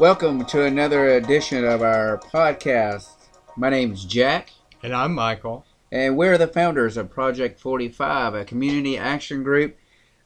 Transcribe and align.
Welcome 0.00 0.46
to 0.46 0.64
another 0.64 1.08
edition 1.10 1.62
of 1.62 1.82
our 1.82 2.16
podcast. 2.32 3.10
My 3.54 3.68
name 3.68 3.92
is 3.92 4.06
Jack, 4.06 4.48
And 4.82 4.94
I'm 4.94 5.14
Michael. 5.14 5.66
and 5.92 6.16
we're 6.16 6.38
the 6.38 6.46
founders 6.46 6.96
of 6.96 7.10
Project 7.10 7.60
45, 7.60 8.32
a 8.32 8.46
community 8.46 8.96
action 8.96 9.42
group 9.42 9.76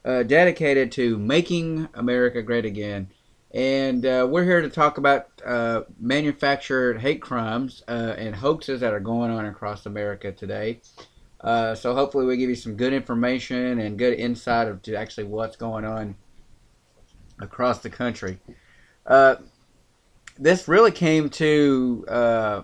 uh, 0.05 0.23
dedicated 0.23 0.93
to 0.93 1.17
making 1.17 1.89
America 1.93 2.41
great 2.41 2.63
again. 2.63 3.09
And 3.51 4.05
uh, 4.05 4.25
we're 4.31 4.45
here 4.45 4.61
to 4.61 4.69
talk 4.69 4.97
about 4.97 5.27
uh, 5.45 5.81
manufactured 5.99 7.01
hate 7.01 7.21
crimes 7.21 7.83
uh, 7.89 8.15
and 8.17 8.33
hoaxes 8.33 8.79
that 8.79 8.93
are 8.93 9.01
going 9.01 9.29
on 9.29 9.45
across 9.45 9.85
America 9.85 10.31
today. 10.31 10.79
Uh, 11.41 11.75
so 11.75 11.93
hopefully 11.93 12.25
we 12.25 12.37
give 12.37 12.49
you 12.49 12.55
some 12.55 12.77
good 12.77 12.93
information 12.93 13.81
and 13.81 13.99
good 13.99 14.17
insight 14.17 14.69
of 14.69 14.81
to 14.83 14.95
actually 14.95 15.25
what's 15.25 15.57
going 15.57 15.83
on 15.83 16.15
across 17.39 17.79
the 17.79 17.89
country. 17.89 18.39
Uh, 19.05 19.35
this 20.37 20.67
really 20.67 20.91
came 20.91 21.29
to 21.31 22.05
uh, 22.07 22.61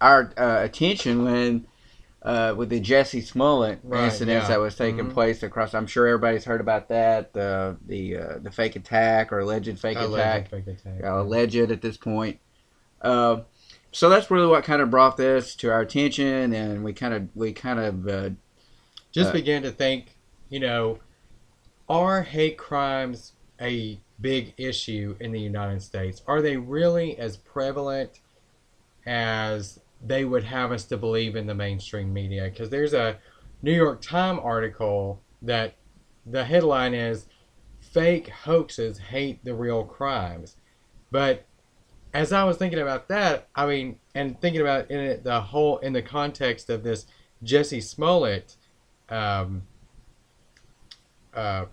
our 0.00 0.32
uh, 0.36 0.60
attention 0.62 1.24
when 1.24 1.66
uh, 2.22 2.54
with 2.56 2.70
the 2.70 2.80
Jesse 2.80 3.20
Smollett 3.20 3.80
Right, 3.82 4.04
incidents 4.04 4.44
yeah. 4.44 4.54
that 4.54 4.60
was 4.60 4.74
taking 4.76 5.06
Mhm. 5.06 5.12
place 5.12 5.42
across. 5.42 5.74
I'm 5.74 5.86
sure 5.86 6.06
everybody's 6.06 6.44
heard 6.44 6.60
about 6.62 6.88
that. 6.88 7.32
The 7.34 7.76
the 7.86 8.16
uh, 8.16 8.38
the 8.42 8.50
fake 8.50 8.76
attack 8.76 9.32
or 9.32 9.40
alleged 9.40 9.78
fake 9.78 9.98
attack. 9.98 10.08
Alleged 10.08 10.48
fake 10.48 10.66
attack. 10.66 11.00
Yeah, 11.00 11.20
alleged 11.20 11.70
at 11.70 11.82
this 11.82 11.96
point. 11.98 12.38
Uh, 13.02 13.40
so 13.92 14.08
that's 14.08 14.30
really 14.30 14.46
what 14.46 14.64
kind 14.64 14.80
of 14.80 14.90
brought 14.90 15.16
this 15.18 15.54
to 15.56 15.70
our 15.70 15.82
attention, 15.82 16.52
and 16.54 16.82
we 16.82 16.92
kind 16.94 17.12
of 17.14 17.28
we 17.34 17.52
kind 17.52 17.78
of 17.78 18.08
uh, 18.08 18.30
Just 19.12 19.30
Uh, 19.30 19.34
begin 19.34 19.62
to 19.62 19.70
think, 19.70 20.16
you 20.48 20.58
know, 20.58 20.98
are 21.88 22.22
hate 22.22 22.58
crimes 22.58 23.32
a 23.60 24.00
big 24.20 24.54
issue 24.56 25.16
in 25.20 25.32
the 25.32 25.40
United 25.40 25.82
States? 25.82 26.22
Are 26.26 26.42
they 26.42 26.56
really 26.56 27.18
as 27.18 27.36
prevalent 27.36 28.20
as 29.06 29.80
they 30.04 30.24
would 30.24 30.44
have 30.44 30.72
us 30.72 30.84
to 30.84 30.96
believe 30.96 31.36
in 31.36 31.46
the 31.46 31.54
mainstream 31.54 32.12
media? 32.12 32.44
Because 32.44 32.70
there's 32.70 32.94
a 32.94 33.18
New 33.62 33.72
York 33.72 34.02
Times 34.02 34.40
article 34.42 35.22
that 35.42 35.76
the 36.26 36.44
headline 36.44 36.94
is 36.94 37.26
Fake 37.80 38.28
Hoaxes 38.28 38.98
Hate 38.98 39.44
the 39.44 39.54
Real 39.54 39.84
Crimes. 39.84 40.56
But 41.10 41.44
as 42.12 42.32
I 42.32 42.44
was 42.44 42.56
thinking 42.56 42.78
about 42.80 43.08
that, 43.08 43.48
I 43.54 43.66
mean, 43.66 43.98
and 44.14 44.40
thinking 44.40 44.60
about 44.60 44.90
in 44.90 45.00
it, 45.00 45.24
the 45.24 45.40
whole, 45.40 45.78
in 45.78 45.92
the 45.92 46.02
context 46.02 46.70
of 46.70 46.82
this 46.82 47.06
Jesse 47.42 47.80
Smollett 47.80 48.56
um, 49.08 49.62
uh, 51.34 51.66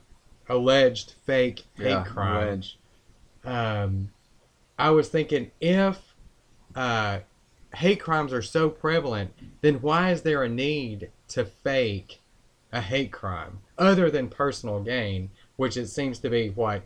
alleged 0.50 1.14
fake 1.26 1.64
hate 1.78 1.90
yeah, 1.90 2.04
crime. 2.04 2.48
alleged. 2.48 2.76
Um, 3.44 4.12
I 4.78 4.90
was 4.92 5.10
thinking 5.10 5.52
if 5.60 6.16
uh, 6.76 7.20
hate 7.76 8.00
crimes 8.00 8.34
are 8.34 8.42
so 8.42 8.70
prevalent, 8.70 9.32
then 9.62 9.76
why 9.76 10.12
is 10.12 10.22
there 10.24 10.44
a 10.44 10.50
need 10.50 11.10
to 11.30 11.46
fake 11.46 12.20
a 12.72 12.82
hate 12.82 13.12
crime 13.12 13.60
other 13.78 14.10
than 14.10 14.30
personal 14.30 14.82
gain, 14.82 15.30
which 15.58 15.76
it 15.78 15.88
seems 15.88 16.20
to 16.20 16.30
be 16.30 16.50
what 16.50 16.84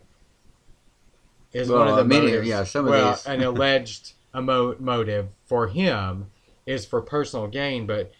is 1.52 1.70
one 1.70 1.88
of 1.88 1.96
the 1.96 2.04
many- 2.04 2.26
motives. 2.26 2.48
yeah, 2.48 2.64
some 2.64 2.86
of 2.86 2.90
well, 2.90 3.12
these. 3.14 3.26
an 3.26 3.42
alleged 3.44 4.12
emo- 4.36 4.76
motive 4.78 5.28
for 5.44 5.68
him 5.68 6.26
is 6.66 6.84
for 6.84 7.00
personal 7.00 7.46
gain, 7.46 7.86
but 7.86 8.12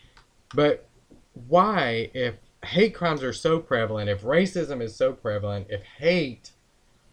but 0.55 0.89
why 1.49 2.11
if 2.15 2.35
hate 2.65 2.95
crimes 2.95 3.23
are 3.23 3.33
so 3.33 3.59
prevalent, 3.59 4.09
if 4.09 4.23
racism 4.23 4.83
is 4.83 4.97
so 4.97 5.13
prevalent, 5.13 5.67
if 5.71 5.83
hate 5.83 6.53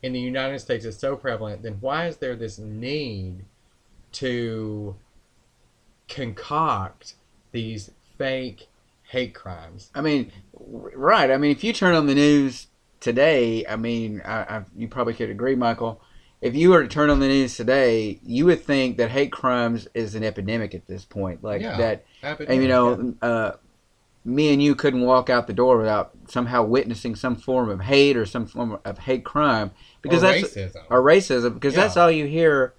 in 0.01 0.13
the 0.13 0.19
United 0.19 0.59
States 0.59 0.85
is 0.85 0.97
so 0.97 1.15
prevalent, 1.15 1.63
then 1.63 1.77
why 1.79 2.07
is 2.07 2.17
there 2.17 2.35
this 2.35 2.57
need 2.59 3.45
to 4.13 4.95
concoct 6.07 7.15
these 7.51 7.91
fake 8.17 8.67
hate 9.03 9.33
crimes? 9.33 9.89
I 9.95 10.01
mean, 10.01 10.31
right. 10.53 11.31
I 11.31 11.37
mean, 11.37 11.51
if 11.51 11.63
you 11.63 11.73
turn 11.73 11.95
on 11.95 12.07
the 12.07 12.15
news 12.15 12.67
today, 12.99 13.65
I 13.65 13.75
mean, 13.75 14.21
I, 14.25 14.41
I, 14.41 14.65
you 14.75 14.87
probably 14.87 15.13
could 15.13 15.29
agree, 15.29 15.55
Michael. 15.55 16.01
If 16.41 16.55
you 16.55 16.71
were 16.71 16.83
to 16.83 16.89
turn 16.89 17.09
on 17.09 17.21
the 17.21 17.27
news 17.27 17.55
today, 17.55 18.19
you 18.25 18.45
would 18.45 18.61
think 18.61 18.97
that 18.97 19.09
hate 19.09 19.31
crimes 19.31 19.87
is 19.93 20.13
an 20.15 20.25
epidemic 20.25 20.75
at 20.75 20.87
this 20.87 21.05
point. 21.05 21.41
Like 21.41 21.61
Yeah. 21.61 21.77
that, 21.77 22.05
and 22.21 22.61
you 22.61 22.67
know, 22.67 23.15
uh, 23.21 23.51
me 24.25 24.53
and 24.53 24.63
you 24.63 24.75
couldn't 24.75 25.01
walk 25.01 25.29
out 25.29 25.47
the 25.47 25.53
door 25.53 25.77
without 25.77 26.11
somehow 26.27 26.63
witnessing 26.63 27.15
some 27.15 27.35
form 27.35 27.69
of 27.69 27.81
hate 27.81 28.15
or 28.15 28.25
some 28.25 28.45
form 28.45 28.79
of 28.85 28.97
hate 28.99 29.25
crime 29.25 29.71
because 30.01 30.23
or 30.23 30.27
that's 30.27 30.55
racism. 30.55 30.83
or 30.89 31.01
racism 31.01 31.53
because 31.53 31.75
that's 31.75 31.97
all 31.97 32.09
you 32.09 32.25
hear 32.25 32.73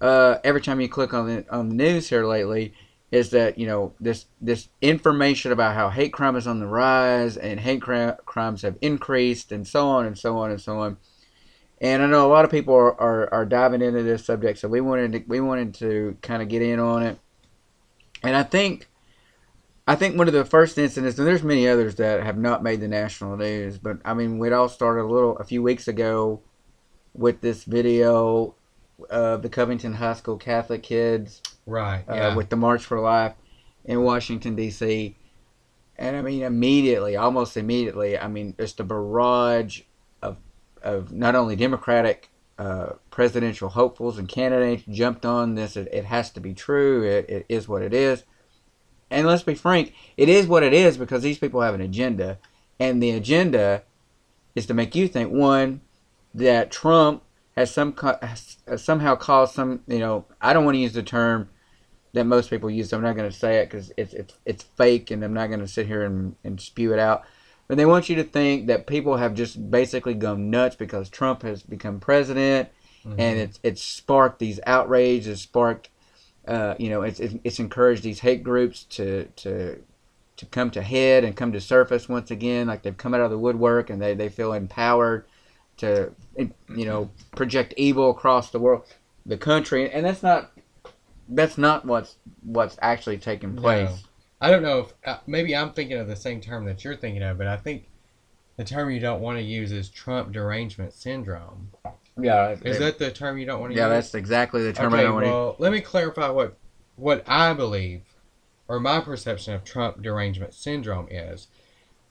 uh, 0.00 0.38
every 0.44 0.60
time 0.60 0.80
you 0.80 0.88
click 0.88 1.12
on 1.12 1.26
the 1.26 1.44
on 1.50 1.68
the 1.70 1.74
news 1.74 2.08
here 2.08 2.24
lately 2.24 2.72
is 3.10 3.30
that 3.30 3.58
you 3.58 3.66
know 3.66 3.92
this 4.00 4.26
this 4.40 4.68
information 4.82 5.50
about 5.50 5.74
how 5.74 5.88
hate 5.88 6.12
crime 6.12 6.36
is 6.36 6.46
on 6.46 6.60
the 6.60 6.66
rise 6.66 7.36
and 7.36 7.60
hate 7.60 7.80
cri- 7.80 8.12
crimes 8.26 8.62
have 8.62 8.76
increased 8.80 9.50
and 9.50 9.66
so 9.66 9.88
on 9.88 10.06
and 10.06 10.18
so 10.18 10.36
on 10.38 10.50
and 10.50 10.60
so 10.60 10.78
on. 10.78 10.96
And 11.80 12.02
I 12.02 12.06
know 12.06 12.26
a 12.26 12.32
lot 12.32 12.44
of 12.44 12.50
people 12.50 12.74
are, 12.74 13.00
are, 13.00 13.32
are 13.32 13.46
diving 13.46 13.82
into 13.82 14.02
this 14.02 14.24
subject, 14.24 14.58
so 14.58 14.66
we 14.66 14.80
wanted 14.80 15.12
to, 15.12 15.24
we 15.28 15.40
wanted 15.40 15.74
to 15.74 16.16
kind 16.22 16.42
of 16.42 16.48
get 16.48 16.60
in 16.60 16.80
on 16.80 17.04
it. 17.04 17.18
And 18.24 18.34
I 18.34 18.42
think 18.42 18.87
I 19.88 19.96
think 19.96 20.18
one 20.18 20.28
of 20.28 20.34
the 20.34 20.44
first 20.44 20.76
incidents, 20.76 21.18
and 21.18 21.26
there's 21.26 21.42
many 21.42 21.66
others 21.66 21.94
that 21.94 22.22
have 22.22 22.36
not 22.36 22.62
made 22.62 22.82
the 22.82 22.88
national 22.88 23.38
news, 23.38 23.78
but 23.78 23.96
I 24.04 24.12
mean, 24.12 24.38
we'd 24.38 24.52
all 24.52 24.68
started 24.68 25.00
a 25.00 25.10
little 25.10 25.38
a 25.38 25.44
few 25.44 25.62
weeks 25.62 25.88
ago 25.88 26.42
with 27.14 27.40
this 27.40 27.64
video 27.64 28.54
of 29.08 29.40
the 29.40 29.48
Covington 29.48 29.94
High 29.94 30.12
School 30.12 30.36
Catholic 30.36 30.82
kids 30.82 31.40
right. 31.64 32.04
uh, 32.06 32.34
with 32.36 32.50
the 32.50 32.56
March 32.56 32.84
for 32.84 33.00
Life 33.00 33.32
in 33.86 34.02
Washington 34.02 34.54
D.C. 34.54 35.16
And 35.96 36.16
I 36.16 36.20
mean, 36.20 36.42
immediately, 36.42 37.16
almost 37.16 37.56
immediately, 37.56 38.18
I 38.18 38.28
mean, 38.28 38.54
just 38.60 38.80
a 38.80 38.84
barrage 38.84 39.80
of 40.20 40.36
of 40.82 41.12
not 41.12 41.34
only 41.34 41.56
Democratic 41.56 42.28
uh, 42.58 42.90
presidential 43.10 43.70
hopefuls 43.70 44.18
and 44.18 44.28
candidates 44.28 44.82
jumped 44.90 45.24
on 45.24 45.54
this. 45.54 45.78
It, 45.78 45.88
it 45.90 46.04
has 46.04 46.30
to 46.32 46.40
be 46.40 46.52
true. 46.52 47.04
It, 47.04 47.30
it 47.30 47.46
is 47.48 47.68
what 47.68 47.80
it 47.80 47.94
is. 47.94 48.24
And 49.10 49.26
let's 49.26 49.42
be 49.42 49.54
frank, 49.54 49.94
it 50.16 50.28
is 50.28 50.46
what 50.46 50.62
it 50.62 50.72
is 50.72 50.98
because 50.98 51.22
these 51.22 51.38
people 51.38 51.60
have 51.62 51.74
an 51.74 51.80
agenda, 51.80 52.38
and 52.78 53.02
the 53.02 53.10
agenda 53.10 53.82
is 54.54 54.66
to 54.66 54.74
make 54.74 54.94
you 54.94 55.08
think 55.08 55.32
one 55.32 55.80
that 56.34 56.70
Trump 56.70 57.22
has 57.56 57.70
some 57.72 57.94
has 58.22 58.58
somehow 58.76 59.16
caused 59.16 59.54
some. 59.54 59.80
You 59.86 59.98
know, 59.98 60.24
I 60.40 60.52
don't 60.52 60.64
want 60.64 60.74
to 60.74 60.80
use 60.80 60.92
the 60.92 61.02
term 61.02 61.48
that 62.12 62.24
most 62.24 62.50
people 62.50 62.70
use. 62.70 62.92
I'm 62.92 63.02
not 63.02 63.16
going 63.16 63.30
to 63.30 63.36
say 63.36 63.56
it 63.58 63.70
because 63.70 63.92
it's 63.96 64.12
it's 64.12 64.34
it's 64.44 64.62
fake, 64.62 65.10
and 65.10 65.24
I'm 65.24 65.34
not 65.34 65.48
going 65.48 65.60
to 65.60 65.68
sit 65.68 65.86
here 65.86 66.02
and, 66.04 66.36
and 66.44 66.60
spew 66.60 66.92
it 66.92 66.98
out. 66.98 67.24
But 67.66 67.76
they 67.76 67.86
want 67.86 68.08
you 68.08 68.16
to 68.16 68.24
think 68.24 68.66
that 68.66 68.86
people 68.86 69.16
have 69.16 69.34
just 69.34 69.70
basically 69.70 70.14
gone 70.14 70.50
nuts 70.50 70.76
because 70.76 71.08
Trump 71.08 71.42
has 71.42 71.62
become 71.62 71.98
president, 72.00 72.68
Mhm. 73.06 73.14
and 73.18 73.38
it's 73.38 73.58
it's 73.62 73.82
sparked 73.82 74.38
these 74.38 74.60
outrage. 74.66 75.26
It's 75.26 75.42
sparked, 75.42 75.88
uh, 76.48 76.74
you 76.78 76.88
know, 76.88 77.02
it's, 77.02 77.20
it's 77.20 77.34
it's 77.44 77.58
encouraged 77.58 78.02
these 78.02 78.20
hate 78.20 78.42
groups 78.42 78.84
to 78.84 79.26
to 79.36 79.78
to 80.38 80.46
come 80.46 80.70
to 80.70 80.82
head 80.82 81.24
and 81.24 81.36
come 81.36 81.52
to 81.52 81.60
surface 81.60 82.08
once 82.08 82.30
again. 82.30 82.66
Like 82.66 82.82
they've 82.82 82.96
come 82.96 83.12
out 83.12 83.20
of 83.20 83.30
the 83.30 83.38
woodwork 83.38 83.90
and 83.90 84.00
they 84.00 84.14
they 84.14 84.30
feel 84.30 84.54
empowered 84.54 85.26
to 85.76 86.12
you 86.36 86.86
know 86.86 87.10
project 87.36 87.74
evil 87.76 88.10
across 88.10 88.50
the 88.50 88.58
world, 88.58 88.84
the 89.26 89.36
country, 89.36 89.90
and 89.90 90.06
that's 90.06 90.22
not 90.22 90.52
that's 91.28 91.58
not 91.58 91.84
what's 91.84 92.16
what's 92.42 92.78
actually 92.80 93.18
taking 93.18 93.54
place. 93.54 93.90
No. 93.90 93.96
I 94.40 94.50
don't 94.50 94.62
know 94.62 94.78
if 94.80 94.94
uh, 95.04 95.18
maybe 95.26 95.54
I'm 95.54 95.72
thinking 95.72 95.98
of 95.98 96.08
the 96.08 96.16
same 96.16 96.40
term 96.40 96.64
that 96.64 96.82
you're 96.82 96.96
thinking 96.96 97.22
of, 97.22 97.36
but 97.36 97.46
I 97.46 97.56
think 97.56 97.88
the 98.56 98.64
term 98.64 98.90
you 98.90 99.00
don't 99.00 99.20
want 99.20 99.36
to 99.38 99.44
use 99.44 99.70
is 99.70 99.88
Trump 99.88 100.32
derangement 100.32 100.94
syndrome. 100.94 101.72
Yeah, 102.20 102.56
Is 102.64 102.78
that 102.78 102.98
the 102.98 103.10
term 103.10 103.38
you 103.38 103.46
don't 103.46 103.60
want 103.60 103.72
to 103.72 103.78
yeah, 103.78 103.86
use? 103.86 103.92
that's 103.92 104.14
exactly 104.14 104.62
the 104.64 104.72
term 104.72 104.92
I 104.94 105.02
don't 105.02 105.14
want 105.14 105.24
to. 105.24 105.28
Use. 105.28 105.34
Well, 105.34 105.56
let 105.58 105.72
me 105.72 105.80
clarify 105.80 106.28
what 106.28 106.56
what 106.96 107.22
I 107.28 107.52
believe 107.52 108.02
or 108.66 108.80
my 108.80 109.00
perception 109.00 109.54
of 109.54 109.64
Trump 109.64 110.02
derangement 110.02 110.52
syndrome 110.52 111.08
is. 111.10 111.48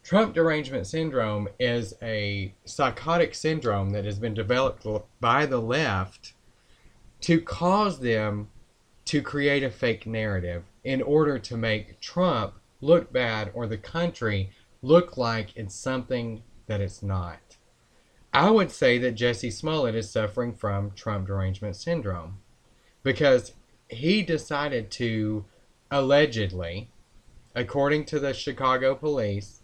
Trump 0.04 0.34
derangement 0.34 0.88
syndrome 0.88 1.50
is 1.60 1.94
a 2.02 2.54
psychotic 2.66 3.36
syndrome 3.36 3.90
that 3.92 4.06
has 4.06 4.18
been 4.18 4.34
developed 4.34 4.88
by 5.20 5.46
the 5.46 5.60
left 5.60 6.34
to 7.22 7.42
cause 7.42 8.00
them 8.00 8.48
to 9.06 9.22
create 9.22 9.64
a 9.64 9.70
fake 9.70 10.06
narrative 10.08 10.64
in 10.84 11.02
order 11.02 11.38
to 11.38 11.58
make 11.58 12.00
Trump 12.00 12.54
look 12.82 13.12
bad 13.12 13.52
or 13.54 13.68
the 13.68 13.78
country 13.78 14.50
look 14.82 15.18
like 15.18 15.56
it's 15.56 15.76
something 15.76 16.42
that 16.68 16.82
it's 16.82 17.04
not. 17.04 17.47
I 18.38 18.52
would 18.52 18.70
say 18.70 19.00
that 19.00 19.14
Jesse 19.14 19.50
Smollett 19.50 19.96
is 19.96 20.12
suffering 20.12 20.54
from 20.54 20.92
Trump 20.92 21.26
derangement 21.26 21.76
syndrome 21.76 22.38
because 23.02 23.54
he 23.90 24.22
decided 24.22 24.92
to 24.92 25.44
allegedly, 25.90 26.92
according 27.56 28.06
to 28.06 28.20
the 28.20 28.36
Chicago 28.36 28.94
police, 28.94 29.64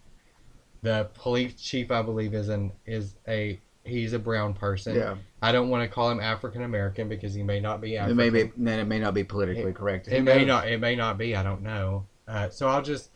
the 0.81 1.07
police 1.13 1.53
chief 1.61 1.91
I 1.91 2.01
believe 2.01 2.33
is 2.33 2.49
an 2.49 2.71
is 2.87 3.13
a 3.27 3.59
he's 3.83 4.11
a 4.13 4.17
brown 4.17 4.55
person. 4.55 4.95
Yeah, 4.95 5.17
I 5.43 5.51
don't 5.51 5.69
want 5.69 5.87
to 5.87 5.87
call 5.93 6.09
him 6.09 6.19
African 6.19 6.63
American 6.63 7.07
because 7.07 7.35
he 7.35 7.43
may 7.43 7.59
not 7.59 7.79
be 7.79 7.95
it 7.95 8.15
may 8.15 8.31
be. 8.31 8.51
Then 8.57 8.79
it 8.79 8.85
may 8.85 8.97
not 8.97 9.13
be 9.13 9.23
politically 9.23 9.73
correct. 9.73 10.07
It 10.07 10.23
may 10.23 10.45
not. 10.45 10.67
It 10.67 10.79
may 10.79 10.95
not 10.95 11.19
be. 11.19 11.35
I 11.35 11.43
don't 11.43 11.61
know. 11.61 12.07
Uh, 12.27 12.49
so 12.49 12.67
I'll 12.67 12.81
just, 12.81 13.11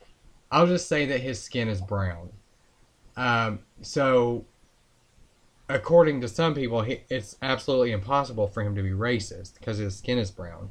I'll 0.52 0.68
just 0.68 0.88
say 0.88 1.08
that 1.08 1.20
his 1.20 1.42
skin 1.42 1.68
is 1.68 1.82
brown. 1.82 2.30
Um, 3.16 3.62
so, 3.82 4.46
according 5.70 6.22
to 6.22 6.28
some 6.28 6.54
people, 6.54 6.82
he, 6.82 7.02
it's 7.10 7.38
absolutely 7.42 7.92
impossible 7.92 8.48
for 8.48 8.62
him 8.64 8.76
to 8.76 8.84
be 8.84 8.92
racist 8.92 9.56
because 9.56 9.78
his 9.78 9.98
skin 9.98 10.18
is 10.18 10.32
brown. 10.32 10.70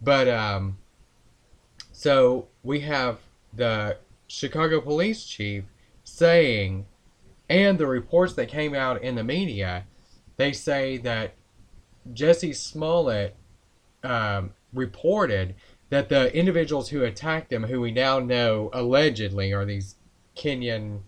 But 0.00 0.28
um, 0.28 0.78
so 1.92 2.48
we 2.62 2.80
have 2.80 3.18
the 3.52 3.98
Chicago 4.26 4.80
police 4.80 5.24
chief 5.24 5.64
saying, 6.04 6.86
and 7.48 7.78
the 7.78 7.86
reports 7.86 8.34
that 8.34 8.48
came 8.48 8.74
out 8.74 9.02
in 9.02 9.14
the 9.14 9.24
media, 9.24 9.84
they 10.36 10.52
say 10.52 10.96
that 10.98 11.34
Jesse 12.12 12.52
Smollett 12.52 13.36
um, 14.02 14.52
reported 14.72 15.54
that 15.90 16.08
the 16.08 16.34
individuals 16.34 16.88
who 16.88 17.04
attacked 17.04 17.52
him, 17.52 17.64
who 17.64 17.80
we 17.80 17.92
now 17.92 18.18
know 18.18 18.70
allegedly 18.72 19.52
are 19.52 19.64
these 19.64 19.96
Kenyan 20.34 21.00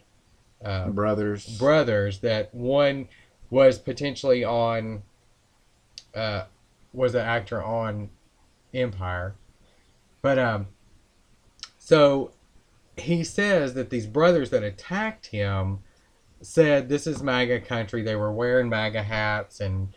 uh, 0.64 0.88
brothers. 0.88 1.46
brothers, 1.58 2.20
that 2.20 2.55
one 2.55 3.08
was 3.50 3.78
potentially 3.78 4.44
on, 4.44 5.02
uh, 6.14 6.44
was 6.93 7.14
an 7.14 7.22
actor 7.22 7.62
on 7.62 8.11
Empire, 8.72 9.34
but 10.22 10.38
um, 10.38 10.66
so 11.78 12.32
he 12.96 13.25
says 13.25 13.75
that 13.75 13.90
these 13.90 14.06
brothers 14.06 14.50
that 14.50 14.62
attacked 14.62 15.26
him 15.26 15.81
said 16.40 16.88
this 16.88 17.06
is 17.06 17.22
MAGA 17.22 17.60
country. 17.60 18.02
They 18.02 18.17
were 18.17 18.32
wearing 18.32 18.69
MAGA 18.69 19.02
hats 19.02 19.60
and 19.60 19.88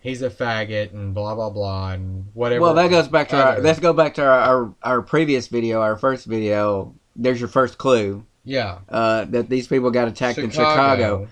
he's 0.00 0.22
a 0.22 0.30
faggot 0.30 0.92
and 0.92 1.14
blah 1.14 1.34
blah 1.34 1.50
blah 1.50 1.92
and 1.92 2.26
whatever. 2.34 2.62
Well, 2.62 2.74
that 2.74 2.90
goes 2.90 3.08
back 3.08 3.28
to 3.28 3.42
our. 3.42 3.60
Let's 3.60 3.80
go 3.80 3.92
back 3.92 4.14
to 4.14 4.22
our, 4.24 4.38
our 4.38 4.74
our 4.82 5.02
previous 5.02 5.48
video, 5.48 5.80
our 5.80 5.96
first 5.96 6.26
video. 6.26 6.94
There's 7.16 7.40
your 7.40 7.48
first 7.48 7.78
clue 7.78 8.24
yeah. 8.44 8.78
uh, 8.88 9.24
that 9.26 9.48
these 9.48 9.66
people 9.66 9.90
got 9.90 10.08
attacked 10.08 10.38
in 10.38 10.50
Chicago. 10.50 11.28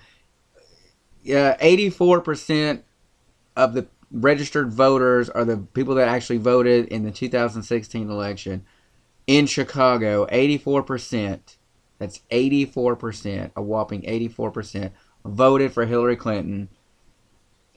Yeah, 1.23 1.55
eighty-four 1.59 2.21
percent 2.21 2.83
of 3.55 3.73
the 3.73 3.87
registered 4.11 4.71
voters 4.71 5.29
are 5.29 5.45
the 5.45 5.57
people 5.57 5.95
that 5.95 6.07
actually 6.07 6.37
voted 6.37 6.87
in 6.87 7.03
the 7.03 7.11
2016 7.11 8.09
election 8.09 8.65
in 9.27 9.45
Chicago. 9.45 10.27
Eighty-four 10.29 10.83
percent. 10.83 11.57
That's 11.99 12.21
eighty-four 12.31 12.95
percent. 12.95 13.51
A 13.55 13.61
whopping 13.61 14.03
eighty-four 14.05 14.51
percent 14.51 14.93
voted 15.23 15.71
for 15.71 15.85
Hillary 15.85 16.15
Clinton, 16.15 16.69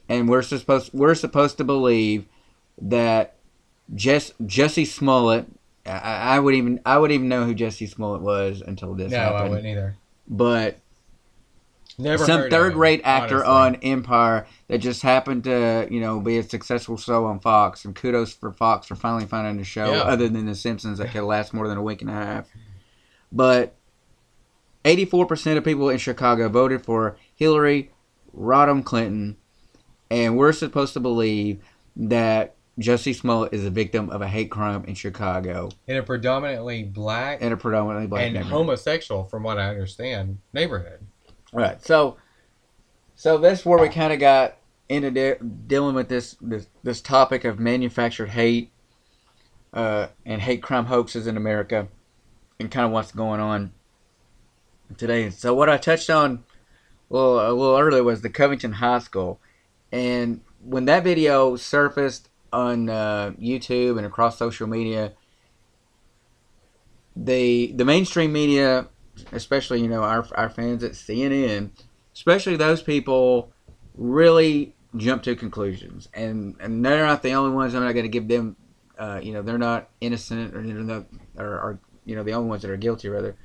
and 0.09 0.27
we're 0.27 0.41
supposed 0.41 0.91
we're 0.93 1.15
supposed 1.15 1.57
to 1.57 1.63
believe 1.63 2.25
that 2.81 3.35
Jess, 3.93 4.33
Jesse 4.45 4.85
Smollett. 4.85 5.45
I, 5.85 6.35
I 6.35 6.39
would 6.39 6.55
even 6.55 6.79
I 6.85 6.97
would 6.97 7.11
even 7.11 7.27
know 7.29 7.45
who 7.45 7.53
Jesse 7.53 7.87
Smollett 7.87 8.21
was 8.21 8.61
until 8.65 8.93
this 8.95 9.11
No, 9.11 9.17
I 9.17 9.21
happened. 9.21 9.49
wouldn't 9.51 9.67
either. 9.67 9.95
But 10.27 10.79
Never 11.97 12.25
some 12.25 12.39
heard 12.41 12.45
of 12.47 12.51
third 12.59 12.73
him, 12.73 12.79
rate 12.79 13.01
actor 13.05 13.45
honestly. 13.45 13.89
on 13.89 13.93
Empire 13.93 14.47
that 14.67 14.79
just 14.79 15.01
happened 15.01 15.45
to, 15.45 15.87
you 15.89 16.01
know, 16.01 16.19
be 16.19 16.37
a 16.37 16.43
successful 16.43 16.97
show 16.97 17.25
on 17.25 17.39
Fox. 17.39 17.85
And 17.85 17.95
kudos 17.95 18.33
for 18.33 18.51
Fox 18.51 18.87
for 18.87 18.95
finally 18.95 19.25
finding 19.25 19.61
a 19.61 19.63
show 19.63 19.93
Yeah. 19.93 20.01
other 20.01 20.27
than 20.27 20.45
The 20.45 20.55
Simpsons 20.55 20.97
that 20.97 21.11
could 21.11 21.23
last 21.23 21.53
more 21.53 21.67
than 21.69 21.77
a 21.77 21.81
week 21.83 22.01
and 22.01 22.09
a 22.09 22.13
half. 22.13 22.47
But 23.31 23.75
84% 24.83 25.57
of 25.57 25.63
people 25.63 25.89
in 25.89 25.97
Chicago 25.97 26.49
voted 26.49 26.83
for 26.83 27.15
Hillary 27.33 27.91
Rodham 28.37 28.83
Clinton. 28.83 29.37
And 30.11 30.37
we're 30.37 30.51
supposed 30.53 30.93
to 30.93 30.99
believe 30.99 31.63
that 31.95 32.55
Jesse 32.77 33.13
Smollett 33.13 33.53
is 33.53 33.65
a 33.65 33.69
victim 33.69 34.09
of 34.09 34.21
a 34.21 34.27
hate 34.27 34.51
crime 34.51 34.83
in 34.85 34.95
Chicago 34.95 35.69
in 35.87 35.95
a 35.95 36.03
predominantly 36.03 36.83
black 36.83 37.41
in 37.41 37.53
a 37.53 37.57
predominantly 37.57 38.07
black 38.07 38.23
and 38.23 38.37
homosexual, 38.37 39.23
from 39.23 39.43
what 39.43 39.57
I 39.57 39.69
understand, 39.69 40.39
neighborhood. 40.51 40.99
Right. 41.53 41.81
So, 41.83 42.17
so 43.15 43.37
that's 43.37 43.65
where 43.65 43.79
we 43.79 43.87
kind 43.87 44.11
of 44.11 44.19
got 44.19 44.57
into 44.89 45.09
de- 45.09 45.39
dealing 45.39 45.95
with 45.95 46.09
this, 46.09 46.35
this 46.41 46.67
this 46.83 47.01
topic 47.01 47.45
of 47.45 47.59
manufactured 47.59 48.29
hate 48.29 48.71
uh, 49.73 50.07
and 50.25 50.41
hate 50.41 50.61
crime 50.61 50.85
hoaxes 50.85 51.27
in 51.27 51.37
America, 51.37 51.87
and 52.59 52.69
kind 52.69 52.85
of 52.85 52.91
what's 52.91 53.13
going 53.13 53.39
on 53.39 53.71
today. 54.97 55.29
So, 55.29 55.53
what 55.53 55.69
I 55.69 55.77
touched 55.77 56.09
on 56.09 56.43
well 57.07 57.39
a 57.39 57.53
little 57.53 57.77
earlier 57.77 58.03
was 58.03 58.21
the 58.21 58.29
Covington 58.29 58.73
High 58.73 58.99
School, 58.99 59.39
and 59.93 60.41
when 60.61 60.85
that 60.85 61.05
video 61.05 61.55
surfaced 61.55 62.27
on 62.51 62.89
uh, 62.89 63.31
YouTube 63.39 63.97
and 63.97 64.05
across 64.05 64.37
social 64.37 64.67
media, 64.67 65.13
the 67.15 67.71
the 67.75 67.85
mainstream 67.85 68.33
media 68.33 68.87
especially 69.31 69.81
you 69.81 69.87
know 69.87 70.03
our 70.03 70.25
our 70.35 70.49
fans 70.49 70.83
at 70.83 70.91
CNN, 70.93 71.71
especially 72.13 72.55
those 72.55 72.81
people, 72.81 73.51
really 73.95 74.75
jump 74.97 75.23
to 75.23 75.35
conclusions, 75.35 76.09
and 76.13 76.55
and 76.59 76.85
they're 76.85 77.05
not 77.05 77.23
the 77.23 77.31
only 77.33 77.55
ones. 77.55 77.75
I'm 77.75 77.83
not 77.83 77.93
going 77.93 78.05
to 78.05 78.09
give 78.09 78.27
them, 78.27 78.55
uh, 78.97 79.19
you 79.21 79.33
know, 79.33 79.41
they're 79.41 79.57
not 79.57 79.89
innocent 80.01 80.53
or 80.55 81.05
or, 81.37 81.45
or 81.45 81.79
you 82.05 82.15
know 82.15 82.23
the 82.23 82.33
only 82.33 82.49
ones 82.49 82.61
that 82.61 82.71
are 82.71 82.77
guilty 82.77 83.09
rather. 83.09 83.35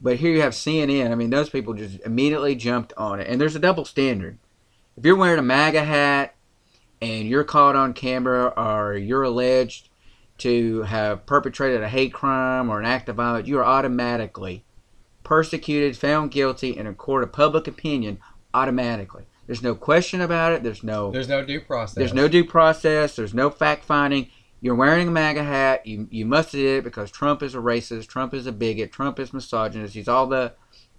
But 0.00 0.16
here 0.16 0.32
you 0.32 0.40
have 0.40 0.52
CNN. 0.52 1.10
I 1.10 1.14
mean, 1.14 1.30
those 1.30 1.50
people 1.50 1.74
just 1.74 2.00
immediately 2.00 2.54
jumped 2.54 2.92
on 2.96 3.20
it, 3.20 3.26
and 3.28 3.40
there's 3.40 3.56
a 3.56 3.60
double 3.60 3.84
standard. 3.84 4.38
If 4.96 5.04
you're 5.04 5.16
wearing 5.16 5.38
a 5.38 5.42
MAGA 5.42 5.84
hat 5.84 6.34
and 7.00 7.28
you're 7.28 7.44
caught 7.44 7.76
on 7.76 7.92
camera, 7.92 8.52
or 8.56 8.94
you're 8.94 9.22
alleged 9.22 9.88
to 10.38 10.82
have 10.82 11.26
perpetrated 11.26 11.82
a 11.82 11.88
hate 11.88 12.12
crime 12.12 12.70
or 12.70 12.80
an 12.80 12.86
act 12.86 13.08
of 13.08 13.16
violence, 13.16 13.46
you 13.46 13.58
are 13.58 13.64
automatically 13.64 14.64
persecuted, 15.22 15.96
found 15.96 16.30
guilty 16.30 16.76
in 16.76 16.86
a 16.86 16.94
court 16.94 17.22
of 17.22 17.32
public 17.32 17.66
opinion 17.66 18.18
automatically. 18.54 19.26
There's 19.46 19.62
no 19.62 19.74
question 19.74 20.20
about 20.20 20.52
it. 20.52 20.62
There's 20.62 20.82
no 20.82 21.10
There's 21.10 21.28
no 21.28 21.44
due 21.44 21.60
process. 21.60 21.94
there's 21.96 22.14
no 22.14 22.28
due 22.28 22.44
process. 22.44 23.16
There's 23.16 23.34
no 23.34 23.50
fact 23.50 23.84
finding. 23.84 24.28
You're 24.60 24.74
wearing 24.74 25.08
a 25.08 25.10
MAGA 25.10 25.42
hat. 25.42 25.86
You 25.86 26.06
you 26.10 26.24
must 26.24 26.52
have 26.52 26.60
did 26.60 26.78
it 26.78 26.84
because 26.84 27.10
Trump 27.10 27.42
is 27.42 27.54
a 27.54 27.58
racist. 27.58 28.06
Trump 28.06 28.32
is 28.32 28.46
a 28.46 28.52
bigot. 28.52 28.92
Trump 28.92 29.18
is 29.18 29.32
misogynist. 29.32 29.94
He's 29.94 30.08
all 30.08 30.26
the 30.26 30.54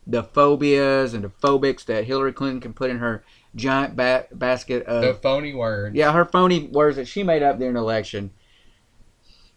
the 0.05 0.23
phobias 0.23 1.13
and 1.13 1.23
the 1.23 1.29
phobics 1.29 1.85
that 1.85 2.05
Hillary 2.05 2.33
Clinton 2.33 2.59
can 2.59 2.73
put 2.73 2.89
in 2.89 2.97
her 2.99 3.23
giant 3.55 3.95
ba- 3.95 4.27
basket 4.31 4.83
of 4.85 5.01
the 5.01 5.13
phony 5.13 5.53
words. 5.53 5.95
yeah 5.95 6.11
her 6.11 6.25
phony 6.25 6.67
words 6.67 6.95
that 6.95 7.07
she 7.07 7.23
made 7.23 7.43
up 7.43 7.59
during 7.59 7.73
the 7.73 7.79
election. 7.79 8.31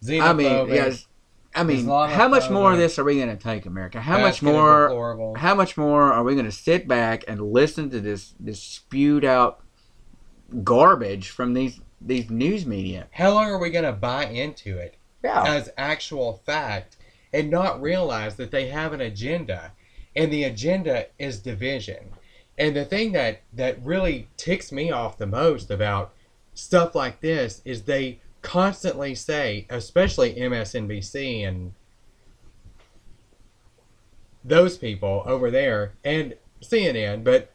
Xenophobic. 0.03 0.21
I 0.21 0.33
mean, 0.33 0.67
yes. 0.67 1.07
I 1.55 1.63
mean, 1.63 1.87
how 1.87 2.27
much 2.27 2.49
more 2.49 2.73
of 2.73 2.77
this 2.77 2.99
are 2.99 3.05
we 3.05 3.15
going 3.15 3.29
to 3.29 3.41
take, 3.41 3.65
America? 3.65 4.01
How 4.01 4.19
much 4.19 4.41
more? 4.41 5.33
How 5.37 5.55
much 5.55 5.77
more 5.77 6.11
are 6.11 6.23
we 6.23 6.33
going 6.33 6.45
to 6.45 6.51
sit 6.51 6.85
back 6.85 7.23
and 7.29 7.39
listen 7.39 7.89
to 7.91 8.01
this 8.01 8.33
this 8.39 8.61
spewed 8.61 9.23
out 9.23 9.61
garbage 10.63 11.29
from 11.29 11.53
these 11.53 11.79
these 12.01 12.29
news 12.29 12.65
media? 12.65 13.07
How 13.11 13.31
long 13.31 13.49
are 13.49 13.57
we 13.57 13.69
gonna 13.69 13.93
buy 13.93 14.25
into 14.25 14.77
it 14.77 14.97
Yeah, 15.23 15.43
as 15.45 15.69
actual 15.77 16.41
fact 16.45 16.97
and 17.33 17.49
not 17.49 17.81
realize 17.81 18.35
that 18.35 18.51
they 18.51 18.67
have 18.67 18.93
an 18.93 19.01
agenda, 19.01 19.71
and 20.15 20.31
the 20.31 20.43
agenda 20.43 21.07
is 21.17 21.39
division. 21.39 22.11
And 22.57 22.75
the 22.75 22.85
thing 22.85 23.11
that 23.13 23.41
that 23.53 23.83
really 23.83 24.27
ticks 24.37 24.71
me 24.71 24.91
off 24.91 25.17
the 25.17 25.27
most 25.27 25.69
about 25.69 26.13
stuff 26.53 26.95
like 26.95 27.21
this 27.21 27.61
is 27.65 27.83
they 27.83 28.19
constantly 28.41 29.15
say, 29.15 29.65
especially 29.69 30.35
MSNBC 30.35 31.47
and 31.47 31.73
those 34.43 34.77
people 34.77 35.23
over 35.25 35.49
there 35.49 35.93
and 36.03 36.35
CNN, 36.61 37.23
but 37.23 37.51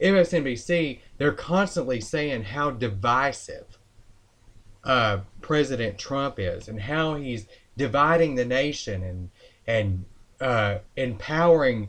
MSNBC, 0.00 0.98
they're 1.16 1.32
constantly 1.32 2.00
saying 2.00 2.44
how 2.44 2.70
divisive 2.70 3.78
uh, 4.84 5.20
President 5.40 5.96
Trump 5.96 6.38
is 6.38 6.68
and 6.68 6.80
how 6.80 7.14
he's 7.14 7.46
dividing 7.76 8.34
the 8.34 8.44
nation 8.44 9.02
and 9.02 9.30
and 9.66 10.04
uh, 10.40 10.78
empowering 10.96 11.88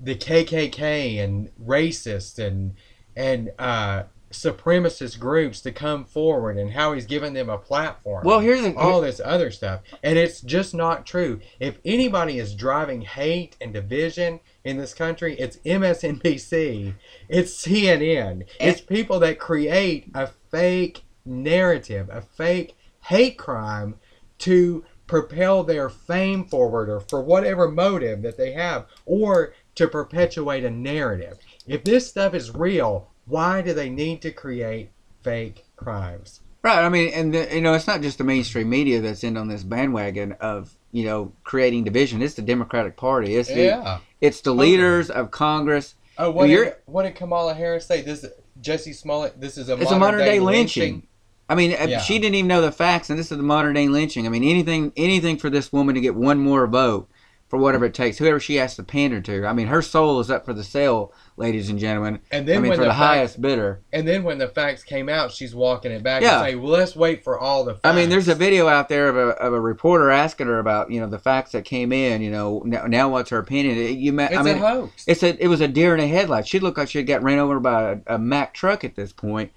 the 0.00 0.14
KKK 0.14 1.22
and 1.22 1.50
racists 1.62 2.38
and 2.38 2.74
and 3.16 3.52
uh, 3.58 4.04
supremacist 4.30 5.18
groups 5.20 5.60
to 5.60 5.70
come 5.70 6.04
forward 6.04 6.58
and 6.58 6.72
how 6.72 6.92
he's 6.92 7.06
given 7.06 7.32
them 7.34 7.48
a 7.48 7.56
platform. 7.56 8.24
Well, 8.24 8.40
here's 8.40 8.64
a- 8.64 8.74
all 8.76 9.00
this 9.00 9.20
other 9.24 9.50
stuff, 9.52 9.80
and 10.02 10.18
it's 10.18 10.40
just 10.40 10.74
not 10.74 11.06
true. 11.06 11.40
If 11.60 11.78
anybody 11.84 12.38
is 12.38 12.54
driving 12.54 13.02
hate 13.02 13.56
and 13.60 13.72
division 13.72 14.40
in 14.64 14.76
this 14.76 14.92
country, 14.92 15.36
it's 15.38 15.58
MSNBC, 15.58 16.94
it's 17.28 17.54
CNN, 17.66 18.44
it's 18.60 18.80
people 18.80 19.20
that 19.20 19.38
create 19.38 20.10
a 20.14 20.26
fake 20.50 21.04
narrative, 21.24 22.08
a 22.12 22.20
fake 22.20 22.76
hate 23.04 23.38
crime 23.38 23.94
to 24.38 24.84
propel 25.06 25.62
their 25.64 25.88
fame 25.88 26.44
forward 26.44 26.88
or 26.88 27.00
for 27.00 27.20
whatever 27.22 27.70
motive 27.70 28.22
that 28.22 28.36
they 28.36 28.52
have 28.52 28.86
or 29.06 29.54
to 29.74 29.86
perpetuate 29.88 30.64
a 30.64 30.70
narrative. 30.70 31.38
If 31.66 31.84
this 31.84 32.08
stuff 32.08 32.34
is 32.34 32.54
real, 32.54 33.10
why 33.26 33.62
do 33.62 33.74
they 33.74 33.90
need 33.90 34.22
to 34.22 34.30
create 34.30 34.90
fake 35.22 35.64
crimes? 35.76 36.40
Right. 36.62 36.82
I 36.82 36.88
mean, 36.88 37.12
and 37.12 37.34
the, 37.34 37.54
you 37.54 37.60
know, 37.60 37.74
it's 37.74 37.86
not 37.86 38.00
just 38.00 38.18
the 38.18 38.24
mainstream 38.24 38.70
media 38.70 39.00
that's 39.00 39.22
in 39.24 39.36
on 39.36 39.48
this 39.48 39.62
bandwagon 39.62 40.32
of 40.40 40.74
you 40.92 41.04
know 41.04 41.32
creating 41.42 41.84
division. 41.84 42.22
It's 42.22 42.34
the 42.34 42.42
Democratic 42.42 42.96
Party. 42.96 43.36
It's 43.36 43.48
the 43.48 43.64
Yeah. 43.64 43.98
it's 44.20 44.40
the 44.40 44.54
leaders 44.54 45.10
of 45.10 45.30
Congress. 45.30 45.94
Oh, 46.16 46.30
what 46.30 46.46
did, 46.46 46.76
what 46.86 47.02
did 47.02 47.16
Kamala 47.16 47.52
Harris 47.52 47.86
say? 47.86 48.00
This 48.00 48.24
Jesse 48.60 48.92
Smollett. 48.92 49.38
This 49.40 49.58
is 49.58 49.68
a 49.68 49.74
It's 49.74 49.90
a 49.90 49.98
modern, 49.98 50.20
modern 50.20 50.20
day 50.20 50.40
lynching. 50.40 50.82
lynching. 50.82 51.08
I 51.48 51.54
mean, 51.54 51.72
uh, 51.72 51.86
Yeah. 51.88 52.00
she 52.00 52.18
didn't 52.18 52.36
even 52.36 52.48
know 52.48 52.60
the 52.62 52.72
facts, 52.72 53.10
and 53.10 53.18
this 53.18 53.30
is 53.30 53.36
the 53.36 53.42
modern 53.44 53.74
day 53.74 53.88
lynching. 53.88 54.26
I 54.26 54.30
mean, 54.30 54.44
anything 54.44 54.92
anything 54.96 55.36
for 55.36 55.50
this 55.50 55.72
woman 55.72 55.94
to 55.94 56.00
get 56.00 56.14
one 56.14 56.38
more 56.38 56.66
vote 56.66 57.08
for 57.48 57.58
whatever 57.58 57.84
it 57.84 57.92
takes, 57.94 58.16
whoever 58.18 58.40
she 58.40 58.56
has 58.56 58.74
to 58.74 58.82
pander 58.82 59.20
to. 59.20 59.46
I 59.46 59.52
mean, 59.52 59.66
her 59.66 59.82
soul 59.82 60.18
is 60.18 60.30
up 60.30 60.46
for 60.46 60.54
the 60.54 60.64
sale, 60.64 61.12
ladies 61.36 61.68
and 61.68 61.78
gentlemen. 61.78 62.20
And 62.32 62.48
then 62.48 62.56
I 62.56 62.60
mean, 62.60 62.70
when 62.70 62.78
for 62.78 62.84
the, 62.84 62.88
the, 62.88 62.94
facts, 62.94 63.04
highest 63.06 63.42
bidder. 63.42 63.80
and 63.92 64.08
then 64.08 64.24
when 64.24 64.38
the 64.38 64.48
facts 64.48 64.82
came 64.82 65.10
out, 65.10 65.30
she's 65.30 65.54
walking 65.54 65.92
it 65.92 66.02
back 66.02 66.22
Yeah. 66.22 66.38
and 66.38 66.44
saying, 66.46 66.62
"Well, 66.62 66.72
let's 66.72 66.96
wait 66.96 67.22
for 67.22 67.38
all 67.38 67.62
the." 67.62 67.74
Facts. 67.74 67.80
I 67.84 67.94
mean, 67.94 68.08
there's 68.08 68.28
a 68.28 68.34
video 68.34 68.66
out 68.66 68.88
there 68.88 69.08
of 69.10 69.16
a, 69.16 69.28
of 69.40 69.52
a 69.52 69.60
reporter 69.60 70.10
asking 70.10 70.46
her 70.46 70.58
about 70.58 70.90
you 70.90 70.98
know 70.98 71.06
the 71.06 71.18
facts 71.18 71.52
that 71.52 71.66
came 71.66 71.92
in. 71.92 72.22
You 72.22 72.30
know, 72.30 72.62
now, 72.64 72.86
now 72.86 73.08
what's 73.10 73.28
her 73.28 73.38
opinion? 73.38 73.76
It- 73.76 73.98
You, 73.98 74.14
ma- 74.14 74.24
It's 74.24 74.36
I 74.36 74.42
mean, 74.42 74.56
a 74.56 74.58
hoax. 74.66 75.04
It's 75.06 75.22
a 75.22 75.40
it 75.40 75.48
was 75.48 75.60
a 75.60 75.68
deer 75.68 75.94
in 75.94 76.00
a 76.00 76.06
headlight. 76.08 76.48
She 76.48 76.58
looked 76.58 76.78
like 76.78 76.88
she 76.88 76.98
had 76.98 77.06
got 77.06 77.22
ran 77.22 77.38
over 77.38 77.60
by 77.60 77.92
a, 77.92 78.14
a 78.14 78.18
Mack 78.18 78.54
truck 78.54 78.82
at 78.82 78.96
this 78.96 79.12
point. 79.12 79.52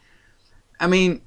I 0.79 0.85
mean, 0.85 1.21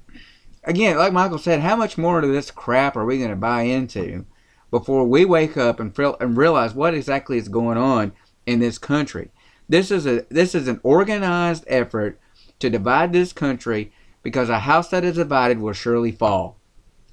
again, 0.63 0.97
like 0.97 1.13
Michael 1.13 1.37
said, 1.37 1.61
how 1.61 1.75
much 1.75 1.97
more 1.97 2.19
of 2.19 2.29
this 2.29 2.51
crap 2.51 2.95
are 2.95 3.05
we 3.05 3.17
going 3.17 3.29
to 3.29 3.35
buy 3.35 3.63
into 3.63 4.25
before 4.69 5.05
we 5.05 5.25
wake 5.25 5.57
up 5.57 5.79
and 5.79 5.95
feel, 5.95 6.17
and 6.19 6.37
realize 6.37 6.73
what 6.73 6.93
exactly 6.93 7.37
is 7.37 7.47
going 7.47 7.77
on 7.77 8.13
in 8.45 8.59
this 8.59 8.77
country? 8.77 9.31
This 9.67 9.91
is 9.91 10.05
a 10.05 10.25
this 10.29 10.53
is 10.53 10.67
an 10.67 10.81
organized 10.83 11.63
effort 11.67 12.19
to 12.59 12.69
divide 12.69 13.13
this 13.13 13.31
country 13.31 13.91
because 14.21 14.49
a 14.49 14.59
house 14.59 14.89
that 14.89 15.03
is 15.03 15.15
divided 15.15 15.59
will 15.59 15.73
surely 15.73 16.11
fall. 16.11 16.57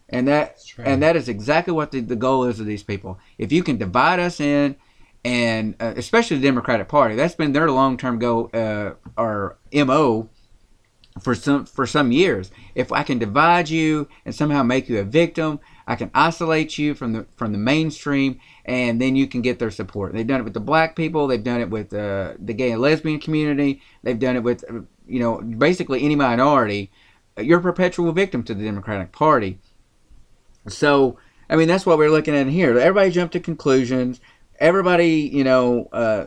And 0.09 0.27
that 0.27 0.59
and 0.79 1.03
that 1.03 1.17
is 1.17 1.29
exactly 1.29 1.73
what 1.73 1.93
the, 1.93 2.01
the 2.01 2.17
goal 2.17 2.45
is 2.45 2.61
of 2.61 2.67
these 2.67 2.83
people. 2.83 3.19
If 3.37 3.53
you 3.53 3.63
can 3.63 3.77
divide 3.77 4.19
us 4.19 4.41
in, 4.41 4.77
and 5.25 5.77
uh, 5.81 5.93
especially 5.97 6.39
the 6.39 6.49
Democratic 6.49 6.89
Party, 6.89 7.15
that's 7.15 7.35
been 7.35 7.53
their 7.53 7.71
long 7.71 7.97
term 7.97 8.19
goal 8.19 8.51
uh, 8.55 8.93
or 9.17 9.59
mo 9.73 10.29
for 11.19 11.35
some 11.35 11.67
for 11.67 11.87
some 11.87 12.13
years. 12.13 12.51
If 12.75 12.93
I 12.93 13.03
can 13.03 13.19
divide 13.19 13.69
you 13.69 14.09
and 14.25 14.35
somehow 14.35 14.63
make 14.63 14.89
you 14.89 14.99
a 14.99 15.05
victim, 15.05 15.61
I 15.87 15.97
can 15.97 16.11
isolate 16.15 16.79
you 16.79 16.95
from 16.95 17.13
the 17.13 17.27
from 17.37 17.53
the 17.53 17.59
mainstream, 17.59 18.41
and 18.65 19.01
then 19.01 19.17
you 19.17 19.27
can 19.27 19.43
get 19.43 19.59
their 19.59 19.71
support. 19.71 20.13
They've 20.13 20.27
done 20.27 20.41
it 20.41 20.45
with 20.45 20.55
the 20.55 20.61
black 20.61 20.97
people. 20.97 21.27
They've 21.27 21.43
done 21.43 21.61
it 21.61 21.71
with 21.71 21.93
uh, 21.95 22.35
the 22.39 22.53
gay 22.53 22.73
and 22.73 22.81
lesbian 22.81 23.21
community. 23.21 23.81
They've 24.03 24.19
done 24.19 24.37
it 24.37 24.43
with 24.43 24.65
uh, 24.71 24.81
you 25.07 25.21
know 25.21 25.41
basically 25.41 26.05
any 26.05 26.17
minority. 26.17 26.91
You're 27.39 27.61
a 27.61 27.63
perpetual 27.63 28.13
victim 28.13 28.43
to 28.45 28.55
the 28.55 28.65
Democratic 28.65 29.13
Party. 29.13 29.59
So 30.67 31.19
I 31.49 31.57
mean 31.57 31.69
that's 31.69 31.87
what 31.87 31.99
we're 31.99 32.11
looking 32.11 32.37
at 32.37 32.47
here. 32.49 32.79
Everybody 32.79 33.11
jumped 33.11 33.33
to 33.33 33.41
conclusions. 33.41 34.21
Everybody 34.59 35.31
you 35.33 35.45
know. 35.45 35.89
Uh, 35.93 36.27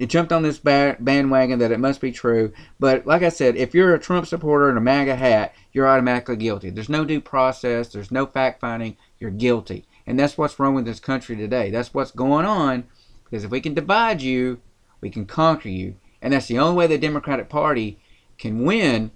it 0.00 0.08
jumped 0.08 0.32
on 0.32 0.42
this 0.42 0.58
ba- 0.58 0.96
bandwagon 0.98 1.58
that 1.58 1.70
it 1.70 1.78
must 1.78 2.00
be 2.00 2.10
true. 2.10 2.54
But 2.78 3.06
like 3.06 3.22
I 3.22 3.28
said, 3.28 3.54
if 3.56 3.74
you're 3.74 3.94
a 3.94 3.98
Trump 3.98 4.26
supporter 4.26 4.70
in 4.70 4.78
a 4.78 4.80
MAGA 4.80 5.14
hat, 5.14 5.54
you're 5.74 5.86
automatically 5.86 6.36
guilty. 6.36 6.70
There's 6.70 6.88
no 6.88 7.04
due 7.04 7.20
process. 7.20 7.88
There's 7.88 8.10
no 8.10 8.24
fact 8.24 8.60
finding. 8.60 8.96
You're 9.18 9.30
guilty. 9.30 9.84
And 10.06 10.18
that's 10.18 10.38
what's 10.38 10.58
wrong 10.58 10.74
with 10.74 10.86
this 10.86 11.00
country 11.00 11.36
today. 11.36 11.70
That's 11.70 11.92
what's 11.92 12.12
going 12.12 12.46
on. 12.46 12.84
Because 13.24 13.44
if 13.44 13.50
we 13.50 13.60
can 13.60 13.74
divide 13.74 14.22
you, 14.22 14.62
we 15.02 15.10
can 15.10 15.26
conquer 15.26 15.68
you. 15.68 15.96
And 16.22 16.32
that's 16.32 16.46
the 16.46 16.58
only 16.58 16.76
way 16.76 16.86
the 16.86 16.96
Democratic 16.96 17.50
Party 17.50 18.00
can 18.38 18.64
win 18.64 19.10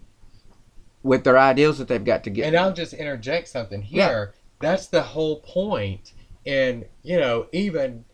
with 1.02 1.24
their 1.24 1.38
ideals 1.38 1.78
that 1.78 1.88
they've 1.88 2.04
got 2.04 2.24
to 2.24 2.30
get. 2.30 2.46
And 2.46 2.56
I'll 2.56 2.74
just 2.74 2.92
interject 2.92 3.48
something 3.48 3.80
here. 3.80 4.34
Yeah. 4.34 4.40
That's 4.60 4.88
the 4.88 5.02
whole 5.02 5.40
point. 5.40 6.12
And, 6.44 6.84
you 7.02 7.18
know, 7.18 7.46
even 7.52 8.04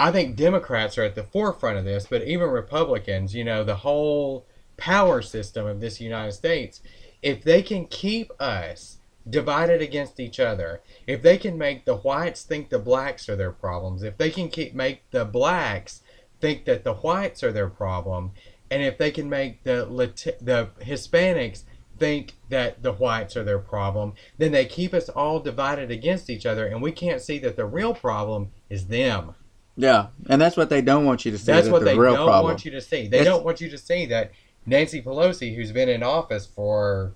I 0.00 0.12
think 0.12 0.36
Democrats 0.36 0.96
are 0.96 1.02
at 1.02 1.16
the 1.16 1.24
forefront 1.24 1.76
of 1.76 1.84
this, 1.84 2.06
but 2.08 2.22
even 2.22 2.50
Republicans, 2.50 3.34
you 3.34 3.42
know, 3.42 3.64
the 3.64 3.74
whole 3.74 4.46
power 4.76 5.20
system 5.20 5.66
of 5.66 5.80
this 5.80 6.00
United 6.00 6.32
States, 6.32 6.80
if 7.20 7.42
they 7.42 7.62
can 7.62 7.84
keep 7.86 8.30
us 8.40 8.98
divided 9.28 9.82
against 9.82 10.20
each 10.20 10.38
other, 10.38 10.80
if 11.08 11.20
they 11.20 11.36
can 11.36 11.58
make 11.58 11.84
the 11.84 11.96
whites 11.96 12.44
think 12.44 12.68
the 12.68 12.78
blacks 12.78 13.28
are 13.28 13.34
their 13.34 13.50
problems, 13.50 14.04
if 14.04 14.16
they 14.16 14.30
can 14.30 14.48
keep 14.48 14.72
make 14.72 15.02
the 15.10 15.24
blacks 15.24 16.00
think 16.40 16.64
that 16.64 16.84
the 16.84 16.94
whites 16.94 17.42
are 17.42 17.52
their 17.52 17.68
problem, 17.68 18.30
and 18.70 18.84
if 18.84 18.98
they 18.98 19.10
can 19.10 19.28
make 19.28 19.64
the 19.64 19.84
the 20.40 20.68
Hispanics 20.80 21.64
think 21.98 22.36
that 22.50 22.84
the 22.84 22.92
whites 22.92 23.36
are 23.36 23.42
their 23.42 23.58
problem, 23.58 24.12
then 24.38 24.52
they 24.52 24.64
keep 24.64 24.94
us 24.94 25.08
all 25.08 25.40
divided 25.40 25.90
against 25.90 26.30
each 26.30 26.46
other, 26.46 26.66
and 26.66 26.80
we 26.80 26.92
can't 26.92 27.20
see 27.20 27.40
that 27.40 27.56
the 27.56 27.66
real 27.66 27.94
problem 27.94 28.52
is 28.70 28.86
them. 28.86 29.34
Yeah, 29.78 30.08
and 30.28 30.40
that's 30.40 30.56
what 30.56 30.68
they 30.70 30.82
don't 30.82 31.04
want 31.04 31.24
you 31.24 31.30
to 31.30 31.38
see. 31.38 31.46
That's 31.52 31.66
that 31.66 31.72
what 31.72 31.78
the 31.80 31.84
they 31.86 31.98
real 31.98 32.14
don't 32.16 32.26
problem. 32.26 32.50
want 32.52 32.64
you 32.64 32.72
to 32.72 32.80
see. 32.80 33.06
They 33.06 33.20
It's- 33.20 33.24
don't 33.24 33.44
want 33.44 33.60
you 33.60 33.70
to 33.70 33.78
see 33.78 34.06
that 34.06 34.32
Nancy 34.66 35.00
Pelosi, 35.00 35.54
who's 35.54 35.70
been 35.72 35.88
in 35.88 36.02
office 36.02 36.44
for 36.46 37.12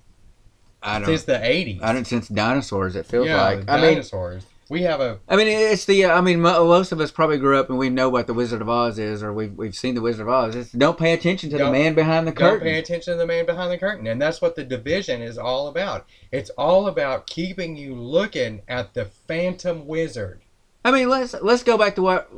I 0.81 0.99
don't. 0.99 1.07
since 1.07 1.23
the 1.23 1.33
'80s, 1.37 1.83
I 1.83 1.91
don't 1.93 2.05
since 2.07 2.27
dinosaurs. 2.29 2.95
It 2.95 3.05
feels 3.05 3.27
yeah, 3.27 3.41
like. 3.41 3.69
I 3.69 3.75
mean, 3.81 3.91
dinosaurs. 3.95 4.45
we 4.69 4.81
have 4.83 5.01
a 5.01 5.19
I 5.27 5.35
mean, 5.35 5.47
it's 5.47 5.85
the. 5.85 6.05
I 6.05 6.21
mean, 6.21 6.41
most 6.41 6.91
of 6.93 6.99
us 7.01 7.11
probably 7.11 7.37
grew 7.37 7.59
up 7.59 7.69
and 7.69 7.77
we 7.77 7.89
know 7.89 8.09
what 8.09 8.27
the 8.27 8.33
Wizard 8.33 8.61
of 8.61 8.69
Oz 8.69 8.97
is, 8.97 9.21
or 9.21 9.33
we've 9.33 9.53
we've 9.57 9.75
seen 9.75 9.93
the 9.95 10.01
Wizard 10.01 10.21
of 10.27 10.29
Oz. 10.29 10.55
It's 10.55 10.71
don't 10.71 10.97
pay 10.97 11.13
attention 11.13 11.49
to 11.51 11.57
the 11.57 11.69
man 11.69 11.93
behind 11.93 12.25
the 12.27 12.31
curtain. 12.31 12.59
don't 12.59 12.61
pay 12.61 12.79
attention 12.79 13.13
to 13.13 13.17
the 13.17 13.27
man 13.27 13.45
behind 13.45 13.71
the 13.71 13.77
curtain, 13.77 14.07
and 14.07 14.21
that's 14.21 14.41
what 14.41 14.55
the 14.55 14.63
division 14.63 15.21
is 15.21 15.37
all 15.37 15.67
about. 15.67 16.05
It's 16.31 16.49
all 16.51 16.87
about 16.87 17.27
keeping 17.27 17.75
you 17.75 17.93
looking 17.93 18.61
at 18.67 18.93
the 18.93 19.05
phantom 19.05 19.85
wizard. 19.85 20.39
I 20.85 20.91
mean, 20.91 21.07
let's 21.07 21.33
let's 21.41 21.63
go 21.63 21.77
back 21.77 21.95
to 21.95 22.01
what 22.01 22.29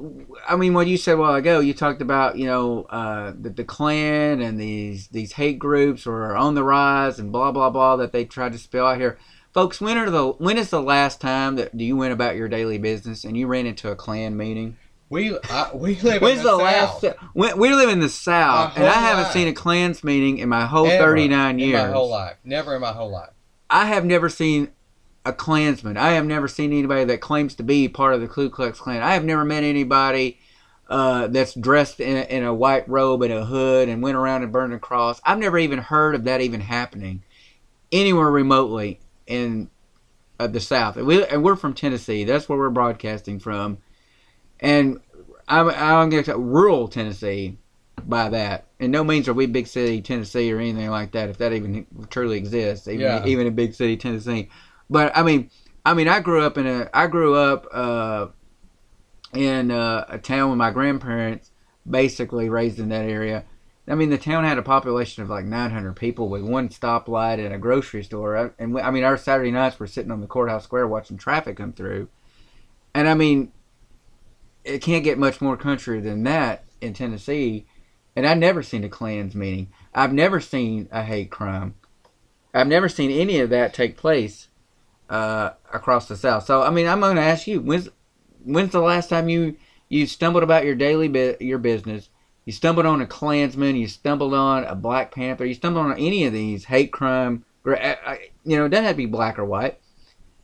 I 0.47 0.55
mean. 0.55 0.73
What 0.73 0.85
you 0.85 0.97
said 0.97 1.13
a 1.13 1.17
while 1.17 1.33
ago, 1.33 1.59
you 1.59 1.73
talked 1.73 2.01
about 2.01 2.37
you 2.37 2.45
know 2.45 2.83
uh, 2.83 3.33
the 3.39 3.49
the 3.49 3.63
Klan 3.63 4.41
and 4.41 4.59
these 4.59 5.07
these 5.07 5.33
hate 5.33 5.57
groups 5.57 6.05
are 6.05 6.35
on 6.35 6.53
the 6.53 6.63
rise 6.63 7.17
and 7.17 7.31
blah 7.31 7.51
blah 7.51 7.71
blah 7.71 7.95
that 7.95 8.11
they 8.11 8.23
tried 8.23 8.51
to 8.51 8.59
spill 8.59 8.85
out 8.85 8.99
here. 8.99 9.17
Folks, 9.51 9.81
when 9.81 9.97
are 9.97 10.11
the 10.11 10.27
when 10.33 10.57
is 10.57 10.69
the 10.69 10.81
last 10.81 11.21
time 11.21 11.55
that 11.55 11.73
you 11.73 11.95
went 11.95 12.13
about 12.13 12.35
your 12.35 12.47
daily 12.47 12.77
business 12.77 13.23
and 13.23 13.35
you 13.35 13.47
ran 13.47 13.65
into 13.65 13.89
a 13.89 13.95
Klan 13.95 14.37
meeting? 14.37 14.77
We 15.09 15.37
I, 15.49 15.71
we 15.73 15.95
live 16.01 16.21
When's 16.21 16.39
in 16.39 16.45
the, 16.45 16.51
the, 16.51 16.63
last? 16.63 17.01
South. 17.01 17.15
When, 17.33 17.57
we 17.57 17.73
live 17.73 17.89
in 17.89 17.99
the 17.99 18.09
South, 18.09 18.75
and 18.75 18.85
I 18.85 18.93
haven't 18.93 19.25
life. 19.25 19.33
seen 19.33 19.47
a 19.47 19.53
Klans 19.53 20.03
meeting 20.03 20.37
in 20.39 20.49
my 20.49 20.65
whole 20.65 20.87
Ever 20.87 21.03
thirty 21.03 21.27
nine 21.27 21.59
in 21.59 21.69
years. 21.69 21.81
my 21.81 21.91
whole 21.91 22.09
life. 22.09 22.37
Never 22.43 22.75
in 22.75 22.81
my 22.81 22.91
whole 22.91 23.11
life. 23.11 23.29
I 23.69 23.85
have 23.85 24.05
never 24.05 24.29
seen 24.29 24.71
a 25.25 25.33
Klansman. 25.33 25.97
I 25.97 26.11
have 26.11 26.25
never 26.25 26.47
seen 26.47 26.71
anybody 26.71 27.03
that 27.05 27.19
claims 27.19 27.55
to 27.55 27.63
be 27.63 27.87
part 27.87 28.13
of 28.13 28.21
the 28.21 28.27
Ku 28.27 28.49
Klux 28.49 28.79
Klan. 28.79 29.01
I 29.01 29.13
have 29.13 29.25
never 29.25 29.43
met 29.43 29.63
anybody 29.63 30.39
uh, 30.87 31.27
that's 31.27 31.55
dressed 31.55 31.99
in 31.99 32.15
a, 32.15 32.21
in 32.21 32.43
a 32.43 32.53
white 32.53 32.87
robe 32.87 33.23
and 33.23 33.33
a 33.33 33.43
hood 33.43 33.89
and 33.89 34.03
went 34.03 34.15
around 34.15 34.43
and 34.43 34.51
burned 34.51 34.73
a 34.73 34.79
cross. 34.79 35.19
I've 35.25 35.39
never 35.39 35.57
even 35.57 35.79
heard 35.79 36.13
of 36.13 36.25
that 36.25 36.41
even 36.41 36.61
happening 36.61 37.23
anywhere 37.91 38.29
remotely 38.29 38.99
in 39.25 39.69
uh, 40.39 40.47
the 40.47 40.59
South. 40.59 40.97
And, 40.97 41.07
we, 41.07 41.25
and 41.25 41.43
we're 41.43 41.55
from 41.55 41.73
Tennessee. 41.73 42.23
That's 42.23 42.47
where 42.47 42.59
we're 42.59 42.69
broadcasting 42.69 43.39
from. 43.39 43.79
And 44.59 44.99
I'm, 45.47 45.69
I'm 45.69 46.09
going 46.09 46.23
to 46.23 46.31
talk 46.31 46.39
rural 46.39 46.87
Tennessee 46.87 47.57
by 48.05 48.29
that. 48.29 48.65
And 48.79 48.91
no 48.91 49.03
means 49.03 49.27
are 49.27 49.33
we 49.33 49.47
big 49.47 49.65
city 49.67 50.01
Tennessee 50.01 50.51
or 50.51 50.59
anything 50.59 50.89
like 50.89 51.13
that, 51.13 51.29
if 51.29 51.37
that 51.39 51.53
even 51.53 51.87
truly 52.09 52.37
exists, 52.37 52.87
even, 52.87 53.01
Yeah. 53.01 53.25
even 53.25 53.47
in 53.47 53.55
big 53.55 53.73
city 53.73 53.97
Tennessee. 53.97 54.49
But 54.89 55.15
I 55.15 55.23
mean, 55.23 55.49
I 55.85 55.93
mean, 55.93 56.07
I 56.07 56.19
grew 56.19 56.41
up 56.41 56.57
in 56.57 56.65
a, 56.65 56.89
I 56.93 57.07
grew 57.07 57.35
up 57.35 57.67
uh, 57.71 58.27
in 59.33 59.71
uh, 59.71 60.05
a 60.09 60.17
town 60.17 60.49
with 60.49 60.57
my 60.57 60.71
grandparents, 60.71 61.51
basically 61.89 62.49
raised 62.49 62.79
in 62.79 62.89
that 62.89 63.05
area. 63.05 63.45
I 63.87 63.93
mean, 63.93 64.09
the 64.09 64.17
town 64.17 64.45
had 64.45 64.57
a 64.57 64.63
population 64.63 65.21
of 65.21 65.29
like 65.29 65.45
900 65.45 65.95
people 65.95 66.27
with 66.27 66.41
one 66.41 66.69
stoplight 66.69 67.43
and 67.43 67.53
a 67.53 67.59
grocery 67.59 68.03
store. 68.03 68.55
And 68.57 68.73
we, 68.73 68.81
I 68.81 68.89
mean, 68.89 69.03
our 69.03 69.15
Saturday 69.15 69.51
nights 69.51 69.79
we're 69.79 69.85
sitting 69.85 70.11
on 70.11 70.21
the 70.21 70.27
courthouse 70.27 70.63
square 70.63 70.87
watching 70.87 71.17
traffic 71.17 71.57
come 71.57 71.71
through. 71.71 72.07
And 72.95 73.07
I 73.07 73.13
mean, 73.13 73.51
it 74.63 74.79
can't 74.79 75.03
get 75.03 75.19
much 75.19 75.39
more 75.39 75.55
country 75.55 75.99
than 75.99 76.23
that 76.23 76.63
in 76.81 76.93
Tennessee. 76.93 77.67
And 78.15 78.25
I've 78.25 78.39
never 78.39 78.63
seen 78.63 78.83
a 78.83 78.89
Klans 78.89 79.35
meeting. 79.35 79.71
I've 79.93 80.13
never 80.13 80.39
seen 80.39 80.87
a 80.91 81.03
hate 81.03 81.29
crime. 81.29 81.75
I've 82.55 82.67
never 82.67 82.89
seen 82.89 83.11
any 83.11 83.39
of 83.39 83.51
that 83.51 83.73
take 83.73 83.97
place 83.97 84.47
uh, 85.09 85.51
across 85.73 86.07
the 86.07 86.15
South. 86.15 86.45
So 86.45 86.61
I 86.61 86.69
mean, 86.69 86.87
I'm 86.87 86.99
going 86.99 87.15
to 87.15 87.21
ask 87.21 87.47
you: 87.47 87.61
when's 87.61 87.89
when's 88.43 88.71
the 88.71 88.79
last 88.81 89.09
time 89.09 89.29
you 89.29 89.55
you 89.89 90.07
stumbled 90.07 90.43
about 90.43 90.65
your 90.65 90.75
daily 90.75 91.07
bu- 91.07 91.35
your 91.39 91.57
business? 91.59 92.09
You 92.45 92.53
stumbled 92.53 92.85
on 92.85 93.01
a 93.01 93.07
Klansman. 93.07 93.75
You 93.75 93.87
stumbled 93.87 94.33
on 94.33 94.65
a 94.65 94.75
Black 94.75 95.11
Panther. 95.13 95.45
You 95.45 95.55
stumbled 95.55 95.85
on 95.85 95.93
any 95.97 96.25
of 96.25 96.33
these 96.33 96.65
hate 96.65 96.91
crime. 96.91 97.43
I- 97.65 97.97
I- 98.05 98.19
You 98.43 98.57
know, 98.57 98.65
it 98.65 98.69
doesn't 98.69 98.85
have 98.85 98.93
to 98.93 98.97
be 98.97 99.07
black 99.07 99.39
or 99.39 99.45
white. 99.45 99.79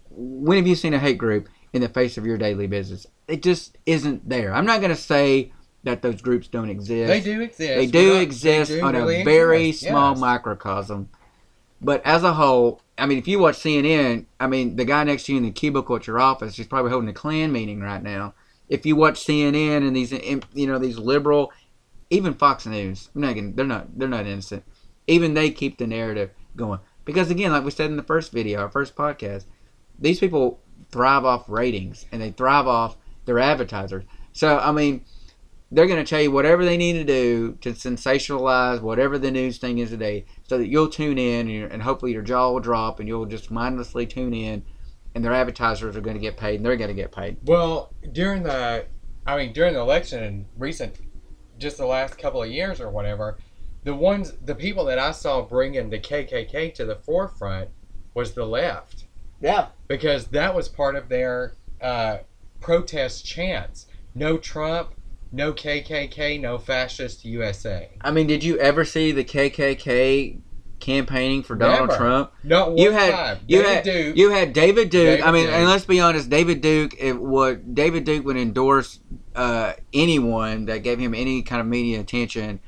When 0.09 0.57
have 0.57 0.65
you 0.67 0.73
seen 0.75 0.93
a 0.95 0.99
hate 0.99 1.19
group 1.19 1.47
in 1.73 1.81
the 1.81 1.89
face 1.89 2.17
of 2.17 2.25
your 2.25 2.37
daily 2.37 2.65
business? 2.67 3.05
It 3.27 3.43
just 3.43 3.77
isn't 3.85 4.27
there. 4.27 4.53
I'm 4.53 4.65
not 4.65 4.81
going 4.81 4.89
to 4.93 4.99
say 4.99 5.53
that 5.83 6.01
those 6.01 6.21
groups 6.21 6.47
don't 6.47 6.69
exist. 6.71 7.07
They 7.07 7.21
do 7.21 7.41
exist. 7.41 7.75
They 7.75 7.85
do 7.85 8.13
not- 8.13 8.21
exist 8.23 8.71
they 8.71 8.79
do 8.79 8.85
on 8.85 8.95
really 8.95 9.21
a 9.21 9.23
very 9.23 9.69
exist, 9.69 9.87
small 9.89 10.11
yes. 10.13 10.19
microcosm. 10.19 11.09
But 11.81 12.05
as 12.05 12.23
a 12.23 12.33
whole, 12.33 12.81
I 12.97 13.07
mean, 13.07 13.17
if 13.17 13.27
you 13.27 13.39
watch 13.39 13.55
CNN, 13.55 14.25
I 14.39 14.47
mean, 14.47 14.75
the 14.75 14.85
guy 14.85 15.03
next 15.03 15.23
to 15.23 15.31
you 15.31 15.39
in 15.39 15.43
the 15.43 15.51
cubicle 15.51 15.95
at 15.95 16.05
your 16.05 16.19
office, 16.19 16.55
he's 16.55 16.67
probably 16.67 16.91
holding 16.91 17.09
a 17.09 17.13
Klan 17.13 17.51
meeting 17.51 17.81
right 17.81 18.03
now. 18.03 18.35
If 18.69 18.85
you 18.85 18.95
watch 18.95 19.25
CNN 19.25 19.85
and 19.85 19.95
these, 19.95 20.11
you 20.11 20.67
know, 20.67 20.77
these 20.77 20.99
liberal, 20.99 21.51
even 22.11 22.35
Fox 22.35 22.65
News, 22.67 23.09
I'm 23.15 23.21
not 23.21 23.35
gonna, 23.35 23.51
they're 23.53 23.65
not, 23.65 23.97
they're 23.97 24.07
not 24.07 24.27
innocent. 24.27 24.63
Even 25.07 25.33
they 25.33 25.49
keep 25.49 25.77
the 25.77 25.87
narrative 25.87 26.29
going 26.55 26.79
because, 27.03 27.31
again, 27.31 27.51
like 27.51 27.65
we 27.65 27.71
said 27.71 27.89
in 27.89 27.97
the 27.97 28.03
first 28.03 28.31
video, 28.31 28.61
our 28.61 28.69
first 28.69 28.95
podcast, 28.95 29.45
these 29.97 30.19
people 30.19 30.59
thrive 30.91 31.25
off 31.25 31.49
ratings 31.49 32.05
and 32.11 32.21
they 32.21 32.31
thrive 32.31 32.67
off 32.67 32.95
their 33.25 33.39
advertisers. 33.39 34.03
So, 34.33 34.59
I 34.59 34.71
mean, 34.71 35.03
they're 35.71 35.87
going 35.87 36.03
to 36.03 36.09
tell 36.09 36.21
you 36.21 36.31
whatever 36.31 36.65
they 36.65 36.75
need 36.77 36.93
to 36.93 37.03
do 37.03 37.53
to 37.61 37.71
sensationalize 37.71 38.81
whatever 38.81 39.17
the 39.17 39.31
news 39.31 39.57
thing 39.57 39.77
is 39.77 39.89
today 39.89 40.25
so 40.47 40.57
that 40.57 40.67
you'll 40.67 40.89
tune 40.89 41.17
in 41.17 41.41
and, 41.47 41.51
your- 41.51 41.67
and 41.67 41.81
hopefully 41.81 42.11
your 42.11 42.21
jaw 42.21 42.51
will 42.51 42.59
drop 42.59 42.99
and 42.99 43.07
you'll 43.07 43.25
just 43.25 43.49
mindlessly 43.51 44.05
tune 44.05 44.33
in 44.33 44.63
and 45.15 45.23
their 45.23 45.33
advertisers 45.33 45.95
are 45.95 46.01
going 46.01 46.15
to 46.15 46.21
get 46.21 46.37
paid 46.37 46.55
and 46.55 46.65
they're 46.65 46.75
going 46.77 46.89
to 46.89 46.93
get 46.93 47.11
paid. 47.11 47.37
Well, 47.43 47.93
during 48.11 48.43
the, 48.43 48.85
I 49.25 49.37
mean, 49.37 49.53
during 49.53 49.73
the 49.73 49.79
election 49.79 50.23
and 50.23 50.45
recent, 50.57 50.95
just 51.57 51.77
the 51.77 51.85
last 51.85 52.17
couple 52.17 52.41
of 52.43 52.49
years 52.49 52.81
or 52.81 52.89
whatever, 52.89 53.37
the 53.83 53.95
ones, 53.95 54.33
the 54.45 54.55
people 54.55 54.85
that 54.85 54.99
I 54.99 55.11
saw 55.11 55.41
bringing 55.41 55.89
the 55.89 55.99
KKK 55.99 56.73
to 56.75 56.85
the 56.85 56.95
forefront 56.95 57.69
was 58.13 58.33
the 58.33 58.45
left 58.45 59.05
Yeah. 59.41 59.67
because 59.87 60.27
that 60.27 60.53
was 60.53 60.67
part 60.69 60.95
of 60.95 61.07
their 61.09 61.55
uh, 61.81 62.19
protest 62.59 63.25
chants. 63.25 63.87
No 64.15 64.37
Trump, 64.37 64.93
no 65.31 65.53
KKK, 65.53 66.39
no 66.41 66.57
fascist 66.57 67.23
USA. 67.25 67.89
I 68.01 68.11
mean, 68.11 68.27
did 68.27 68.43
you 68.43 68.57
ever 68.59 68.83
see 68.85 69.11
the 69.11 69.23
KKK 69.23 70.39
campaigning 70.79 71.43
for 71.43 71.55
Donald 71.55 71.89
Never. 71.89 71.97
Trump? 71.97 72.31
One 72.43 72.77
You 72.77 72.91
had- 72.91 73.11
time. 73.11 73.37
you 73.47 73.61
David 73.61 73.73
had- 73.75 73.83
Duke, 73.83 74.17
You 74.17 74.29
had 74.31 74.53
David 74.53 74.89
Duke. 74.89 75.05
David 75.19 75.21
I 75.23 75.31
mean, 75.31 75.45
Duke. 75.45 75.53
and 75.55 75.67
let's 75.69 75.85
be 75.85 75.99
honest, 75.99 76.29
David 76.29 76.61
Duke. 76.61 76.95
It 76.99 77.13
would 77.19 77.75
David 77.75 78.03
Duke 78.03 78.25
would 78.25 78.37
endorse 78.37 78.99
uh, 79.35 79.73
anyone 79.93 80.65
that 80.65 80.79
gave 80.79 80.97
him 80.99 81.13
any 81.13 81.41
kind 81.43 81.61
of 81.61 81.67
media 81.67 81.99
attention, 81.99 82.59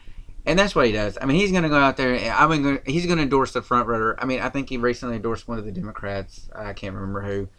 and 0.46 0.58
that's 0.60 0.76
what 0.76 0.86
he 0.86 0.92
does. 0.92 1.18
I 1.20 1.26
mean, 1.26 1.38
he's 1.38 1.52
going 1.52 1.64
to 1.64 1.70
go 1.70 1.78
out 1.78 1.98
there. 1.98 2.14
and- 2.14 2.30
I 2.30 2.48
mean, 2.48 2.80
he's 2.86 3.06
going 3.08 3.18
to 3.18 3.24
endorse 3.24 3.52
the 3.52 3.62
front 3.64 3.88
runner. 3.88 4.16
I 4.20 4.26
mean, 4.26 4.40
I 4.42 4.50
think 4.50 4.70
he 4.70 4.78
recently 4.78 5.16
endorsed 5.16 5.48
one 5.48 5.58
of 5.58 5.66
the 5.66 5.72
Democrats. 5.72 6.50
I 6.56 6.74
can't 6.74 6.94
remember 6.96 7.22
who, 7.24 7.50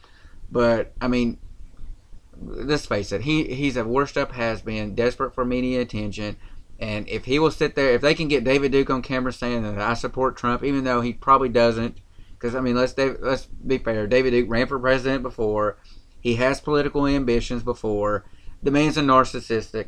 but 0.53 0.93
I 1.01 1.09
mean, 1.09 1.39
let's 2.45 2.87
face 2.87 3.13
it. 3.13 3.23
He 3.23 3.55
he's 3.55 3.77
a 3.77 3.85
washed 3.85 4.17
up 4.17 4.33
has 4.33 4.63
been, 4.63 4.95
desperate 4.95 5.35
for 5.35 5.45
media 5.45 5.81
attention. 5.81 6.37
And 6.79 7.09
if 7.09 7.25
he 7.25 7.39
will 7.39 7.51
sit 7.51 7.77
there, 7.77 7.91
if 7.91 8.01
they 8.01 8.15
can 8.15 8.29
get 8.29 8.45
David 8.45 8.73
Duke 8.73 8.91
on 8.91 9.03
camera 9.03 9.33
saying 9.33 9.63
that 9.63 9.79
I 9.79 9.95
support 9.95 10.37
Trump, 10.37 10.65
even 10.65 10.85
though 10.85 11.01
he 11.01 11.13
probably 11.13 11.49
doesn't, 11.49 11.99
because 12.33 12.55
I 12.55 12.61
mean, 12.61 12.77
let's 12.77 12.97
let's 12.99 13.47
be 13.47 13.79
fair. 13.79 14.07
David 14.07 14.31
Duke 14.33 14.51
ran 14.51 14.67
for 14.67 14.79
president 14.79 15.23
before. 15.23 15.79
He 16.21 16.37
has 16.37 16.61
political 16.61 17.07
ambitions 17.07 17.63
before. 17.63 18.25
The 18.63 18.71
man's 18.71 18.97
a 18.97 19.03
narcissistic. 19.03 19.87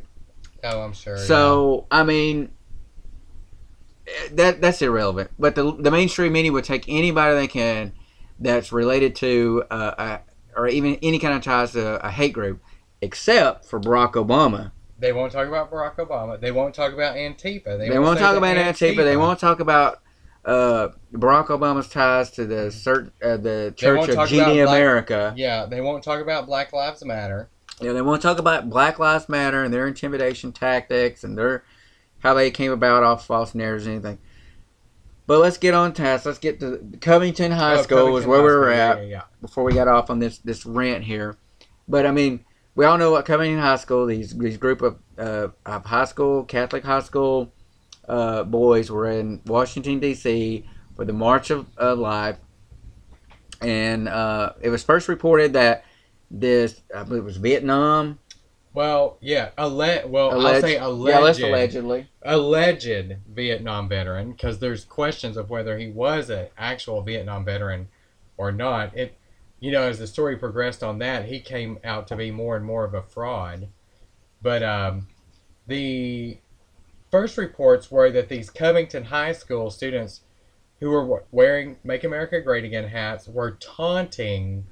oh, 0.63 0.81
I'm 0.81 0.93
sure. 0.93 1.17
So 1.17 1.87
I 1.91 2.03
mean, 2.03 2.51
that 4.31 4.61
that's 4.61 4.81
irrelevant. 4.81 5.31
But 5.37 5.55
the 5.55 5.75
the 5.75 5.91
mainstream 5.91 6.33
media 6.33 6.51
would 6.51 6.63
take 6.63 6.87
anybody 6.87 7.35
they 7.35 7.47
can 7.47 7.93
that's 8.39 8.71
related 8.71 9.15
to 9.17 9.63
uh, 9.69 9.93
a, 9.97 10.19
or 10.57 10.67
even 10.67 10.97
any 11.01 11.19
kind 11.19 11.35
of 11.35 11.43
ties 11.43 11.71
to 11.73 12.05
a 12.05 12.09
hate 12.09 12.33
group, 12.33 12.61
except 13.01 13.65
for 13.65 13.79
Barack 13.79 14.13
Obama. 14.13 14.71
They 14.99 15.13
won't 15.13 15.31
talk 15.31 15.47
about 15.47 15.71
Barack 15.71 15.95
Obama. 15.97 16.39
They 16.39 16.51
won't 16.51 16.73
talk 16.73 16.91
about 16.91 17.15
Antifa. 17.15 17.77
They, 17.77 17.91
will 17.91 18.01
won't 18.01 18.19
talk 18.19 18.35
about 18.35 18.57
Antifa. 18.57 19.03
They 19.03 19.15
won't 19.15 19.39
talk 19.39 19.59
about 19.59 20.01
uh, 20.43 20.89
Barack 21.13 21.47
Obama's 21.47 21.87
ties 21.87 22.31
to 22.31 22.45
the 22.45 22.71
cert, 22.71 23.11
uh, 23.21 23.37
the 23.37 23.73
Church 23.77 24.09
of 24.09 24.15
GD 24.15 24.37
about 24.37 24.53
black- 24.55 24.67
America. 24.67 25.33
Yeah, 25.37 25.67
they 25.67 25.81
won't 25.81 26.03
talk 26.03 26.19
about 26.19 26.47
Black 26.47 26.73
Lives 26.73 27.05
Matter. 27.05 27.49
Yeah, 27.79 27.93
they 27.93 28.01
won't 28.01 28.23
talk 28.23 28.39
about 28.39 28.69
Black 28.71 28.97
Lives 28.97 29.29
Matter 29.29 29.63
and 29.63 29.71
their 29.71 29.87
intimidation 29.87 30.51
tactics 30.51 31.23
and 31.23 31.37
their 31.37 31.63
how 32.19 32.33
they 32.33 32.49
came 32.49 32.71
about 32.71 33.03
off 33.03 33.27
false 33.27 33.53
narratives 33.53 33.85
and 33.85 33.95
anything. 33.95 34.17
But 35.27 35.39
let's 35.39 35.57
get 35.57 35.73
on 35.73 35.93
task. 35.93 36.25
Let's 36.25 36.39
get 36.39 36.61
to 36.61 36.81
Covington 37.01 37.51
High 37.51 37.75
Oh, 37.75 37.81
School 37.81 38.17
is 38.17 38.25
where 38.25 38.37
High 38.39 38.43
we 38.45 38.49
were 38.49 38.63
School. 38.63 38.73
At 38.73 38.97
Yeah, 38.99 39.03
yeah. 39.03 39.21
before 39.41 39.63
we 39.65 39.73
got 39.73 39.87
off 39.89 40.09
on 40.09 40.19
this 40.19 40.37
this 40.39 40.65
rant 40.65 41.03
here. 41.03 41.37
But 41.87 42.05
I 42.05 42.11
mean, 42.11 42.45
we 42.75 42.85
all 42.85 42.97
know 42.97 43.11
what 43.11 43.25
Covington 43.25 43.59
High 43.59 43.75
School 43.75 44.05
these 44.05 44.35
these 44.37 44.57
group 44.57 44.81
of 44.81 44.97
uh, 45.17 45.49
of 45.65 45.85
high 45.85 46.05
school 46.05 46.45
Catholic 46.45 46.85
high 46.85 47.01
school 47.01 47.51
uh, 48.07 48.43
boys 48.43 48.89
were 48.89 49.09
in 49.11 49.41
Washington 49.45 49.99
D.C. 49.99 50.65
for 50.95 51.03
the 51.03 51.13
March 51.13 51.49
of, 51.49 51.67
of 51.77 51.99
Life, 51.99 52.37
and 53.61 54.07
uh, 54.07 54.53
it 54.61 54.69
was 54.69 54.81
first 54.81 55.09
reported 55.09 55.53
that 55.53 55.83
this 56.31 56.81
I 56.95 57.03
believe 57.03 57.23
it 57.23 57.25
was 57.25 57.37
Vietnam. 57.37 58.19
Well, 58.77 59.17
yeah, 59.21 59.49
alle- 59.57 60.07
well, 60.07 60.45
I'll 60.45 60.61
say 60.61 60.77
alleged, 60.77 61.23
let's 61.23 61.39
allegedly. 61.39 62.09
alleged 62.21 63.15
Vietnam 63.27 63.89
veteran, 63.89 64.33
because 64.33 64.59
there's 64.59 64.85
questions 64.85 65.35
of 65.35 65.49
whether 65.49 65.79
he 65.79 65.87
was 65.87 66.29
an 66.29 66.49
actual 66.59 67.01
Vietnam 67.01 67.43
veteran 67.43 67.87
or 68.37 68.51
not. 68.51 68.95
It, 68.95 69.17
you 69.59 69.71
know, 69.71 69.81
as 69.81 69.97
the 69.97 70.05
story 70.05 70.37
progressed 70.37 70.83
on 70.83 70.99
that, 70.99 71.25
he 71.25 71.39
came 71.39 71.79
out 71.83 72.05
to 72.09 72.15
be 72.15 72.29
more 72.29 72.55
and 72.55 72.63
more 72.63 72.85
of 72.85 72.93
a 72.93 73.01
fraud. 73.01 73.69
But 74.43 74.61
um, 74.61 75.07
the 75.65 76.37
first 77.09 77.35
reports 77.35 77.89
were 77.89 78.11
that 78.11 78.29
these 78.29 78.51
Covington 78.51 79.05
High 79.05 79.31
School 79.31 79.71
students 79.71 80.21
who 80.81 80.91
were 80.91 81.23
wearing 81.31 81.77
"Make 81.83 82.03
America 82.03 82.39
Great 82.41 82.63
Again" 82.63 82.89
hats 82.89 83.27
were 83.27 83.57
taunting 83.59 84.67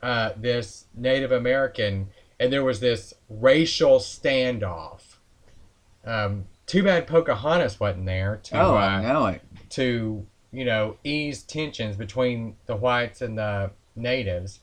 uh, 0.00 0.34
this 0.36 0.86
Native 0.94 1.32
American, 1.32 2.08
and 2.42 2.52
there 2.52 2.64
was 2.64 2.80
this 2.80 3.14
racial 3.28 3.98
standoff. 3.98 5.16
Um, 6.04 6.46
too 6.66 6.82
bad 6.82 7.06
Pocahontas 7.06 7.78
wasn't 7.78 8.06
there 8.06 8.40
to 8.44 8.60
Oh, 8.60 8.74
uh, 8.74 8.78
I 8.78 9.02
know 9.02 9.26
it. 9.26 9.42
to 9.70 10.26
you 10.50 10.64
know 10.64 10.96
ease 11.04 11.42
tensions 11.44 11.96
between 11.96 12.56
the 12.66 12.74
whites 12.76 13.22
and 13.22 13.38
the 13.38 13.70
natives. 13.94 14.60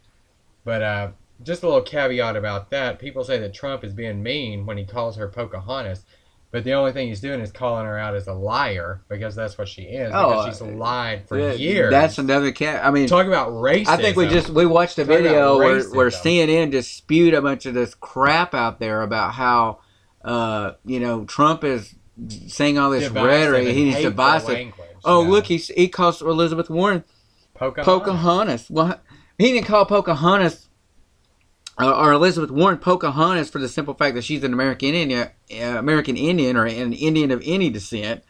But 0.66 0.82
uh, 0.84 1.12
just 1.42 1.64
a 1.64 1.68
little 1.68 1.82
caveat 1.82 2.36
about 2.36 2.70
that: 2.72 3.00
people 3.00 3.24
say 3.24 3.38
that 3.40 3.54
Trump 3.54 3.86
is 3.86 3.94
being 3.94 4.22
mean 4.22 4.66
when 4.66 4.78
he 4.78 4.84
calls 4.84 5.16
her 5.16 5.30
Pocahontas, 5.30 6.04
but 6.52 6.64
the 6.64 6.74
only 6.74 6.92
thing 6.92 7.08
he's 7.10 7.22
doing 7.22 7.40
is 7.42 7.52
calling 7.52 7.86
her 7.86 7.98
out 7.98 8.16
as 8.16 8.28
a 8.28 8.34
liar 8.34 9.02
because 9.08 9.36
that's 9.36 9.58
what 9.58 9.68
she 9.68 9.84
is. 9.84 10.12
Oh, 10.14 10.30
because 10.30 10.58
she's 10.58 10.62
lied 10.62 11.28
for 11.28 11.38
Yeah, 11.40 11.54
years. 11.54 11.92
That's 11.92 12.18
another 12.18 12.52
cat. 12.52 12.84
I 12.86 12.92
mean, 12.92 13.08
talk 13.08 13.28
about 13.28 13.50
racism. 13.52 13.88
I 13.88 13.98
think 13.98 14.18
we 14.18 14.28
just 14.28 14.50
we 14.50 14.66
watched 14.66 14.98
a 14.98 15.04
Talk 15.06 15.08
video 15.08 15.58
where, 15.58 15.84
where. 15.90 16.10
CNN 16.10 16.72
just 16.72 16.96
spewed 16.96 17.34
a 17.34 17.42
bunch 17.42 17.66
of 17.66 17.74
this 17.74 17.94
crap 17.96 18.54
out 18.56 18.80
there 18.80 19.02
about 19.04 19.34
how 19.34 19.80
uh, 20.24 20.74
you 20.86 21.00
know 21.00 21.26
Trump 21.26 21.64
is 21.64 21.94
saying 22.48 22.78
all 22.78 22.90
this 22.90 23.04
Divisive 23.04 23.28
rhetoric. 23.28 23.68
He's 23.68 23.96
divisive. 23.98 24.50
language, 24.50 24.88
Oh, 25.06 25.24
yeah. 25.24 25.30
look, 25.30 25.46
he 25.46 25.58
he 25.58 25.88
calls 25.88 26.22
Elizabeth 26.22 26.70
Warren 26.70 27.04
Pocahontas. 27.54 27.86
Pocahontas. 27.86 28.70
Well, 28.70 29.00
he 29.38 29.52
didn't 29.54 29.68
call 29.68 29.86
Pocahontas 29.86 30.68
uh, 31.80 31.98
or 31.98 32.12
Elizabeth 32.12 32.52
Warren 32.52 32.78
Pocahontas 32.78 33.50
for 33.50 33.60
the 33.60 33.70
simple 33.70 33.94
fact 33.94 34.16
that 34.16 34.24
she's 34.24 34.44
an 34.44 34.54
American 34.54 34.94
Indian, 34.94 35.30
uh, 35.52 35.78
American 35.78 36.18
Indian 36.18 36.58
or 36.58 36.66
an 36.66 36.94
Indian 36.94 37.32
of 37.32 37.42
any 37.46 37.70
descent. 37.70 38.24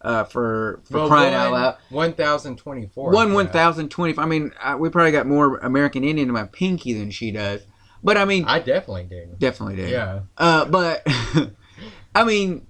Uh, 0.00 0.22
for 0.22 0.80
for 0.84 0.98
Well, 0.98 1.08
crying 1.08 1.32
one, 1.32 1.40
out 1.40 1.52
loud. 1.52 1.76
One 1.88 2.12
thousand 2.12 2.56
twenty-four. 2.58 3.10
One 3.10 3.32
one 3.32 3.48
thousand 3.48 3.88
twenty. 3.90 4.18
I 4.18 4.26
mean, 4.26 4.52
I, 4.62 4.74
we 4.74 4.90
probably 4.90 5.12
got 5.12 5.26
more 5.26 5.56
American 5.58 6.04
Indian 6.04 6.28
in 6.28 6.34
my 6.34 6.44
pinky 6.44 6.92
than 6.92 7.10
she 7.10 7.30
does. 7.30 7.62
But 8.02 8.18
I 8.18 8.26
mean, 8.26 8.44
I 8.44 8.58
definitely 8.58 9.04
do. 9.04 9.28
definitely 9.38 9.76
do. 9.76 9.88
Yeah. 9.88 10.20
Uh, 10.36 10.66
but 10.66 11.06
I 12.14 12.24
mean, 12.24 12.66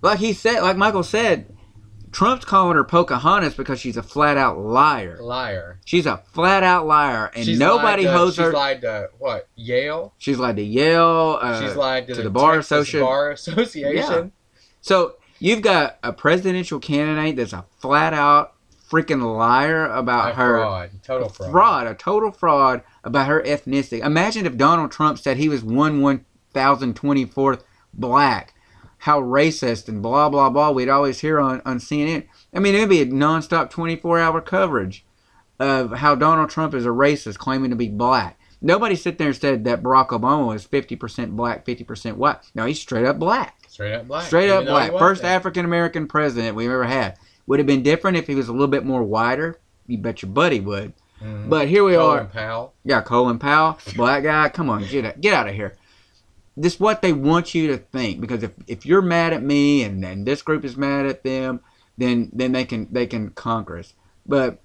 like 0.00 0.20
he 0.20 0.32
said, 0.32 0.60
like 0.60 0.76
Michael 0.76 1.02
said, 1.02 1.55
Trump's 2.16 2.46
calling 2.46 2.76
her 2.76 2.84
Pocahontas 2.84 3.52
because 3.54 3.78
she's 3.78 3.98
a 3.98 4.02
flat 4.02 4.38
out 4.38 4.58
liar. 4.58 5.18
Liar. 5.20 5.80
She's 5.84 6.06
a 6.06 6.16
flat 6.32 6.62
out 6.62 6.86
liar, 6.86 7.30
and 7.36 7.44
She's 7.44 7.58
nobody 7.58 8.04
to, 8.04 8.12
holds 8.12 8.36
she's 8.36 8.44
her. 8.46 8.52
lied 8.54 8.80
to 8.80 9.10
what? 9.18 9.48
Yale. 9.54 10.14
she's 10.16 10.38
lied 10.38 10.56
to 10.56 10.62
Yale. 10.62 11.38
Uh, 11.42 11.60
she's 11.60 11.76
lied 11.76 12.06
to, 12.06 12.14
to 12.14 12.16
the, 12.16 12.22
the 12.24 12.30
Bar 12.30 12.56
Texas 12.62 12.88
Associ- 12.88 13.00
Bar 13.02 13.30
Association. 13.32 14.32
So 14.80 15.16
you've 15.40 15.60
got 15.60 15.98
a 16.02 16.10
presidential 16.14 16.78
candidate 16.80 17.36
that's 17.36 17.52
a 17.52 17.66
flat 17.80 18.14
out 18.14 18.54
freaking 18.90 19.36
liar 19.36 19.84
about 19.92 20.30
A 20.30 20.34
her 20.36 20.58
fraud. 20.58 20.90
Total 21.02 21.28
fraud. 21.28 21.50
fraud, 21.50 21.86
a 21.86 21.94
total 21.94 22.30
fraud 22.30 22.82
about 23.04 23.26
her 23.26 23.42
ethnicity. 23.42 24.02
Imagine 24.02 24.46
if 24.46 24.56
Donald 24.56 24.90
Trump 24.90 25.18
said 25.18 25.36
he 25.36 25.50
was 25.50 25.62
one 25.62 26.00
one 26.00 26.24
thousand 26.54 26.96
twenty 26.96 27.26
fourth 27.26 27.62
black. 27.92 28.54
How 29.06 29.20
racist 29.20 29.86
and 29.86 30.02
blah 30.02 30.28
blah 30.28 30.50
blah 30.50 30.72
we'd 30.72 30.88
always 30.88 31.20
hear 31.20 31.38
on, 31.38 31.62
on 31.64 31.78
CNN. 31.78 32.26
I 32.52 32.58
mean 32.58 32.74
it'd 32.74 32.88
be 32.88 33.02
a 33.02 33.06
nonstop 33.06 33.70
twenty 33.70 33.94
four 33.94 34.18
hour 34.18 34.40
coverage 34.40 35.06
of 35.60 35.92
how 35.92 36.16
Donald 36.16 36.50
Trump 36.50 36.74
is 36.74 36.84
a 36.84 36.88
racist 36.88 37.38
claiming 37.38 37.70
to 37.70 37.76
be 37.76 37.88
black. 37.88 38.36
Nobody 38.60 38.96
sit 38.96 39.16
there 39.16 39.28
and 39.28 39.36
said 39.36 39.62
that 39.62 39.80
Barack 39.80 40.08
Obama 40.08 40.48
was 40.48 40.66
50% 40.66 41.36
black, 41.36 41.64
50% 41.64 42.14
white. 42.14 42.38
No, 42.54 42.64
he's 42.64 42.80
straight 42.80 43.04
up 43.04 43.18
black. 43.18 43.58
Straight 43.68 43.94
up 43.94 44.08
black. 44.08 44.26
Straight 44.26 44.50
up 44.50 44.64
black. 44.64 44.90
First. 44.90 45.22
African 45.22 45.64
American 45.64 46.08
president 46.08 46.56
we've 46.56 46.70
ever 46.70 46.84
had. 46.84 47.16
Would 47.46 47.60
have 47.60 47.66
been 47.66 47.84
different 47.84 48.16
if 48.16 48.26
he 48.26 48.34
was 48.34 48.48
a 48.48 48.52
little 48.52 48.66
bit 48.66 48.84
more 48.84 49.04
wider. 49.04 49.60
You 49.86 49.98
bet 49.98 50.20
your 50.22 50.32
buddy 50.32 50.58
would. 50.58 50.94
Mhm. 51.22 51.48
But 51.48 51.68
here 51.68 51.84
we 51.84 51.94
are. 51.94 52.00
Colin 52.00 52.26
are. 52.26 52.28
Powell. 52.28 52.74
Yeah, 52.84 53.02
Colin 53.02 53.38
Powell, 53.38 53.78
black 53.94 54.24
guy. 54.24 54.48
Come 54.48 54.68
on, 54.68 54.84
get 54.84 55.04
out, 55.04 55.20
get 55.20 55.32
out 55.32 55.48
of 55.48 55.54
here. 55.54 55.76
This 56.56 56.74
is 56.74 56.80
what 56.80 57.02
they 57.02 57.12
want 57.12 57.54
you 57.54 57.68
to 57.68 57.76
think 57.76 58.20
because 58.20 58.42
if, 58.42 58.52
if 58.66 58.86
you're 58.86 59.02
mad 59.02 59.34
at 59.34 59.42
me 59.42 59.82
and, 59.82 60.02
and 60.04 60.26
this 60.26 60.40
group 60.40 60.64
is 60.64 60.76
mad 60.76 61.04
at 61.04 61.22
them, 61.22 61.60
then 61.98 62.30
then 62.32 62.52
they 62.52 62.64
can 62.64 62.88
they 62.90 63.06
can 63.06 63.30
conquer 63.30 63.78
us. 63.78 63.94
But 64.24 64.58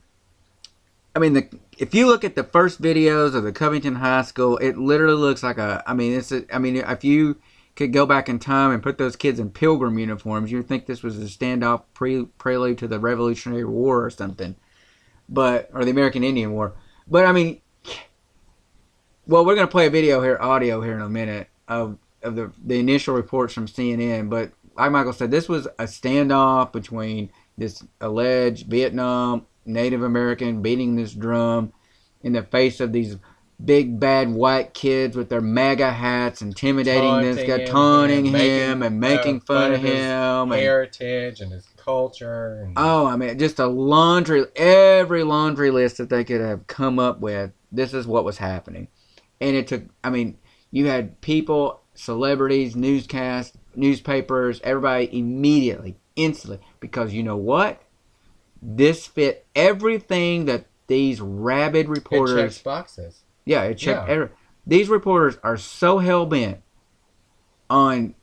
I 1.16 1.20
mean, 1.20 1.34
the, 1.34 1.50
if 1.78 1.94
you 1.94 2.08
look 2.08 2.24
at 2.24 2.36
the 2.36 2.44
first 2.44 2.82
videos 2.82 3.36
of 3.36 3.44
the 3.44 3.52
Covington 3.52 3.96
High 3.96 4.22
School, 4.22 4.58
it 4.58 4.78
literally 4.78 5.20
looks 5.20 5.44
like 5.44 5.58
a. 5.58 5.84
I 5.86 5.94
mean, 5.94 6.14
it's. 6.14 6.32
A, 6.32 6.46
I 6.54 6.60
mean, 6.60 6.78
if 6.78 7.04
you 7.04 7.38
could 7.76 7.92
go 7.92 8.06
back 8.06 8.30
in 8.30 8.40
time 8.40 8.72
and 8.72 8.84
put 8.84 8.98
those 8.98 9.16
kids 9.16 9.40
in 9.40 9.50
pilgrim 9.50 10.00
uniforms, 10.00 10.52
you'd 10.52 10.68
think 10.68 10.86
this 10.86 11.04
was 11.04 11.18
a 11.18 11.26
standoff 11.26 11.84
pre, 11.94 12.26
prelude 12.38 12.78
to 12.78 12.88
the 12.88 13.00
Revolutionary 13.00 13.66
War 13.66 14.06
or 14.06 14.10
something, 14.10 14.56
but 15.28 15.70
or 15.74 15.84
the 15.84 15.92
American 15.92 16.24
Indian 16.24 16.54
War. 16.54 16.76
But 17.08 17.26
I 17.26 17.34
mean, 17.34 17.62
well, 19.28 19.46
we're 19.46 19.56
gonna 19.56 19.68
play 19.68 19.88
a 19.88 19.92
video 19.92 20.22
here, 20.22 20.38
audio 20.40 20.82
here 20.82 20.96
in 20.96 21.02
a 21.02 21.10
minute 21.10 21.50
of 21.72 21.98
of 22.22 22.36
the 22.36 22.52
the 22.66 22.80
initial 22.80 23.16
reports 23.16 23.54
from 23.54 23.66
CNN. 23.68 24.30
But 24.30 24.52
like 24.76 24.92
Michael 24.92 25.14
said, 25.14 25.32
this 25.32 25.50
was 25.50 25.66
a 25.80 25.86
standoff 25.86 26.72
between 26.72 27.32
this 27.58 27.84
alleged 28.00 28.68
Vietnam 28.68 29.46
Native 29.66 30.04
American 30.04 30.62
beating 30.62 30.96
this 30.96 31.14
drum 31.14 31.72
in 32.24 32.34
the 32.34 32.44
face 32.44 32.80
of 32.80 32.92
these 32.92 33.18
big 33.64 34.00
bad 34.00 34.30
white 34.32 34.74
kids 34.74 35.16
with 35.16 35.30
their 35.30 35.42
MAGA 35.42 35.92
hats, 35.92 36.42
intimidating 36.42 37.22
this 37.22 37.38
Taunting 37.38 37.48
guy, 37.48 37.60
him, 37.64 37.68
taunting 37.68 38.18
and 38.18 38.28
him, 38.28 38.80
making, 38.80 38.84
and 38.84 39.00
making 39.00 39.36
uh, 39.38 39.40
fun, 39.40 39.58
fun 39.58 39.74
of 39.74 39.82
him. 39.82 40.52
and- 40.52 40.54
his 40.54 40.62
Heritage 40.62 41.42
and 41.42 41.52
his 41.52 41.68
culture. 41.78 42.64
And, 42.64 42.74
Oh, 42.76 43.06
I 43.06 43.16
mean, 43.16 43.38
just 43.38 43.60
a 43.60 43.68
laundry, 43.68 44.46
every 44.56 45.24
laundry 45.24 45.72
list 45.72 45.98
that 45.98 46.10
they 46.10 46.24
could 46.24 46.42
have 46.42 46.68
come 46.68 46.98
up 47.00 47.20
with. 47.20 47.52
This 47.72 47.94
is 47.94 48.08
what 48.08 48.26
was 48.26 48.38
happening, 48.40 48.88
and 49.40 49.56
it 49.56 49.68
took. 49.68 49.84
I 50.04 50.10
mean, 50.10 50.38
you 50.72 50.88
had 50.88 51.20
people, 51.22 51.82
celebrities, 51.94 52.76
newscasts, 52.76 53.58
newspapers, 53.76 54.60
everybody 54.64 55.18
immediately, 55.18 55.98
instantly, 56.16 56.60
because 56.80 57.14
you 57.14 57.24
know 57.24 57.38
what? 57.38 57.82
This 58.62 59.08
fit 59.08 59.46
everything 59.56 60.46
that 60.46 60.66
these 60.88 61.22
rabid 61.22 61.88
it 61.88 61.90
reporters. 61.90 62.36
checks 62.36 62.58
boxes. 62.60 63.24
Yeah, 63.46 63.64
it 63.64 63.76
checked. 63.76 64.08
Yeah. 64.08 64.14
Every, 64.14 64.30
these 64.66 64.90
reporters 64.90 65.38
are 65.44 65.58
so 65.58 66.00
hell 66.00 66.26
bent 66.26 66.62
on 67.70 68.16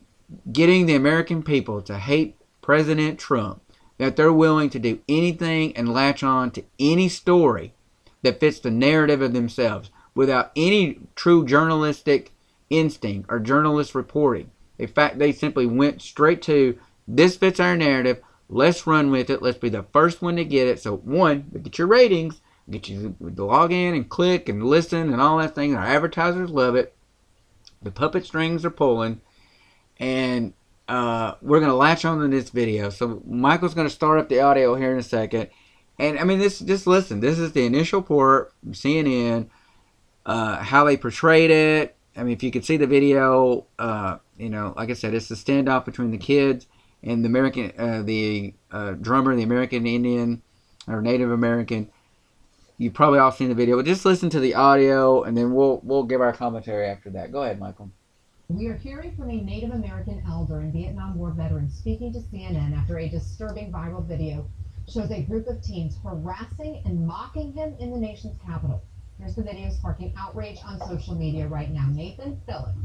getting 0.51 0.85
the 0.85 0.95
American 0.95 1.43
people 1.43 1.81
to 1.83 1.97
hate 1.97 2.37
President 2.61 3.19
Trump 3.19 3.61
that 3.97 4.15
they're 4.15 4.31
willing 4.31 4.69
to 4.69 4.79
do 4.79 4.99
anything 5.09 5.75
and 5.75 5.93
latch 5.93 6.23
on 6.23 6.51
to 6.51 6.63
any 6.79 7.09
story 7.09 7.73
that 8.21 8.39
fits 8.39 8.59
the 8.59 8.71
narrative 8.71 9.21
of 9.21 9.33
themselves 9.33 9.91
without 10.15 10.51
any 10.55 10.99
true 11.15 11.45
journalistic 11.45 12.31
instinct 12.69 13.31
or 13.31 13.39
journalist 13.39 13.95
reporting. 13.95 14.51
In 14.77 14.87
fact, 14.87 15.19
they 15.19 15.31
simply 15.31 15.65
went 15.65 16.01
straight 16.01 16.41
to 16.43 16.77
this 17.09 17.35
fits 17.35 17.59
our 17.59 17.75
narrative. 17.75 18.21
Let's 18.49 18.85
run 18.87 19.11
with 19.11 19.29
it. 19.29 19.41
Let's 19.41 19.57
be 19.57 19.69
the 19.69 19.83
first 19.91 20.21
one 20.21 20.35
to 20.35 20.45
get 20.45 20.67
it. 20.67 20.79
So 20.79 20.97
one, 20.97 21.49
get 21.63 21.77
your 21.77 21.87
ratings, 21.87 22.41
get 22.69 22.87
you 22.87 23.15
to 23.35 23.45
log 23.45 23.71
in 23.71 23.95
and 23.95 24.07
click 24.07 24.47
and 24.47 24.63
listen 24.63 25.11
and 25.11 25.21
all 25.21 25.37
that 25.39 25.55
thing. 25.55 25.75
Our 25.75 25.85
advertisers 25.85 26.51
love 26.51 26.75
it. 26.75 26.95
The 27.81 27.91
puppet 27.91 28.25
strings 28.25 28.65
are 28.65 28.69
pulling, 28.69 29.21
and 29.99 30.53
uh, 30.87 31.35
we're 31.41 31.61
gonna 31.61 31.75
latch 31.75 32.03
on 32.03 32.19
to 32.19 32.27
this 32.27 32.49
video. 32.49 32.89
So 32.89 33.21
Michael's 33.25 33.73
gonna 33.73 33.89
start 33.89 34.19
up 34.19 34.27
the 34.27 34.41
audio 34.41 34.75
here 34.75 34.91
in 34.91 34.99
a 34.99 35.03
second, 35.03 35.49
and 35.97 36.19
I 36.19 36.25
mean 36.25 36.39
this. 36.39 36.59
Just 36.59 36.87
listen. 36.87 37.21
This 37.21 37.39
is 37.39 37.53
the 37.53 37.65
initial 37.65 38.01
port 38.01 38.53
from 38.61 38.73
CNN. 38.73 39.49
Uh, 40.25 40.57
how 40.57 40.83
they 40.83 40.97
portrayed 40.97 41.49
it. 41.51 41.95
I 42.19 42.23
mean, 42.23 42.33
if 42.33 42.43
you 42.43 42.51
could 42.51 42.65
see 42.65 42.75
the 42.75 42.85
video, 42.85 43.65
uh, 43.79 44.17
you 44.37 44.49
know, 44.49 44.73
like 44.75 44.89
I 44.89 44.93
said, 44.93 45.13
it's 45.13 45.29
the 45.29 45.35
standoff 45.35 45.85
between 45.85 46.11
the 46.11 46.17
kids 46.17 46.67
and 47.01 47.23
the 47.23 47.27
American, 47.27 47.71
uh, 47.77 48.01
the 48.03 48.53
uh, 48.71 48.91
drummer, 48.91 49.35
the 49.35 49.43
American 49.43 49.87
Indian 49.87 50.41
or 50.87 51.01
Native 51.01 51.31
American. 51.31 51.89
You've 52.77 52.93
probably 52.93 53.19
all 53.19 53.31
seen 53.31 53.47
the 53.47 53.55
video, 53.55 53.77
but 53.77 53.85
just 53.85 54.05
listen 54.05 54.29
to 54.31 54.39
the 54.39 54.55
audio, 54.55 55.23
and 55.23 55.35
then 55.37 55.53
we'll 55.53 55.79
we'll 55.83 56.03
give 56.03 56.19
our 56.21 56.33
commentary 56.33 56.87
after 56.87 57.09
that. 57.11 57.31
Go 57.31 57.43
ahead, 57.43 57.59
Michael. 57.59 57.89
We 58.49 58.67
are 58.67 58.75
hearing 58.75 59.15
from 59.15 59.29
a 59.29 59.41
Native 59.41 59.71
American 59.71 60.23
elder 60.27 60.59
and 60.59 60.73
Vietnam 60.73 61.17
War 61.17 61.31
veteran 61.31 61.69
speaking 61.69 62.11
to 62.13 62.19
CNN 62.19 62.75
after 62.75 62.97
a 62.97 63.07
disturbing 63.07 63.71
viral 63.71 64.05
video 64.05 64.45
shows 64.89 65.11
a 65.11 65.21
group 65.21 65.47
of 65.47 65.61
teens 65.61 65.95
harassing 66.03 66.81
and 66.83 67.05
mocking 67.05 67.53
him 67.53 67.75
in 67.79 67.91
the 67.91 67.97
nation's 67.97 68.37
capital. 68.45 68.81
Here's 69.19 69.35
the 69.35 69.43
video 69.43 69.69
sparking 69.69 70.13
outrage 70.17 70.59
on 70.65 70.79
social 70.87 71.13
media 71.13 71.45
right 71.45 71.69
now. 71.69 71.87
Nathan 71.91 72.39
Phillips 72.45 72.77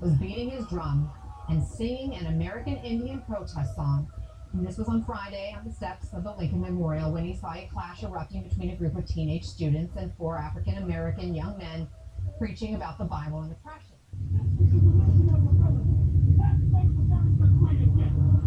was 0.00 0.12
beating 0.14 0.50
his 0.50 0.66
drum 0.66 1.08
and 1.48 1.62
singing 1.62 2.16
an 2.16 2.26
American 2.26 2.76
Indian 2.78 3.22
protest 3.22 3.76
song. 3.76 4.10
And 4.52 4.66
this 4.66 4.78
was 4.78 4.88
on 4.88 5.04
Friday 5.04 5.54
on 5.56 5.64
the 5.64 5.72
steps 5.72 6.08
of 6.12 6.24
the 6.24 6.32
Lincoln 6.32 6.60
Memorial 6.60 7.12
when 7.12 7.24
he 7.24 7.36
saw 7.36 7.52
a 7.52 7.70
clash 7.72 8.02
erupting 8.02 8.42
between 8.42 8.70
a 8.70 8.76
group 8.76 8.96
of 8.96 9.06
teenage 9.06 9.44
students 9.44 9.94
and 9.96 10.12
four 10.16 10.36
African 10.38 10.78
American 10.78 11.32
young 11.36 11.56
men 11.56 11.86
preaching 12.36 12.74
about 12.74 12.98
the 12.98 13.04
Bible 13.04 13.42
and 13.42 13.52
oppression. 13.52 13.94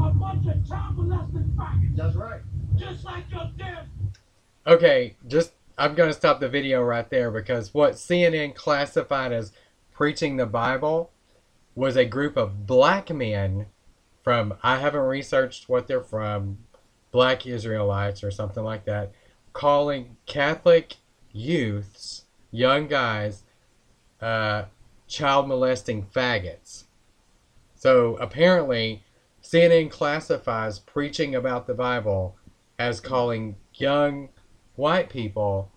A 0.01 0.11
bunch 0.11 0.45
of 0.47 0.67
child 0.67 0.97
molesting 0.97 1.53
faggots. 1.57 1.95
That's 1.95 2.15
right. 2.15 2.41
Just 2.75 3.05
like 3.05 3.31
your 3.31 3.49
damn 3.57 3.85
Okay, 4.67 5.15
just 5.27 5.51
I'm 5.79 5.95
gonna 5.95 6.11
stop 6.11 6.41
the 6.41 6.49
video 6.49 6.81
right 6.81 7.09
there 7.09 7.31
because 7.31 7.73
what 7.73 7.93
CNN 7.93 8.53
classified 8.53 9.31
as 9.31 9.53
preaching 9.93 10.35
the 10.35 10.45
Bible 10.45 11.11
was 11.73 11.95
a 11.95 12.03
group 12.03 12.35
of 12.35 12.67
black 12.67 13.09
men 13.09 13.67
from 14.21 14.55
I 14.61 14.79
haven't 14.79 14.99
researched 14.99 15.69
what 15.69 15.87
they're 15.87 16.01
from, 16.01 16.57
black 17.11 17.47
Israelites 17.47 18.25
or 18.25 18.29
something 18.29 18.61
like 18.61 18.83
that, 18.85 19.13
calling 19.53 20.17
Catholic 20.25 20.97
youths, 21.31 22.25
young 22.51 22.87
guys, 22.87 23.43
uh, 24.19 24.65
child 25.07 25.47
molesting 25.47 26.05
faggots. 26.13 26.83
So 27.75 28.17
apparently, 28.17 29.03
CNN 29.41 29.89
classifies 29.89 30.77
preaching 30.77 31.35
about 31.35 31.67
the 31.67 31.73
Bible 31.73 32.35
as 32.77 32.99
calling 32.99 33.55
young 33.73 34.27
white 34.79 35.09
people 35.09 35.71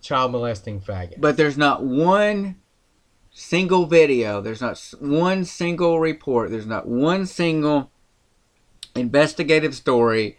child 0.00 0.30
molesting 0.30 0.80
faggots. 0.80 1.20
But 1.20 1.36
there's 1.36 1.56
not 1.56 1.82
one 1.82 2.56
single 3.32 3.86
video. 3.86 4.40
There's 4.40 4.60
not 4.60 4.78
one 5.00 5.44
single 5.44 5.98
report. 5.98 6.50
There's 6.50 6.66
not 6.66 6.86
one 6.86 7.26
single 7.26 7.90
investigative 8.94 9.74
story 9.74 10.38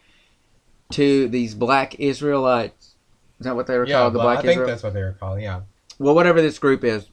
to 0.92 1.28
these 1.28 1.56
black 1.56 2.00
Israelites. 2.00 2.96
Is 3.40 3.46
that 3.46 3.56
what 3.56 3.68
they 3.68 3.78
were 3.78 3.88
yeah, 3.88 4.00
called? 4.00 4.14
The 4.14 4.20
black 4.20 4.40
I 4.40 4.42
think 4.44 4.52
Israel. 4.52 4.68
that's 4.68 4.84
what 4.84 4.94
they 4.94 5.02
were 5.02 5.18
called. 5.20 5.42
Yeah, 5.42 5.62
Well, 6.00 6.16
whatever 6.16 6.42
this 6.42 6.60
group 6.60 6.84
is. 6.84 7.10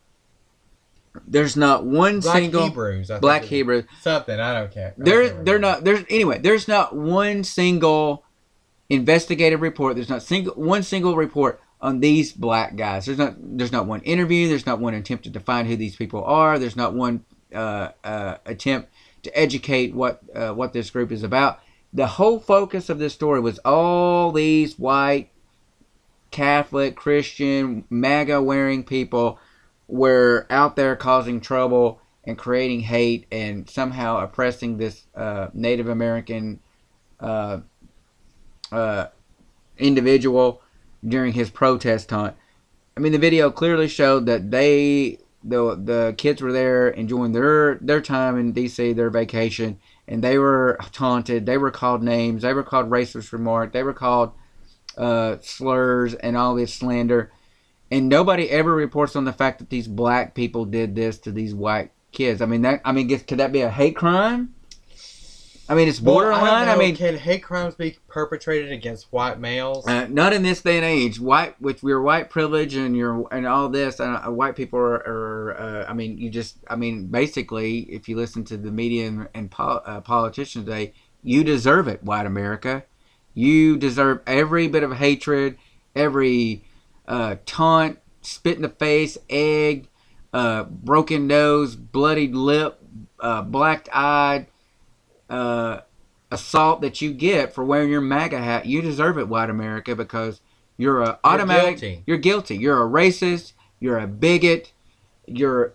There's 1.26 1.56
not 1.56 1.84
one 1.84 2.20
black 2.20 2.36
single 2.36 2.64
Hebrews. 2.64 3.10
I 3.10 3.18
black 3.18 3.42
Hebrews. 3.42 3.84
Something 4.00 4.40
I 4.40 4.58
don't 4.58 4.72
care. 4.72 4.88
I 4.88 4.90
don't 4.96 5.04
They're 5.04 5.28
they're 5.42 5.58
not 5.58 5.84
there's 5.84 6.04
anyway. 6.08 6.38
There's 6.38 6.68
not 6.68 6.96
one 6.96 7.44
single 7.44 8.24
investigative 8.92 9.62
report. 9.62 9.94
There's 9.94 10.10
not 10.10 10.22
single 10.22 10.54
one 10.54 10.82
single 10.82 11.16
report 11.16 11.60
on 11.80 12.00
these 12.00 12.32
black 12.32 12.76
guys. 12.76 13.06
There's 13.06 13.18
not 13.18 13.34
there's 13.38 13.72
not 13.72 13.86
one 13.86 14.02
interview. 14.02 14.48
There's 14.48 14.66
not 14.66 14.80
one 14.80 14.94
attempt 14.94 15.24
to 15.24 15.30
define 15.30 15.66
who 15.66 15.76
these 15.76 15.96
people 15.96 16.22
are. 16.24 16.58
There's 16.58 16.76
not 16.76 16.94
one 16.94 17.24
uh, 17.54 17.88
uh, 18.04 18.36
attempt 18.44 18.92
to 19.22 19.38
educate 19.38 19.94
what 19.94 20.20
uh, 20.34 20.52
what 20.52 20.74
this 20.74 20.90
group 20.90 21.10
is 21.10 21.22
about. 21.22 21.60
The 21.94 22.06
whole 22.06 22.38
focus 22.38 22.88
of 22.88 22.98
this 22.98 23.14
story 23.14 23.40
was 23.40 23.58
all 23.60 24.30
these 24.30 24.78
white 24.78 25.30
Catholic 26.30 26.96
Christian 26.96 27.84
MAGA 27.90 28.42
wearing 28.42 28.84
people 28.84 29.38
were 29.88 30.46
out 30.50 30.76
there 30.76 30.96
causing 30.96 31.40
trouble 31.40 32.00
and 32.24 32.38
creating 32.38 32.80
hate 32.80 33.26
and 33.32 33.68
somehow 33.68 34.18
oppressing 34.18 34.76
this 34.76 35.06
uh, 35.14 35.48
Native 35.52 35.88
American 35.88 36.60
uh, 38.72 39.08
individual 39.78 40.62
during 41.06 41.32
his 41.34 41.50
protest 41.50 42.10
hunt. 42.10 42.34
I 42.96 43.00
mean, 43.00 43.12
the 43.12 43.18
video 43.18 43.50
clearly 43.50 43.88
showed 43.88 44.26
that 44.26 44.50
they 44.50 45.18
the 45.44 45.74
the 45.76 46.14
kids 46.16 46.40
were 46.42 46.52
there 46.52 46.88
enjoying 46.88 47.32
their 47.32 47.76
their 47.80 48.00
time 48.00 48.38
in 48.38 48.52
D.C. 48.52 48.92
their 48.92 49.10
vacation, 49.10 49.78
and 50.06 50.22
they 50.22 50.38
were 50.38 50.78
taunted. 50.92 51.46
They 51.46 51.58
were 51.58 51.70
called 51.70 52.02
names. 52.02 52.42
They 52.42 52.54
were 52.54 52.62
called 52.62 52.90
racist 52.90 53.32
remark. 53.32 53.72
They 53.72 53.82
were 53.82 53.94
called 53.94 54.32
uh, 54.96 55.38
slurs 55.40 56.14
and 56.14 56.36
all 56.36 56.54
this 56.54 56.74
slander. 56.74 57.32
and 57.90 58.08
nobody 58.08 58.50
ever 58.50 58.74
reports 58.74 59.16
on 59.16 59.24
the 59.24 59.32
fact 59.32 59.58
that 59.58 59.70
these 59.70 59.88
black 59.88 60.34
people 60.34 60.64
did 60.64 60.94
this 60.94 61.18
to 61.18 61.32
these 61.32 61.54
white 61.54 61.90
kids. 62.12 62.40
I 62.40 62.46
mean, 62.46 62.62
that 62.62 62.80
I 62.84 62.92
mean, 62.92 63.08
could 63.08 63.38
that 63.38 63.52
be 63.52 63.62
a 63.62 63.70
hate 63.70 63.96
crime? 63.96 64.54
I 65.68 65.74
mean, 65.74 65.88
it's 65.88 66.00
Well, 66.00 66.14
borderline. 66.16 66.44
I, 66.44 66.64
don't 66.64 66.74
I, 66.74 66.78
mean, 66.78 66.96
can 66.96 67.16
hate 67.16 67.42
crimes 67.42 67.74
be 67.74 67.96
perpetrated 68.08 68.72
against 68.72 69.12
white 69.12 69.38
males? 69.38 69.86
uh, 69.86 70.06
not 70.08 70.32
in 70.32 70.42
this 70.42 70.60
day 70.60 70.76
and 70.76 70.84
age. 70.84 71.20
White 71.20 71.60
with 71.60 71.82
your 71.82 72.02
white 72.02 72.30
privilege 72.30 72.74
and 72.74 72.96
your 72.96 73.26
and 73.32 73.46
all 73.46 73.68
this. 73.68 74.00
Uh, 74.00 74.20
white 74.26 74.56
people 74.56 74.78
are. 74.78 74.94
are 74.96 75.56
uh, 75.58 75.86
I 75.88 75.92
mean, 75.92 76.18
you 76.18 76.30
just. 76.30 76.56
I 76.68 76.76
mean, 76.76 77.06
basically, 77.06 77.80
if 77.82 78.08
you 78.08 78.16
listen 78.16 78.44
to 78.44 78.56
the 78.56 78.70
media 78.70 79.06
and, 79.06 79.28
and 79.34 79.50
pol- 79.50 79.82
uh, 79.86 80.00
politicians 80.00 80.64
today, 80.64 80.94
you 81.22 81.44
deserve 81.44 81.88
it, 81.88 82.02
white 82.02 82.26
America. 82.26 82.84
You 83.34 83.78
deserve 83.78 84.20
every 84.26 84.68
bit 84.68 84.82
of 84.82 84.96
hatred, 84.96 85.56
every 85.94 86.64
uh, 87.06 87.36
taunt, 87.46 87.98
spit 88.20 88.56
in 88.56 88.62
the 88.62 88.68
face, 88.68 89.16
egg, 89.30 89.88
uh, 90.32 90.64
broken 90.64 91.26
nose, 91.26 91.76
bloodied 91.76 92.34
lip, 92.34 92.78
uh, 93.20 93.42
blacked 93.42 93.88
eyed, 93.92 94.48
uh, 95.32 95.80
assault 96.30 96.80
that 96.82 97.00
you 97.00 97.12
get 97.12 97.54
for 97.54 97.64
wearing 97.64 97.90
your 97.90 98.00
MAGA 98.00 98.38
hat. 98.38 98.66
You 98.66 98.82
deserve 98.82 99.18
it, 99.18 99.28
white 99.28 99.50
America, 99.50 99.96
because 99.96 100.40
you're 100.76 101.02
a 101.02 101.18
automatic. 101.24 101.78
guilty. 101.80 102.02
You're 102.06 102.18
guilty. 102.18 102.56
You're 102.56 102.82
a 102.82 102.88
racist. 102.88 103.52
You're 103.80 103.98
a 103.98 104.06
bigot. 104.06 104.72
You're 105.26 105.74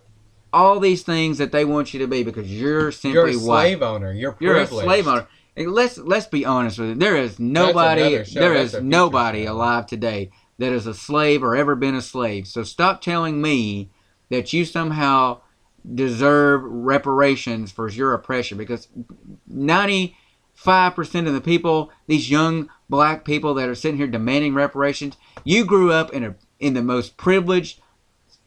all 0.52 0.80
these 0.80 1.02
things 1.02 1.38
that 1.38 1.52
they 1.52 1.64
want 1.64 1.92
you 1.92 2.00
to 2.00 2.06
be 2.06 2.22
because 2.22 2.50
you're 2.50 2.90
simply 2.92 3.32
You're 3.32 3.42
a 3.42 3.44
white. 3.44 3.62
slave 3.62 3.82
owner. 3.82 4.12
You're 4.12 4.36
You're 4.40 4.56
a 4.56 4.66
slave 4.66 5.06
owner. 5.06 5.26
And 5.56 5.72
let's 5.72 5.98
let's 5.98 6.26
be 6.26 6.44
honest 6.44 6.78
with 6.78 6.90
it. 6.90 6.98
There 7.00 7.16
is 7.16 7.38
nobody 7.38 8.22
there 8.32 8.54
is 8.54 8.74
nobody 8.80 9.44
show. 9.44 9.52
alive 9.52 9.86
today 9.86 10.30
that 10.58 10.72
is 10.72 10.86
a 10.86 10.94
slave 10.94 11.42
or 11.42 11.56
ever 11.56 11.74
been 11.74 11.96
a 11.96 12.02
slave. 12.02 12.46
So 12.46 12.62
stop 12.62 13.00
telling 13.00 13.42
me 13.42 13.90
that 14.30 14.52
you 14.52 14.64
somehow 14.64 15.40
deserve 15.94 16.62
reparations 16.64 17.72
for 17.72 17.88
your 17.88 18.12
oppression 18.12 18.58
because 18.58 18.88
95% 19.50 20.12
of 21.26 21.32
the 21.32 21.40
people, 21.42 21.90
these 22.06 22.30
young 22.30 22.68
black 22.88 23.24
people 23.24 23.54
that 23.54 23.68
are 23.68 23.74
sitting 23.74 23.98
here 23.98 24.06
demanding 24.06 24.54
reparations, 24.54 25.16
you 25.44 25.64
grew 25.64 25.92
up 25.92 26.12
in 26.12 26.24
a 26.24 26.34
in 26.58 26.74
the 26.74 26.82
most 26.82 27.16
privileged 27.16 27.80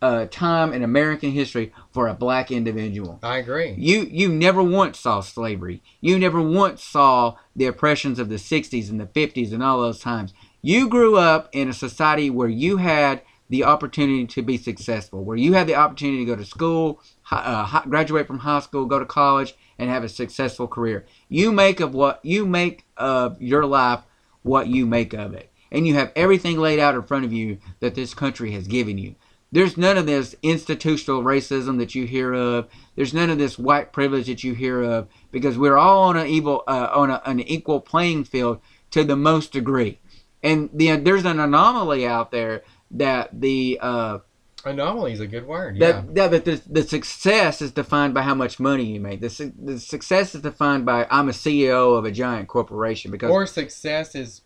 uh, 0.01 0.25
time 0.31 0.73
in 0.73 0.83
American 0.83 1.31
history 1.31 1.71
for 1.93 2.07
a 2.07 2.13
black 2.13 2.51
individual. 2.51 3.19
I 3.23 3.37
agree. 3.37 3.75
You 3.77 4.01
you 4.01 4.29
never 4.29 4.63
once 4.63 4.99
saw 4.99 5.21
slavery. 5.21 5.83
You 6.01 6.17
never 6.17 6.41
once 6.41 6.83
saw 6.83 7.37
the 7.55 7.67
oppressions 7.67 8.19
of 8.19 8.29
the 8.29 8.35
60s 8.35 8.89
and 8.89 8.99
the 8.99 9.05
50s 9.05 9.53
and 9.53 9.63
all 9.63 9.79
those 9.79 9.99
times. 9.99 10.33
You 10.61 10.89
grew 10.89 11.17
up 11.17 11.49
in 11.51 11.69
a 11.69 11.73
society 11.73 12.29
where 12.29 12.49
you 12.49 12.77
had 12.77 13.21
the 13.49 13.63
opportunity 13.63 14.25
to 14.25 14.41
be 14.41 14.57
successful, 14.57 15.23
where 15.23 15.37
you 15.37 15.53
had 15.53 15.67
the 15.67 15.75
opportunity 15.75 16.19
to 16.19 16.31
go 16.31 16.35
to 16.35 16.45
school, 16.45 17.01
uh, 17.31 17.81
graduate 17.83 18.27
from 18.27 18.39
high 18.39 18.59
school, 18.59 18.85
go 18.85 18.99
to 18.99 19.05
college, 19.05 19.55
and 19.77 19.89
have 19.89 20.03
a 20.03 20.09
successful 20.09 20.67
career. 20.67 21.05
You 21.29 21.51
make 21.51 21.79
of 21.79 21.93
what 21.93 22.23
you 22.23 22.45
make 22.45 22.85
of 22.97 23.41
your 23.41 23.65
life 23.65 24.01
what 24.43 24.67
you 24.67 24.85
make 24.85 25.13
of 25.13 25.33
it, 25.33 25.51
and 25.71 25.87
you 25.87 25.93
have 25.93 26.11
everything 26.15 26.57
laid 26.57 26.79
out 26.79 26.95
in 26.95 27.03
front 27.03 27.25
of 27.25 27.33
you 27.33 27.59
that 27.79 27.95
this 27.95 28.13
country 28.13 28.51
has 28.51 28.67
given 28.67 28.97
you. 28.97 29.15
There's 29.51 29.77
none 29.77 29.97
of 29.97 30.05
this 30.05 30.33
institutional 30.41 31.23
racism 31.23 31.77
that 31.79 31.93
you 31.93 32.05
hear 32.05 32.33
of. 32.33 32.69
There's 32.95 33.13
none 33.13 33.29
of 33.29 33.37
this 33.37 33.59
white 33.59 33.91
privilege 33.91 34.27
that 34.27 34.43
you 34.43 34.53
hear 34.53 34.81
of 34.81 35.09
because 35.31 35.57
we're 35.57 35.77
all 35.77 36.03
on 36.03 36.17
an 36.17 36.27
evil 36.27 36.63
uh, 36.67 36.89
on 36.93 37.11
a, 37.11 37.21
an 37.25 37.41
equal 37.41 37.81
playing 37.81 38.23
field 38.23 38.61
to 38.91 39.03
the 39.03 39.17
most 39.17 39.51
degree. 39.51 39.99
And 40.41 40.69
the, 40.73 40.95
there's 40.95 41.25
an 41.25 41.39
anomaly 41.39 42.07
out 42.07 42.31
there 42.31 42.63
that 42.91 43.39
the 43.39 43.77
uh, 43.81 44.19
Anomaly 44.65 45.13
is 45.13 45.19
a 45.19 45.27
good 45.27 45.47
word. 45.47 45.77
Yeah. 45.77 45.91
that, 45.91 46.15
that, 46.15 46.31
that 46.31 46.45
the, 46.45 46.61
the 46.81 46.83
success 46.83 47.61
is 47.61 47.71
defined 47.71 48.13
by 48.13 48.21
how 48.21 48.35
much 48.35 48.59
money 48.59 48.83
you 48.85 48.99
make. 48.99 49.21
The, 49.21 49.29
su- 49.29 49.53
the 49.61 49.79
success 49.79 50.35
is 50.35 50.41
defined 50.41 50.85
by 50.85 51.07
I'm 51.09 51.29
a 51.29 51.31
CEO 51.33 51.97
of 51.97 52.05
a 52.05 52.11
giant 52.11 52.47
corporation 52.47 53.11
because 53.11 53.31
or 53.31 53.45
success 53.45 54.15
is 54.15 54.41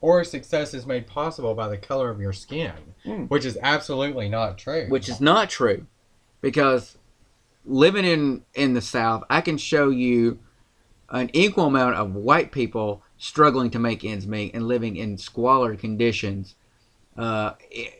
or 0.00 0.22
success 0.24 0.74
is 0.74 0.86
made 0.86 1.06
possible 1.06 1.54
by 1.54 1.68
the 1.68 1.78
color 1.78 2.10
of 2.10 2.20
your 2.20 2.32
skin, 2.32 2.72
Mm. 3.06 3.28
which 3.30 3.44
is 3.44 3.56
absolutely 3.62 4.28
not 4.28 4.58
true. 4.58 4.86
which 4.88 5.08
is 5.08 5.20
not 5.20 5.48
true 5.50 5.86
because 6.40 6.98
living 7.64 8.04
in 8.04 8.42
in 8.54 8.74
the 8.74 8.80
south 8.80 9.24
i 9.30 9.40
can 9.40 9.56
show 9.58 9.90
you 9.90 10.38
an 11.10 11.30
equal 11.32 11.66
amount 11.66 11.94
of 11.96 12.14
white 12.14 12.52
people 12.52 13.02
struggling 13.18 13.70
to 13.70 13.78
make 13.78 14.04
ends 14.04 14.26
meet 14.26 14.54
and 14.54 14.66
living 14.68 14.96
in 14.96 15.16
squalor 15.18 15.74
conditions 15.76 16.54
uh, 17.16 17.52
i- 17.76 17.94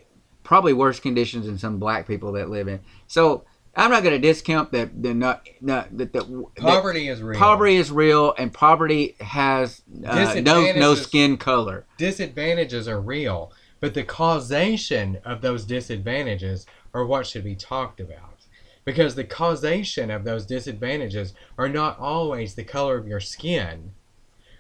probably 0.46 0.72
worse 0.72 1.00
conditions 1.00 1.46
than 1.46 1.58
some 1.58 1.78
black 1.78 2.06
people 2.06 2.32
that 2.32 2.48
live 2.48 2.68
in 2.68 2.80
so 3.06 3.44
i'm 3.74 3.90
not 3.90 4.02
going 4.02 4.14
to 4.14 4.26
discount 4.26 4.72
that 4.72 5.02
the 5.02 5.12
not, 5.12 5.46
not 5.60 5.94
that 5.96 6.12
the 6.12 6.46
poverty 6.56 7.08
is 7.08 7.20
real. 7.20 7.38
poverty 7.38 7.76
is 7.76 7.90
real 7.90 8.34
and 8.38 8.52
poverty 8.52 9.16
has 9.20 9.82
uh, 10.06 10.40
no 10.42 10.72
no 10.72 10.94
skin 10.94 11.36
color 11.36 11.84
disadvantages 11.96 12.88
are 12.88 13.00
real, 13.00 13.52
but 13.80 13.94
the 13.94 14.04
causation 14.04 15.18
of 15.24 15.40
those 15.40 15.64
disadvantages 15.64 16.66
are 16.94 17.04
what 17.04 17.26
should 17.26 17.44
be 17.44 17.54
talked 17.54 18.00
about. 18.00 18.46
Because 18.84 19.14
the 19.14 19.24
causation 19.24 20.10
of 20.10 20.24
those 20.24 20.46
disadvantages 20.46 21.34
are 21.58 21.68
not 21.68 21.98
always 21.98 22.54
the 22.54 22.64
color 22.64 22.96
of 22.96 23.08
your 23.08 23.20
skin. 23.20 23.92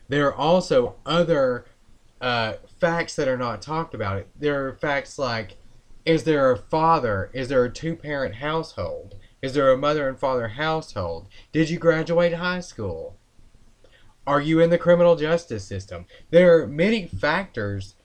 There 0.08 0.26
are 0.26 0.34
also 0.34 0.96
other 1.06 1.66
uh, 2.20 2.54
facts 2.80 3.14
that 3.16 3.28
are 3.28 3.38
not 3.38 3.62
talked 3.62 3.94
about. 3.94 4.26
There 4.38 4.66
are 4.66 4.74
facts 4.74 5.18
like 5.18 5.56
is 6.06 6.22
there 6.22 6.52
a 6.52 6.56
father? 6.56 7.30
Is 7.34 7.48
there 7.48 7.64
a 7.64 7.70
two 7.70 7.96
parent 7.96 8.36
household? 8.36 9.16
Is 9.42 9.52
there 9.54 9.70
a 9.70 9.76
mother 9.76 10.08
and 10.08 10.18
father 10.18 10.48
household? 10.48 11.26
Did 11.52 11.68
you 11.68 11.78
graduate 11.78 12.34
high 12.34 12.60
school? 12.60 13.16
Are 14.26 14.40
you 14.40 14.60
in 14.60 14.70
the 14.70 14.78
criminal 14.78 15.16
justice 15.16 15.64
system? 15.64 16.06
There 16.30 16.62
are 16.62 16.66
many 16.66 17.06
factors 17.06 17.96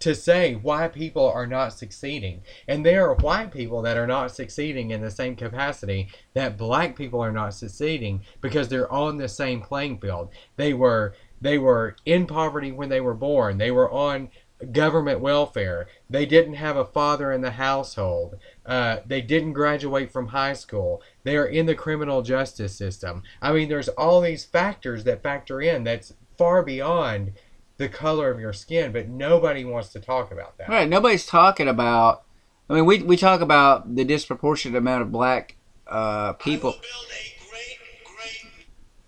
to 0.00 0.14
say 0.14 0.54
why 0.54 0.88
people 0.88 1.26
are 1.26 1.46
not 1.46 1.74
succeeding. 1.74 2.42
And 2.66 2.84
there 2.84 3.06
are 3.08 3.14
white 3.16 3.52
people 3.52 3.82
that 3.82 3.98
are 3.98 4.06
not 4.06 4.34
succeeding 4.34 4.90
in 4.90 5.02
the 5.02 5.10
same 5.10 5.36
capacity 5.36 6.08
that 6.32 6.56
black 6.56 6.96
people 6.96 7.20
are 7.20 7.32
not 7.32 7.54
succeeding 7.54 8.22
because 8.40 8.68
they're 8.68 8.90
on 8.90 9.18
the 9.18 9.28
same 9.28 9.60
playing 9.60 9.98
field. 9.98 10.30
They 10.56 10.72
were 10.72 11.14
they 11.42 11.56
were 11.56 11.96
in 12.04 12.26
poverty 12.26 12.70
when 12.72 12.90
they 12.90 13.00
were 13.00 13.14
born. 13.14 13.56
They 13.56 13.70
were 13.70 13.90
on 13.90 14.30
government 14.72 15.20
welfare. 15.20 15.88
They 16.08 16.26
didn't 16.26 16.54
have 16.54 16.76
a 16.76 16.84
father 16.84 17.32
in 17.32 17.40
the 17.40 17.52
household. 17.52 18.36
Uh, 18.64 18.98
they 19.06 19.20
didn't 19.20 19.54
graduate 19.54 20.10
from 20.10 20.28
high 20.28 20.52
school. 20.52 21.02
They 21.24 21.36
are 21.36 21.46
in 21.46 21.66
the 21.66 21.74
criminal 21.74 22.22
justice 22.22 22.74
system. 22.74 23.22
I 23.40 23.52
mean, 23.52 23.68
there's 23.68 23.88
all 23.88 24.20
these 24.20 24.44
factors 24.44 25.04
that 25.04 25.22
factor 25.22 25.60
in 25.60 25.84
that's 25.84 26.14
far 26.36 26.62
beyond 26.62 27.32
the 27.76 27.88
color 27.88 28.30
of 28.30 28.38
your 28.38 28.52
skin, 28.52 28.92
but 28.92 29.08
nobody 29.08 29.64
wants 29.64 29.88
to 29.90 30.00
talk 30.00 30.30
about 30.30 30.58
that. 30.58 30.68
Right. 30.68 30.88
Nobody's 30.88 31.26
talking 31.26 31.68
about. 31.68 32.22
I 32.68 32.74
mean, 32.74 32.86
we 32.86 33.02
we 33.02 33.16
talk 33.16 33.40
about 33.40 33.96
the 33.96 34.04
disproportionate 34.04 34.76
amount 34.78 35.02
of 35.02 35.10
black 35.10 35.56
uh, 35.86 36.34
people. 36.34 36.76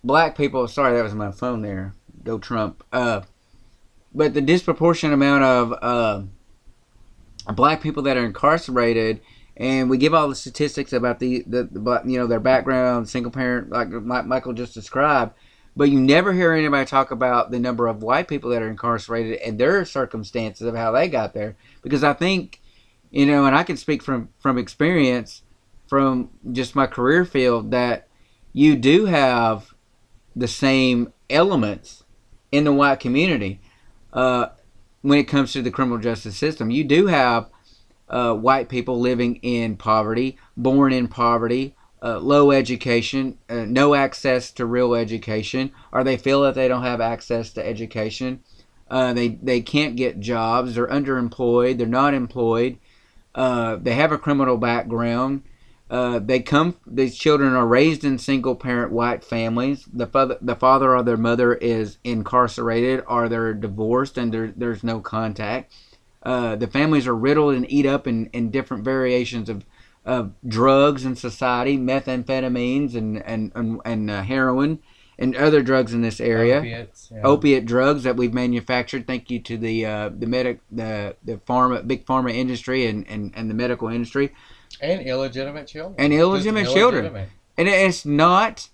Black 0.03 0.37
people. 0.37 0.67
Sorry, 0.67 0.97
that 0.97 1.03
was 1.03 1.15
my 1.15 1.31
phone 1.31 1.63
there. 1.63 1.95
Go 2.25 2.39
Trump. 2.39 2.83
Uh, 2.93 3.21
but 4.15 4.35
the 4.35 4.41
disproportionate 4.41 5.15
amount 5.15 5.45
of 5.45 5.75
uh, 5.83 6.23
black 7.53 7.81
people 7.81 8.03
that 8.05 8.17
are 8.17 8.25
incarcerated, 8.25 9.21
and 9.57 9.89
we 9.91 9.97
give 9.97 10.15
all 10.15 10.29
the 10.29 10.35
statistics 10.35 10.93
about 10.93 11.19
the 11.19 11.45
the, 11.47 11.65
the 11.65 12.03
you 12.07 12.19
know 12.19 12.27
their 12.27 12.41
background, 12.41 13.09
single 13.09 13.33
parent, 13.33 13.71
like 13.71 13.89
Mi- 13.89 14.23
Michael 14.23 14.53
just 14.53 14.75
described. 14.75 15.33
But 15.75 15.89
you 15.89 15.99
never 15.99 16.35
hear 16.35 16.53
anybody 16.53 16.85
talk 16.85 17.11
about 17.11 17.51
the 17.51 17.59
number 17.59 17.87
of 17.87 18.03
white 18.03 18.29
people 18.29 18.51
that 18.51 18.61
are 18.61 18.69
incarcerated 18.69 19.39
and 19.39 19.59
their 19.59 19.87
circumstances 19.87 20.67
of 20.67 20.77
how 20.77 20.93
they 20.93 21.09
got 21.09 21.33
there. 21.33 21.57
Because 21.81 22.05
I 22.05 22.13
think, 22.13 22.61
you 23.11 23.25
know, 23.25 23.47
and 23.47 23.57
I 23.57 23.63
can 23.63 23.79
speak 23.79 24.03
from 24.03 24.29
from 24.39 24.59
experience, 24.59 25.43
from 25.87 26.29
just 26.53 26.77
my 26.77 26.87
career 26.87 27.25
field, 27.25 27.71
that 27.71 28.07
you 28.53 28.77
do 28.77 29.07
have 29.07 29.73
the 30.37 30.49
same 30.49 31.15
elements 31.31 32.05
in 32.51 32.65
the 32.65 32.73
white 32.73 33.01
community 33.01 33.62
uh, 34.13 34.47
when 35.03 35.19
it 35.19 35.25
comes 35.25 35.53
to 35.53 35.63
the 35.63 35.71
criminal 35.71 35.99
justice 35.99 36.37
system. 36.37 36.71
You 36.71 36.85
do 36.85 37.07
have 37.07 37.49
uh, 38.09 38.35
white 38.35 38.69
people 38.69 39.01
living 39.01 39.37
in 39.37 39.77
poverty, 39.77 40.37
born 40.57 40.93
in 40.93 41.09
poverty, 41.09 41.75
uh, 42.03 42.19
low 42.19 42.51
education, 42.51 43.39
uh, 43.49 43.65
no 43.67 43.95
access 43.95 44.51
to 44.53 44.67
real 44.67 44.95
education, 44.95 45.71
or 45.93 46.03
they 46.03 46.17
feel 46.17 46.43
that 46.43 46.55
they 46.55 46.69
don't 46.69 46.83
have 46.83 47.01
access 47.01 47.53
to 47.53 47.67
education. 47.67 48.41
Uh, 48.91 49.13
they 49.13 49.29
they 49.29 49.61
can't 49.61 49.97
get 49.97 50.21
jobs. 50.21 50.75
They're 50.75 50.87
underemployed. 50.89 51.79
They're 51.79 51.87
not 51.87 52.13
employed. 52.13 52.79
Uh, 53.35 53.77
they 53.77 53.95
have 53.95 54.13
a 54.13 54.19
criminal 54.19 54.59
background. 54.59 55.43
Uh, 55.93 56.19
they 56.19 56.41
come. 56.41 56.75
These 56.87 57.19
children 57.19 57.53
are 57.53 57.67
raised 57.67 58.03
in 58.03 58.17
single 58.17 58.57
parent 58.57 58.93
white 58.93 59.23
families. 59.23 59.85
The 59.93 60.07
father, 60.07 60.39
the 60.41 60.57
father 60.57 60.97
or 60.97 61.03
their 61.03 61.19
mother 61.19 61.53
is 61.53 61.99
incarcerated, 62.03 63.05
or 63.07 63.29
they're 63.29 63.53
divorced, 63.53 64.17
and 64.17 64.33
there, 64.33 64.55
there's 64.57 64.83
no 64.83 65.01
contact. 65.01 65.71
Uh, 66.23 66.57
the 66.57 66.67
families 66.67 67.07
are 67.07 67.15
riddled 67.15 67.55
and 67.55 67.71
eat 67.71 67.85
up 67.85 68.07
in, 68.07 68.31
in 68.33 68.51
different 68.51 68.85
variations 68.85 69.51
of, 69.51 69.67
of 70.07 70.33
drugs 70.49 71.05
in 71.05 71.15
society, 71.15 71.77
methamphetamines 71.77 72.95
and 72.95 73.23
and 73.27 73.53
and, 73.55 73.81
and 73.85 74.11
uh, 74.11 74.23
heroin 74.23 74.79
and 75.19 75.37
other 75.37 75.63
drugs 75.63 75.93
in 75.93 76.01
this 76.01 76.21
area. 76.21 76.57
Opiates, 76.61 77.13
yeah. 77.15 77.23
Opiate 77.23 77.67
drugs 77.67 78.05
that 78.05 78.17
we've 78.17 78.33
manufactured. 78.33 79.07
Thank 79.07 79.31
you 79.31 79.41
to 79.41 79.59
the 79.59 79.85
uh, 79.85 80.09
the 80.09 80.27
medic 80.27 80.61
the 80.71 81.17
the 81.23 81.37
pharma 81.37 81.87
big 81.87 82.07
pharma 82.07 82.33
industry 82.33 82.87
and, 82.87 83.07
and, 83.09 83.31
and 83.37 83.51
the 83.51 83.55
medical 83.55 83.89
industry 83.89 84.33
and 84.81 85.07
illegitimate 85.07 85.67
children. 85.67 85.95
and 85.99 86.13
illegitimate 86.13 86.69
children. 86.69 87.29
And 87.57 87.69
it's 87.69 88.05
not. 88.05 88.69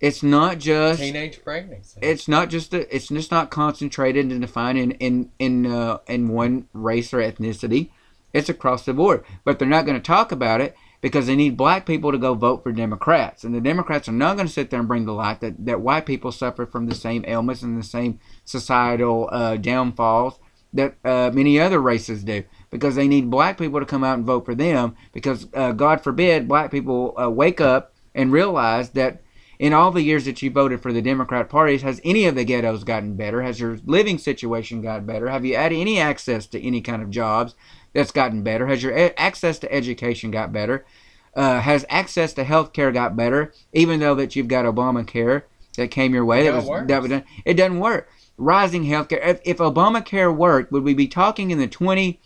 It's 0.00 0.22
not 0.22 0.58
just. 0.58 1.00
Teenage 1.00 1.42
pregnancy. 1.44 2.00
It's 2.02 2.26
not 2.26 2.48
just. 2.48 2.72
A, 2.72 2.94
it's 2.94 3.08
just 3.08 3.30
not 3.30 3.50
concentrated 3.50 4.26
and 4.26 4.40
defined 4.40 4.78
in 4.78 4.92
in 4.92 5.30
in 5.38 5.66
uh, 5.66 5.98
in 6.06 6.28
one 6.28 6.68
race 6.72 7.12
or 7.12 7.18
ethnicity. 7.18 7.90
It's 8.32 8.48
across 8.48 8.84
the 8.84 8.94
board. 8.94 9.24
But 9.44 9.58
they're 9.58 9.68
not 9.68 9.84
going 9.84 9.98
to 9.98 10.06
talk 10.06 10.32
about 10.32 10.60
it 10.60 10.74
because 11.00 11.26
they 11.26 11.36
need 11.36 11.56
black 11.56 11.84
people 11.84 12.12
to 12.12 12.18
go 12.18 12.34
vote 12.34 12.62
for 12.62 12.72
Democrats, 12.72 13.44
and 13.44 13.54
the 13.54 13.60
Democrats 13.60 14.08
are 14.08 14.12
not 14.12 14.36
going 14.36 14.46
to 14.46 14.52
sit 14.52 14.70
there 14.70 14.80
and 14.80 14.88
bring 14.88 15.04
to 15.04 15.12
light 15.12 15.40
that 15.40 15.66
that 15.66 15.80
white 15.80 16.06
people 16.06 16.32
suffer 16.32 16.64
from 16.64 16.86
the 16.86 16.94
same 16.94 17.24
ailments 17.26 17.62
and 17.62 17.78
the 17.78 17.86
same 17.86 18.20
societal 18.44 19.28
uh, 19.32 19.56
downfalls 19.56 20.38
that 20.72 20.94
uh, 21.04 21.30
many 21.34 21.58
other 21.58 21.80
races 21.80 22.24
do 22.24 22.44
because 22.70 22.94
they 22.94 23.08
need 23.08 23.30
black 23.30 23.58
people 23.58 23.80
to 23.80 23.86
come 23.86 24.04
out 24.04 24.16
and 24.16 24.26
vote 24.26 24.44
for 24.44 24.54
them 24.54 24.96
because 25.12 25.46
uh, 25.54 25.72
God 25.72 26.02
forbid 26.02 26.48
black 26.48 26.70
people 26.70 27.14
uh, 27.20 27.28
wake 27.28 27.60
up 27.60 27.92
and 28.14 28.32
realize 28.32 28.90
that 28.90 29.22
in 29.60 29.74
all 29.74 29.90
the 29.90 30.02
years 30.02 30.24
that 30.24 30.40
you 30.40 30.50
voted 30.50 30.80
for 30.80 30.90
the 30.90 31.02
Democrat 31.02 31.50
parties, 31.50 31.82
has 31.82 32.00
any 32.02 32.24
of 32.24 32.34
the 32.34 32.44
ghettos 32.44 32.82
gotten 32.82 33.14
better? 33.14 33.42
Has 33.42 33.60
your 33.60 33.78
living 33.84 34.16
situation 34.16 34.80
gotten 34.80 35.04
better? 35.04 35.28
Have 35.28 35.44
you 35.44 35.54
had 35.54 35.70
any 35.72 36.00
access 36.00 36.46
to 36.46 36.60
any 36.60 36.80
kind 36.80 37.02
of 37.02 37.10
jobs 37.10 37.54
that's 37.92 38.10
gotten 38.10 38.42
better? 38.42 38.66
Has 38.68 38.82
your 38.82 38.96
e- 38.96 39.12
access 39.18 39.58
to 39.58 39.70
education 39.70 40.30
got 40.30 40.50
better? 40.50 40.86
Uh, 41.34 41.60
has 41.60 41.84
access 41.90 42.32
to 42.32 42.44
health 42.44 42.72
care 42.72 42.90
got 42.90 43.16
better? 43.16 43.52
Even 43.74 44.00
though 44.00 44.14
that 44.14 44.34
you've 44.34 44.48
got 44.48 44.64
Obamacare 44.64 45.42
that 45.76 45.90
came 45.90 46.14
your 46.14 46.24
way, 46.24 46.44
that 46.44 46.54
was 46.54 46.64
works. 46.64 46.88
that 46.88 47.02
was 47.02 47.10
done. 47.10 47.24
It 47.44 47.54
doesn't 47.54 47.80
work. 47.80 48.08
Rising 48.38 48.84
healthcare. 48.84 49.26
If, 49.26 49.40
if 49.44 49.58
Obamacare 49.58 50.34
worked, 50.34 50.72
would 50.72 50.84
we 50.84 50.94
be 50.94 51.06
talking 51.06 51.50
in 51.50 51.58
the 51.58 51.68
20, 51.68 52.18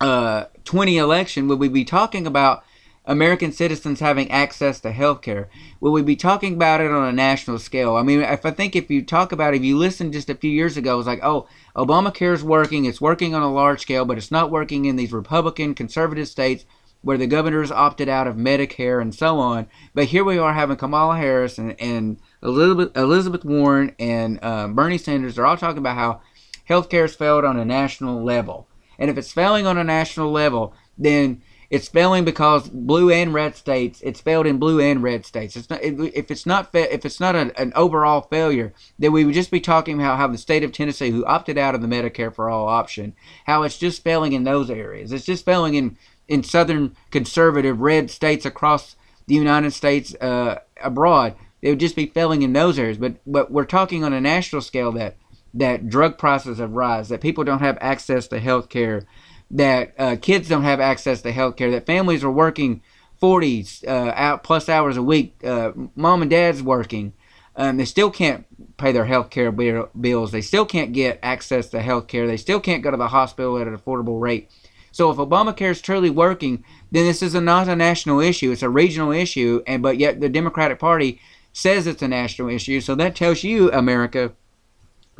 uh, 0.00 0.44
20 0.64 0.96
election? 0.98 1.48
Would 1.48 1.58
we 1.58 1.68
be 1.68 1.84
talking 1.84 2.26
about 2.26 2.64
American 3.06 3.50
citizens 3.50 4.00
having 4.00 4.30
access 4.30 4.80
to 4.80 4.92
health 4.92 5.22
care? 5.22 5.48
Will 5.80 5.92
we 5.92 6.02
be 6.02 6.16
talking 6.16 6.54
about 6.54 6.80
it 6.80 6.90
on 6.90 7.08
a 7.08 7.12
national 7.12 7.58
scale? 7.58 7.96
I 7.96 8.02
mean, 8.02 8.20
if 8.20 8.44
I 8.46 8.50
think 8.50 8.76
if 8.76 8.90
you 8.90 9.02
talk 9.02 9.32
about 9.32 9.54
it, 9.54 9.58
if 9.58 9.64
you 9.64 9.76
listen 9.76 10.12
just 10.12 10.30
a 10.30 10.34
few 10.34 10.50
years 10.50 10.76
ago, 10.76 10.94
it 10.94 10.98
was 10.98 11.06
like, 11.06 11.20
oh, 11.22 11.48
Obamacare 11.76 12.34
is 12.34 12.44
working. 12.44 12.84
It's 12.84 13.00
working 13.00 13.34
on 13.34 13.42
a 13.42 13.52
large 13.52 13.80
scale, 13.80 14.04
but 14.04 14.18
it's 14.18 14.30
not 14.30 14.50
working 14.50 14.84
in 14.84 14.96
these 14.96 15.12
Republican 15.12 15.74
conservative 15.74 16.28
states 16.28 16.64
where 17.02 17.16
the 17.16 17.26
governors 17.26 17.70
opted 17.70 18.08
out 18.08 18.26
of 18.26 18.36
Medicare 18.36 19.00
and 19.00 19.14
so 19.14 19.38
on. 19.38 19.66
But 19.94 20.06
here 20.06 20.24
we 20.24 20.38
are 20.38 20.52
having 20.52 20.76
Kamala 20.76 21.16
Harris 21.16 21.58
and, 21.58 21.80
and 21.80 22.18
Elizabeth, 22.42 22.96
Elizabeth 22.96 23.44
Warren 23.44 23.94
and 23.98 24.42
um, 24.44 24.74
Bernie 24.74 24.98
Sanders. 24.98 25.34
They're 25.34 25.46
all 25.46 25.56
talking 25.56 25.78
about 25.78 25.96
how 25.96 26.20
healthcare 26.68 27.02
has 27.02 27.14
failed 27.14 27.44
on 27.44 27.58
a 27.58 27.64
national 27.64 28.22
level. 28.22 28.68
And 29.00 29.10
if 29.10 29.18
it's 29.18 29.32
failing 29.32 29.66
on 29.66 29.78
a 29.78 29.84
national 29.84 30.30
level, 30.30 30.74
then 30.96 31.42
it's 31.70 31.88
failing 31.88 32.24
because 32.24 32.68
blue 32.68 33.10
and 33.10 33.32
red 33.32 33.54
states. 33.54 34.00
It's 34.02 34.20
failed 34.20 34.46
in 34.46 34.58
blue 34.58 34.80
and 34.80 35.02
red 35.02 35.24
states. 35.24 35.56
It's 35.56 35.70
not 35.70 35.80
if 35.82 36.30
it's 36.30 36.44
not 36.44 36.70
if 36.74 37.04
it's 37.04 37.20
not 37.20 37.36
an, 37.36 37.52
an 37.56 37.72
overall 37.76 38.22
failure, 38.22 38.74
then 38.98 39.12
we 39.12 39.24
would 39.24 39.34
just 39.34 39.52
be 39.52 39.60
talking 39.60 40.00
about 40.00 40.18
how 40.18 40.26
the 40.26 40.36
state 40.36 40.64
of 40.64 40.72
Tennessee, 40.72 41.10
who 41.10 41.24
opted 41.24 41.56
out 41.56 41.76
of 41.76 41.80
the 41.80 41.86
Medicare 41.86 42.34
for 42.34 42.50
all 42.50 42.68
option, 42.68 43.14
how 43.46 43.62
it's 43.62 43.78
just 43.78 44.02
failing 44.02 44.32
in 44.32 44.44
those 44.44 44.68
areas. 44.68 45.12
It's 45.12 45.24
just 45.24 45.44
failing 45.44 45.74
in 45.74 45.96
in 46.26 46.42
southern 46.42 46.96
conservative 47.12 47.80
red 47.80 48.10
states 48.10 48.44
across 48.44 48.96
the 49.26 49.34
United 49.36 49.72
States 49.72 50.14
uh, 50.16 50.58
abroad. 50.82 51.36
It 51.62 51.70
would 51.70 51.80
just 51.80 51.96
be 51.96 52.06
failing 52.06 52.42
in 52.42 52.52
those 52.52 52.80
areas. 52.80 52.98
But 52.98 53.14
but 53.24 53.52
we're 53.52 53.64
talking 53.64 54.02
on 54.02 54.12
a 54.12 54.20
national 54.20 54.62
scale 54.62 54.90
that 54.92 55.16
that 55.54 55.88
drug 55.88 56.18
prices 56.18 56.58
have 56.58 56.72
rise, 56.72 57.08
that 57.08 57.20
people 57.20 57.44
don't 57.44 57.60
have 57.60 57.78
access 57.80 58.28
to 58.28 58.38
health 58.38 58.68
care, 58.68 59.04
that 59.50 59.94
uh, 59.98 60.16
kids 60.20 60.48
don't 60.48 60.62
have 60.62 60.80
access 60.80 61.22
to 61.22 61.32
health 61.32 61.56
care, 61.56 61.70
that 61.70 61.86
families 61.86 62.22
are 62.22 62.30
working 62.30 62.82
40 63.18 63.66
uh, 63.86 64.12
out 64.14 64.42
plus 64.42 64.68
hours 64.68 64.96
a 64.96 65.02
week. 65.02 65.36
Uh, 65.44 65.72
mom 65.94 66.22
and 66.22 66.30
dad's 66.30 66.62
working. 66.62 67.12
Um, 67.56 67.76
they 67.76 67.84
still 67.84 68.10
can't 68.10 68.46
pay 68.78 68.92
their 68.92 69.04
health 69.04 69.30
care 69.30 69.52
bill- 69.52 69.90
bills. 70.00 70.32
They 70.32 70.40
still 70.40 70.64
can't 70.64 70.92
get 70.92 71.18
access 71.22 71.68
to 71.70 71.82
health 71.82 72.06
care. 72.06 72.26
They 72.26 72.38
still 72.38 72.60
can't 72.60 72.82
go 72.82 72.90
to 72.90 72.96
the 72.96 73.08
hospital 73.08 73.58
at 73.58 73.66
an 73.66 73.76
affordable 73.76 74.20
rate. 74.20 74.50
So 74.92 75.10
if 75.10 75.18
Obamacare 75.18 75.70
is 75.70 75.80
truly 75.80 76.10
working, 76.10 76.64
then 76.90 77.06
this 77.06 77.22
is 77.22 77.34
a, 77.34 77.40
not 77.40 77.68
a 77.68 77.76
national 77.76 78.20
issue. 78.20 78.50
It's 78.50 78.62
a 78.62 78.68
regional 78.68 79.12
issue, 79.12 79.62
and 79.66 79.82
but 79.82 79.98
yet 79.98 80.20
the 80.20 80.28
Democratic 80.28 80.78
Party 80.78 81.20
says 81.52 81.86
it's 81.86 82.02
a 82.02 82.08
national 82.08 82.48
issue. 82.48 82.80
So 82.80 82.94
that 82.96 83.14
tells 83.14 83.44
you, 83.44 83.70
America, 83.72 84.32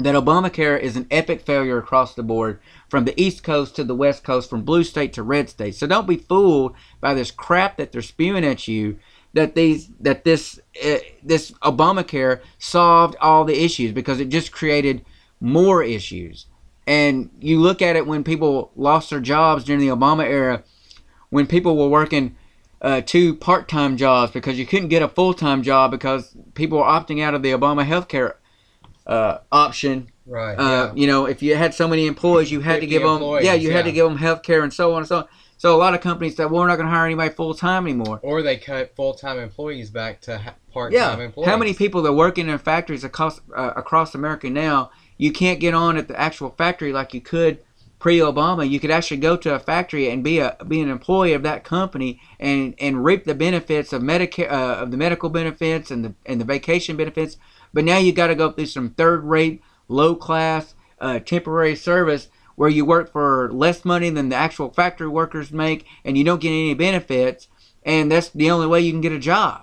that 0.04 0.14
Obamacare 0.14 0.80
is 0.80 0.96
an 0.96 1.06
epic 1.10 1.42
failure 1.42 1.78
across 1.78 2.14
the 2.14 2.22
board, 2.22 2.58
from 2.88 3.04
the 3.04 3.20
East 3.20 3.42
Coast 3.42 3.76
to 3.76 3.84
the 3.84 3.94
West 3.94 4.24
Coast, 4.24 4.48
from 4.48 4.62
blue 4.62 4.82
state 4.82 5.12
to 5.14 5.22
red 5.22 5.48
state. 5.48 5.74
So 5.74 5.86
don't 5.86 6.08
be 6.08 6.16
fooled 6.16 6.74
by 7.00 7.14
this 7.14 7.30
crap 7.30 7.76
that 7.76 7.92
they're 7.92 8.02
spewing 8.02 8.44
at 8.44 8.66
you. 8.66 8.98
That 9.32 9.54
these 9.54 9.88
that 10.00 10.24
this 10.24 10.58
uh, 10.84 10.96
this 11.22 11.52
Obamacare 11.62 12.40
solved 12.58 13.14
all 13.20 13.44
the 13.44 13.62
issues 13.62 13.92
because 13.92 14.18
it 14.18 14.28
just 14.28 14.50
created 14.50 15.04
more 15.40 15.84
issues. 15.84 16.46
And 16.84 17.30
you 17.40 17.60
look 17.60 17.80
at 17.80 17.94
it 17.94 18.06
when 18.06 18.24
people 18.24 18.72
lost 18.74 19.10
their 19.10 19.20
jobs 19.20 19.62
during 19.62 19.80
the 19.80 19.94
Obama 19.94 20.24
era, 20.24 20.64
when 21.28 21.46
people 21.46 21.76
were 21.76 21.88
working 21.88 22.34
uh, 22.82 23.02
two 23.02 23.36
part-time 23.36 23.96
jobs 23.96 24.32
because 24.32 24.58
you 24.58 24.66
couldn't 24.66 24.88
get 24.88 25.02
a 25.02 25.08
full-time 25.08 25.62
job 25.62 25.92
because 25.92 26.34
people 26.54 26.78
were 26.78 26.84
opting 26.84 27.22
out 27.22 27.34
of 27.34 27.42
the 27.42 27.52
Obama 27.52 27.86
healthcare 27.86 28.34
uh, 29.10 29.38
option. 29.50 30.08
right. 30.26 30.54
Uh, 30.54 30.92
You 30.94 31.06
know, 31.06 31.26
if 31.26 31.42
you 31.42 31.56
had 31.56 31.74
so 31.74 31.86
many 31.88 32.06
employees, 32.06 32.50
you 32.50 32.60
had 32.60 32.76
to 32.76 32.80
50 32.82 32.86
give 32.86 33.02
them, 33.02 33.22
yeah, 33.42 33.54
you 33.54 33.72
had 33.72 33.84
to 33.84 33.92
give 33.92 34.06
them 34.08 34.16
health 34.18 34.42
care 34.42 34.62
and 34.62 34.72
so 34.72 34.92
on 34.94 34.98
and 34.98 35.08
so 35.08 35.16
on. 35.18 35.24
So 35.58 35.76
a 35.76 35.80
lot 35.84 35.92
of 35.94 36.00
companies 36.00 36.36
said, 36.36 36.46
well, 36.50 36.62
we're 36.62 36.68
not 36.68 36.76
going 36.76 36.86
to 36.88 36.94
hire 36.94 37.04
anybody 37.04 37.34
full-time 37.34 37.86
anymore. 37.86 38.18
or 38.22 38.40
they 38.40 38.56
cut 38.56 38.96
full 38.96 39.12
time 39.12 39.38
employees 39.38 39.90
back 39.90 40.20
to 40.22 40.40
part 40.72 40.92
time 40.92 41.18
Yeah, 41.18 41.24
employees. 41.24 41.50
how 41.50 41.56
many 41.58 41.74
people 41.74 42.00
that 42.02 42.14
working 42.14 42.48
in 42.48 42.56
factories 42.58 43.04
across 43.04 43.40
uh, 43.54 43.72
across 43.76 44.14
America 44.14 44.48
now? 44.48 44.90
You 45.18 45.32
can't 45.32 45.60
get 45.60 45.74
on 45.74 45.98
at 45.98 46.08
the 46.08 46.18
actual 46.18 46.50
factory 46.56 46.92
like 46.94 47.12
you 47.12 47.20
could 47.20 47.58
pre-Obama. 47.98 48.68
You 48.68 48.80
could 48.80 48.90
actually 48.90 49.18
go 49.18 49.36
to 49.36 49.54
a 49.54 49.58
factory 49.58 50.08
and 50.08 50.24
be 50.24 50.38
a 50.38 50.56
be 50.66 50.80
an 50.80 50.88
employee 50.88 51.34
of 51.34 51.42
that 51.42 51.62
company 51.64 52.20
and 52.38 52.74
and 52.80 53.04
reap 53.04 53.24
the 53.24 53.34
benefits 53.34 53.92
of 53.92 54.00
Medicare 54.02 54.50
uh, 54.50 54.76
of 54.82 54.90
the 54.90 54.96
medical 54.96 55.28
benefits 55.28 55.90
and 55.90 56.02
the 56.04 56.14
and 56.24 56.40
the 56.40 56.44
vacation 56.46 56.96
benefits. 56.96 57.36
But 57.72 57.84
now 57.84 57.98
you 57.98 58.12
got 58.12 58.28
to 58.28 58.34
go 58.34 58.50
through 58.50 58.66
some 58.66 58.90
third-rate, 58.90 59.62
low-class, 59.88 60.74
uh, 61.00 61.20
temporary 61.20 61.76
service 61.76 62.28
where 62.56 62.68
you 62.68 62.84
work 62.84 63.10
for 63.10 63.50
less 63.52 63.84
money 63.84 64.10
than 64.10 64.28
the 64.28 64.36
actual 64.36 64.70
factory 64.70 65.08
workers 65.08 65.50
make, 65.50 65.86
and 66.04 66.18
you 66.18 66.24
don't 66.24 66.42
get 66.42 66.50
any 66.50 66.74
benefits, 66.74 67.48
and 67.84 68.12
that's 68.12 68.28
the 68.28 68.50
only 68.50 68.66
way 68.66 68.80
you 68.80 68.92
can 68.92 69.00
get 69.00 69.12
a 69.12 69.18
job. 69.18 69.62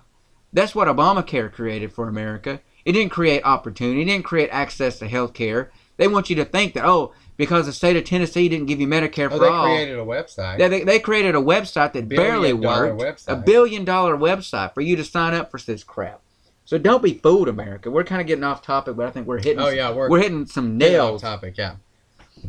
That's 0.51 0.73
what 0.73 0.87
Obamacare 0.87 1.51
created 1.51 1.93
for 1.93 2.07
America. 2.07 2.61
It 2.85 2.93
didn't 2.93 3.11
create 3.11 3.43
opportunity. 3.43 4.01
It 4.01 4.05
didn't 4.05 4.25
create 4.25 4.49
access 4.51 4.97
to 4.99 5.07
health 5.07 5.33
care. 5.33 5.71
They 5.97 6.07
want 6.07 6.29
you 6.29 6.35
to 6.37 6.45
think 6.45 6.73
that, 6.73 6.85
oh, 6.85 7.13
because 7.35 7.65
the 7.65 7.73
state 7.73 7.95
of 7.97 8.03
Tennessee 8.05 8.49
didn't 8.49 8.67
give 8.67 8.79
you 8.79 8.87
Medicare 8.87 9.27
Oh, 9.27 9.37
for 9.37 9.39
they 9.39 9.47
all. 9.47 9.65
They 9.65 9.75
created 9.75 9.99
a 9.99 10.05
website. 10.05 10.57
Yeah, 10.57 10.67
they, 10.67 10.83
they 10.83 10.99
created 10.99 11.35
a 11.35 11.39
website 11.39 11.93
that 11.93 12.07
barely 12.07 12.53
Billion 12.53 12.97
worked. 12.97 13.25
A 13.27 13.35
billion 13.35 13.85
dollar 13.85 14.17
website 14.17 14.73
for 14.73 14.81
you 14.81 14.95
to 14.95 15.03
sign 15.03 15.33
up 15.33 15.51
for 15.51 15.59
this 15.59 15.83
crap. 15.83 16.21
So 16.67 16.77
don't 16.77 17.01
be 17.01 17.13
fooled, 17.13 17.47
America. 17.47 17.89
We're 17.89 18.03
kind 18.03 18.19
of 18.19 18.27
getting 18.27 18.43
off 18.43 18.61
topic, 18.61 18.97
but 18.97 19.05
I 19.07 19.09
think 19.11 19.25
we're 19.25 19.37
hitting. 19.37 19.59
Oh, 19.61 19.69
yeah, 19.69 19.89
we're- 19.89 20.09
we're 20.09 20.21
hitting 20.21 20.45
some 20.45 20.77
nails. 20.77 21.21
topic. 21.21 21.57
Yeah. 21.57 21.77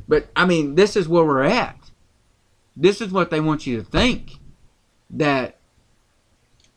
But 0.08 0.26
I 0.34 0.44
mean, 0.44 0.74
this 0.74 0.96
is 0.96 1.06
where 1.08 1.24
we're 1.24 1.44
at. 1.44 1.78
This 2.76 3.00
is 3.00 3.12
what 3.12 3.30
they 3.30 3.38
want 3.38 3.64
you 3.64 3.76
to 3.76 3.84
think. 3.84 4.32
That 5.08 5.58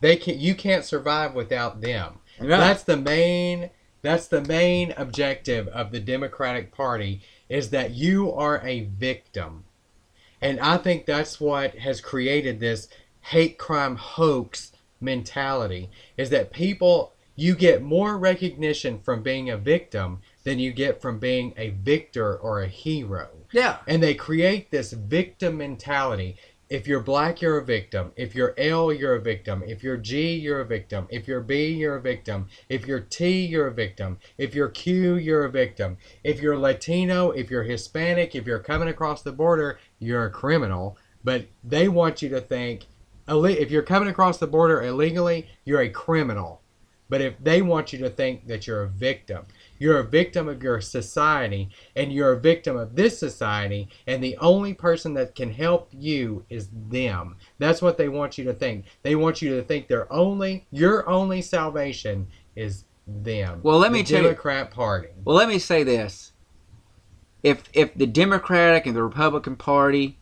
They 0.02 0.18
can. 0.18 0.40
You 0.40 0.54
can't 0.54 0.86
survive 0.86 1.34
without 1.34 1.82
them. 1.82 2.20
That's 2.40 2.84
the 2.84 2.96
main. 2.98 3.72
That's 4.04 4.28
the 4.28 4.42
main 4.42 4.94
objective 4.96 5.68
of 5.70 5.92
the 5.92 6.00
Democratic 6.00 6.72
Party 6.72 7.22
is 7.50 7.72
that 7.72 7.92
you 7.92 8.32
are 8.34 8.62
a 8.64 8.82
victim, 8.82 9.64
and 10.44 10.60
I 10.60 10.78
think 10.78 11.08
that's 11.08 11.42
what 11.42 11.74
has 11.80 12.02
created 12.02 12.60
this 12.60 12.88
hate 13.22 13.58
crime 13.58 13.96
hoax 13.96 14.72
mentality. 15.00 15.90
Is 16.18 16.30
that 16.30 16.52
people 16.54 17.14
you 17.42 17.56
get 17.56 17.82
more 17.82 18.18
recognition 18.18 19.00
from 19.00 19.24
being 19.24 19.50
a 19.50 19.58
victim 19.58 20.20
than 20.44 20.60
you 20.60 20.72
get 20.72 21.02
from 21.02 21.18
being 21.18 21.54
a 21.58 21.70
victor 21.70 22.36
or 22.38 22.62
a 22.62 22.68
hero. 22.68 23.30
yeah, 23.52 23.78
and 23.88 24.02
they 24.02 24.14
create 24.14 24.70
this 24.72 24.94
victim 24.94 25.58
mentality 25.58 26.38
if 26.72 26.88
you're 26.88 27.02
black, 27.02 27.42
you're 27.42 27.58
a 27.58 27.66
victim. 27.66 28.14
If 28.16 28.34
you're 28.34 28.54
L, 28.58 28.94
you're 28.94 29.16
a 29.16 29.22
victim. 29.22 29.62
If 29.68 29.84
you're 29.84 29.98
G, 29.98 30.36
you're 30.36 30.62
a 30.62 30.66
victim. 30.66 31.06
If 31.10 31.28
you're 31.28 31.42
B, 31.42 31.74
you're 31.74 31.98
a 31.98 32.02
victim. 32.02 32.48
If 32.70 32.88
you're 32.88 33.02
T, 33.02 33.46
you're 33.46 33.68
a 33.68 33.74
victim. 33.74 34.20
If 34.38 34.56
you're 34.56 34.70
Q, 34.70 35.16
you're 35.16 35.44
a 35.44 35.52
victim. 35.52 35.98
If 36.24 36.42
you're 36.42 36.58
Latino, 36.58 37.32
if 37.32 37.52
you're 37.52 37.64
Hispanic, 37.64 38.36
if 38.36 38.48
you're 38.48 38.60
coming 38.60 38.88
across 38.88 39.22
the 39.22 39.34
border, 39.34 39.80
you're 40.00 40.28
a 40.28 40.32
criminal. 40.32 40.98
But 41.26 41.48
they 41.62 41.90
want 41.90 42.22
you 42.22 42.30
to 42.30 42.40
think 42.40 42.86
if 43.28 43.70
you're 43.70 43.84
coming 43.84 44.08
across 44.08 44.38
the 44.38 44.48
border 44.48 44.82
illegally, 44.82 45.48
you're 45.66 45.82
a 45.82 45.90
criminal. 45.90 46.61
But 47.12 47.20
if 47.20 47.34
they 47.44 47.62
want 47.62 47.92
you 47.92 48.00
to 48.00 48.10
think 48.10 48.48
that 48.48 48.66
you're 48.66 48.84
a 48.84 48.88
victim, 48.88 49.46
you're 49.80 50.00
a 50.00 50.04
victim 50.08 50.48
of 50.48 50.64
your 50.64 50.80
society 50.80 51.70
and 51.94 52.10
you're 52.14 52.32
a 52.32 52.40
victim 52.40 52.78
of 52.78 52.96
this 52.96 53.20
society, 53.20 53.90
and 54.08 54.24
the 54.24 54.38
only 54.38 54.74
person 54.74 55.14
that 55.16 55.36
can 55.36 55.52
help 55.52 55.90
you 55.92 56.46
is 56.50 56.70
them. 56.90 57.36
That's 57.60 57.82
what 57.82 57.98
they 57.98 58.08
want 58.08 58.38
you 58.38 58.46
to 58.46 58.54
think. 58.54 58.86
They 59.04 59.16
want 59.16 59.42
you 59.42 59.58
to 59.58 59.62
think 59.62 59.90
their 59.90 60.12
only, 60.12 60.66
your 60.72 61.08
only 61.10 61.42
salvation 61.42 62.28
is 62.56 62.86
them. 63.06 63.60
Well, 63.62 63.78
let 63.80 63.90
The 63.92 63.98
me 63.98 64.04
tell 64.04 64.20
you- 64.22 64.28
Democrat 64.28 64.72
Party. 64.72 65.10
Well, 65.26 65.36
let 65.36 65.50
me 65.50 65.60
say 65.60 65.84
this: 65.84 66.32
if 67.44 67.64
if 67.74 67.94
the 67.94 68.08
Democratic 68.08 68.86
and 68.86 68.96
the 68.96 69.04
Republican 69.04 69.58
Party 69.58 70.18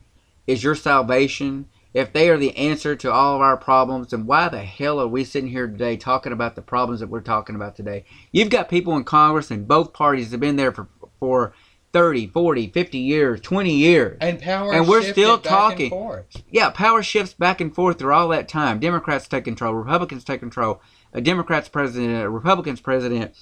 is 0.48 0.64
your 0.64 0.74
salvation, 0.74 1.68
if 1.94 2.14
they 2.14 2.30
are 2.30 2.38
the 2.38 2.56
answer 2.56 2.96
to 2.96 3.12
all 3.12 3.36
of 3.36 3.42
our 3.42 3.58
problems, 3.58 4.10
then 4.12 4.26
why 4.26 4.50
the 4.50 4.62
hell 4.62 5.00
are 5.00 5.08
we 5.08 5.24
sitting 5.24 5.50
here 5.50 5.68
today 5.68 5.98
talking 5.98 6.32
about 6.32 6.56
the 6.56 6.62
problems 6.62 7.00
that 7.00 7.10
we're 7.10 7.22
talking 7.22 7.56
about 7.56 7.76
today? 7.76 8.06
You've 8.32 8.50
got 8.50 8.70
people 8.70 8.96
in 8.96 9.04
Congress 9.04 9.50
and 9.52 9.68
both 9.68 9.94
parties 9.94 10.32
have 10.32 10.40
been 10.40 10.56
there 10.56 10.72
for 10.72 10.88
for 11.20 11.54
30, 11.92 12.28
40, 12.28 12.68
50 12.68 12.98
years, 13.00 13.42
20 13.42 13.74
years. 13.74 14.18
And 14.22 14.40
power 14.40 14.74
And 14.74 14.88
we're 14.88 15.02
still 15.02 15.38
back 15.38 15.46
and 15.46 15.50
talking. 15.50 15.90
forth. 15.90 16.44
Yeah, 16.50 16.70
power 16.70 17.02
shifts 17.02 17.34
back 17.34 17.60
and 17.62 17.74
forth 17.74 18.00
through 18.00 18.14
all 18.14 18.28
that 18.30 18.48
time. 18.48 18.80
Democrats 18.80 19.28
take 19.28 19.44
control, 19.44 19.74
Republicans 19.74 20.24
take 20.24 20.40
control. 20.40 20.82
A 21.14 21.22
Democrat's 21.22 21.70
president, 21.70 22.24
a 22.24 22.30
Republican's 22.30 22.82
president, 22.82 23.36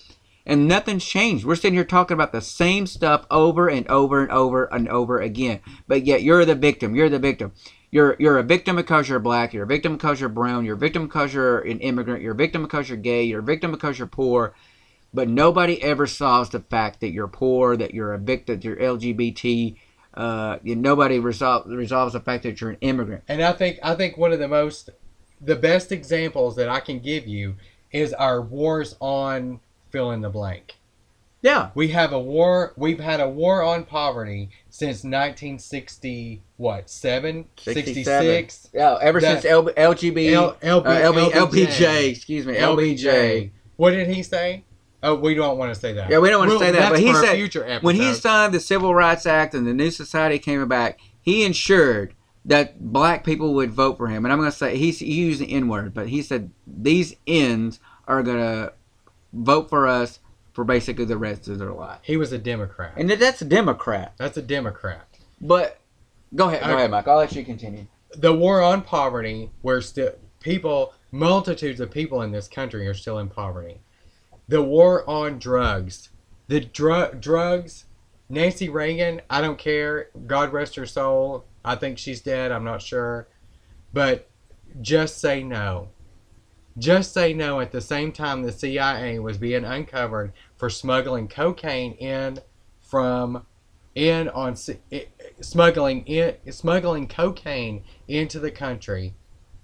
and 0.45 0.68
nothing's 0.68 1.04
changed. 1.04 1.43
We're 1.43 1.56
sitting 1.56 1.74
here 1.74 1.84
talking 1.84 2.16
about 2.16 2.32
the 2.32 2.39
same 2.39 2.88
stuff 2.88 3.26
over 3.30 3.68
and 3.68 3.86
over 3.89 4.22
and 4.22 4.32
over 4.32 4.64
and 4.66 4.88
over 4.88 5.20
again. 5.20 5.60
But 5.86 6.06
yet 6.06 6.24
you're 6.24 6.45
the 6.45 6.56
victim. 6.56 6.95
You're 6.95 7.10
the 7.10 7.20
victim. 7.20 7.52
You're 7.90 8.16
you're 8.20 8.38
a 8.38 8.44
victim 8.44 8.76
because 8.76 9.08
you're 9.08 9.20
black. 9.20 9.54
You're 9.54 9.64
a 9.64 9.68
victim 9.68 9.96
because 9.96 10.20
you're 10.20 10.30
brown. 10.30 10.66
You're 10.66 10.76
a 10.76 10.80
victim 10.80 11.08
because 11.08 11.34
you're 11.34 11.60
an 11.60 11.80
immigrant. 11.80 12.22
You're 12.22 12.34
a 12.34 12.36
victim 12.36 12.64
because 12.64 12.90
you're 12.90 12.98
gay. 12.98 13.24
You're 13.24 13.40
a 13.40 13.44
victim 13.44 13.72
because 13.72 13.98
you're 13.98 14.08
poor. 14.08 14.54
But 15.14 15.30
nobody 15.30 15.82
ever 15.82 16.06
solves 16.06 16.50
the 16.50 16.60
fact 16.60 17.00
that 17.00 17.12
you're 17.12 17.30
poor, 17.30 17.78
that 17.78 17.94
you're 17.94 18.14
a 18.14 18.18
victim, 18.18 18.56
that 18.56 18.64
you're 18.66 18.76
LGBT. 18.76 19.78
Uh, 20.14 20.58
nobody 20.64 21.20
resol- 21.20 21.66
resolves 21.68 22.14
the 22.14 22.20
fact 22.20 22.44
that 22.44 22.60
you're 22.60 22.72
an 22.72 22.78
immigrant. 22.82 23.24
And 23.28 23.42
I 23.42 23.54
think 23.54 23.80
I 23.84 23.96
think 23.96 24.18
one 24.18 24.34
of 24.34 24.40
the 24.40 24.48
most 24.48 24.90
the 25.40 25.56
best 25.56 25.92
examples 25.92 26.56
that 26.56 26.70
I 26.70 26.80
can 26.80 27.00
give 27.00 27.28
you 27.28 27.56
is 27.92 28.14
our 28.14 28.42
wars 28.42 28.96
on 29.00 29.60
fill 29.92 30.12
in 30.12 30.22
the 30.22 30.30
blank. 30.30 30.76
Yeah. 31.42 31.70
We 31.76 31.90
have 31.90 32.14
a 32.14 32.20
war 32.20 32.74
we've 32.78 33.00
had 33.00 33.20
a 33.20 33.30
war 33.30 33.62
on 33.64 33.84
poverty 33.84 34.50
since 34.70 35.04
1960 35.04 36.42
what? 36.58 36.90
7 36.90 37.46
66 37.60 38.70
Yeah, 38.74 38.98
ever 39.02 39.20
That- 39.20 39.42
since 39.44 39.46
L- 39.46 39.66
LGB, 39.78 40.34
L, 40.34 40.58
LB, 40.62 40.86
uh, 40.86 41.12
LB, 41.14 41.32
LBJ, 41.32 41.68
LBJ. 41.68 42.10
excuse 42.12 42.46
me, 42.46 42.56
LBJ. 42.56 43.52
What 43.76 43.92
did 43.92 44.08
he 44.08 44.24
say? 44.24 44.64
Oh, 45.04 45.14
we 45.14 45.36
don't 45.36 45.58
want 45.60 45.74
to 45.74 45.80
say 45.80 45.94
that. 45.94 46.10
Yeah, 46.10 46.18
we 46.18 46.30
don't 46.30 46.40
want 46.40 46.50
to 46.50 46.58
We'll- 46.58 46.60
say 46.60 46.72
that, 46.72 46.90
but 46.90 47.00
he 47.00 47.14
said 47.14 47.84
when 47.84 47.96
he 47.96 48.14
signed 48.16 48.54
the 48.54 48.60
Civil 48.60 48.96
Rights 48.96 49.26
Act 49.28 49.54
and 49.54 49.68
the 49.68 49.74
New 49.74 49.92
Society 49.92 50.40
came 50.40 50.68
back, 50.68 51.00
he 51.22 51.44
ensured 51.46 52.16
that 52.46 52.92
black 52.92 53.24
people 53.24 53.54
would 53.54 53.72
vote 53.72 53.98
for 53.98 54.08
him. 54.08 54.26
And 54.26 54.32
I'm 54.32 54.40
going 54.40 54.50
to 54.50 54.58
say 54.58 54.76
he's 54.78 55.00
he 55.00 55.14
used 55.14 55.40
the 55.42 55.52
N 55.52 55.68
word, 55.68 55.94
but 55.94 56.08
he 56.08 56.22
said 56.24 56.50
these 56.66 57.16
ends 57.28 57.80
are 58.08 58.24
going 58.24 58.38
to 58.38 58.74
vote 59.34 59.70
for 59.70 59.86
us 59.88 60.20
for 60.58 60.64
basically 60.64 61.05
the 61.05 61.16
rest 61.16 61.47
of 61.49 61.60
their 61.60 61.72
life. 61.72 61.99
he 62.01 62.18
was 62.18 62.32
a 62.34 62.38
Democrat. 62.39 62.91
And 62.97 63.08
that's 63.12 63.43
a 63.43 63.45
Democrat. 63.45 64.14
That's 64.18 64.38
a 64.38 64.41
Democrat. 64.41 65.08
But 65.39 65.80
go 66.34 66.47
ahead, 66.47 66.62
go 66.62 66.70
Okay. 66.70 66.74
ahead, 66.78 66.89
Mike. 66.89 67.08
I'll 67.08 67.18
let 67.18 67.36
you 67.36 67.45
continue. 67.45 67.86
the 68.18 68.34
war 68.34 68.64
on 68.64 68.82
poverty, 68.82 69.51
where 69.62 69.82
still 69.82 70.14
people, 70.39 70.95
multitudes 71.12 71.80
of 71.80 71.91
people 71.91 72.24
in 72.24 72.32
this 72.32 72.47
country 72.47 72.88
are 72.88 72.95
still 72.95 73.20
in 73.20 73.30
poverty. 73.30 73.82
The 74.47 74.64
war 74.64 75.08
on 75.08 75.38
drugs, 75.38 76.10
the 76.47 76.62
drug 76.62 77.22
drugs. 77.22 77.86
Nancy 78.28 78.68
Reagan, 78.68 79.22
I 79.30 79.41
don't 79.41 79.60
care. 79.60 80.10
God 80.26 80.51
rest 80.53 80.74
her 80.78 80.88
soul. 80.88 81.45
I 81.64 81.76
think 81.76 81.99
she's 81.99 82.20
dead. 82.20 82.51
I'm 82.51 82.64
not 82.64 82.82
sure, 82.82 83.28
but 83.93 84.28
just 84.82 85.20
say 85.20 85.43
no. 85.43 85.89
Just 86.78 87.13
say 87.13 87.34
no. 87.34 87.59
At 87.59 87.71
the 87.71 87.82
same 87.82 88.11
time, 88.11 88.43
the 88.43 88.51
CIA 88.51 89.19
was 89.19 89.38
being 89.38 89.65
uncovered 89.65 90.34
for 90.55 90.69
smuggling 90.69 91.28
cocaine 91.28 91.93
in 91.93 92.39
from 92.80 93.45
in 93.95 94.30
on 94.30 94.55
smuggling 95.41 96.05
in 96.05 96.36
smuggling 96.51 97.07
cocaine 97.07 97.84
into 98.07 98.39
the 98.39 98.51
country 98.51 99.15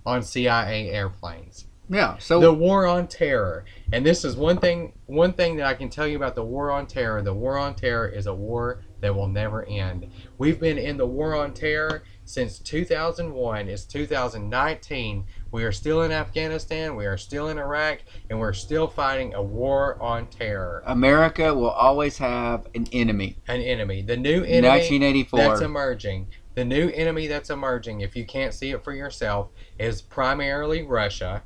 on 0.06 0.24
CIA 0.24 0.90
airplanes. 0.90 1.66
Yeah. 1.90 2.18
So 2.18 2.40
The 2.40 2.54
war 2.54 2.88
on 2.88 3.08
terror. 3.08 3.66
And 3.92 4.06
this 4.06 4.26
is 4.26 4.36
one 4.36 4.58
thing 4.58 4.94
one 5.06 5.34
thing 5.34 5.58
that 5.58 5.68
I 5.68 5.74
can 5.74 5.90
tell 5.90 6.08
you 6.08 6.18
about 6.18 6.36
the 6.36 6.44
war 6.44 6.72
on 6.72 6.88
terror. 6.88 7.22
The 7.22 7.34
war 7.34 7.58
on 7.58 7.76
terror 7.76 8.08
is 8.08 8.26
a 8.26 8.34
war 8.34 8.84
that 9.02 9.14
will 9.14 9.28
never 9.28 9.66
end. 9.66 10.10
We've 10.38 10.60
been 10.60 10.78
in 10.78 10.98
the 10.98 11.06
war 11.06 11.36
on 11.36 11.54
terror 11.54 12.04
since 12.26 12.58
2001. 12.60 13.68
It's 13.68 13.84
2019. 13.86 15.26
We 15.54 15.66
are 15.66 15.72
still 15.72 16.02
in 16.02 16.12
Afghanistan, 16.12 16.96
we 16.96 17.06
are 17.06 17.16
still 17.16 17.50
in 17.50 17.60
Iraq, 17.60 18.00
and 18.32 18.40
we're 18.40 18.54
still 18.54 18.88
fighting 18.88 19.36
a 19.36 19.42
war 19.44 20.02
on 20.02 20.26
terror. 20.26 20.82
America 20.88 21.54
will 21.54 21.70
always 21.70 22.18
have 22.18 22.66
an 22.74 22.88
enemy. 22.92 23.38
An 23.48 23.62
enemy. 23.62 24.02
The 24.02 24.18
new 24.18 24.44
enemy 24.44 24.68
1984. 24.68 25.40
that's 25.40 25.62
emerging. 25.62 26.30
The 26.56 26.66
new 26.66 26.90
enemy 26.90 27.28
that's 27.28 27.52
emerging, 27.52 28.02
if 28.02 28.16
you 28.16 28.26
can't 28.26 28.52
see 28.52 28.72
it 28.72 28.84
for 28.84 28.94
yourself, 28.94 29.52
is 29.78 30.02
primarily 30.02 30.82
Russia. 30.82 31.44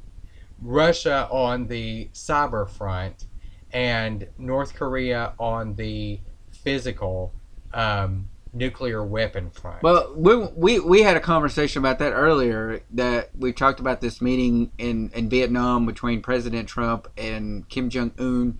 Russia 0.61 1.27
on 1.29 1.67
the 1.67 2.09
cyber 2.13 2.69
front, 2.69 3.25
and 3.73 4.25
North 4.37 4.73
Korea 4.73 5.33
on 5.37 5.75
the 5.75 6.21
physical 6.49 7.33
um, 7.73 8.29
nuclear 8.53 9.03
weapon 9.03 9.49
front. 9.49 9.83
Well, 9.83 10.13
we, 10.15 10.35
we 10.35 10.79
we 10.79 11.01
had 11.01 11.17
a 11.17 11.19
conversation 11.19 11.79
about 11.79 11.99
that 11.99 12.11
earlier. 12.11 12.81
That 12.91 13.29
we 13.37 13.53
talked 13.53 13.79
about 13.79 14.01
this 14.01 14.21
meeting 14.21 14.71
in, 14.77 15.11
in 15.13 15.29
Vietnam 15.29 15.85
between 15.85 16.21
President 16.21 16.67
Trump 16.67 17.07
and 17.17 17.67
Kim 17.69 17.89
Jong 17.89 18.11
Un. 18.19 18.59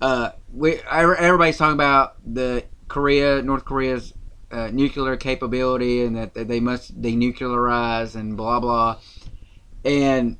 Uh, 0.00 0.30
we 0.52 0.80
everybody's 0.90 1.58
talking 1.58 1.74
about 1.74 2.16
the 2.24 2.64
Korea, 2.88 3.42
North 3.42 3.64
Korea's 3.64 4.12
uh, 4.50 4.68
nuclear 4.72 5.16
capability, 5.16 6.02
and 6.02 6.16
that, 6.16 6.34
they 6.34 6.60
must 6.60 7.00
denuclearize 7.00 8.14
and 8.14 8.36
blah 8.36 8.60
blah. 8.60 8.98
And 9.84 10.38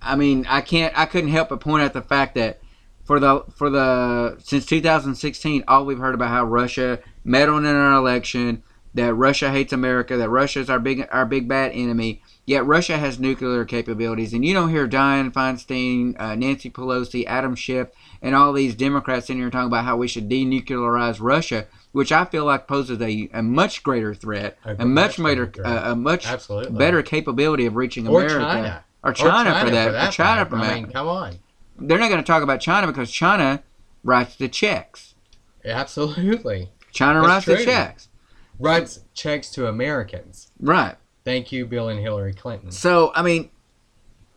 I 0.00 0.16
mean, 0.16 0.46
I 0.48 0.60
can't, 0.60 0.96
I 0.98 1.06
couldn't 1.06 1.30
help 1.30 1.48
but 1.48 1.60
point 1.60 1.82
out 1.82 1.92
the 1.92 2.02
fact 2.02 2.34
that 2.36 2.60
for 3.04 3.18
the 3.18 3.44
for 3.54 3.70
the 3.70 4.36
since 4.38 4.66
2016, 4.66 5.64
all 5.66 5.84
we've 5.86 5.98
heard 5.98 6.14
about 6.14 6.28
how 6.28 6.44
Russia 6.44 7.00
meddled 7.28 7.60
in 7.64 7.74
our 7.74 7.92
election, 7.96 8.62
that 8.94 9.14
Russia 9.14 9.50
hates 9.50 9.72
America, 9.72 10.16
that 10.16 10.30
Russia 10.30 10.60
is 10.60 10.70
our 10.70 10.78
big 10.78 11.06
our 11.12 11.26
big 11.26 11.46
bad 11.48 11.72
enemy. 11.72 12.22
Yet 12.46 12.64
Russia 12.64 12.96
has 12.96 13.20
nuclear 13.20 13.66
capabilities, 13.66 14.32
and 14.32 14.42
you 14.42 14.54
don't 14.54 14.70
hear 14.70 14.88
Dianne 14.88 15.30
Feinstein, 15.32 16.18
uh, 16.18 16.34
Nancy 16.34 16.70
Pelosi, 16.70 17.26
Adam 17.26 17.54
Schiff, 17.54 17.88
and 18.22 18.34
all 18.34 18.54
these 18.54 18.74
Democrats 18.74 19.28
in 19.28 19.36
here 19.36 19.50
talking 19.50 19.66
about 19.66 19.84
how 19.84 19.98
we 19.98 20.08
should 20.08 20.30
denuclearize 20.30 21.18
Russia, 21.20 21.66
which 21.92 22.10
I 22.10 22.24
feel 22.24 22.46
like 22.46 22.66
poses 22.66 23.02
a, 23.02 23.28
a 23.34 23.42
much 23.42 23.82
greater 23.82 24.14
threat, 24.14 24.56
A 24.64 24.86
much 24.86 25.18
greater 25.18 25.52
uh, 25.62 25.92
a 25.92 25.94
much 25.94 26.26
Absolutely. 26.26 26.78
better 26.78 27.02
capability 27.02 27.66
of 27.66 27.76
reaching 27.76 28.08
or 28.08 28.22
America, 28.22 28.40
China. 28.40 28.84
or 29.04 29.12
China, 29.12 29.60
for 29.60 29.70
that, 29.70 30.08
or 30.08 30.10
China 30.10 30.46
for 30.46 30.56
I 30.56 30.66
that. 30.66 30.74
mean, 30.74 30.86
come 30.90 31.06
on. 31.06 31.38
They're 31.78 31.98
not 31.98 32.08
going 32.08 32.22
to 32.22 32.26
talk 32.26 32.42
about 32.42 32.60
China 32.60 32.86
because 32.86 33.10
China 33.10 33.62
writes 34.02 34.36
the 34.36 34.48
checks. 34.48 35.14
Absolutely. 35.66 36.70
China 36.98 37.20
That's 37.20 37.46
writes 37.46 37.60
the 37.60 37.64
checks. 37.64 38.08
Writes 38.58 39.00
checks 39.14 39.50
to 39.52 39.68
Americans. 39.68 40.50
Right. 40.58 40.96
Thank 41.24 41.52
you, 41.52 41.64
Bill 41.64 41.88
and 41.88 42.00
Hillary 42.00 42.34
Clinton. 42.34 42.72
So 42.72 43.12
I 43.14 43.22
mean, 43.22 43.50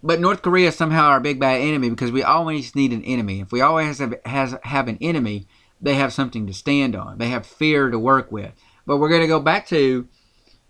but 0.04 0.20
North 0.20 0.44
Korea 0.44 0.68
is 0.68 0.76
somehow 0.76 1.06
our 1.06 1.20
big 1.20 1.40
bad 1.40 1.60
enemy 1.60 1.90
because 1.90 2.12
we 2.12 2.22
always 2.22 2.76
need 2.76 2.94
an 2.94 3.04
enemy. 3.04 3.40
If 3.40 3.52
we 3.52 3.62
always 3.62 3.98
have 3.98 4.14
has 4.26 4.56
have 4.62 4.88
an 4.88 5.00
enemy, 5.02 5.48
they 5.82 5.96
have 5.96 6.14
something 6.14 6.46
to 6.46 6.54
stand 6.54 6.96
on. 6.96 7.18
They 7.18 7.30
have 7.30 7.48
fear 7.48 7.90
to 7.90 7.98
work 7.98 8.32
with. 8.32 8.52
But 8.86 8.98
we're 8.98 9.10
going 9.10 9.22
to 9.22 9.28
go 9.28 9.40
back 9.40 9.68
to 9.70 10.08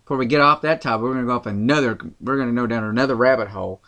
before 0.04 0.16
we 0.16 0.28
get 0.28 0.40
off 0.40 0.62
that 0.62 0.82
topic. 0.82 1.04
We're 1.04 1.14
going 1.14 1.26
to 1.26 1.28
go 1.28 1.36
off 1.36 1.46
another. 1.46 1.98
We're 2.22 2.38
going 2.38 2.56
to 2.56 2.62
go 2.62 2.68
down 2.68 2.86
another 2.86 3.16
rabbit 3.16 3.50
hole. 3.50 3.82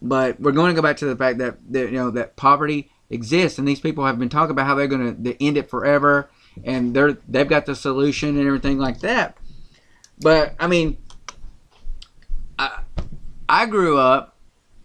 But 0.00 0.38
we're 0.40 0.52
going 0.52 0.70
to 0.70 0.80
go 0.80 0.82
back 0.82 0.98
to 0.98 1.06
the 1.06 1.16
fact 1.16 1.38
that, 1.38 1.58
that 1.72 1.90
you 1.90 1.98
know 1.98 2.12
that 2.12 2.36
poverty 2.36 2.92
exists, 3.10 3.58
and 3.58 3.66
these 3.66 3.80
people 3.80 4.06
have 4.06 4.18
been 4.18 4.28
talking 4.28 4.52
about 4.52 4.66
how 4.66 4.76
they're 4.76 4.86
going 4.86 5.24
to 5.24 5.44
end 5.44 5.56
it 5.56 5.68
forever, 5.68 6.30
and 6.64 6.94
they're 6.94 7.18
they've 7.28 7.48
got 7.48 7.66
the 7.66 7.74
solution 7.74 8.38
and 8.38 8.46
everything 8.46 8.78
like 8.78 9.00
that. 9.00 9.36
But 10.20 10.54
I 10.58 10.66
mean, 10.66 10.98
I 12.58 12.80
I 13.48 13.66
grew 13.66 13.98
up 13.98 14.36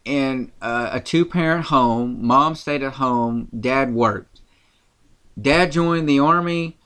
in 0.06 0.52
uh, 0.62 0.90
a 0.94 1.00
two 1.00 1.26
parent 1.26 1.66
home. 1.66 2.26
Mom 2.26 2.56
stayed 2.56 2.84
at 2.84 2.94
home. 2.94 3.50
Dad 3.58 3.94
worked. 3.94 4.42
Dad 5.40 5.72
joined 5.72 6.08
the 6.08 6.20
army 6.20 6.78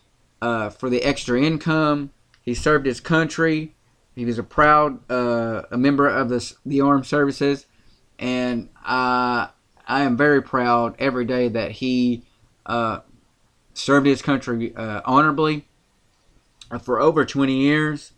uh, 0.41 0.69
for 0.69 0.89
the 0.89 1.03
extra 1.03 1.41
income. 1.41 2.11
He 2.41 2.53
served 2.53 2.85
his 2.85 2.99
country. 2.99 3.75
He 4.15 4.25
was 4.25 4.39
a 4.39 4.43
proud 4.43 4.99
uh, 5.11 5.63
a 5.69 5.77
member 5.77 6.07
of 6.07 6.29
the 6.29 6.53
the 6.65 6.81
armed 6.81 7.05
services, 7.05 7.65
and 8.17 8.69
I 8.83 9.49
I 9.87 10.01
am 10.01 10.17
very 10.17 10.41
proud 10.41 10.95
every 10.99 11.25
day 11.25 11.49
that 11.49 11.71
he 11.71 12.23
uh, 12.65 12.99
served 13.77 14.07
his 14.07 14.21
country 14.21 14.75
uh, 14.75 15.01
honorably 15.05 15.67
for 16.81 16.99
over 16.99 17.25
20 17.25 17.53
years. 17.53 18.13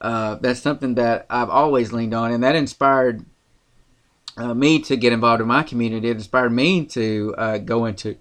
Uh, 0.00 0.36
that's 0.36 0.60
something 0.60 0.94
that 0.94 1.26
I've 1.28 1.50
always 1.50 1.92
leaned 1.92 2.14
on, 2.14 2.32
and 2.32 2.42
that 2.42 2.54
inspired 2.54 3.24
uh, 4.36 4.54
me 4.54 4.80
to 4.82 4.96
get 4.96 5.12
involved 5.12 5.42
in 5.42 5.48
my 5.48 5.62
community. 5.62 6.08
It 6.08 6.16
inspired 6.16 6.52
me 6.52 6.86
to 6.86 7.34
uh, 7.36 7.58
go 7.58 7.84
into 7.84 8.16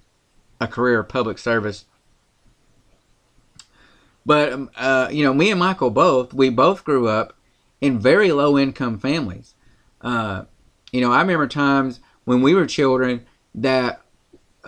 a 0.60 0.68
career 0.68 1.00
of 1.00 1.08
public 1.08 1.38
service. 1.38 1.86
But 4.26 4.52
um, 4.52 4.70
uh, 4.76 5.10
you 5.12 5.24
know, 5.24 5.34
me 5.34 5.52
and 5.52 5.60
Michael 5.60 5.90
both 5.90 6.34
we 6.34 6.50
both 6.50 6.84
grew 6.84 7.08
up 7.08 7.36
in 7.80 8.00
very 8.00 8.32
low 8.32 8.58
income 8.58 9.00
families. 9.00 9.56
Uh, 10.02 10.44
you 10.92 11.02
know, 11.02 11.12
I 11.12 11.22
remember 11.22 11.48
times 11.48 12.02
when 12.26 12.42
we 12.42 12.54
were 12.54 12.66
children 12.66 13.26
that 13.56 14.02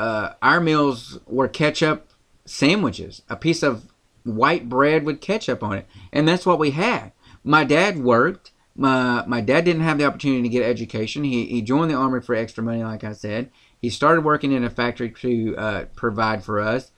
uh, 0.02 0.34
our 0.42 0.60
meals 0.60 1.20
were 1.28 1.48
ketchup 1.48 2.10
sandwiches, 2.44 3.22
a 3.30 3.36
piece 3.36 3.62
of 3.62 3.86
white 4.24 4.68
bread 4.68 5.06
with 5.06 5.22
ketchup 5.22 5.62
on 5.62 5.78
it, 5.78 5.88
and 6.12 6.28
that's 6.28 6.44
what 6.44 6.58
we 6.58 6.72
had. 6.72 7.12
My 7.44 7.64
dad 7.64 8.00
worked. 8.00 8.52
My 8.76 9.24
my 9.28 9.42
dad 9.42 9.64
didn't 9.64 9.84
have 9.84 10.00
the 10.00 10.06
opportunity 10.06 10.42
to 10.42 10.50
get 10.50 10.64
education. 10.64 11.24
He 11.24 11.46
he 11.46 11.62
joined 11.62 11.92
the 11.92 11.96
army 11.96 12.20
for 12.20 12.34
extra 12.34 12.64
money, 12.64 12.84
like 12.84 13.04
I 13.04 13.14
said. 13.14 13.52
He 13.80 13.92
started 13.92 14.22
working 14.22 14.52
in 14.52 14.64
a 14.64 14.72
factory 14.72 15.12
to 15.12 15.56
uh, 15.56 15.86
provide 15.96 16.44
for 16.44 16.60
us, 16.60 16.92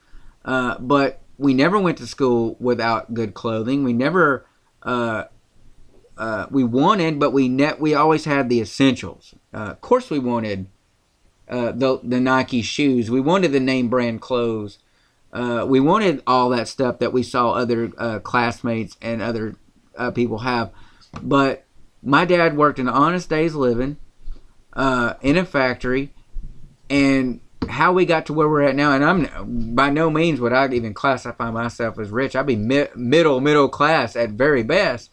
uh, 0.46 0.78
but 0.78 1.20
we 1.36 1.52
never 1.52 1.78
went 1.78 1.98
to 1.98 2.06
school 2.06 2.56
without 2.58 3.12
good 3.12 3.34
clothing. 3.34 3.84
We 3.84 3.92
never. 3.92 4.46
Uh, 4.82 5.24
uh, 6.16 6.46
we 6.50 6.64
wanted, 6.64 7.18
but 7.18 7.32
we 7.32 7.48
net 7.48 7.80
we 7.80 7.92
always 7.92 8.24
had 8.24 8.48
the 8.48 8.60
essentials. 8.60 9.34
Uh, 9.52 9.72
of 9.72 9.82
course, 9.82 10.08
we 10.08 10.18
wanted 10.18 10.68
uh, 11.48 11.72
the 11.72 12.00
the 12.02 12.20
Nike 12.20 12.62
shoes. 12.62 13.10
We 13.10 13.20
wanted 13.20 13.52
the 13.52 13.60
name 13.60 13.88
brand 13.88 14.20
clothes. 14.20 14.78
Uh, 15.32 15.64
we 15.68 15.80
wanted 15.80 16.22
all 16.26 16.48
that 16.50 16.68
stuff 16.68 17.00
that 17.00 17.12
we 17.12 17.22
saw 17.22 17.52
other 17.52 17.90
uh, 17.98 18.20
classmates 18.20 18.96
and 19.02 19.20
other 19.20 19.56
uh, 19.96 20.10
people 20.12 20.38
have. 20.38 20.70
But 21.20 21.64
my 22.02 22.24
dad 22.24 22.56
worked 22.56 22.78
an 22.78 22.88
honest 22.88 23.28
day's 23.28 23.54
living 23.54 23.96
uh, 24.72 25.14
in 25.22 25.36
a 25.36 25.44
factory, 25.44 26.12
and 26.88 27.40
how 27.68 27.92
we 27.92 28.06
got 28.06 28.26
to 28.26 28.32
where 28.32 28.48
we're 28.48 28.62
at 28.62 28.76
now. 28.76 28.92
And 28.92 29.04
I'm 29.04 29.74
by 29.74 29.90
no 29.90 30.10
means 30.10 30.40
would 30.40 30.52
I 30.52 30.68
even 30.72 30.94
classify 30.94 31.50
myself 31.50 31.98
as 31.98 32.10
rich. 32.10 32.36
I'd 32.36 32.46
be 32.46 32.56
mi- 32.56 32.88
middle 32.94 33.40
middle 33.40 33.68
class 33.68 34.16
at 34.16 34.30
very 34.30 34.62
best. 34.62 35.10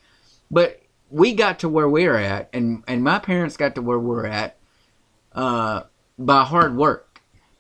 But 0.49 0.81
we 1.09 1.33
got 1.33 1.59
to 1.59 1.69
where 1.69 1.89
we're 1.89 2.15
at, 2.15 2.49
and 2.53 2.83
and 2.87 3.03
my 3.03 3.19
parents 3.19 3.57
got 3.57 3.75
to 3.75 3.81
where 3.81 3.99
we're 3.99 4.25
at 4.25 4.57
uh, 5.33 5.83
by 6.25 6.43
hard 6.43 6.75
work 6.75 7.11